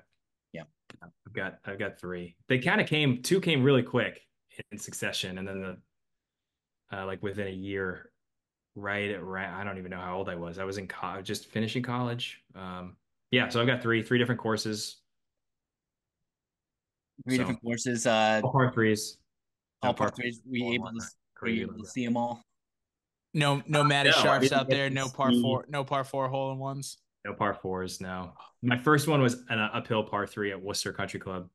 Yeah. 0.53 0.63
I've 1.03 1.33
got 1.33 1.59
I've 1.65 1.79
got 1.79 1.99
three. 1.99 2.37
They 2.49 2.59
kind 2.59 2.81
of 2.81 2.87
came 2.87 3.23
two 3.23 3.41
came 3.41 3.63
really 3.63 3.83
quick 3.83 4.21
in 4.71 4.79
succession, 4.79 5.39
and 5.39 5.47
then 5.47 5.61
the 5.61 6.97
uh, 6.97 7.07
like 7.07 7.23
within 7.23 7.49
a 7.49 7.51
year, 7.51 8.11
right 8.75 9.11
at 9.11 9.23
right. 9.25 9.49
I 9.49 9.65
don't 9.65 9.79
even 9.79 9.91
know 9.91 10.01
how 10.01 10.17
old 10.17 10.29
I 10.29 10.35
was. 10.35 10.59
I 10.59 10.65
was 10.65 10.79
in 10.79 10.87
college, 10.89 11.27
just 11.27 11.47
finishing 11.47 11.83
college. 11.83 12.41
Um, 12.55 12.97
yeah. 13.31 13.49
So 13.49 13.61
I've 13.61 13.67
got 13.67 13.83
three 13.83 14.03
three 14.03 14.19
different 14.19 14.41
courses. 14.41 14.97
Three 17.25 17.37
So- 17.37 17.43
different 17.43 17.63
courses. 17.63 18.07
Uh, 18.07 18.41
All 18.43 18.53
par 18.53 18.73
threes. 18.73 19.19
all 19.83 19.91
No 19.91 19.95
par 19.95 20.09
par 20.09 20.17
threes. 20.17 20.41
We 20.49 20.61
four, 20.61 20.75
able 20.75 20.91
to, 20.91 21.07
were 21.43 21.49
you 21.49 21.63
able 21.63 21.83
to 21.83 21.89
see 21.89 22.05
them 22.05 22.17
all? 22.17 22.43
No 23.33 23.63
no 23.67 23.83
Matty 23.85 24.11
no, 24.11 24.17
Sharps 24.17 24.49
didn't 24.49 24.59
out 24.61 24.69
there. 24.69 24.91
No 24.91 25.09
par 25.09 25.31
see- 25.33 25.43
four. 25.43 25.65
No 25.69 25.85
par 25.85 26.05
four 26.05 26.29
hole 26.29 26.53
in 26.53 26.59
ones. 26.59 26.99
No 27.25 27.33
par 27.35 27.55
fours. 27.55 28.01
No. 28.01 28.35
My 28.63 28.77
first 28.77 29.09
one 29.09 29.23
was 29.23 29.43
an 29.49 29.59
uphill 29.59 30.05
par 30.05 30.27
three 30.27 30.53
at 30.53 30.61
Worcester 30.61 30.93
Country 30.93 31.19
Club, 31.19 31.49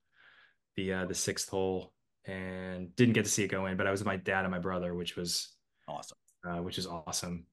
the 0.76 0.94
uh, 0.94 1.06
the 1.06 1.14
sixth 1.14 1.48
hole, 1.50 1.94
and 2.26 2.96
didn't 2.96 3.14
get 3.14 3.26
to 3.26 3.32
see 3.32 3.44
it 3.44 3.50
go 3.50 3.66
in. 3.68 3.78
But 3.78 3.86
I 3.88 3.92
was 3.92 4.00
with 4.00 4.08
my 4.08 4.16
dad 4.18 4.46
and 4.46 4.52
my 4.52 4.60
brother, 4.60 4.94
which 4.96 5.16
was 5.16 5.56
Awesome. 5.88 6.18
Uh, 6.48 6.62
which 6.62 6.78
is 6.78 6.88
awesome. 6.88 7.46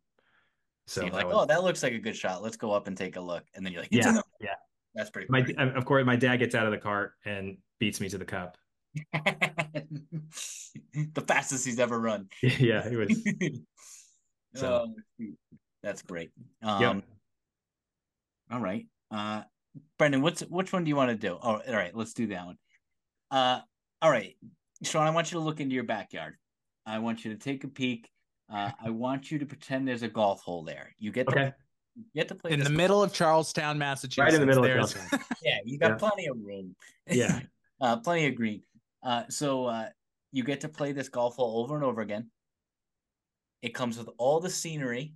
So 0.86 1.00
So 1.00 1.06
you're 1.06 1.14
like, 1.14 1.26
was- 1.26 1.36
oh, 1.38 1.46
that 1.46 1.64
looks 1.64 1.82
like 1.82 1.92
a 1.92 1.98
good 1.98 2.16
shot. 2.16 2.42
Let's 2.42 2.56
go 2.56 2.72
up 2.72 2.86
and 2.86 2.96
take 2.96 3.16
a 3.16 3.20
look. 3.20 3.44
And 3.54 3.64
then 3.64 3.72
you're 3.72 3.82
like, 3.82 3.92
yeah, 3.92 4.20
yeah. 4.40 4.54
that's 4.94 5.10
pretty 5.10 5.26
My 5.30 5.40
of 5.58 5.84
course, 5.84 6.04
my 6.06 6.16
dad 6.16 6.36
gets 6.36 6.54
out 6.54 6.66
of 6.66 6.72
the 6.72 6.78
cart 6.78 7.12
and 7.24 7.58
beats 7.78 8.00
me 8.00 8.08
to 8.08 8.18
the 8.18 8.24
cup. 8.24 8.56
the 9.12 9.84
fastest 11.26 11.66
he's 11.66 11.78
ever 11.78 11.98
run. 11.98 12.28
yeah, 12.42 12.86
it 12.86 12.96
was. 12.96 13.22
So- 14.54 14.88
Oh, 15.20 15.26
that's 15.82 16.02
great. 16.02 16.30
Um, 16.62 16.82
Yep. 16.82 17.04
All 18.52 18.60
right. 18.60 18.86
Uh, 19.10 19.42
Brendan, 19.98 20.22
what's 20.22 20.40
which 20.42 20.72
one 20.72 20.84
do 20.84 20.88
you 20.88 20.96
want 20.96 21.10
to 21.10 21.16
do? 21.16 21.38
Oh, 21.42 21.60
all 21.66 21.74
right. 21.74 21.94
Let's 21.94 22.14
do 22.14 22.28
that 22.28 22.46
one. 22.46 22.56
Uh, 23.30 23.60
all 24.00 24.10
right, 24.10 24.36
Sean. 24.82 25.06
I 25.06 25.10
want 25.10 25.30
you 25.30 25.38
to 25.38 25.44
look 25.44 25.60
into 25.60 25.74
your 25.74 25.84
backyard. 25.84 26.36
I 26.86 26.98
want 27.00 27.24
you 27.24 27.32
to 27.32 27.38
take 27.38 27.64
a 27.64 27.68
peek. 27.68 28.08
Uh, 28.52 28.70
I 28.82 28.90
want 28.90 29.30
you 29.30 29.38
to 29.38 29.46
pretend 29.46 29.86
there's 29.88 30.02
a 30.02 30.08
golf 30.08 30.40
hole 30.42 30.62
there. 30.62 30.94
You 30.98 31.10
get 31.10 31.26
to 31.28 31.32
Okay. 31.32 31.52
you 31.96 32.04
get 32.14 32.28
to 32.28 32.34
play 32.34 32.52
In 32.52 32.60
this 32.60 32.68
the 32.68 32.74
middle 32.74 33.02
of 33.02 33.12
Charlestown, 33.12 33.78
Massachusetts. 33.78 34.18
Right 34.18 34.34
in 34.34 34.40
the 34.40 34.46
middle 34.46 34.64
of 34.64 34.70
Charlestown. 34.70 35.20
Yeah, 35.42 35.58
you 35.64 35.78
got 35.78 35.92
Yeah. 35.92 35.96
plenty 35.96 36.26
of 36.28 36.36
room. 36.38 36.76
Yeah. 37.10 37.40
uh, 37.80 37.96
plenty 37.98 38.26
of 38.26 38.34
green. 38.36 38.62
Uh, 39.02 39.24
so 39.28 39.66
uh, 39.66 39.88
you 40.32 40.44
get 40.44 40.60
to 40.60 40.68
play 40.68 40.92
this 40.92 41.08
golf 41.08 41.36
hole 41.36 41.62
over 41.62 41.74
and 41.74 41.84
over 41.84 42.00
again. 42.02 42.30
It 43.62 43.74
comes 43.74 43.98
with 43.98 44.08
all 44.18 44.38
the 44.38 44.50
scenery 44.50 45.14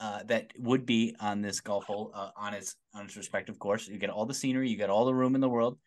uh, 0.00 0.22
that 0.24 0.52
would 0.58 0.84
be 0.84 1.16
on 1.20 1.40
this 1.40 1.60
golf 1.60 1.84
hole 1.84 2.10
uh, 2.14 2.30
on 2.36 2.52
its 2.54 2.76
on 2.94 3.06
its 3.06 3.16
respective 3.16 3.58
course. 3.58 3.88
You 3.88 3.98
get 3.98 4.10
all 4.10 4.26
the 4.26 4.34
scenery. 4.34 4.68
You 4.68 4.76
get 4.76 4.90
all 4.90 5.06
the 5.06 5.14
room 5.14 5.34
in 5.34 5.40
the 5.40 5.48
world. 5.48 5.78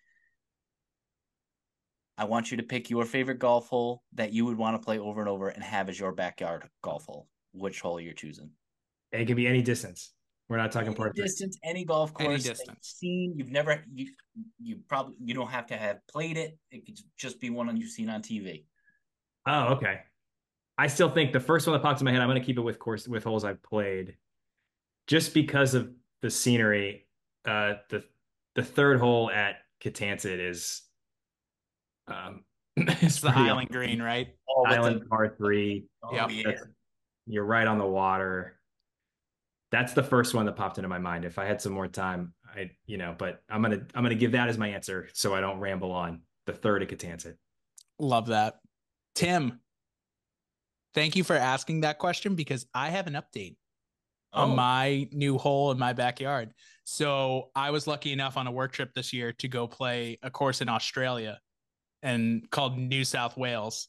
I 2.18 2.26
want 2.26 2.51
you 2.51 2.57
to 2.57 2.64
pick 2.64 2.89
your 2.89 3.05
favorite 3.05 3.39
golf 3.39 3.68
hole 3.68 4.03
that 4.14 4.32
you 4.34 4.45
would 4.45 4.57
want 4.57 4.80
to 4.80 4.86
play 4.86 4.99
over 4.99 5.22
and 5.22 5.30
over 5.30 5.49
and 5.49 5.64
have 5.64 5.89
as 5.89 5.99
your 5.99 6.12
backyard 6.12 6.68
golf 6.84 7.05
hole. 7.05 7.28
Which 7.53 7.82
hole 7.82 7.99
you're 7.99 8.14
choosing? 8.14 8.51
It 9.12 9.26
can 9.26 9.36
be 9.36 9.47
any 9.47 9.62
distance. 9.62 10.14
We're 10.47 10.57
not 10.57 10.72
talking 10.72 10.89
any 10.89 10.95
par 10.95 11.12
three. 11.14 11.24
distance, 11.24 11.57
any 11.64 11.86
golf 11.86 12.12
Any 12.20 12.30
course 12.30 12.43
that 12.43 12.49
you've 12.49 12.57
distance. 12.57 12.95
seen. 12.99 13.34
You've 13.38 13.49
never 13.51 13.84
you 13.93 14.07
you 14.59 14.80
probably 14.88 15.16
you 15.24 15.34
don't 15.34 15.49
have 15.49 15.68
to 15.68 15.78
have 15.78 15.99
played 16.12 16.38
it. 16.38 16.57
It 16.72 16.86
could 16.86 16.99
just 17.18 17.39
be 17.39 17.49
one 17.49 17.76
you've 17.78 17.89
seen 17.89 18.09
on 18.09 18.22
TV. 18.22 18.66
Oh, 19.45 19.74
okay. 19.76 20.01
I 20.78 20.88
still 20.88 21.09
think 21.09 21.32
the 21.34 21.39
first 21.39 21.68
one 21.68 21.74
that 21.74 21.82
popped 21.82 22.01
in 22.01 22.05
my 22.05 22.12
head, 22.12 22.22
I'm 22.22 22.28
going 22.28 22.39
to 22.39 22.45
keep 22.45 22.57
it 22.57 22.62
with 22.62 22.80
course 22.80 23.07
with 23.07 23.24
holes 23.24 23.43
I've 23.43 23.62
played, 23.64 24.16
just 25.07 25.34
because 25.34 25.74
of 25.74 25.91
the 26.22 26.30
scenery. 26.30 27.07
Uh, 27.45 27.76
the 27.89 28.03
the 28.55 28.64
third 28.64 28.99
hole 28.99 29.32
at 29.32 29.57
Kittansett 29.84 30.39
is, 30.39 30.82
um, 32.08 32.43
It's 32.78 33.20
the 33.22 33.30
pretty 33.32 33.49
Island 33.49 33.68
awesome. 33.70 33.80
Green, 33.80 34.02
right? 34.02 34.28
Oh, 34.49 34.64
with 34.64 34.72
Island 34.72 35.02
the- 35.02 35.06
par 35.06 35.36
three. 35.38 35.86
oh, 36.04 36.14
Yep. 36.16 36.30
yeah. 36.32 36.52
You're 37.28 37.45
right 37.45 37.68
on 37.68 37.78
the 37.78 37.86
water. 37.86 38.58
That's 39.72 39.93
the 39.93 40.04
first 40.04 40.34
one 40.34 40.45
that 40.47 40.56
popped 40.56 40.78
into 40.78 40.88
my 40.89 40.97
mind. 40.97 41.24
If 41.24 41.38
I 41.39 41.45
had 41.45 41.62
some 41.62 41.72
more 41.72 41.88
time, 41.88 42.34
I, 42.54 42.72
you 42.88 42.97
know, 42.97 43.16
but 43.18 43.41
I'm 43.49 43.62
gonna 43.62 43.82
I'm 43.95 44.04
gonna 44.04 44.16
give 44.16 44.34
that 44.34 44.49
as 44.49 44.58
my 44.58 44.68
answer 44.70 45.08
so 45.14 45.34
I 45.34 45.39
don't 45.41 45.60
ramble 45.60 45.91
on. 45.91 46.22
The 46.47 46.54
third 46.54 46.82
at 46.82 46.89
Kittansett. 46.89 47.36
Love 47.99 48.28
that. 48.28 48.56
Tim, 49.16 49.60
thank 50.93 51.16
you 51.16 51.24
for 51.24 51.36
asking 51.36 51.82
that 51.82 51.99
question 51.99 52.36
because 52.36 52.66
I 52.74 52.89
have 52.89 53.08
an 53.08 53.14
update 53.14 53.56
Oh, 54.34 54.43
on 54.43 54.56
my 54.56 55.08
new 55.12 55.38
hole 55.38 55.72
in 55.72 55.78
my 55.78 55.91
backyard. 55.93 56.54
So 56.86 57.52
I 57.56 57.72
was 57.72 57.86
lucky 57.86 58.12
enough 58.14 58.38
on 58.38 58.47
a 58.47 58.52
work 58.52 58.72
trip 58.72 58.93
this 58.93 59.12
year 59.14 59.34
to 59.34 59.47
go 59.47 59.68
play 59.68 60.18
a 60.24 60.32
course 60.32 60.62
in 60.62 60.70
Australia 60.70 61.39
and 62.04 62.49
called 62.49 62.78
New 62.78 63.04
South 63.04 63.38
Wales. 63.38 63.88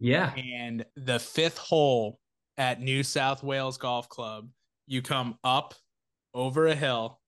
Yeah. 0.00 0.34
and 0.34 0.84
the 0.96 1.20
fifth 1.20 1.58
hole 1.58 2.18
at 2.56 2.80
New 2.80 3.04
South 3.04 3.44
Wales 3.44 3.78
Golf 3.78 4.08
Club, 4.08 4.48
you 4.86 5.00
come 5.00 5.38
up 5.44 5.74
over 6.34 6.66
a 6.66 6.74
hill 6.74 7.20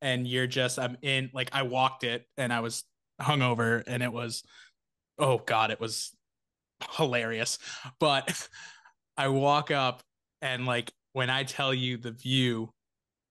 and 0.00 0.26
you're 0.26 0.46
just 0.46 0.78
I'm 0.78 0.96
in 1.02 1.30
like 1.34 1.50
I 1.52 1.62
walked 1.62 2.04
it 2.04 2.24
and 2.36 2.52
I 2.52 2.60
was 2.60 2.84
hungover 3.20 3.82
and 3.86 4.02
it 4.02 4.12
was 4.12 4.44
oh 5.18 5.38
god, 5.38 5.70
it 5.70 5.80
was 5.80 6.14
hilarious. 6.92 7.58
But 7.98 8.48
I 9.16 9.28
walk 9.28 9.70
up 9.70 10.02
and 10.40 10.66
like 10.66 10.92
when 11.12 11.30
I 11.30 11.42
tell 11.42 11.74
you 11.74 11.96
the 11.96 12.12
view, 12.12 12.70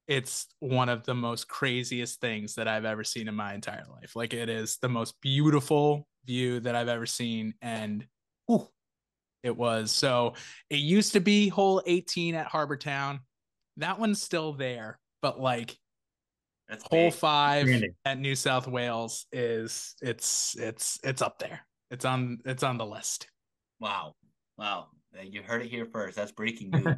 it's 0.08 0.48
one 0.60 0.90
of 0.90 1.04
the 1.04 1.14
most 1.16 1.48
craziest 1.48 2.22
things 2.22 2.56
that 2.56 2.68
I've 2.68 2.86
ever 2.86 3.04
seen 3.04 3.28
in 3.28 3.36
my 3.36 3.54
entire 3.54 3.86
life. 3.92 4.16
Like 4.16 4.34
it 4.34 4.50
is 4.50 4.78
the 4.82 4.90
most 4.90 5.16
beautiful 5.22 6.08
view 6.26 6.60
that 6.62 6.76
I've 6.76 6.88
ever 6.88 7.06
seen 7.06 7.54
and 7.62 8.06
whew, 8.48 8.68
it 9.44 9.56
was. 9.56 9.92
So 9.92 10.34
it 10.70 10.80
used 10.80 11.14
to 11.14 11.20
be 11.20 11.50
hole 11.50 11.82
18 11.86 12.36
at 12.36 12.48
Harbour 12.48 12.78
Town. 12.78 13.20
That 13.78 14.00
one's 14.00 14.22
still 14.22 14.54
there, 14.54 15.00
but 15.22 15.40
like 15.40 15.76
That's 16.70 16.84
hole 16.90 17.10
big. 17.10 17.14
five 17.14 17.64
Outstanding. 17.64 17.96
at 18.06 18.18
New 18.20 18.36
South 18.36 18.68
Wales 18.68 19.26
is 19.32 19.96
it's 20.02 20.56
it's 20.58 21.00
it's 21.04 21.22
up 21.22 21.38
there. 21.40 21.66
It's 21.92 22.06
on 22.06 22.40
it's 22.46 22.64
on 22.64 22.78
the 22.78 22.86
list. 22.86 23.28
Wow. 23.80 24.14
Wow. 24.58 24.88
You 25.24 25.42
heard 25.44 25.62
it 25.64 25.70
here 25.70 25.86
first. 25.86 26.16
That's 26.16 26.32
breaking 26.32 26.70
news. 26.74 26.96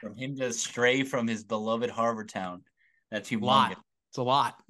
From 0.00 0.14
him 0.16 0.36
to 0.36 0.52
stray 0.52 1.02
from 1.04 1.26
his 1.28 1.44
beloved 1.44 1.90
Harbour 1.90 2.24
Town. 2.24 2.62
That's 3.10 3.30
A 3.30 3.34
humongous. 3.36 3.42
lot. 3.42 3.76
It's 4.10 4.18
a 4.18 4.22
lot. 4.22 4.62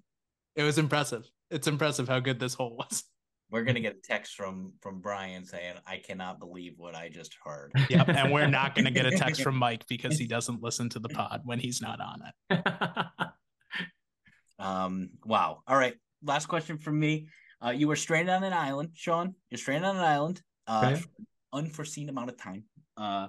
It 0.57 0.63
was 0.63 0.79
impressive. 0.79 1.25
It's 1.51 1.67
impressive 1.67 2.09
how 2.09 2.21
good 2.21 2.39
this 2.41 2.55
hole 2.55 2.77
was. 2.77 3.05
We're 3.51 3.65
gonna 3.65 3.81
get 3.81 3.97
a 3.97 4.01
text 4.07 4.35
from 4.35 4.73
from 4.81 5.01
Brian 5.01 5.45
saying, 5.45 5.75
"I 5.87 5.99
cannot 5.99 6.39
believe 6.39 6.75
what 6.79 6.95
I 6.95 7.09
just 7.11 7.37
heard." 7.45 7.73
Yep. 7.91 8.09
And 8.09 8.33
we're 8.33 8.47
not 8.47 8.75
going 8.75 8.87
to 8.87 8.91
get 8.91 9.05
a 9.05 9.11
text 9.11 9.43
from 9.45 9.57
Mike 9.57 9.87
because 9.89 10.19
he 10.19 10.27
doesn't 10.27 10.63
listen 10.63 10.89
to 10.91 10.99
the 10.99 11.11
pod 11.11 11.43
when 11.45 11.59
he's 11.59 11.83
not 11.83 12.01
on 12.01 12.23
it. 12.51 12.65
Um. 14.59 15.11
Wow. 15.25 15.63
All 15.67 15.77
right. 15.77 15.95
Last 16.25 16.47
question 16.47 16.79
from 16.79 16.99
me. 16.99 17.27
Uh, 17.65 17.71
you 17.71 17.89
were 17.89 17.97
stranded 17.97 18.35
on 18.35 18.45
an 18.45 18.53
island, 18.53 18.91
Sean. 18.95 19.35
You're 19.51 19.59
stranded 19.59 19.89
on 19.89 19.97
an 19.97 20.03
island. 20.05 20.43
Uh, 20.67 20.83
Okay. 20.93 21.01
for 21.01 21.09
an 21.19 21.27
unforeseen 21.53 22.09
amount 22.09 22.31
of 22.31 22.37
time. 22.37 22.65
Uh, 22.97 23.29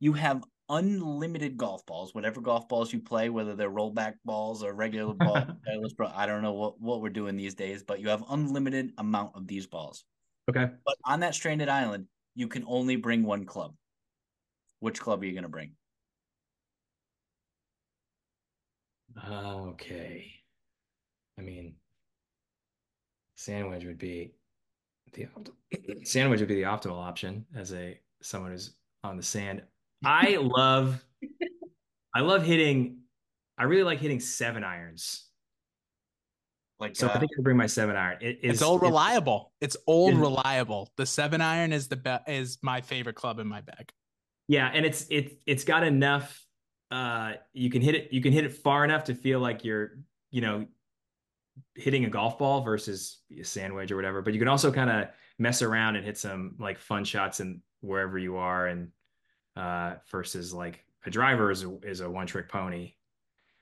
you 0.00 0.14
have 0.14 0.42
unlimited 0.74 1.56
golf 1.56 1.86
balls, 1.86 2.14
whatever 2.14 2.40
golf 2.40 2.68
balls 2.68 2.92
you 2.92 3.00
play, 3.00 3.28
whether 3.30 3.54
they're 3.54 3.70
rollback 3.70 4.14
balls 4.24 4.62
or 4.62 4.74
regular 4.74 5.14
balls. 5.14 5.46
I 6.14 6.26
don't 6.26 6.42
know 6.42 6.52
what 6.52 6.80
what 6.80 7.00
we're 7.00 7.10
doing 7.10 7.36
these 7.36 7.54
days, 7.54 7.82
but 7.82 8.00
you 8.00 8.08
have 8.08 8.24
unlimited 8.28 8.92
amount 8.98 9.36
of 9.36 9.46
these 9.46 9.66
balls. 9.66 10.04
okay. 10.50 10.70
But 10.84 10.96
on 11.04 11.20
that 11.20 11.34
stranded 11.34 11.68
island, 11.68 12.06
you 12.34 12.48
can 12.48 12.64
only 12.66 12.96
bring 12.96 13.22
one 13.22 13.44
club. 13.44 13.74
Which 14.80 15.00
club 15.00 15.22
are 15.22 15.26
you 15.26 15.32
going 15.32 15.44
to 15.44 15.48
bring? 15.48 15.72
Okay. 19.28 20.32
I 21.38 21.42
mean, 21.42 21.76
sandwich 23.36 23.84
would 23.84 23.98
be 23.98 24.34
the 25.12 25.26
opt- 25.36 25.50
sandwich 26.06 26.40
would 26.40 26.48
be 26.48 26.56
the 26.56 26.62
optimal 26.62 26.98
option 27.02 27.46
as 27.54 27.72
a 27.72 28.00
someone 28.22 28.50
who's 28.52 28.74
on 29.02 29.16
the 29.16 29.22
sand. 29.22 29.62
I 30.04 30.36
love 30.40 31.04
I 32.14 32.20
love 32.20 32.44
hitting 32.44 32.98
I 33.58 33.64
really 33.64 33.84
like 33.84 34.00
hitting 34.00 34.20
seven 34.20 34.64
irons. 34.64 35.28
Like, 36.80 36.96
So 36.96 37.06
uh, 37.06 37.12
I 37.14 37.18
think 37.18 37.30
I 37.38 37.42
bring 37.42 37.56
my 37.56 37.66
seven 37.68 37.94
iron. 37.96 38.18
It 38.20 38.40
is 38.42 38.54
It's 38.54 38.62
old 38.62 38.82
reliable. 38.82 39.52
It's 39.60 39.76
old 39.86 40.14
is- 40.14 40.18
reliable. 40.18 40.90
The 40.96 41.06
seven 41.06 41.40
iron 41.40 41.72
is 41.72 41.88
the 41.88 41.96
best 41.96 42.28
is 42.28 42.58
my 42.62 42.80
favorite 42.80 43.14
club 43.14 43.38
in 43.38 43.46
my 43.46 43.60
bag. 43.60 43.90
Yeah, 44.48 44.70
and 44.72 44.84
it's 44.84 45.06
it's 45.10 45.34
it's 45.46 45.64
got 45.64 45.84
enough 45.84 46.44
uh 46.90 47.34
you 47.54 47.70
can 47.70 47.80
hit 47.80 47.94
it 47.94 48.12
you 48.12 48.20
can 48.20 48.32
hit 48.32 48.44
it 48.44 48.52
far 48.52 48.84
enough 48.84 49.04
to 49.04 49.14
feel 49.14 49.40
like 49.40 49.64
you're, 49.64 49.98
you 50.30 50.40
know, 50.42 50.66
hitting 51.76 52.04
a 52.04 52.10
golf 52.10 52.38
ball 52.38 52.60
versus 52.62 53.20
a 53.40 53.44
sandwich 53.44 53.90
or 53.90 53.96
whatever, 53.96 54.20
but 54.20 54.34
you 54.34 54.38
can 54.40 54.48
also 54.48 54.70
kind 54.72 54.90
of 54.90 55.08
mess 55.38 55.62
around 55.62 55.96
and 55.96 56.04
hit 56.04 56.18
some 56.18 56.56
like 56.58 56.78
fun 56.78 57.04
shots 57.04 57.40
and 57.40 57.60
wherever 57.80 58.18
you 58.18 58.36
are 58.36 58.66
and 58.66 58.88
uh 59.56 59.94
versus 60.10 60.52
like 60.52 60.84
a 61.06 61.10
driver 61.10 61.50
is 61.50 61.64
a, 61.64 61.78
is 61.82 62.00
a 62.00 62.10
one 62.10 62.26
trick 62.26 62.48
pony. 62.48 62.94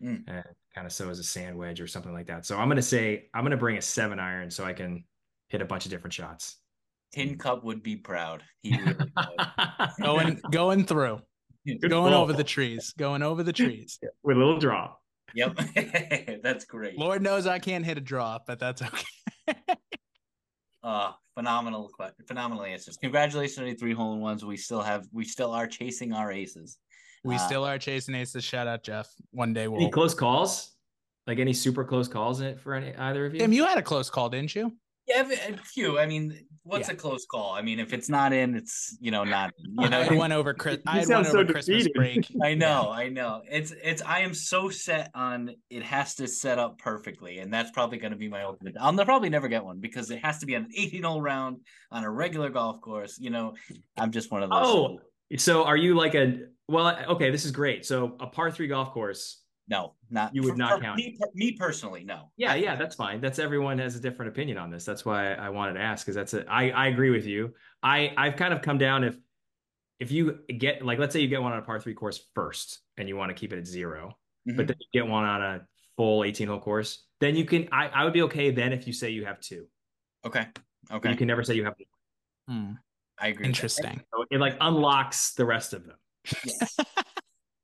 Mm. 0.02 0.24
And 0.26 0.44
kind 0.74 0.86
of 0.86 0.92
so 0.92 1.10
is 1.10 1.18
a 1.18 1.24
sandwich 1.24 1.80
or 1.80 1.86
something 1.86 2.12
like 2.12 2.26
that. 2.26 2.46
So 2.46 2.58
I'm 2.58 2.68
going 2.68 2.76
to 2.76 2.82
say 2.82 3.28
I'm 3.34 3.42
going 3.42 3.52
to 3.52 3.56
bring 3.56 3.76
a 3.76 3.82
7 3.82 4.18
iron 4.18 4.50
so 4.50 4.64
I 4.64 4.72
can 4.72 5.04
hit 5.48 5.60
a 5.60 5.64
bunch 5.64 5.84
of 5.84 5.90
different 5.90 6.14
shots. 6.14 6.56
Tin 7.12 7.36
Cup 7.36 7.62
would 7.62 7.82
be 7.82 7.96
proud. 7.96 8.42
He 8.62 8.76
really 8.76 8.94
would. 8.94 9.90
Going 10.02 10.40
going 10.50 10.84
through. 10.84 11.20
Good 11.66 11.88
going 11.88 12.12
call. 12.12 12.22
over 12.22 12.32
the 12.32 12.44
trees. 12.44 12.92
Going 12.98 13.22
over 13.22 13.42
the 13.42 13.52
trees. 13.52 13.98
with 14.22 14.36
a 14.36 14.38
little 14.38 14.58
draw. 14.58 14.94
Yep, 15.34 15.60
that's 16.42 16.64
great. 16.64 16.98
Lord 16.98 17.22
knows 17.22 17.46
I 17.46 17.58
can't 17.58 17.84
hit 17.84 17.96
a 17.96 18.00
draw, 18.00 18.38
but 18.46 18.58
that's 18.58 18.82
okay. 18.82 19.54
Uh, 20.82 21.12
phenomenal, 21.34 21.90
que- 21.98 22.10
phenomenal 22.26 22.64
answers. 22.64 22.96
Congratulations 22.96 23.58
on 23.58 23.66
your 23.66 23.76
three 23.76 23.92
hole 23.92 24.14
in 24.14 24.20
ones. 24.20 24.44
We 24.44 24.56
still 24.56 24.82
have, 24.82 25.06
we 25.12 25.24
still 25.24 25.52
are 25.52 25.66
chasing 25.66 26.12
our 26.12 26.32
aces. 26.32 26.78
We 27.24 27.36
Uh, 27.36 27.38
still 27.38 27.64
are 27.64 27.78
chasing 27.78 28.14
aces. 28.16 28.42
Shout 28.42 28.66
out 28.66 28.82
Jeff. 28.82 29.08
One 29.30 29.52
day 29.52 29.68
we'll. 29.68 29.80
any 29.80 29.90
close 29.90 30.12
calls? 30.14 30.74
Like 31.28 31.38
any 31.38 31.52
super 31.52 31.84
close 31.84 32.08
calls 32.08 32.40
in 32.40 32.48
it 32.48 32.60
for 32.60 32.74
any 32.74 32.94
either 32.96 33.26
of 33.26 33.32
you? 33.34 33.38
Tim, 33.40 33.52
you 33.52 33.64
had 33.64 33.78
a 33.78 33.82
close 33.82 34.10
call, 34.10 34.28
didn't 34.28 34.56
you? 34.56 34.76
Yeah, 35.06 35.28
a 35.30 35.56
few. 35.56 36.00
I 36.00 36.06
mean, 36.06 36.46
what's 36.64 36.88
Yeah. 36.88 36.94
a 36.94 36.96
close 36.96 37.26
call? 37.26 37.52
I 37.52 37.62
mean, 37.62 37.78
if 37.80 37.92
it's 37.92 38.08
not 38.08 38.32
in, 38.32 38.54
it's 38.54 38.96
you 39.00 39.10
know 39.10 39.24
not. 39.24 39.52
You 39.58 39.88
know, 39.88 40.00
I 40.00 40.04
had 40.04 40.16
one 40.16 40.32
over 40.32 40.54
Chris. 40.54 40.78
I 40.86 40.98
had 40.98 41.06
sound 41.06 41.26
so 41.26 41.40
over 41.40 41.52
Christmas 41.52 41.84
defeated. 41.84 41.92
break. 41.94 42.26
I 42.42 42.54
know, 42.54 42.90
I 42.90 43.08
know. 43.08 43.42
It's 43.50 43.72
it's. 43.82 44.02
I 44.02 44.20
am 44.20 44.34
so 44.34 44.68
set 44.70 45.10
on 45.14 45.54
it 45.70 45.82
has 45.82 46.14
to 46.16 46.26
set 46.28 46.58
up 46.58 46.78
perfectly, 46.78 47.38
and 47.38 47.52
that's 47.52 47.70
probably 47.70 47.98
going 47.98 48.12
to 48.12 48.18
be 48.18 48.28
my 48.28 48.42
ultimate. 48.44 48.74
I'll 48.80 48.92
ne- 48.92 49.04
probably 49.04 49.28
never 49.30 49.48
get 49.48 49.64
one 49.64 49.80
because 49.80 50.10
it 50.10 50.24
has 50.24 50.38
to 50.38 50.46
be 50.46 50.56
on 50.56 50.62
an 50.64 50.70
18 50.76 51.02
hole 51.02 51.20
round 51.22 51.58
on 51.90 52.04
a 52.04 52.10
regular 52.10 52.48
golf 52.50 52.80
course. 52.80 53.18
You 53.18 53.30
know, 53.30 53.54
I'm 53.96 54.10
just 54.12 54.30
one 54.30 54.42
of 54.42 54.50
those. 54.50 54.58
Oh, 54.62 54.98
so 55.36 55.64
are 55.64 55.76
you 55.76 55.94
like 55.96 56.14
a 56.14 56.38
well? 56.68 56.96
Okay, 57.10 57.30
this 57.30 57.44
is 57.44 57.50
great. 57.50 57.84
So 57.84 58.16
a 58.20 58.26
par 58.26 58.50
three 58.50 58.68
golf 58.68 58.92
course. 58.92 59.41
No, 59.68 59.94
not 60.10 60.34
You 60.34 60.42
would 60.42 60.52
for- 60.52 60.56
not 60.56 60.72
for 60.78 60.80
count 60.84 60.96
me. 60.96 61.16
Me 61.34 61.52
personally, 61.52 62.04
no. 62.04 62.30
Yeah, 62.36 62.54
yeah, 62.54 62.76
that's 62.76 62.94
fine. 62.96 63.20
That's 63.20 63.38
everyone 63.38 63.78
has 63.78 63.96
a 63.96 64.00
different 64.00 64.30
opinion 64.30 64.58
on 64.58 64.70
this. 64.70 64.84
That's 64.84 65.04
why 65.04 65.32
I 65.34 65.48
wanted 65.50 65.74
to 65.74 65.80
ask 65.80 66.04
because 66.04 66.14
that's 66.16 66.34
it. 66.34 66.46
I 66.50 66.70
I 66.70 66.86
agree 66.88 67.10
with 67.10 67.26
you. 67.26 67.54
I 67.82 68.12
I've 68.16 68.36
kind 68.36 68.52
of 68.52 68.62
come 68.62 68.78
down 68.78 69.04
if 69.04 69.16
if 70.00 70.10
you 70.10 70.40
get 70.58 70.84
like 70.84 70.98
let's 70.98 71.12
say 71.12 71.20
you 71.20 71.28
get 71.28 71.40
one 71.42 71.52
on 71.52 71.58
a 71.58 71.62
par 71.62 71.78
three 71.80 71.94
course 71.94 72.20
first 72.34 72.80
and 72.96 73.08
you 73.08 73.16
want 73.16 73.30
to 73.30 73.34
keep 73.34 73.52
it 73.52 73.58
at 73.58 73.66
0 73.66 74.16
Mhm. 74.48 74.56
but 74.56 74.66
then 74.66 74.76
you 74.80 74.86
get 75.00 75.08
one 75.08 75.24
on 75.24 75.40
a 75.40 75.66
full 75.96 76.24
18 76.24 76.48
hole 76.48 76.58
course, 76.58 77.04
then 77.20 77.36
you 77.36 77.44
can 77.44 77.68
I 77.70 77.86
I 77.88 78.04
would 78.04 78.12
be 78.12 78.22
okay 78.22 78.50
then 78.50 78.72
if 78.72 78.86
you 78.88 78.92
say 78.92 79.10
you 79.10 79.24
have 79.24 79.38
two. 79.40 79.66
Okay, 80.26 80.46
okay, 80.90 81.10
You 81.10 81.16
can 81.16 81.26
never 81.28 81.44
say 81.44 81.54
you 81.54 81.64
have 81.64 81.74
one. 82.48 82.56
Hmm, 82.68 82.72
I 83.18 83.28
agree. 83.28 83.46
interesting. 83.46 84.00
So 84.12 84.24
it 84.30 84.38
like 84.40 84.56
unlocks 84.60 85.34
the 85.34 85.44
rest 85.44 85.72
of 85.72 85.86
them. 85.86 85.96
Yes. 86.44 86.76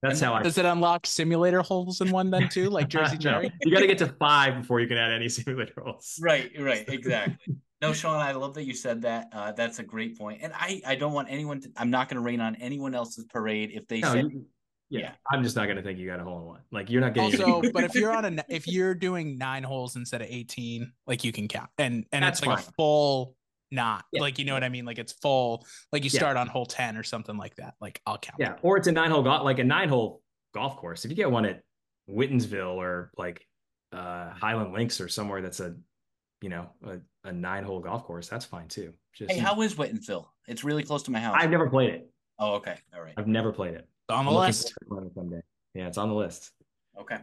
That's 0.03 0.21
how 0.21 0.35
I 0.35 0.43
Does 0.43 0.59
it 0.59 0.65
unlock 0.65 1.07
simulator 1.07 1.61
holes 1.63 2.01
in 2.01 2.11
one 2.11 2.31
then 2.31 2.49
too, 2.49 2.71
like 2.71 2.89
Jersey 2.91 3.17
No, 3.17 3.21
Jerry? 3.21 3.53
you 3.63 3.73
got 3.73 3.81
to 3.81 3.87
get 3.87 3.99
to 3.99 4.07
five 4.19 4.61
before 4.61 4.81
you 4.81 4.87
can 4.87 4.97
add 4.97 5.11
any 5.13 5.29
simulator 5.29 5.81
holes. 5.85 6.19
Right, 6.23 6.51
right, 6.59 6.85
exactly. 6.89 7.57
No, 7.81 7.93
Sean, 7.93 8.17
I 8.21 8.33
love 8.33 8.55
that 8.55 8.65
you 8.65 8.75
said 8.75 9.03
that. 9.03 9.29
Uh, 9.33 9.53
that's 9.53 9.79
a 9.79 9.83
great. 9.85 10.19
And 10.21 10.53
I, 10.55 10.81
I 10.87 10.95
don't 10.97 11.13
want 11.13 11.29
anyone 11.31 11.61
to, 11.61 11.71
I'm 11.77 11.91
not 11.91 12.09
going 12.09 12.17
to 12.17 12.21
rain 12.23 12.41
on 12.41 12.55
anyone 12.57 12.95
else's 12.95 13.25
parade 13.25 13.71
if 13.73 13.87
they 13.89 14.01
No, 14.01 14.13
say, 14.13 14.19
you- 14.21 14.47
yeah, 14.91 15.01
Yeah. 15.01 15.13
I'm 15.31 15.43
just 15.43 15.55
not 15.57 15.67
going 15.67 15.77
to 15.77 15.83
think 15.83 15.99
you 15.99 16.07
got 16.07 16.19
a 16.21 16.25
hole 16.25 16.39
in 16.41 16.45
one. 16.47 16.61
Like 16.73 16.91
you're 16.91 17.01
not 17.01 17.15
getting. 17.15 17.41
Also, 17.41 17.63
but 17.73 17.85
if 17.85 17.95
you're 17.95 18.13
on 18.13 18.25
a 18.39 18.45
if 18.49 18.67
you're 18.67 18.95
doing 18.95 19.37
nine 19.37 19.63
holes 19.63 19.97
instead 19.97 20.23
of 20.23 20.29
18, 20.31 20.91
like 21.07 21.25
you 21.25 21.31
can 21.33 21.47
count. 21.47 21.71
And 21.79 22.05
and 22.13 22.25
That's 22.25 22.39
it's 22.41 22.47
like 22.47 22.59
fine. 22.61 22.69
a 22.69 22.73
full 22.77 23.37
knot. 23.71 24.05
Yeah. 24.13 24.21
Like 24.21 24.39
you 24.39 24.45
know 24.45 24.55
what 24.55 24.65
I 24.65 24.69
mean? 24.69 24.85
Like 24.85 24.99
it's 24.99 25.13
full, 25.13 25.67
like 25.93 26.05
you 26.05 26.11
Yeah. 26.13 26.21
start 26.21 26.37
on 26.37 26.47
hole 26.47 26.67
10 26.67 26.97
or 26.97 27.03
something 27.03 27.37
like 27.37 27.57
that. 27.57 27.75
Like 27.81 28.01
I'll 28.07 28.19
count. 28.19 28.39
yeah, 28.41 28.57
or 28.63 28.77
it's 28.77 28.87
a 28.89 28.93
nine 28.93 29.11
hole 29.11 29.23
golf, 29.23 29.45
like 29.45 29.59
a 29.59 29.65
nine 29.65 29.89
hole 29.89 30.23
golf 30.55 30.77
course. 30.77 31.05
If 31.05 31.11
you 31.11 31.17
get 31.17 31.31
one 31.31 31.45
at 31.45 31.63
Whitinsville 32.11 32.75
or 32.77 33.11
like 33.17 33.47
uh 33.93 34.31
Highland 34.31 34.73
Links 34.73 35.01
or 35.01 35.09
somewhere 35.09 35.41
that's 35.43 35.61
a, 35.61 35.75
you 36.41 36.49
know, 36.49 36.71
a, 36.87 36.99
a 37.29 37.33
nine 37.33 37.65
hole 37.65 37.81
golf 37.81 38.05
course, 38.05 38.29
that's 38.29 38.45
fine 38.45 38.69
too. 38.69 38.93
Just 39.15 39.31
hey, 39.33 39.39
how 39.39 39.61
is 39.63 39.75
Whitinsville? 39.75 40.27
It's 40.47 40.65
really 40.65 40.83
close 40.83 41.03
to 41.05 41.11
my 41.11 41.21
house. 41.21 41.37
I've 41.39 41.51
never 41.51 41.69
played 41.69 41.91
it. 41.91 42.11
oh, 42.39 42.55
okay. 42.55 42.77
All 42.95 43.03
right. 43.03 43.15
I've 43.17 43.27
never 43.27 43.53
played 43.53 43.75
it. 43.75 43.87
It's 44.09 44.17
on 44.17 44.25
the 44.25 44.31
I'm 44.31 44.37
list. 44.39 44.73
forward 44.89 45.07
it 45.09 45.15
someday. 45.15 45.41
Yeah, 45.75 45.89
it's 45.89 45.99
on 45.99 46.09
the 46.09 46.15
list. 46.15 46.51
Okay. 46.99 47.19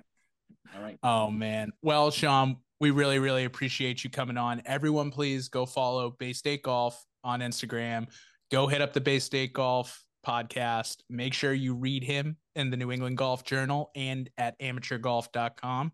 All 0.76 0.82
right. 0.82 0.98
Oh 1.02 1.32
man. 1.32 1.72
Well, 1.82 2.12
Sean, 2.12 2.58
we 2.80 2.92
really, 2.92 3.20
really 3.20 3.46
appreciate 3.46 4.04
you 4.04 4.10
coming 4.10 4.38
on. 4.38 4.62
Everyone, 4.66 5.12
please 5.12 5.48
go 5.48 5.66
follow 5.66 6.12
Bay 6.12 6.34
State 6.34 6.64
Golf 6.64 7.04
on 7.24 7.40
Instagram. 7.40 8.08
Go 8.52 8.68
hit 8.68 8.82
up 8.82 8.94
the 8.94 9.02
Bay 9.02 9.20
State 9.20 9.54
Golf 9.54 10.04
podcast. 10.26 10.98
Make 11.10 11.34
sure 11.34 11.54
you 11.54 11.76
read 11.76 12.04
him 12.04 12.38
in 12.56 12.70
the 12.70 12.78
New 12.78 12.92
England 12.92 13.18
Golf 13.18 13.44
Journal 13.44 13.92
and 13.96 14.30
at 14.38 14.60
amateurgolf.com. 14.60 15.92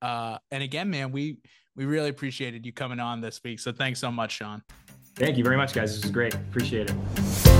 Uh, 0.00 0.38
and 0.50 0.62
again, 0.62 0.90
man, 0.90 1.12
we 1.12 1.38
we 1.74 1.86
really 1.86 2.10
appreciated 2.10 2.66
you 2.66 2.72
coming 2.72 3.00
on 3.00 3.20
this 3.20 3.40
week. 3.42 3.60
So 3.60 3.72
thanks 3.72 3.98
so 3.98 4.10
much, 4.10 4.32
Sean. 4.32 4.62
Thank 5.16 5.36
you 5.36 5.44
very 5.44 5.56
much, 5.56 5.72
guys. 5.72 5.94
This 5.94 6.02
was 6.02 6.10
great. 6.10 6.34
Appreciate 6.34 6.90
it. 6.90 7.51